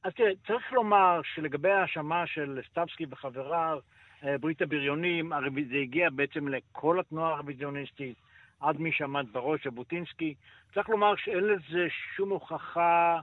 אז 0.03 0.13
תראה, 0.13 0.31
צריך 0.47 0.73
לומר 0.73 1.21
שלגבי 1.35 1.71
ההאשמה 1.71 2.27
של 2.27 2.59
סטבסקי 2.71 3.05
וחבריו, 3.09 3.79
אה, 4.23 4.37
ברית 4.37 4.61
הבריונים, 4.61 5.31
זה 5.69 5.77
הגיע 5.83 6.09
בעצם 6.09 6.47
לכל 6.47 6.99
התנועה 6.99 7.33
הרוויזיוניסטית, 7.33 8.15
עד 8.59 8.79
מי 8.79 8.91
שעמד 8.91 9.25
בראש, 9.31 9.67
ז'בוטינסקי. 9.67 10.33
צריך 10.73 10.89
לומר 10.89 11.13
שאין 11.15 11.43
לזה 11.43 11.87
שום 12.15 12.29
הוכחה 12.29 13.19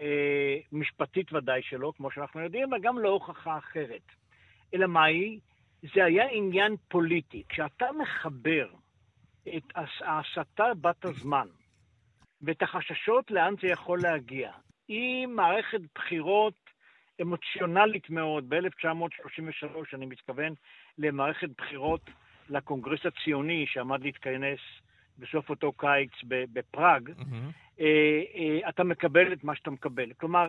אה, 0.00 0.58
משפטית 0.72 1.32
ודאי 1.32 1.62
שלא, 1.62 1.92
כמו 1.96 2.10
שאנחנו 2.10 2.40
יודעים, 2.40 2.72
אבל 2.72 2.82
גם 2.82 2.98
לא 2.98 3.08
הוכחה 3.08 3.58
אחרת. 3.58 4.02
אלא 4.74 4.86
מהי? 4.86 5.40
זה 5.94 6.04
היה 6.04 6.28
עניין 6.30 6.76
פוליטי. 6.88 7.42
כשאתה 7.48 7.86
מחבר 7.92 8.68
את 9.56 9.62
ההסתה 10.00 10.74
בת 10.80 11.04
הזמן 11.04 11.46
ואת 12.42 12.62
החששות 12.62 13.30
לאן 13.30 13.54
זה 13.62 13.68
יכול 13.68 13.98
להגיע, 14.02 14.52
עם 14.88 15.36
מערכת 15.36 15.80
בחירות 15.94 16.54
אמוציונלית 17.20 18.10
מאוד. 18.10 18.44
ב-1933, 18.48 19.94
אני 19.94 20.06
מתכוון 20.06 20.54
למערכת 20.98 21.48
בחירות 21.58 22.10
לקונגרס 22.48 23.06
הציוני 23.06 23.66
שעמד 23.66 24.02
להתכנס 24.02 24.58
בסוף 25.18 25.50
אותו 25.50 25.72
קיץ 25.72 26.12
בפראג, 26.24 27.08
mm-hmm. 27.08 27.65
אתה 28.68 28.84
מקבל 28.84 29.32
את 29.32 29.44
מה 29.44 29.56
שאתה 29.56 29.70
מקבל. 29.70 30.12
כלומר, 30.12 30.48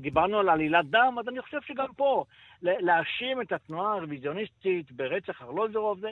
דיברנו 0.00 0.38
על 0.38 0.48
עלילת 0.48 0.86
דם, 0.90 1.16
אז 1.20 1.28
אני 1.28 1.42
חושב 1.42 1.60
שגם 1.60 1.92
פה, 1.96 2.24
להאשים 2.62 3.40
את 3.40 3.52
התנועה 3.52 3.92
הרוויזיוניסטית 3.92 4.92
ברצח 4.92 5.42
ארלוזורוב, 5.42 6.00
זה 6.00 6.10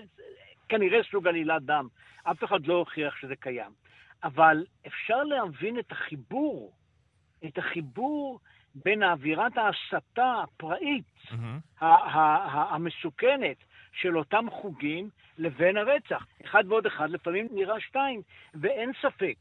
כנראה 0.69 1.03
סוג 1.11 1.29
עלילת 1.29 1.63
דם. 1.63 1.89
אף 2.23 2.45
אחד 2.45 2.67
לא 2.67 2.75
הוכיח 2.75 3.17
שזה 3.17 3.37
קיים. 3.37 3.73
אבל 4.25 4.65
אפשר 4.87 5.23
להבין 5.23 5.79
את 5.79 5.93
החיבור, 5.93 6.73
את 7.47 7.59
החיבור 7.59 8.41
בין 8.75 9.03
אווירת 9.03 9.53
ההסתה 9.57 10.43
הפראית, 10.43 11.05
mm-hmm. 11.27 11.85
המסוכנת, 12.71 13.57
של 13.93 14.19
אותם 14.19 14.47
חוגים 14.51 15.09
לבין 15.39 15.77
הרצח. 15.77 16.27
אחד 16.45 16.65
ועוד 16.69 16.87
אחד 16.87 17.11
לפעמים 17.11 17.49
נראה 17.51 17.81
שתיים, 17.81 18.23
ואין 18.55 18.93
ספק 19.03 19.37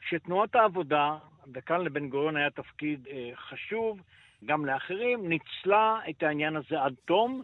שתנועת 0.00 0.54
העבודה, 0.54 1.16
וכאן 1.54 1.80
לבן 1.80 2.08
גוריון 2.08 2.36
היה 2.36 2.50
תפקיד 2.50 3.06
אה, 3.10 3.30
חשוב, 3.36 4.00
גם 4.44 4.66
לאחרים, 4.66 5.28
ניצלה 5.28 5.98
את 6.10 6.22
העניין 6.22 6.56
הזה 6.56 6.82
עד 6.82 6.94
תום, 7.04 7.42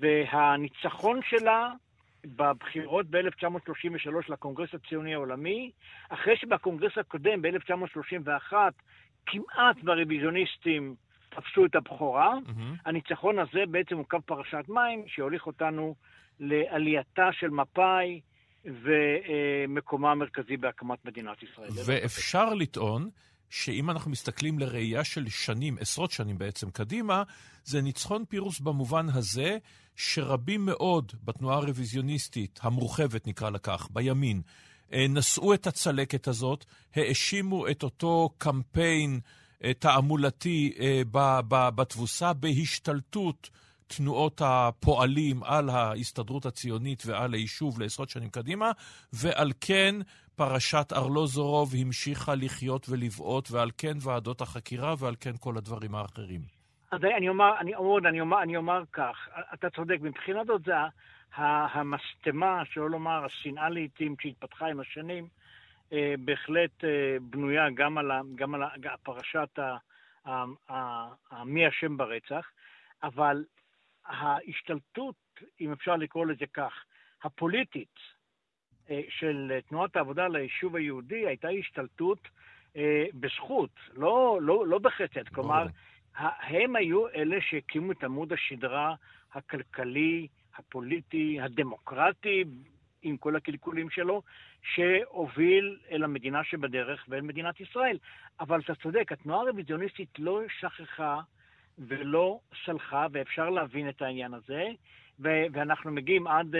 והניצחון 0.00 1.20
שלה 1.28 1.72
בבחירות 2.24 3.06
ב-1933 3.10 4.10
לקונגרס 4.28 4.74
הציוני 4.74 5.14
העולמי, 5.14 5.70
אחרי 6.08 6.36
שבקונגרס 6.36 6.98
הקודם, 6.98 7.42
ב-1931, 7.42 8.52
כמעט 9.26 9.76
והרוויזיוניסטים 9.84 10.94
תפסו 11.28 11.66
את 11.66 11.74
הבכורה. 11.74 12.34
Mm-hmm. 12.34 12.80
הניצחון 12.84 13.38
הזה 13.38 13.64
בעצם 13.68 13.96
הוא 13.96 14.04
קו 14.04 14.18
פרשת 14.26 14.64
מים 14.68 15.04
שהוליך 15.06 15.46
אותנו 15.46 15.94
לעלייתה 16.40 17.32
של 17.32 17.50
מפא"י 17.50 18.20
ומקומה 18.64 20.10
המרכזי 20.10 20.56
בהקמת 20.56 21.04
מדינת 21.04 21.42
ישראל. 21.42 21.70
ואפשר 21.86 22.54
לטעון 22.54 23.10
שאם 23.50 23.90
אנחנו 23.90 24.10
מסתכלים 24.10 24.58
לראייה 24.58 25.04
של 25.04 25.28
שנים, 25.28 25.76
עשרות 25.80 26.10
שנים 26.10 26.38
בעצם 26.38 26.70
קדימה, 26.70 27.22
זה 27.64 27.82
ניצחון 27.82 28.24
פירוס 28.28 28.60
במובן 28.60 29.06
הזה 29.08 29.58
שרבים 29.96 30.66
מאוד 30.66 31.12
בתנועה 31.24 31.56
הרוויזיוניסטית, 31.56 32.60
המורחבת 32.62 33.26
נקרא 33.26 33.50
לה 33.50 33.58
כך, 33.58 33.88
בימין, 33.90 34.42
אה, 34.92 35.06
נשאו 35.08 35.54
את 35.54 35.66
הצלקת 35.66 36.28
הזאת, 36.28 36.64
האשימו 36.94 37.68
את 37.68 37.82
אותו 37.82 38.30
קמפיין 38.38 39.20
אה, 39.64 39.74
תעמולתי 39.74 40.72
אה, 40.80 41.02
בתבוסה, 41.74 42.32
בהשתלטות 42.32 43.50
תנועות 43.96 44.40
הפועלים 44.44 45.42
על 45.44 45.68
ההסתדרות 45.68 46.46
הציונית 46.46 47.02
ועל 47.06 47.34
היישוב 47.34 47.80
לעשרות 47.80 48.08
שנים 48.08 48.28
קדימה, 48.28 48.70
ועל 49.12 49.52
כן 49.60 49.94
פרשת 50.36 50.92
ארלוזורוב 50.92 51.74
המשיכה 51.80 52.34
לחיות 52.34 52.86
ולבעוט, 52.88 53.48
ועל 53.50 53.70
כן 53.78 53.96
ועדות 54.02 54.40
החקירה, 54.40 54.94
ועל 54.98 55.14
כן 55.20 55.32
כל 55.40 55.56
הדברים 55.56 55.94
האחרים. 55.94 56.40
אז 56.90 57.00
אני 57.04 57.28
אומר, 57.28 57.52
אני, 57.60 57.74
אומר, 57.74 58.08
אני, 58.08 58.20
אומר, 58.20 58.42
אני 58.42 58.56
אומר 58.56 58.82
כך, 58.92 59.28
אתה 59.54 59.70
צודק, 59.70 59.98
מבחינת 60.00 60.46
זאת 60.46 60.62
זה 60.64 60.74
המשטמה, 61.34 62.62
שלא 62.64 62.90
לומר 62.90 63.24
השנאה 63.24 63.68
לעיתים 63.68 64.14
שהתפתחה 64.20 64.66
עם 64.66 64.80
השנים, 64.80 65.26
אה, 65.92 66.14
בהחלט 66.18 66.84
אה, 66.84 67.16
בנויה 67.20 67.70
גם 67.74 67.98
על, 67.98 68.10
גם 68.34 68.54
על 68.54 68.62
פרשת 69.02 69.58
מי 71.44 71.68
אשם 71.68 71.96
ברצח, 71.96 72.46
אבל 73.02 73.44
ההשתלטות, 74.10 75.14
אם 75.60 75.72
אפשר 75.72 75.96
לקרוא 75.96 76.26
לזה 76.26 76.46
כך, 76.54 76.72
הפוליטית 77.22 77.94
אה, 78.90 79.00
של 79.08 79.58
תנועת 79.68 79.96
העבודה 79.96 80.28
ליישוב 80.28 80.76
היהודי 80.76 81.26
הייתה 81.26 81.48
השתלטות 81.48 82.28
בזכות, 83.14 83.70
לא, 83.92 84.38
לא, 84.42 84.66
לא 84.66 84.78
בחסד. 84.78 85.28
כלומר, 85.28 85.66
הם 86.14 86.76
היו 86.76 87.08
אלה 87.08 87.36
שהקימו 87.40 87.92
את 87.92 88.04
עמוד 88.04 88.32
השדרה 88.32 88.94
הכלכלי, 89.32 90.26
הפוליטי, 90.56 91.40
הדמוקרטי, 91.40 92.44
עם 93.02 93.16
כל 93.16 93.36
הקלקולים 93.36 93.90
שלו, 93.90 94.22
שהוביל 94.62 95.78
אל 95.90 96.04
המדינה 96.04 96.44
שבדרך 96.44 97.04
ואל 97.08 97.20
מדינת 97.20 97.60
ישראל. 97.60 97.98
אבל 98.40 98.60
אתה 98.60 98.74
צודק, 98.74 99.12
התנועה 99.12 99.40
הרוויזיוניסטית 99.40 100.18
לא 100.18 100.40
שכחה 100.60 101.20
ולא 101.88 102.38
סלחה, 102.64 103.06
ואפשר 103.12 103.50
להבין 103.50 103.88
את 103.88 104.02
העניין 104.02 104.34
הזה, 104.34 104.64
ו- 105.20 105.44
ואנחנו 105.52 105.90
מגיעים 105.90 106.26
עד 106.26 106.54
uh, 106.54 106.58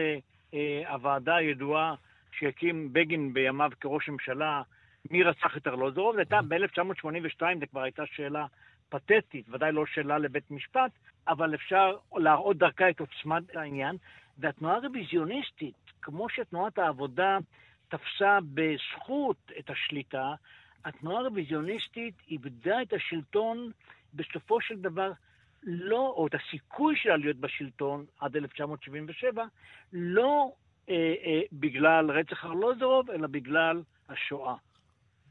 uh, 0.50 0.56
הוועדה 0.88 1.36
הידועה 1.36 1.94
שהקים 2.32 2.92
בגין 2.92 3.32
בימיו 3.32 3.70
כראש 3.80 4.08
ממשלה, 4.08 4.62
מי 5.10 5.22
רצח 5.22 5.56
את 5.56 5.66
ארלוזורוב, 5.66 6.14
זה 6.14 6.20
הייתה 6.20 6.40
ב-1982, 6.48 7.42
זו 7.60 7.66
כבר 7.70 7.82
הייתה 7.82 8.02
שאלה 8.06 8.46
פתטית, 8.88 9.48
ודאי 9.48 9.72
לא 9.72 9.86
שאלה 9.86 10.18
לבית 10.18 10.50
משפט, 10.50 10.90
אבל 11.28 11.54
אפשר 11.54 11.96
להראות 12.16 12.56
דרכה 12.56 12.90
את 12.90 13.00
עוצמת 13.00 13.56
העניין. 13.56 13.96
והתנועה 14.38 14.76
הרוויזיוניסטית, 14.76 15.74
כמו 16.02 16.28
שתנועת 16.28 16.78
העבודה 16.78 17.38
תפסה 17.88 18.38
בזכות 18.54 19.52
את 19.58 19.70
השליטה, 19.70 20.32
התנועה 20.84 21.20
הרוויזיוניסטית 21.20 22.14
איבדה 22.30 22.82
את 22.82 22.92
השלטון 22.92 23.70
בסופו 24.14 24.60
של 24.60 24.80
דבר 24.80 25.12
לא, 25.62 26.14
או 26.16 26.26
את 26.26 26.34
הסיכוי 26.34 26.96
שלה 26.96 27.16
להיות 27.16 27.36
בשלטון 27.36 28.04
עד 28.20 28.36
1977, 28.36 29.44
לא 29.92 30.52
אה, 30.88 31.14
אה, 31.24 31.40
בגלל 31.52 32.10
רצח 32.10 32.44
ארלוזורוב, 32.44 33.10
אלא 33.10 33.26
בגלל 33.26 33.82
השואה. 34.08 34.54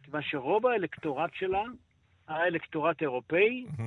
כיוון 0.04 0.22
שרוב 0.22 0.66
האלקטורט 0.66 1.34
שלה 1.34 1.64
היה 2.28 2.46
אלקטורט 2.46 3.02
אירופאי, 3.02 3.66
mm-hmm. 3.68 3.82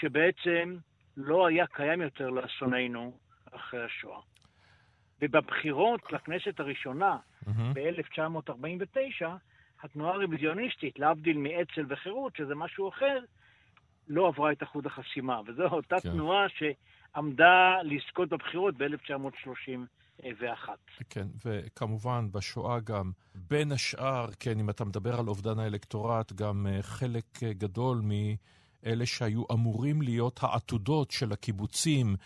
שבעצם 0.00 0.76
לא 1.16 1.46
היה 1.46 1.66
קיים 1.66 2.00
יותר 2.00 2.30
לאסוננו 2.30 3.18
אחרי 3.50 3.84
השואה. 3.84 4.20
ובבחירות 5.22 6.12
לכנסת 6.12 6.60
הראשונה 6.60 7.16
mm-hmm. 7.16 7.50
ב-1949, 7.74 9.26
התנועה 9.82 10.14
הרוויזיוניסטית, 10.14 10.98
להבדיל 10.98 11.36
מאצ"ל 11.36 11.84
וחירות, 11.88 12.36
שזה 12.36 12.54
משהו 12.54 12.88
אחר, 12.88 13.18
לא 14.08 14.28
עברה 14.28 14.52
את 14.52 14.62
אחוז 14.62 14.86
החסימה. 14.86 15.40
וזו 15.46 15.62
אותה 15.62 15.96
כן. 16.00 16.10
תנועה 16.10 16.46
שעמדה 16.48 17.82
לזכות 17.82 18.28
בבחירות 18.28 18.74
ב-1931. 18.76 20.68
כן, 21.10 21.26
וכמובן 21.44 22.32
בשואה 22.32 22.80
גם, 22.80 23.10
בין 23.34 23.72
השאר, 23.72 24.26
כן, 24.40 24.60
אם 24.60 24.70
אתה 24.70 24.84
מדבר 24.84 25.20
על 25.20 25.28
אובדן 25.28 25.58
האלקטורט, 25.58 26.32
גם 26.32 26.66
אה, 26.66 26.82
חלק 26.82 27.24
אה, 27.42 27.52
גדול 27.52 28.02
מאלה 28.04 29.06
שהיו 29.06 29.44
אמורים 29.52 30.02
להיות 30.02 30.40
העתודות 30.42 31.10
של 31.10 31.32
הקיבוצים 31.32 32.16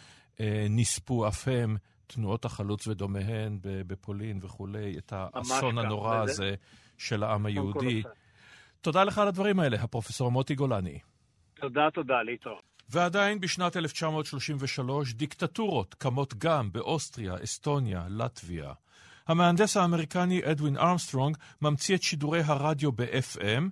אה, 0.40 0.66
נספו 0.70 1.28
אף 1.28 1.48
הם. 1.48 1.76
תנועות 2.06 2.44
החלוץ 2.44 2.86
ודומיהן 2.86 3.59
בפולין 3.62 4.38
וכולי, 4.42 4.98
את 4.98 5.12
האסון 5.12 5.78
הנורא 5.78 6.16
הזה 6.16 6.55
של 6.98 7.22
העם 7.22 7.46
היהודי. 7.46 8.02
תודה 8.80 9.05
לך 9.05 9.18
על 9.18 9.28
הדברים 9.28 9.60
האלה, 9.60 9.82
הפרופסור 9.82 10.30
מוטי 10.30 10.55
גולני. 10.55 10.98
תודה, 11.55 11.90
תודה, 11.94 12.22
להתראות. 12.22 12.62
ועדיין 12.89 13.40
בשנת 13.40 13.76
1933 13.76 15.14
דיקטטורות 15.14 15.94
קמות 15.94 16.35
גם 16.39 16.72
באוסטריה, 16.72 17.35
אסטוניה, 17.44 18.06
לטביה. 18.09 18.72
המהנדס 19.28 19.76
האמריקני 19.76 20.40
אדווין 20.44 20.76
ארמסטרונג 20.76 21.36
ממציא 21.62 21.94
את 21.97 22.02
שידורי 22.02 22.40
הרדיו 22.40 22.93
ב-FM, 22.93 23.62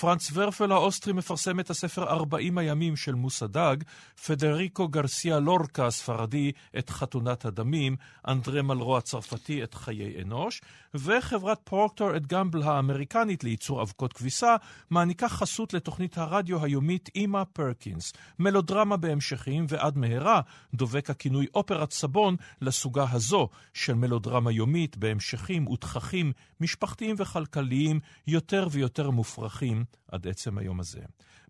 פרנץ 0.00 0.30
ורפל 0.34 0.72
האוסטרי 0.72 1.12
מפרסם 1.12 1.60
את 1.60 1.70
הספר 1.70 2.04
40 2.04 2.58
הימים 2.58 2.96
של 2.96 3.14
מוסא 3.14 3.46
דאג, 3.46 3.84
פדריקו 4.26 4.88
גרסיה 4.88 5.38
לורקה 5.38 5.86
הספרדי 5.86 6.52
את 6.78 6.90
חתונת 6.90 7.44
הדמים, 7.44 7.96
אנדרה 8.28 8.62
מלרו 8.62 8.96
הצרפתי 8.96 9.64
את 9.64 9.74
חיי 9.74 10.22
אנוש, 10.22 10.60
וחברת 10.94 11.58
פרוקטר 11.64 12.16
אנד 12.16 12.26
גמבל 12.26 12.62
האמריקנית 12.62 13.44
לייצור 13.44 13.82
אבקות 13.82 14.12
כביסה, 14.12 14.56
מעניקה 14.90 15.28
חסות 15.28 15.74
לתוכנית 15.74 16.18
הרדיו 16.18 16.64
היומית 16.64 17.10
אמא 17.14 17.44
פרקינס, 17.44 18.12
מלודרמה 18.38 18.96
בהמשכים 18.96 19.66
ועד 19.68 19.98
מהרה 19.98 20.40
דבק 20.74 21.10
הכינוי 21.10 21.46
אופרת 21.54 21.92
סבון 21.92 22.36
לסוגה 22.60 23.06
הזו 23.10 23.48
של 23.74 23.94
מלודרמה 23.94 24.52
יומית 24.52 24.96
בהמשכים 24.96 25.66
ותככים 25.66 26.32
משפחתיים 26.60 27.16
וכלכליים 27.18 28.00
יותר 28.26 28.68
ויותר 28.70 29.10
מופרכים 29.10 29.83
עד 30.12 30.28
עצם 30.28 30.58
היום 30.58 30.80
הזה. 30.80 31.00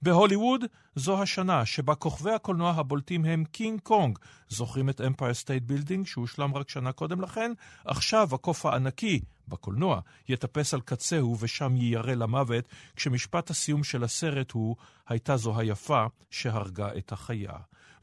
בהוליווד 0.03 0.65
זו 0.95 1.23
השנה 1.23 1.67
שבה 1.67 1.95
כוכבי 1.95 2.31
הקולנוע 2.31 2.71
הבולטים 2.71 3.25
הם 3.25 3.45
קינג 3.45 3.81
קונג. 3.81 4.19
זוכרים 4.49 4.89
את 4.89 5.01
אמפייר 5.01 5.35
סטייט 5.35 5.63
בילדינג 5.63 6.07
שהושלם 6.07 6.55
רק 6.55 6.69
שנה 6.69 6.93
קודם 6.93 7.21
לכן? 7.21 7.53
עכשיו 7.85 8.29
הקוף 8.33 8.67
הענקי 8.67 9.21
בקולנוע 9.49 10.01
יטפס 10.29 10.75
על 10.75 10.81
קצהו 10.81 11.37
ושם 11.41 11.77
יירה 11.77 12.15
למוות, 12.15 12.65
כשמשפט 12.97 13.51
הסיום 13.51 13.85
של 13.85 14.05
הסרט 14.05 14.51
הוא 14.51 14.77
הייתה 15.09 15.37
זו 15.37 15.59
היפה 15.59 16.07
שהרגה 16.31 16.89
את 16.99 17.13
החיה. 17.13 17.53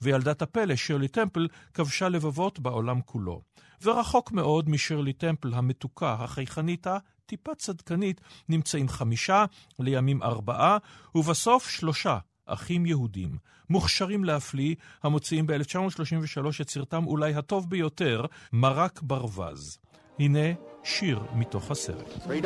וילדת 0.02 0.42
הפלא, 0.42 0.76
שירלי 0.76 1.08
טמפל, 1.08 1.48
כבשה 1.74 2.10
לבבות 2.10 2.60
בעולם 2.60 3.02
כולו. 3.02 3.42
ורחוק 3.84 4.32
מאוד 4.32 4.70
משירלי 4.70 5.14
טמפל 5.14 5.54
המתוקה, 5.54 6.14
החייכנית, 6.14 6.88
הטיפה 7.26 7.56
צדקנית, 7.56 8.22
נמצאים 8.50 8.90
חמישה, 8.90 9.46
לימים 9.80 10.24
ארבעה, 10.24 10.78
ובסוף 11.16 11.70
שלושה. 11.70 12.18
אחים 12.46 12.86
יהודים, 12.86 13.38
מוכשרים 13.70 14.24
להפליא, 14.24 14.76
המוציאים 15.04 15.48
ב-1933 15.48 16.62
את 16.62 16.70
סרטם 16.70 17.08
אולי 17.08 17.34
הטוב 17.36 17.70
ביותר, 17.70 18.26
מרק 18.54 19.02
ברווז. 19.02 19.78
הנה 20.20 20.54
שיר 20.84 21.20
מתוך 21.36 21.72
הסרט. 21.72 22.08
We're 22.28 22.42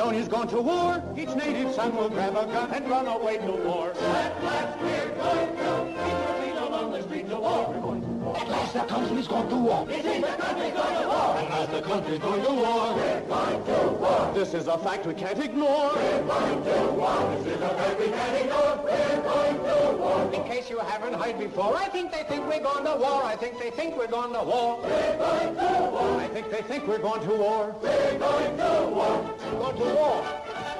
going 7.81 8.01
to 8.01 8.14
At 8.35 8.49
last 8.49 8.73
the 8.73 8.83
country's 8.83 9.27
gone 9.27 9.49
to 9.49 9.55
war. 9.55 9.89
Is 9.89 10.03
the 10.03 10.11
country's 10.37 10.73
going 10.73 11.01
to 11.01 11.07
war. 11.07 11.35
Last 11.55 11.71
the 11.71 11.81
country's 11.81 12.19
going 12.19 12.43
to 12.43 12.51
war. 12.51 12.95
We're 12.95 13.21
going 13.21 13.63
to 13.65 13.91
war. 13.99 14.31
This 14.33 14.53
is 14.53 14.67
a 14.67 14.77
fact 14.77 15.05
we 15.05 15.13
can't 15.13 15.39
ignore. 15.39 15.91
We're 15.95 16.23
going 16.23 16.63
to 16.63 16.91
war. 16.93 17.37
This 17.37 17.55
is 17.55 17.61
a 17.61 17.69
fact 17.69 17.99
we 17.99 18.07
can't 18.07 18.37
ignore. 18.43 18.75
We're 18.83 19.21
going 19.23 19.57
to 19.57 19.97
war. 19.97 20.33
In 20.33 20.43
case 20.43 20.69
you 20.69 20.79
haven't 20.79 21.13
heard 21.13 21.39
before, 21.39 21.77
I 21.77 21.87
think 21.87 22.11
they 22.11 22.23
think 22.23 22.45
we're 22.47 22.59
going 22.59 22.83
to 22.83 22.95
war. 22.97 23.23
I 23.23 23.35
think 23.37 23.57
they 23.57 23.71
think 23.71 23.97
we're 23.97 24.07
going 24.07 24.33
to 24.33 24.43
war. 24.43 24.81
We're 24.83 25.17
going 25.17 25.55
to 25.55 25.89
war. 25.91 26.19
I 26.19 26.27
think 26.27 26.51
they 26.51 26.61
think 26.61 26.87
we're 26.87 26.99
going 26.99 27.21
to 27.21 27.35
war. 27.35 27.75
We're 27.81 28.19
going 28.19 28.57
to 28.57 28.91
war. 28.91 29.35
We're 29.53 29.59
going 29.59 29.77
to 29.77 29.85
war. 29.95 30.25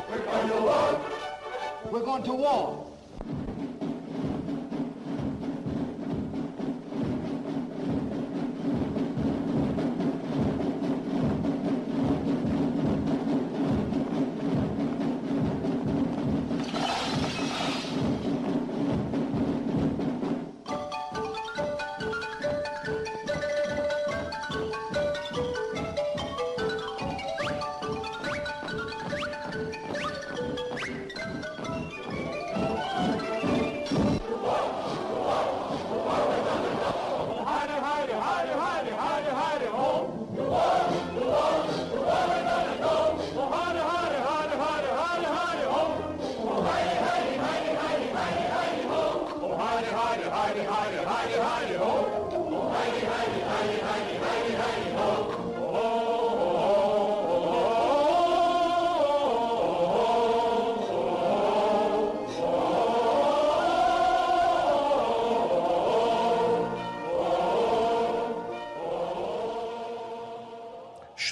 We're 0.10 0.20
going 0.20 0.50
to 0.50 0.62
war. 0.62 1.02
We're 1.92 2.04
going 2.04 2.24
to 2.24 2.34
war. 2.34 2.85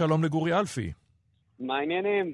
שלום 0.04 0.24
לגורי 0.24 0.60
אלפי. 0.60 0.92
מה 1.60 1.78
העניינים? 1.78 2.34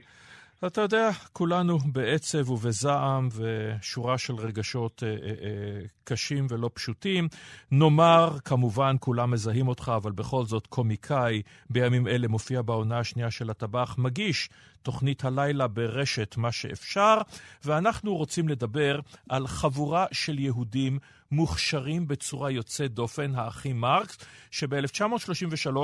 אתה 0.67 0.81
יודע, 0.81 1.09
כולנו 1.33 1.77
בעצב 1.79 2.49
ובזעם 2.49 3.29
ושורה 3.35 4.17
של 4.17 4.35
רגשות 4.35 5.03
אה, 5.03 5.09
אה, 5.09 5.15
אה, 5.15 5.81
קשים 6.03 6.47
ולא 6.49 6.69
פשוטים. 6.73 7.27
נאמר, 7.71 8.37
כמובן, 8.45 8.95
כולם 8.99 9.31
מזהים 9.31 9.67
אותך, 9.67 9.91
אבל 9.95 10.11
בכל 10.11 10.45
זאת 10.45 10.67
קומיקאי 10.67 11.41
בימים 11.69 12.07
אלה 12.07 12.27
מופיע 12.27 12.61
בעונה 12.61 12.99
השנייה 12.99 13.31
של 13.31 13.49
הטבח, 13.49 13.95
מגיש 13.97 14.49
תוכנית 14.81 15.25
הלילה 15.25 15.67
ברשת 15.67 16.35
מה 16.37 16.51
שאפשר, 16.51 17.17
ואנחנו 17.65 18.15
רוצים 18.15 18.49
לדבר 18.49 18.99
על 19.29 19.47
חבורה 19.47 20.05
של 20.11 20.39
יהודים 20.39 20.99
מוכשרים 21.31 22.07
בצורה 22.07 22.51
יוצאת 22.51 22.93
דופן, 22.93 23.35
האחים 23.35 23.79
מרקס, 23.81 24.17
שב-1933 24.51 25.77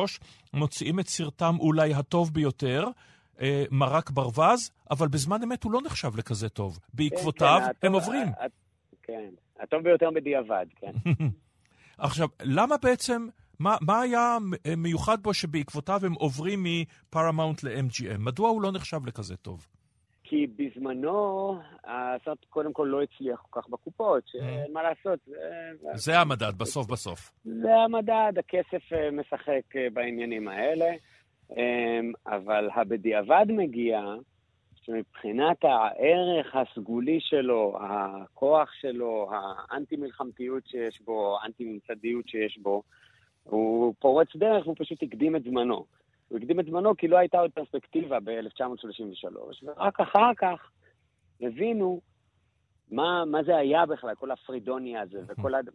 מוציאים 0.54 1.00
את 1.00 1.08
סרטם 1.08 1.56
אולי 1.60 1.94
הטוב 1.94 2.34
ביותר, 2.34 2.88
אה, 3.42 3.64
מרק 3.72 4.10
ברווז, 4.10 4.72
אבל 4.92 5.08
בזמן 5.08 5.44
אמת 5.44 5.64
הוא 5.64 5.72
לא 5.72 5.82
נחשב 5.86 6.16
לכזה 6.18 6.50
טוב. 6.50 6.80
בעקבותיו 6.94 7.60
כן, 7.64 7.66
הם 7.66 7.72
הטוב- 7.72 7.94
עוברים. 7.94 8.28
ה- 8.28 8.46
כן, 9.04 9.30
הטוב 9.60 9.84
ביותר 9.84 10.10
בדיעבד, 10.16 10.66
כן. 10.76 10.92
עכשיו, 11.98 12.28
למה 12.42 12.76
בעצם, 12.78 13.28
מה, 13.60 13.76
מה 13.82 14.00
היה 14.02 14.38
מיוחד 14.78 15.24
בו 15.24 15.34
שבעקבותיו 15.34 16.06
הם 16.06 16.14
עוברים 16.14 16.66
מפרמאונט 16.68 17.64
ל-MGM? 17.64 18.18
מדוע 18.18 18.50
הוא 18.50 18.62
לא 18.62 18.72
נחשב 18.72 19.06
לכזה 19.06 19.36
טוב? 19.38 19.68
כי 20.28 20.48
בזמנו 20.56 21.56
הסרט 21.84 22.46
קודם 22.50 22.74
כל 22.74 22.88
לא 22.92 23.02
הצליח 23.04 23.44
כל 23.50 23.62
כך 23.62 23.70
בקופות, 23.70 24.24
שאין 24.28 24.74
מה 24.74 24.84
לעשות. 24.84 25.20
זה- 25.26 25.90
זה 25.96 26.20
המדד, 26.20 26.54
בסוף 26.58 26.88
בסוף. 26.88 27.32
זה 27.44 27.76
המדד, 27.76 28.34
הכסף 28.40 28.94
אה, 28.94 29.12
משחק 29.12 29.76
אה, 29.76 29.88
בעניינים 29.94 30.48
האלה, 30.48 30.92
אמ, 31.52 32.12
אבל 32.28 32.70
הבדיעבד 32.76 33.46
מגיע, 33.50 34.02
שמבחינת 34.84 35.58
הערך 35.64 36.56
הסגולי 36.56 37.20
שלו, 37.22 37.78
הכוח 37.82 38.70
שלו, 38.82 39.30
האנטי-מלחמתיות 39.32 40.64
שיש 40.68 41.02
בו, 41.06 41.38
האנטי-ממסדיות 41.42 42.28
שיש 42.28 42.58
בו, 42.62 42.84
הוא 43.44 43.94
פורץ 44.00 44.28
דרך, 44.36 44.66
הוא 44.66 44.76
פשוט 44.78 45.04
הקדים 45.04 45.36
את 45.36 45.44
זמנו. 45.44 45.86
הוא 46.28 46.38
הקדים 46.38 46.60
את 46.60 46.66
זמנו 46.66 46.98
כי 46.98 47.08
לא 47.08 47.18
הייתה 47.18 47.40
עוד 47.40 47.52
פרספקטיבה 47.52 48.20
ב-1933, 48.20 49.38
ורק 49.64 50.00
אחר 50.00 50.32
כך 50.38 50.70
הבינו 51.42 52.02
מה, 52.92 53.26
מה 53.26 53.44
זה 53.44 53.58
היה 53.58 53.86
בכלל, 53.86 54.16
כל 54.16 54.32
הפרידוניה 54.32 55.02
הזה, 55.02 55.20
וכל 55.28 55.56
הד... 55.56 55.70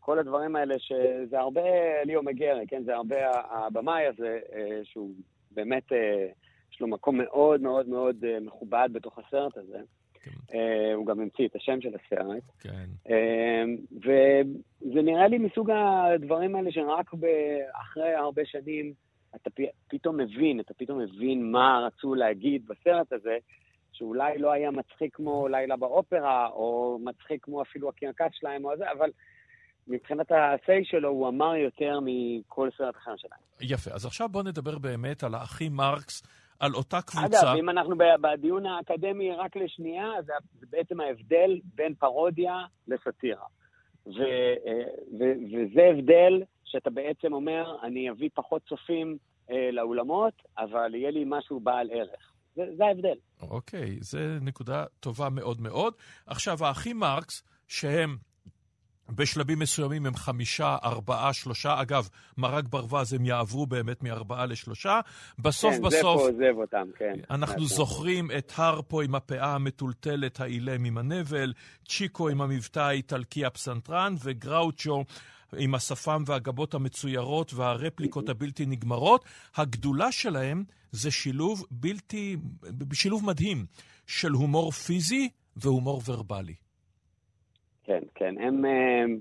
כל 0.00 0.18
הדברים 0.18 0.56
האלה, 0.56 0.74
שזה 0.78 1.40
הרבה 1.40 1.62
ליאו 2.04 2.22
מגרי, 2.22 2.66
כן? 2.68 2.82
זה 2.84 2.94
הרבה 2.94 3.16
הבמאי 3.50 4.06
הזה, 4.06 4.38
אה, 4.52 4.80
שהוא 4.84 5.10
באמת, 5.50 5.92
אה, 5.92 6.26
יש 6.72 6.80
לו 6.80 6.86
מקום 6.86 7.18
מאוד 7.18 7.62
מאוד 7.62 7.88
מאוד 7.88 8.24
אה, 8.24 8.40
מכובד 8.40 8.88
בתוך 8.92 9.18
הסרט 9.18 9.56
הזה. 9.56 9.78
אה, 10.54 10.94
הוא 10.94 11.06
גם 11.06 11.20
המציא 11.20 11.46
את 11.46 11.56
השם 11.56 11.80
של 11.80 11.88
הסרט. 11.94 12.42
כן. 12.60 13.14
וזה 13.96 15.02
נראה 15.02 15.28
לי 15.28 15.38
מסוג 15.38 15.70
הדברים 15.70 16.56
האלה 16.56 16.72
שרק 16.72 17.10
אחרי 17.72 18.14
הרבה 18.14 18.42
שנים 18.44 18.92
אתה 19.36 19.50
פתאום 19.88 20.16
מבין, 20.16 20.60
אתה 20.60 20.74
פתאום 20.74 20.98
מבין 20.98 21.52
מה 21.52 21.86
רצו 21.86 22.14
להגיד 22.14 22.66
בסרט 22.66 23.12
הזה, 23.12 23.38
שאולי 23.92 24.38
לא 24.38 24.52
היה 24.52 24.70
מצחיק 24.70 25.16
כמו 25.16 25.48
לילה 25.48 25.76
באופרה, 25.76 26.48
או 26.48 26.98
מצחיק 27.04 27.44
כמו 27.44 27.62
אפילו 27.62 27.88
הקרקס 27.88 28.34
שלהם 28.40 28.64
או 28.64 28.76
זה, 28.76 28.92
אבל 28.92 29.10
מבחינת 29.88 30.32
ה-say 30.32 30.84
שלו 30.84 31.08
הוא 31.08 31.28
אמר 31.28 31.56
יותר 31.56 31.98
מכל 32.02 32.68
סרט 32.78 32.96
אחר 32.96 33.16
שלהם. 33.16 33.40
יפה, 33.60 33.90
אז 33.90 34.06
עכשיו 34.06 34.28
בוא 34.28 34.42
נדבר 34.42 34.78
באמת 34.78 35.24
על 35.24 35.34
האחים 35.34 35.72
מרקס, 35.72 36.22
על 36.60 36.74
אותה 36.74 37.00
קבוצה. 37.02 37.26
אגב, 37.26 37.56
אם 37.58 37.70
אנחנו 37.70 37.96
בדיון 38.20 38.66
האקדמי 38.66 39.32
רק 39.32 39.56
לשנייה, 39.56 40.10
זה, 40.26 40.32
זה 40.60 40.66
בעצם 40.70 41.00
ההבדל 41.00 41.60
בין 41.74 41.94
פרודיה 41.94 42.54
לסאטירה. 42.88 43.46
ו, 44.06 44.22
אה, 44.66 44.84
ו, 45.18 45.24
וזה 45.52 45.82
הבדל 45.90 46.42
שאתה 46.72 46.90
בעצם 46.90 47.32
אומר, 47.32 47.76
אני 47.82 48.10
אביא 48.10 48.28
פחות 48.34 48.62
צופים 48.68 49.18
אה, 49.50 49.70
לאולמות, 49.72 50.34
אבל 50.58 50.94
יהיה 50.94 51.10
לי 51.10 51.24
משהו 51.26 51.60
בעל 51.60 51.90
ערך. 51.90 52.32
זה, 52.56 52.62
זה 52.76 52.84
ההבדל. 52.84 53.16
אוקיי, 53.42 53.96
זו 54.00 54.18
נקודה 54.40 54.84
טובה 55.00 55.28
מאוד 55.28 55.60
מאוד. 55.60 55.94
עכשיו, 56.26 56.64
האחים 56.64 56.98
מרקס, 56.98 57.42
שהם 57.68 58.16
בשלבים 59.08 59.58
מסוימים 59.58 60.06
הם 60.06 60.14
חמישה, 60.14 60.76
ארבעה, 60.84 61.32
שלושה. 61.32 61.80
אגב, 61.82 62.08
מרק 62.38 62.64
ברווז 62.64 63.12
הם 63.12 63.26
יעברו 63.26 63.66
באמת 63.66 64.02
מארבעה 64.02 64.46
לשלושה. 64.46 65.00
בסוף 65.38 65.74
כן, 65.74 65.82
בסוף... 65.82 66.22
זה 66.22 66.28
פה 66.28 66.46
עוזב 66.46 66.60
אותם, 66.60 66.86
כן. 66.96 67.14
אנחנו 67.30 67.60
כן. 67.60 67.64
זוכרים 67.64 68.30
את 68.38 68.52
הרפו 68.56 69.00
עם 69.00 69.14
הפאה 69.14 69.54
המטולטלת, 69.54 70.40
האילם 70.40 70.84
עם 70.84 70.98
הנבל, 70.98 71.52
צ'יקו 71.88 72.28
עם 72.28 72.40
המבטא 72.40 72.80
האיטלקי 72.80 73.44
הפסנתרן, 73.44 74.14
וגראוצ'ו 74.24 75.04
עם 75.58 75.74
השפם 75.74 76.22
והגבות 76.26 76.74
המצוירות 76.74 77.54
והרפליקות 77.54 78.28
הבלתי 78.28 78.66
נגמרות. 78.66 79.24
הגדולה 79.56 80.12
שלהם 80.12 80.64
זה 80.90 81.10
שילוב 81.10 81.66
בלתי, 81.70 82.36
שילוב 82.92 83.26
מדהים 83.26 83.64
של 84.06 84.30
הומור 84.30 84.70
פיזי 84.70 85.28
והומור 85.56 86.02
ורבלי. 86.08 86.54
כן, 87.84 88.00
כן. 88.14 88.34
הם, 88.40 88.64
הם, 88.64 89.18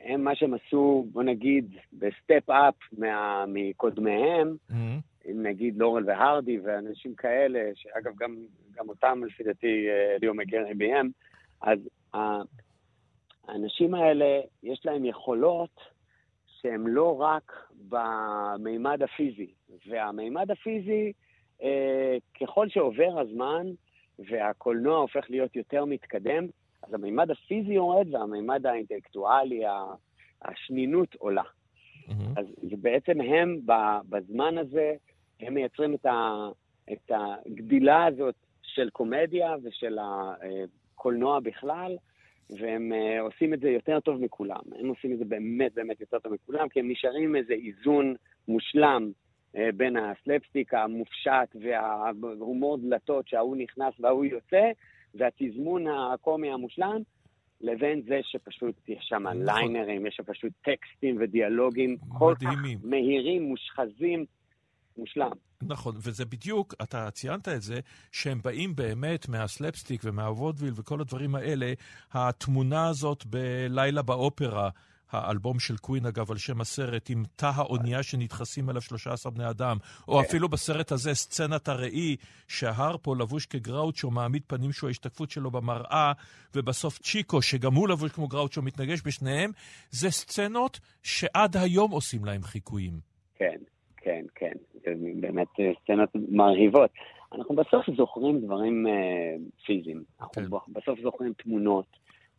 הם 0.00 0.24
מה 0.24 0.36
שהם 0.36 0.54
עשו, 0.54 1.06
בוא 1.12 1.22
נגיד, 1.22 1.76
ב 1.92 2.04
step 2.04 2.50
up 2.50 2.74
מה, 2.98 3.44
מקודמיהם, 3.48 4.56
Mm-hmm. 4.70 5.30
אם 5.30 5.42
נגיד 5.42 5.76
לורל 5.78 6.04
והרדי 6.06 6.58
ואנשים 6.58 7.14
כאלה, 7.14 7.60
שאגב, 7.74 8.12
גם, 8.18 8.36
גם 8.72 8.88
אותם 8.88 9.24
לפי 9.24 9.42
דעתי 9.42 9.86
אה, 9.88 10.16
ליאו 10.20 10.34
מקארי 10.34 10.74
ביים, 10.74 11.10
אז 11.60 11.78
האנשים 13.48 13.94
האלה, 13.94 14.40
יש 14.62 14.86
להם 14.86 15.04
יכולות 15.04 15.80
שהן 16.46 16.84
לא 16.86 17.20
רק 17.20 17.52
במימד 17.88 19.02
הפיזי. 19.02 19.52
והמימד 19.86 20.50
הפיזי, 20.50 21.12
אה, 21.62 22.16
ככל 22.40 22.68
שעובר 22.68 23.18
הזמן 23.20 23.66
והקולנוע 24.18 24.98
הופך 24.98 25.30
להיות 25.30 25.56
יותר 25.56 25.84
מתקדם, 25.84 26.46
אז 26.82 26.94
המימד 26.94 27.30
הפיזי 27.30 27.72
יורד 27.72 28.14
והמימד 28.14 28.66
האינטלקטואלי, 28.66 29.62
השנינות 30.42 31.14
עולה. 31.14 31.42
אז 32.36 32.46
זה 32.70 32.76
בעצם 32.76 33.20
הם, 33.20 33.60
בזמן 34.08 34.58
הזה, 34.58 34.94
הם 35.40 35.54
מייצרים 35.54 35.94
את, 35.94 36.06
ה, 36.06 36.48
את 36.92 37.10
הגדילה 37.14 38.04
הזאת 38.04 38.34
של 38.62 38.90
קומדיה 38.90 39.54
ושל 39.62 39.98
הקולנוע 40.00 41.40
בכלל, 41.40 41.96
והם 42.50 42.92
אה, 42.92 43.20
עושים 43.20 43.54
את 43.54 43.60
זה 43.60 43.68
יותר 43.68 44.00
טוב 44.00 44.20
מכולם. 44.20 44.60
הם 44.78 44.88
עושים 44.88 45.12
את 45.12 45.18
זה 45.18 45.24
באמת 45.24 45.74
באמת 45.74 46.00
יותר 46.00 46.18
טוב 46.18 46.32
מכולם, 46.32 46.68
כי 46.68 46.80
הם 46.80 46.90
נשארים 46.90 47.22
עם 47.22 47.36
איזה 47.36 47.54
איזון 47.54 48.14
מושלם 48.48 49.10
אה, 49.56 49.68
בין 49.76 49.96
הסלפסטיק 49.96 50.74
המופשט 50.74 51.56
וההומור 51.62 52.78
דלתות 52.78 53.28
שההוא 53.28 53.56
נכנס 53.56 53.94
וההוא 54.00 54.24
יוצא, 54.24 54.70
והתזמון 55.14 55.86
הקומי 55.86 56.50
המושלם, 56.50 57.02
לבין 57.60 58.02
זה 58.02 58.20
שפשוט 58.22 58.88
יש 58.88 59.04
שם 59.08 59.24
ליינרים, 59.26 60.06
יש 60.06 60.14
שם 60.14 60.22
פשוט 60.22 60.52
טקסטים 60.64 61.16
ודיאלוגים 61.20 61.96
כל 62.18 62.34
כך 62.44 62.54
מהירים, 62.84 63.42
מושחזים, 63.42 64.24
מושלם. 64.98 65.30
נכון, 65.62 65.94
וזה 65.98 66.24
בדיוק, 66.24 66.74
אתה 66.82 67.10
ציינת 67.10 67.48
את 67.48 67.62
זה, 67.62 67.80
שהם 68.12 68.40
באים 68.44 68.76
באמת 68.76 69.28
מהסלפסטיק 69.28 70.00
ומהוודוויל 70.04 70.72
וכל 70.76 71.00
הדברים 71.00 71.34
האלה, 71.34 71.72
התמונה 72.12 72.88
הזאת 72.88 73.26
בלילה 73.26 74.02
באופרה, 74.02 74.70
האלבום 75.10 75.58
של 75.58 75.76
קווין, 75.76 76.06
אגב, 76.06 76.30
על 76.30 76.38
שם 76.38 76.60
הסרט, 76.60 77.10
עם 77.10 77.24
תא 77.36 77.50
האונייה 77.54 78.02
שנדחסים 78.02 78.68
עליו 78.68 78.82
13 78.82 79.32
בני 79.32 79.50
אדם, 79.50 79.76
או 80.08 80.20
אפילו 80.20 80.48
בסרט 80.48 80.92
הזה, 80.92 81.14
סצנת 81.14 81.68
הראי, 81.68 82.16
שהרפו 82.48 83.14
לבוש 83.14 83.46
כגראוצ'ו, 83.46 84.10
מעמיד 84.10 84.42
פנים 84.46 84.72
שהוא 84.72 84.88
ההשתקפות 84.88 85.30
שלו 85.30 85.50
במראה, 85.50 86.12
ובסוף 86.54 86.98
צ'יקו, 86.98 87.42
שגם 87.42 87.74
הוא 87.74 87.88
לבוש 87.88 88.12
כמו 88.12 88.28
גראוצ'ו, 88.28 88.62
מתנגש 88.62 89.00
בשניהם, 89.04 89.50
זה 89.90 90.10
סצנות 90.10 90.80
שעד 91.02 91.56
היום 91.56 91.90
עושים 91.90 92.24
להם 92.24 92.42
חיקויים. 92.42 93.00
כן, 93.34 93.56
כן, 94.04 94.24
כן. 94.34 94.52
זה 94.72 94.94
באמת 95.20 95.48
אה, 95.60 95.72
סצנות 95.82 96.08
מרהיבות. 96.28 96.90
אנחנו 97.32 97.54
בסוף 97.54 97.86
זוכרים 97.96 98.40
דברים 98.40 98.86
אה, 98.86 99.36
פיזיים. 99.66 100.04
אנחנו 100.20 100.42
בסוף 100.68 101.00
זוכרים 101.00 101.32
תמונות, 101.32 101.86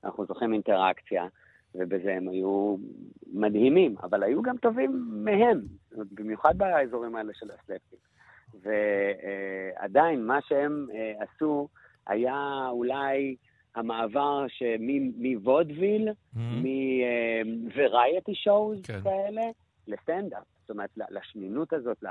אנחנו 0.04 0.26
זוכרים 0.26 0.54
אינטראקציה, 0.54 1.28
ובזה 1.76 2.14
הם 2.14 2.30
היו 2.30 2.76
מדהימים, 3.34 3.96
אבל 4.04 4.24
היו 4.24 4.42
גם 4.42 4.58
טובים 4.58 5.06
מהם, 5.10 5.62
במיוחד 6.12 6.58
באזורים 6.58 7.16
האלה 7.16 7.34
של 7.34 7.48
הסלפטים. 7.52 8.00
ועדיין, 8.62 10.26
מה 10.26 10.40
שהם 10.42 10.88
אה, 10.94 11.14
עשו 11.20 11.68
היה 12.08 12.68
אולי 12.70 13.36
המעבר 13.76 14.46
מוודוויל, 15.18 16.10
מ 17.46 17.57
variety 17.57 18.36
shows 18.36 18.82
כאלה, 19.04 19.42
לסטנדאפ. 19.88 20.44
זאת 20.62 20.70
אומרת, 20.70 20.90
לשנינות 21.10 21.74
הזאת, 21.74 22.04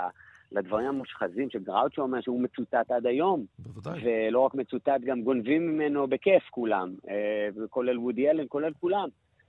לדברים 0.53 0.87
המושחזים 0.87 1.51
שגראוצ'ו 1.51 2.03
אומר 2.03 2.21
שהוא 2.21 2.41
מצוטט 2.41 2.91
עד 2.91 3.07
היום. 3.07 3.45
בוודאי. 3.59 4.01
ולא 4.05 4.41
רק 4.41 4.55
מצוטט, 4.55 5.01
גם 5.05 5.23
גונבים 5.23 5.67
ממנו 5.67 6.07
בכיף 6.07 6.43
כולם, 6.51 6.95
אה, 7.09 7.49
כולל 7.71 7.99
וודי 7.99 8.31
אלן, 8.31 8.45
כולל 8.49 8.73
כולם. 8.81 9.09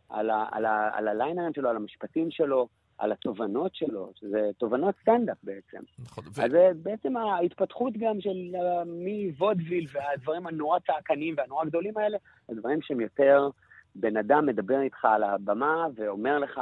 על, 0.10 0.30
ה, 0.30 0.45
על, 0.52 0.65
ה, 0.65 0.89
על 0.93 1.07
ה 1.07 1.13
liner 1.13 1.42
ים 1.42 1.53
שלו, 1.53 1.69
על 1.69 1.76
המשפטים 1.76 2.31
שלו, 2.31 2.68
על 2.97 3.11
התובנות 3.11 3.76
שלו, 3.76 4.11
שזה 4.15 4.49
תובנות 4.57 4.95
סטנדאפ 5.02 5.38
בעצם. 5.43 5.77
נכון. 5.99 6.23
אז 6.43 6.52
זה 6.52 6.72
בעצם 6.84 7.18
ההתפתחות 7.18 7.93
גם 7.97 8.22
של 8.22 8.56
uh, 8.56 8.85
מוודוויל 8.85 9.88
והדברים 9.93 10.47
הנורא 10.47 10.80
צעקניים 10.80 11.35
והנורא 11.38 11.65
גדולים 11.65 11.97
האלה, 11.97 12.18
הדברים 12.49 12.81
שהם 12.81 13.02
יותר, 13.02 13.49
בן 13.95 14.18
אדם 14.18 14.45
מדבר 14.45 14.81
איתך 14.81 15.06
על 15.06 15.23
הבמה 15.23 15.88
ואומר 15.95 16.39
לך 16.39 16.61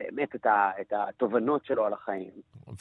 באמת 0.00 0.34
את, 0.34 0.46
ה, 0.46 0.70
את 0.80 0.92
התובנות 0.92 1.64
שלו 1.64 1.86
על 1.86 1.92
החיים. 1.92 2.30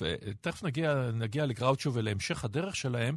ותכף 0.02 0.64
נגיע, 0.64 1.10
נגיע 1.14 1.46
לגראוצ'ו 1.46 1.94
ולהמשך 1.94 2.46
הדרך 2.46 2.76
שלהם, 2.76 3.16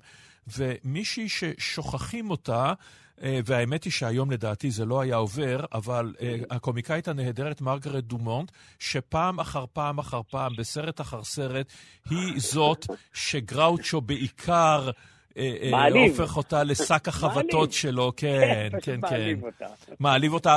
ומישהי 0.59 1.29
ששוכחים 1.29 2.31
אותה, 2.31 2.73
והאמת 3.19 3.85
היא 3.85 3.93
שהיום 3.93 4.31
לדעתי 4.31 4.71
זה 4.71 4.85
לא 4.85 5.01
היה 5.01 5.17
עובר, 5.17 5.65
אבל 5.73 6.15
הקומיקאית 6.51 7.09
הנהדרת 7.09 7.61
מרגרט 7.61 8.05
דומונט, 8.05 8.53
שפעם 8.79 9.41
אחר 9.41 9.65
פעם 9.73 9.99
אחר 9.99 10.21
פעם, 10.31 10.53
בסרט 10.59 11.01
אחר 11.01 11.25
סרט, 11.25 11.73
היא 12.11 12.35
זאת 12.37 12.87
שגראוצ'ו 13.13 14.01
בעיקר... 14.01 14.91
הופך 16.09 16.37
אותה 16.37 16.65
לשק 16.65 17.09
החבטות 17.09 17.73
שלו, 17.73 18.13
כן, 18.17 18.69
כן, 18.71 18.81
כן. 18.83 19.01
מעליב 19.01 19.45
אותה. 19.45 19.67
מעליב 20.01 20.33
אותה 20.33 20.57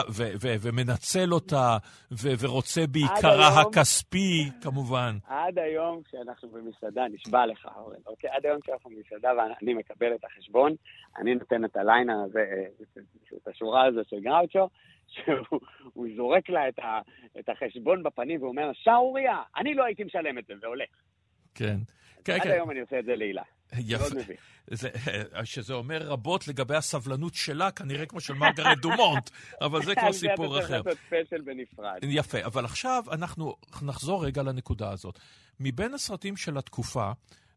ומנצל 0.61 1.33
אותה, 1.33 1.77
ורוצה 2.21 2.81
בעיקרה 2.87 3.61
הכספי, 3.61 4.49
כמובן. 4.61 5.17
עד 5.27 5.59
היום 5.59 6.01
כשאנחנו 6.03 6.49
במסעדה, 6.49 7.05
נשבע 7.13 7.45
לך, 7.45 7.67
אורן, 7.75 7.95
אוקיי? 8.05 8.29
עד 8.29 8.45
היום 8.45 8.61
כשאנחנו 8.61 8.89
במסעדה 8.89 9.29
ואני 9.37 9.73
מקבל 9.73 10.13
את 10.15 10.23
החשבון, 10.23 10.75
אני 11.17 11.35
נותן 11.35 11.65
את 11.65 11.77
הליינר 11.77 12.19
הזה, 12.25 12.45
את 13.35 13.47
השורה 13.47 13.85
הזו 13.85 14.01
של 14.09 14.19
גראוצ'ו, 14.19 14.69
שהוא 15.07 15.59
הוא 15.93 16.07
זורק 16.15 16.49
לה 16.49 16.69
את, 16.69 16.79
ה, 16.79 16.99
את 17.39 17.49
החשבון 17.49 18.03
בפנים 18.03 18.43
ואומר, 18.43 18.71
שערוריה, 18.73 19.41
אני 19.57 19.73
לא 19.73 19.83
הייתי 19.83 20.03
משלם 20.03 20.37
את 20.37 20.45
זה, 20.47 20.53
והולך. 20.61 20.89
כן. 21.55 21.77
כן, 22.23 22.33
עד 22.33 22.41
כן. 22.41 22.51
היום 22.51 22.71
אני 22.71 22.79
עושה 22.79 22.99
את 22.99 23.05
זה 23.05 23.15
להילה. 23.15 23.43
יפה. 23.73 24.15
מאוד. 24.15 24.25
זה, 24.71 24.89
שזה 25.43 25.73
אומר 25.73 26.01
רבות 26.03 26.47
לגבי 26.47 26.75
הסבלנות 26.75 27.33
שלה, 27.33 27.71
כנראה 27.71 28.05
כמו 28.05 28.19
של 28.21 28.33
מרגרט 28.33 28.77
דומונט, 28.77 29.29
אבל 29.61 29.85
זה 29.85 29.95
כבר 29.95 30.13
סיפור 30.23 30.59
אחר. 30.59 30.81
לעשות 30.81 30.97
ספיישל 31.07 31.41
בנפרד. 31.41 31.99
יפה, 32.01 32.45
אבל 32.45 32.65
עכשיו 32.65 33.03
אנחנו 33.11 33.55
נחזור 33.81 34.25
רגע 34.25 34.43
לנקודה 34.43 34.91
הזאת. 34.91 35.19
מבין 35.59 35.93
הסרטים 35.93 36.37
של 36.37 36.57
התקופה, 36.57 37.11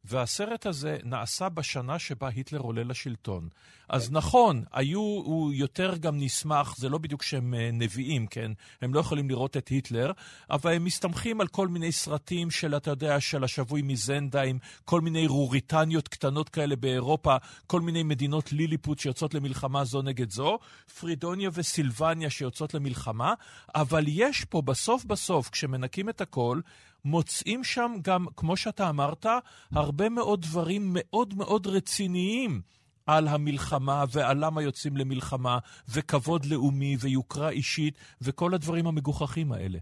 והסרט 0.09 0.67
הזה 0.67 0.97
נעשה 1.05 1.49
בשנה 1.49 1.99
שבה 1.99 2.29
היטלר 2.29 2.61
עולה 2.61 2.83
לשלטון. 2.85 3.49
אז 3.89 4.13
נכון, 4.13 4.65
היו, 4.73 5.01
הוא 5.01 5.53
יותר 5.53 5.97
גם 5.97 6.21
נסמך, 6.21 6.75
זה 6.77 6.89
לא 6.89 6.99
בדיוק 6.99 7.23
שהם 7.23 7.55
אה, 7.55 7.71
נביאים, 7.73 8.27
כן? 8.27 8.53
הם 8.83 8.95
לא 8.95 9.01
יכולים 9.01 9.29
לראות 9.29 9.57
את 9.57 9.69
היטלר, 9.69 10.13
אבל 10.51 10.73
הם 10.73 10.85
מסתמכים 10.85 11.41
על 11.41 11.47
כל 11.47 11.69
מיני 11.69 11.93
סרטים 11.93 12.51
של, 12.51 12.77
אתה 12.77 12.91
יודע, 12.91 13.21
של 13.21 13.45
השבוי 13.45 13.83
מזנדהיים, 13.83 14.59
כל 14.85 15.01
מיני 15.01 15.27
רוריטניות 15.27 16.09
קטנות 16.09 16.49
כאלה 16.49 16.77
באירופה, 16.77 17.37
כל 17.67 17.81
מיני 17.81 18.03
מדינות 18.03 18.53
ליליפוט 18.53 18.99
שיוצאות 18.99 19.35
למלחמה 19.35 19.85
זו 19.85 20.03
נגד 20.03 20.31
זו, 20.31 20.59
פרידוניה 21.01 21.51
וסילבניה 21.53 22.31
שיוצאות 22.31 22.75
למלחמה, 22.75 23.35
אבל 23.75 24.05
יש 24.09 24.45
פה 24.45 24.63
בסוף 24.63 25.05
בסוף, 25.05 25.51
כשמנקים 25.51 26.09
את 26.09 26.21
הכל, 26.21 26.61
מוצאים 27.05 27.65
שם 27.65 27.93
גם, 28.03 28.27
כמו 28.37 28.57
שאתה 28.57 28.91
אמרת, 28.91 29.27
הרבה 29.73 30.09
מאוד 30.09 30.41
דברים 30.41 30.83
מאוד 30.95 31.35
מאוד 31.37 31.67
רציניים 31.67 32.61
על 33.07 33.29
המלחמה 33.29 34.05
ועל 34.13 34.37
למה 34.45 34.63
יוצאים 34.63 34.97
למלחמה, 34.97 35.59
וכבוד 35.95 36.45
לאומי 36.51 36.97
ויוקרה 37.01 37.51
אישית, 37.51 37.95
וכל 38.23 38.55
הדברים 38.55 38.87
המגוחכים 38.87 39.53
האלה. 39.53 39.79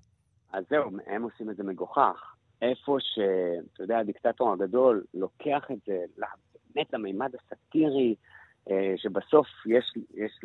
אז 0.53 0.65
זהו, 0.71 0.91
הם 1.07 1.23
עושים 1.23 1.51
את 1.51 1.57
זה 1.57 1.63
מגוחך. 1.63 2.35
איפה 2.63 2.97
ש... 3.01 3.19
אתה 3.73 3.83
יודע, 3.83 3.99
הדיקטטור 3.99 4.53
הגדול 4.53 5.05
לוקח 5.15 5.65
את 5.73 5.79
זה 5.87 6.05
באמת 6.75 6.93
למימד 6.93 7.31
הסאטירי, 7.35 8.15
אה, 8.71 8.95
שבסוף 8.97 9.47
יש, 9.67 9.95
יש 10.15 10.41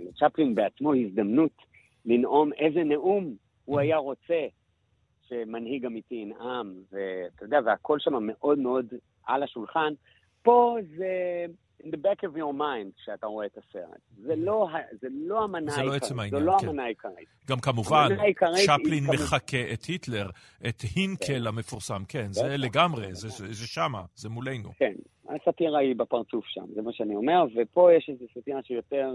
לצ'פלין 0.00 0.54
בעצמו 0.54 0.94
הזדמנות 0.94 1.52
לנאום 2.04 2.52
איזה 2.52 2.84
נאום 2.84 3.34
הוא 3.64 3.80
היה 3.80 3.96
רוצה 3.96 4.46
שמנהיג 5.28 5.86
אמיתי 5.86 6.14
ינאם, 6.14 6.72
ואתה 6.92 7.44
יודע, 7.44 7.58
והכל 7.64 7.98
שם 7.98 8.12
מאוד 8.20 8.58
מאוד 8.58 8.86
על 9.26 9.42
השולחן. 9.42 9.92
פה 10.42 10.76
זה 10.96 11.44
in 11.82 11.86
the 11.86 11.96
back 11.96 12.28
of 12.30 12.36
your 12.36 12.58
mind 12.58 13.00
כשאתה 13.02 13.26
רואה 13.26 13.46
את 13.46 13.58
הסרט. 13.58 14.00
זה 14.22 14.36
לא, 14.36 14.68
זה 15.00 15.08
לא 15.10 15.44
המנה 15.44 15.70
זה 15.70 15.76
לא 15.76 15.82
העיקרית. 15.82 16.02
עצם 16.02 16.20
העניין, 16.20 16.42
לא 16.42 16.56
כן. 16.60 16.68
המנה 16.68 16.84
העיקרית. 16.84 17.28
גם 17.48 17.60
כמובן, 17.60 18.08
העיקרית 18.18 18.70
צ'פלין 18.70 19.04
מחקה 19.14 19.72
את 19.72 19.82
היטלר, 19.84 20.26
את 20.68 20.82
הינקל 20.96 21.46
המפורסם, 21.46 22.02
כן, 22.08 22.26
זה. 22.32 22.56
לגמרי, 22.56 23.14
זה- 23.14 23.28
זה 23.28 23.46
זה 23.46 23.66
שמה, 23.66 24.02
זה 24.14 24.28
מולנו. 24.28 24.70
כן, 24.78 24.92
הסאטירה 25.28 25.78
היא 25.78 25.96
בפרצוף 25.96 26.44
שם, 26.46 26.64
זה 26.74 26.82
מה 26.82 26.92
שאני 26.92 27.16
אומר, 27.16 27.44
ופה 27.56 27.92
יש 27.92 28.10
איזו 28.12 28.24
סאטירה 28.34 28.60
שיותר 28.62 29.10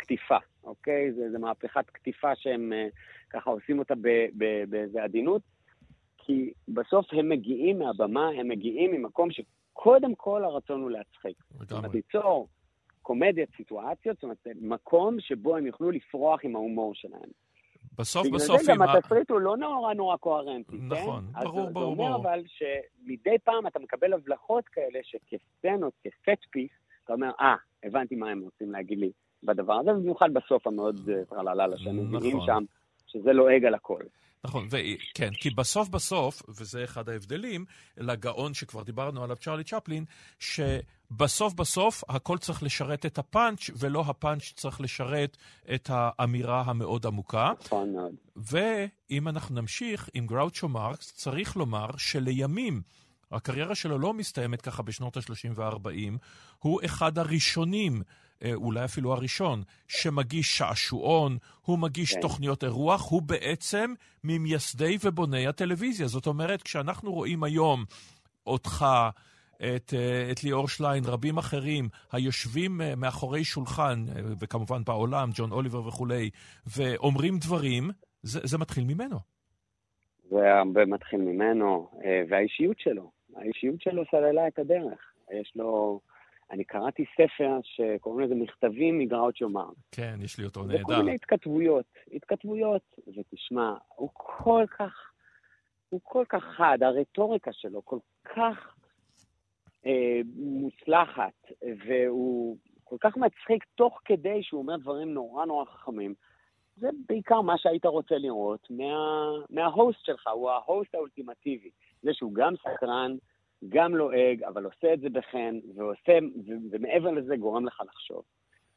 קטיפה, 0.00 0.36
אוקיי? 0.64 1.12
זה, 1.12 1.30
זה 1.30 1.38
מהפכת 1.38 1.90
קטיפה 1.92 2.36
שהם 2.36 2.72
אה, 2.72 2.86
ככה 3.30 3.50
עושים 3.50 3.78
אותה 3.78 3.94
באיזה 4.68 5.02
עדינות, 5.02 5.42
כי 6.18 6.52
בסוף 6.68 7.06
הם 7.12 7.28
מגיעים 7.28 7.78
מהבמה, 7.78 8.28
הם 8.28 8.48
מגיעים 8.48 8.90
ממקום 8.90 9.28
שקודם 9.30 10.14
כל 10.14 10.44
הרצון 10.44 10.80
הוא 10.80 10.90
להצחיק. 10.90 11.36
זאת 11.58 11.72
אומרת, 11.72 11.94
ליצור 11.94 12.48
קומדיית 13.02 13.48
סיטואציות, 13.56 14.16
זאת 14.16 14.22
אומרת, 14.22 14.46
מקום 14.60 15.20
שבו 15.20 15.56
הם 15.56 15.66
יוכלו 15.66 15.90
לפרוח 15.90 16.40
עם 16.44 16.56
ההומור 16.56 16.94
שלהם. 16.94 17.30
בסוף 17.98 18.26
בגלל 18.26 18.38
בסוף, 18.38 18.62
זה 18.62 18.72
גם 18.72 18.82
ה- 18.82 18.98
התסריט 18.98 19.30
הוא 19.30 19.40
לא 19.40 19.56
נורא 19.56 19.94
נורא 19.94 20.16
קוהרנטי, 20.16 20.78
כן? 20.78 20.84
נכון, 20.84 21.24
אז 21.34 21.44
ברור, 21.44 21.66
זה 21.66 21.72
ברור, 21.72 21.86
אומר 21.86 22.04
ברור. 22.04 22.16
אבל 22.16 22.42
שמדי 22.46 23.38
פעם 23.44 23.66
אתה 23.66 23.78
מקבל 23.78 24.12
הבלחות 24.12 24.68
כאלה 24.68 24.98
שכסצנות, 25.02 25.92
כסט 26.04 26.44
פיס, 26.50 26.70
אתה 27.04 27.12
אומר, 27.12 27.30
אה, 27.40 27.54
הבנתי 27.84 28.14
מה 28.14 28.30
הם 28.30 28.40
רוצים 28.40 28.72
להגיד 28.72 28.98
לי 28.98 29.10
בדבר 29.42 29.74
הזה, 29.74 29.90
ובמיוחד 29.90 30.34
בסוף 30.34 30.66
המאוד 30.66 31.08
אה, 31.08 31.24
טרללה 31.24 31.78
שהם 31.78 31.96
מבינים 31.96 32.36
נכון. 32.36 32.46
שם, 32.46 32.64
שזה 33.06 33.32
לועג 33.32 33.64
על 33.64 33.74
הכל. 33.74 34.02
נכון, 34.44 34.66
ו- 34.70 34.76
כן, 35.14 35.30
כי 35.40 35.50
בסוף 35.50 35.88
בסוף, 35.88 36.42
וזה 36.48 36.84
אחד 36.84 37.08
ההבדלים, 37.08 37.64
לגאון 37.98 38.54
שכבר 38.54 38.82
דיברנו 38.82 39.24
עליו, 39.24 39.36
צ'רלי 39.36 39.64
צ'פלין, 39.64 40.04
שבסוף 40.38 41.54
בסוף 41.54 42.04
הכל 42.08 42.38
צריך 42.38 42.62
לשרת 42.62 43.06
את 43.06 43.18
הפאנץ', 43.18 43.70
ולא 43.78 44.04
הפאנץ' 44.06 44.52
צריך 44.56 44.80
לשרת 44.80 45.36
את 45.74 45.88
האמירה 45.92 46.62
המאוד 46.66 47.06
עמוקה. 47.06 47.52
נכון 47.64 47.92
מאוד. 47.92 48.14
ואם 48.36 49.28
אנחנו 49.28 49.54
נמשיך 49.54 50.08
עם 50.14 50.26
גראוצ'ו 50.26 50.68
מרקס, 50.68 51.12
צריך 51.12 51.56
לומר 51.56 51.86
שלימים, 51.96 52.82
הקריירה 53.32 53.74
שלו 53.74 53.98
לא 53.98 54.14
מסתיימת 54.14 54.60
ככה 54.60 54.82
בשנות 54.82 55.16
ה-30 55.16 55.52
וה-40, 55.54 56.18
הוא 56.58 56.80
אחד 56.84 57.18
הראשונים, 57.18 58.02
אה, 58.02 58.02
אולי 58.54 58.84
אפילו 58.84 59.12
הראשון, 59.12 59.62
שמגיש 59.88 60.58
שעשועון, 60.58 61.36
הוא 61.64 61.78
מגיש 61.78 62.14
כן. 62.14 62.20
תוכניות 62.20 62.64
אירוח, 62.64 63.10
הוא 63.10 63.22
בעצם 63.22 63.92
ממייסדי 64.24 64.96
ובוני 65.04 65.46
הטלוויזיה. 65.46 66.06
זאת 66.06 66.26
אומרת, 66.26 66.62
כשאנחנו 66.62 67.12
רואים 67.12 67.44
היום 67.44 67.84
אותך, 68.46 68.86
את, 69.56 69.94
אה, 69.94 70.28
את 70.32 70.44
ליאור 70.44 70.68
שליין, 70.68 71.04
רבים 71.06 71.38
אחרים, 71.38 71.84
היושבים 72.12 72.80
אה, 72.80 72.94
מאחורי 72.96 73.44
שולחן, 73.44 74.04
אה, 74.08 74.22
וכמובן 74.40 74.84
בעולם, 74.86 75.28
ג'ון 75.34 75.52
אוליבר 75.52 75.86
וכולי, 75.86 76.30
ואומרים 76.76 77.34
דברים, 77.38 77.90
זה, 78.22 78.40
זה 78.42 78.58
מתחיל 78.58 78.84
ממנו. 78.84 79.16
זה 80.30 80.54
הרבה 80.58 80.86
מתחיל 80.86 81.20
ממנו, 81.20 81.88
אה, 82.04 82.22
והאישיות 82.28 82.78
שלו. 82.78 83.10
האישיות 83.36 83.80
שלו 83.80 84.02
סללה 84.10 84.48
את 84.48 84.58
הדרך. 84.58 85.12
יש 85.40 85.52
לו... 85.56 86.00
אני 86.50 86.64
קראתי 86.64 87.04
ספר 87.14 87.58
שקוראים 87.62 88.20
לזה 88.20 88.34
מכתבים 88.34 88.98
מגראוצ'ו 88.98 89.48
מרקס. 89.48 89.78
כן, 89.92 90.18
יש 90.22 90.38
לי 90.38 90.44
אותו 90.44 90.60
וכל 90.60 90.72
נהדר. 90.72 90.98
מיני 90.98 91.14
התכתבויות, 91.14 91.86
התכתבויות, 92.12 92.96
ותשמע, 93.16 93.74
הוא 93.88 94.10
כל 94.12 94.64
כך, 94.78 95.10
הוא 95.88 96.00
כל 96.04 96.24
כך 96.28 96.44
חד, 96.56 96.78
הרטוריקה 96.82 97.52
שלו 97.52 97.84
כל 97.84 97.98
כך 98.24 98.74
אה, 99.86 100.20
מוצלחת, 100.34 101.52
והוא 101.86 102.56
כל 102.84 102.96
כך 103.00 103.16
מצחיק 103.16 103.64
תוך 103.74 104.00
כדי 104.04 104.42
שהוא 104.42 104.60
אומר 104.60 104.76
דברים 104.76 105.14
נורא 105.14 105.44
נורא 105.44 105.64
חכמים. 105.64 106.14
זה 106.76 106.88
בעיקר 107.08 107.40
מה 107.40 107.58
שהיית 107.58 107.86
רוצה 107.86 108.14
לראות 108.18 108.66
מה, 108.70 109.30
מההוסט 109.50 110.04
שלך, 110.04 110.26
הוא 110.26 110.50
ההוסט 110.50 110.94
האולטימטיבי. 110.94 111.70
זה 112.02 112.10
שהוא 112.14 112.34
גם 112.34 112.54
סקרן, 112.56 113.16
גם 113.68 113.96
לועג, 113.96 114.42
אבל 114.42 114.64
עושה 114.64 114.94
את 114.94 115.00
זה 115.00 115.08
בחן, 115.08 115.58
ועושה, 115.76 116.18
ומעבר 116.70 117.10
לזה 117.10 117.36
גורם 117.36 117.66
לך 117.66 117.82
לחשוב. 117.86 118.22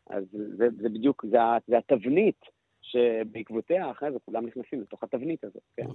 אז 0.09 0.23
זה, 0.31 0.67
זה 0.81 0.89
בדיוק, 0.89 1.25
זה, 1.31 1.37
זה 1.67 1.77
התבנית 1.77 2.41
שבעקבותיה 2.81 3.91
אחרי 3.91 4.11
זה 4.11 4.17
כולם 4.25 4.45
נכנסים 4.45 4.81
לתוך 4.81 5.03
התבנית 5.03 5.43
הזאת, 5.43 5.63
כן. 5.77 5.85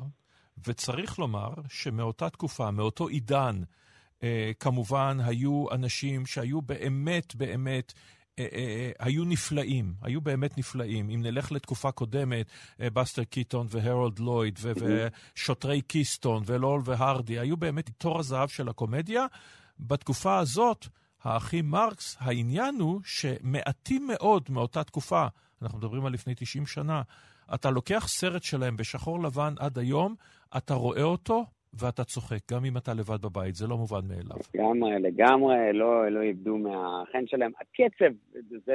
וצריך 0.67 1.19
לומר 1.19 1.49
שמאותה 1.69 2.31
תקופה, 2.31 2.71
מאותו 2.71 3.09
עידן, 3.09 3.55
אה, 4.23 4.51
כמובן 4.61 5.17
היו 5.27 5.65
אנשים 5.73 6.27
שהיו 6.27 6.63
באמת 6.63 7.35
באמת... 7.35 7.93
אה, 8.39 8.47
אה, 8.53 8.91
היו 8.99 9.25
נפלאים, 9.25 9.95
היו 10.03 10.21
באמת 10.21 10.59
נפלאים. 10.59 11.11
אם 11.11 11.23
נלך 11.23 11.53
לתקופה 11.53 11.93
קודמת, 11.93 12.47
אה, 12.81 12.91
בסטר 12.91 13.25
קיטון 13.25 13.67
והרולד 13.71 14.19
לויד 14.19 14.59
ו- 14.63 14.73
ושוטרי 15.37 15.83
קיסטון 15.83 16.43
ולורל 16.47 16.83
והרדי, 16.85 17.39
היו 17.39 17.57
באמת 17.57 17.91
תור 17.99 18.19
הזהב 18.19 18.49
של 18.49 18.69
הקומדיה. 18.69 19.27
בתקופה 19.81 20.39
הזאת, 20.39 20.87
האחים 21.23 21.71
מרקס, 21.71 22.17
העניין 22.21 22.75
הוא 22.81 23.01
שמעטים 23.05 24.07
מאוד 24.07 24.43
מאותה 24.49 24.85
תקופה, 24.85 25.27
אנחנו 25.63 25.79
מדברים 25.79 26.07
על 26.07 26.13
לפני 26.13 26.35
90 26.37 26.67
שנה, 26.67 27.03
אתה 27.55 27.71
לוקח 27.71 28.07
סרט 28.09 28.43
שלהם 28.43 28.77
בשחור 28.77 29.23
לבן 29.23 29.55
עד 29.59 29.79
היום, 29.79 30.15
אתה 30.57 30.75
רואה 30.75 31.03
אותו 31.03 31.45
ואתה 31.75 32.05
צוחק, 32.05 32.53
גם 32.53 32.65
אם 32.65 32.77
אתה 32.77 32.95
לבד 32.95 33.23
בבית, 33.23 33.55
זה 33.55 33.67
לא 33.67 33.77
מובן 33.77 34.01
מאליו. 34.09 34.39
לגמרי, 34.55 34.99
לגמרי, 34.99 35.73
לא, 35.73 36.09
לא 36.09 36.23
איבדו 36.23 36.59
מהחן 36.59 37.27
שלהם. 37.27 37.53
הקצב, 37.61 38.15
זה 38.67 38.75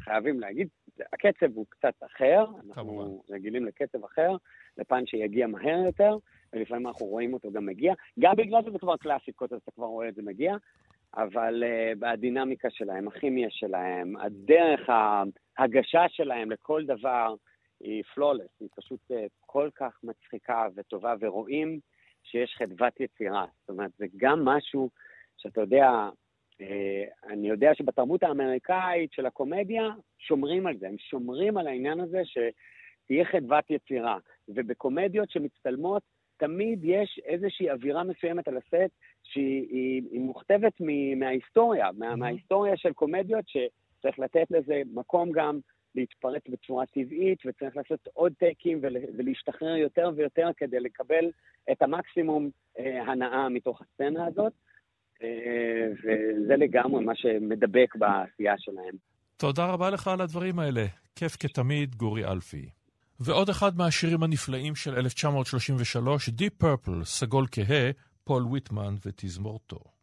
חייבים 0.00 0.40
להגיד, 0.40 0.68
הקצב 1.12 1.46
הוא 1.54 1.66
קצת 1.68 1.94
אחר, 2.06 2.44
אנחנו 2.66 3.22
רגילים 3.30 3.64
לקצב 3.64 4.04
אחר, 4.04 4.36
לפן 4.78 5.06
שיגיע 5.06 5.46
מהר 5.46 5.82
יותר, 5.86 6.16
ולפעמים 6.52 6.86
אנחנו 6.86 7.06
רואים 7.06 7.34
אותו 7.34 7.52
גם 7.52 7.66
מגיע, 7.66 7.94
גם 8.18 8.36
בגלל 8.36 8.62
שזה 8.62 8.78
כבר 8.78 8.96
קלאסיקות, 8.96 9.52
אז 9.52 9.60
אתה 9.62 9.70
כבר 9.70 9.86
רואה 9.86 10.08
את 10.08 10.14
זה 10.14 10.22
מגיע, 10.22 10.56
אבל 11.14 11.62
uh, 11.62 11.98
בדינמיקה 11.98 12.68
שלהם, 12.70 13.08
הכימיה 13.08 13.48
שלהם, 13.50 14.16
הדרך 14.16 14.88
ההגשה 15.58 16.04
שלהם 16.08 16.50
לכל 16.50 16.84
דבר 16.86 17.34
היא 17.80 18.02
פלולס, 18.14 18.50
היא 18.60 18.68
פשוט 18.76 19.00
uh, 19.10 19.14
כל 19.40 19.68
כך 19.74 19.98
מצחיקה 20.02 20.66
וטובה, 20.76 21.14
ורואים 21.20 21.80
שיש 22.30 22.54
חדוות 22.58 23.00
יצירה. 23.00 23.46
זאת 23.60 23.70
אומרת, 23.70 23.90
זה 23.98 24.06
גם 24.16 24.44
משהו 24.44 24.90
שאתה 25.36 25.60
יודע, 25.60 25.90
אה, 26.60 27.04
אני 27.28 27.48
יודע 27.48 27.74
שבתרבות 27.74 28.22
האמריקאית 28.22 29.12
של 29.12 29.26
הקומדיה 29.26 29.82
שומרים 30.18 30.66
על 30.66 30.76
זה, 30.78 30.88
הם 30.88 30.98
שומרים 30.98 31.56
על 31.56 31.66
העניין 31.66 32.00
הזה 32.00 32.22
שתהיה 32.24 33.24
חדוות 33.24 33.70
יצירה. 33.70 34.18
ובקומדיות 34.48 35.30
שמצטלמות, 35.30 36.02
תמיד 36.36 36.80
יש 36.82 37.20
איזושהי 37.24 37.70
אווירה 37.70 38.04
מסוימת 38.04 38.48
על 38.48 38.56
הסט 38.56 38.92
שהיא 39.22 39.66
היא, 39.70 40.02
היא 40.10 40.20
מוכתבת 40.20 40.72
מההיסטוריה, 41.16 41.88
מה, 41.98 42.16
מההיסטוריה 42.16 42.76
של 42.76 42.92
קומדיות, 42.92 43.44
שצריך 43.48 44.18
לתת 44.18 44.46
לזה 44.50 44.82
מקום 44.94 45.32
גם 45.32 45.58
להתפרץ 45.96 46.42
בצורה 46.48 46.86
טבעית, 46.86 47.38
וצריך 47.46 47.76
לעשות 47.76 48.08
עוד 48.12 48.32
טייקים 48.38 48.78
ול, 48.82 48.96
ולהשתחרר 49.18 49.76
יותר 49.76 50.10
ויותר 50.16 50.50
כדי 50.56 50.80
לקבל 50.80 51.24
את 51.72 51.82
המקסימום 51.82 52.50
אה, 52.78 53.02
הנאה 53.02 53.48
מתוך 53.48 53.82
הסצנה 53.82 54.26
הזאת. 54.26 54.52
אה, 55.22 55.88
וזה 55.92 56.56
לגמרי 56.56 57.04
מה 57.04 57.14
שמדבק 57.14 57.96
בעשייה 57.96 58.54
שלהם. 58.58 58.94
תודה 59.36 59.66
רבה 59.66 59.90
לך 59.90 60.08
על 60.08 60.20
הדברים 60.20 60.58
האלה. 60.58 60.84
כיף 61.16 61.36
כתמיד, 61.40 61.94
גורי 61.94 62.24
אלפי. 62.24 62.68
ועוד 63.20 63.48
אחד 63.48 63.76
מהשירים 63.76 64.22
הנפלאים 64.22 64.74
של 64.74 64.94
1933, 64.94 66.28
Deep 66.28 66.64
Purple, 66.64 67.04
סגול 67.04 67.46
כהה, 67.52 67.90
פול 68.24 68.42
ויטמן 68.52 68.94
ותזמורתו. 69.06 69.95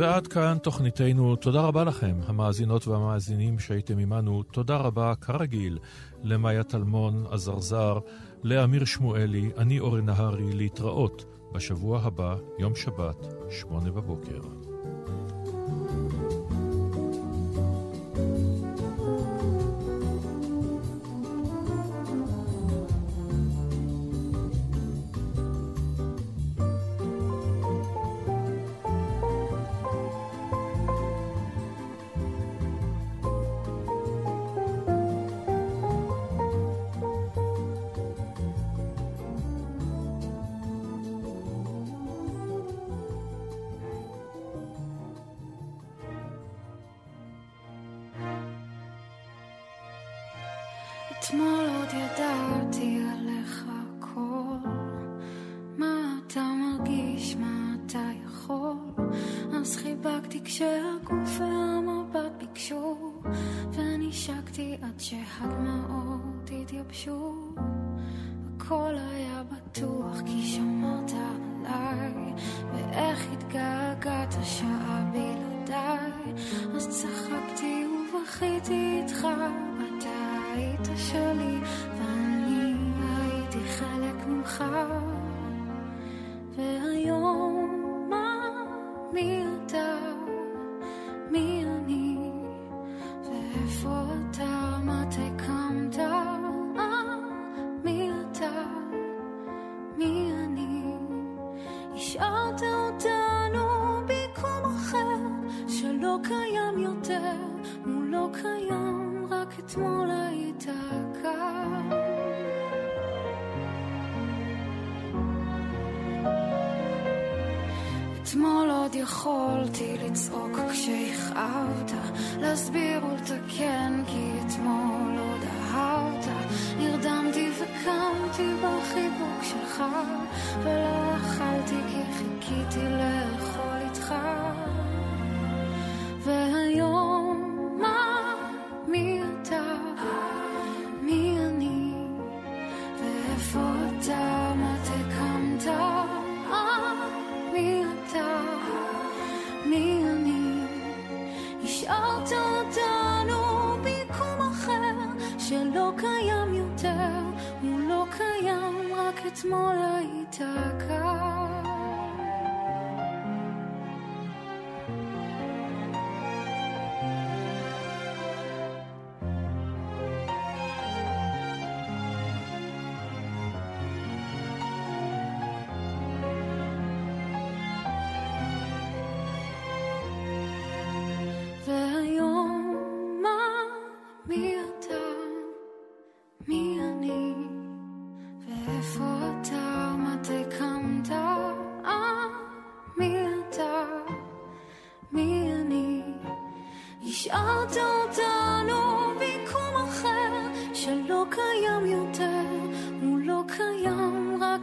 ועד 0.00 0.26
כאן 0.26 0.58
תוכניתנו. 0.62 1.36
תודה 1.36 1.60
רבה 1.60 1.84
לכם, 1.84 2.16
המאזינות 2.26 2.88
והמאזינים 2.88 3.58
שהייתם 3.58 3.98
עמנו. 3.98 4.42
תודה 4.42 4.76
רבה, 4.76 5.14
כרגיל, 5.20 5.78
למאיה 6.22 6.62
טלמון, 6.62 7.24
עזרזר, 7.30 7.98
לאמיר 8.42 8.84
שמואלי, 8.84 9.50
אני 9.58 9.80
אורן 9.80 10.06
נהרי, 10.06 10.52
להתראות 10.52 11.24
בשבוע 11.52 12.00
הבא, 12.02 12.36
יום 12.58 12.74
שבת, 12.74 13.26
שמונה 13.50 13.90
בבוקר. 13.90 14.69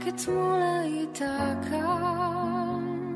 רק 0.08 0.14
אתמול 0.14 0.62
היית 0.62 1.20
כאן. 1.70 3.08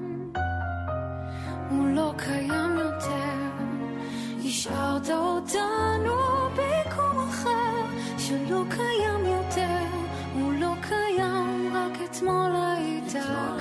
הוא 1.69 1.87
לא 1.87 2.13
קיים 2.17 2.77
יותר, 2.77 3.65
השארת 4.45 5.09
אותנו 5.09 6.15
ביקום 6.55 7.29
אחר, 7.29 7.85
שלא 8.17 8.63
קיים 8.69 9.25
יותר, 9.25 9.85
הוא 10.33 10.53
לא 10.53 10.73
קיים, 10.81 11.73
רק 11.75 11.99
אתמול 12.11 12.51
היית 12.55 13.11
כאן. 13.11 13.57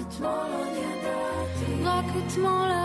אתמול 0.00 0.30
עוד 0.30 0.76
ידעתי, 0.76 1.84
רק 1.84 2.04
אתמול 2.26 2.81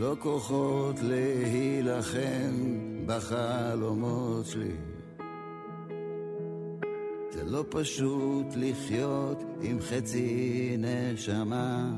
לא 0.00 0.16
כוחות 0.18 0.96
להילחם 1.02 2.54
בחלומות 3.06 4.46
שלי. 4.46 4.76
זה 7.30 7.44
לא 7.44 7.64
פשוט 7.68 8.46
לחיות 8.56 9.42
עם 9.62 9.78
חצי 9.80 10.76
נשמה. 10.78 11.90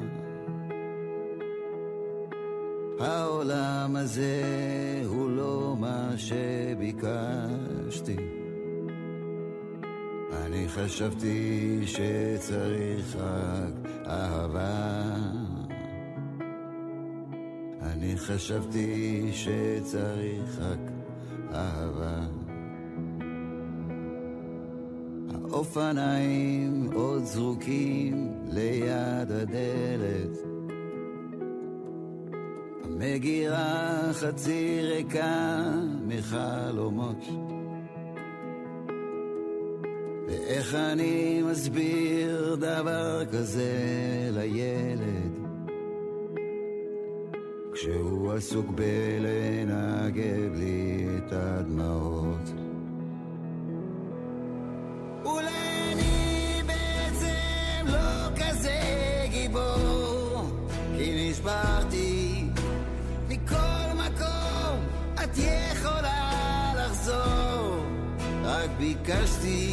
העולם 3.00 3.96
הזה 3.96 4.42
הוא 5.06 5.30
לא 5.30 5.76
מה 5.80 6.10
שביקשתי. 6.16 8.16
אני 10.32 10.68
חשבתי 10.68 11.80
שצריך 11.86 13.16
רק 13.16 13.90
אהבה. 14.06 15.49
אני 18.00 18.16
חשבתי 18.16 19.30
שצריך 19.32 20.58
רק 20.58 20.78
אהבה. 21.54 22.26
האופניים 25.30 26.90
עוד 26.94 27.24
זרוקים 27.24 28.32
ליד 28.48 29.30
הדלת. 29.30 30.38
המגירה 32.84 34.00
חצי 34.12 34.80
ריקה 34.82 35.62
מחלומות. 36.06 37.24
ואיך 40.28 40.74
אני 40.74 41.42
מסביר 41.42 42.54
דבר 42.54 43.24
כזה 43.32 43.70
לילד? 44.32 45.29
כשהוא 47.80 48.32
עסוק 48.32 48.66
בלנגב 48.74 50.54
לי 50.54 51.06
את 51.16 51.32
הדמעות. 51.32 52.50
אולי 55.24 55.92
אני 55.92 56.62
בעצם 56.66 57.86
לא 57.86 58.36
כזה 58.36 58.80
גיבור, 59.30 60.50
כי 60.98 61.30
נשברתי 61.30 62.44
מכל 63.28 63.86
מקום, 63.94 64.78
את 65.24 65.38
יכולה 65.38 66.72
לחזור, 66.76 67.84
רק 68.42 68.70
ביקשתי 68.78 69.69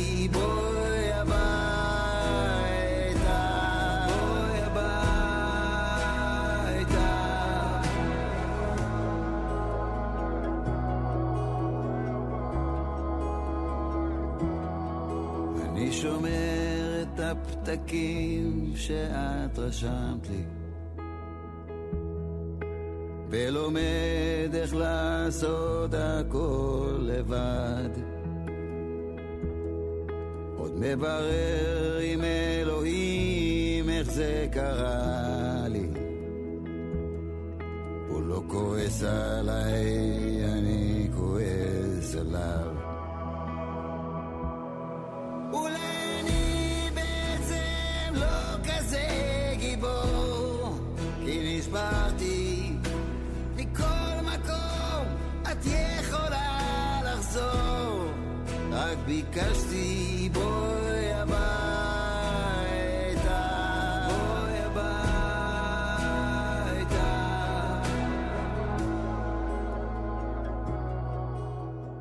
הפתקים 17.32 18.72
שאת 18.76 19.60
רשמת 19.60 20.30
לי. 20.30 20.44
ולומד 23.30 24.54
איך 24.54 24.76
לעשות 24.76 25.92
הכל 25.94 26.98
לבד. 27.02 27.90
עוד 30.58 30.72
מברר 30.76 32.00
עם 32.04 32.24
אלוהים 32.24 33.90
איך 33.90 34.12
זה 34.12 34.48
קרה 34.52 35.68
לי. 35.70 35.90
הוא 38.08 38.22
לא 38.22 38.44
כועס 38.48 39.04
עליי, 39.04 40.46
אני 40.54 41.08
כועס 41.18 42.16
עליו 42.16 42.77
לא 48.20 48.58
כזה 48.64 49.08
גיבור, 49.60 50.80
כי 51.26 51.58
נשברתי 51.60 52.72
מכל 53.56 54.14
מקום, 54.22 55.06
את 55.42 55.66
יכולה 55.66 57.00
לחזור, 57.06 58.12
רק 58.72 58.98
ביקשתי. 59.06 59.87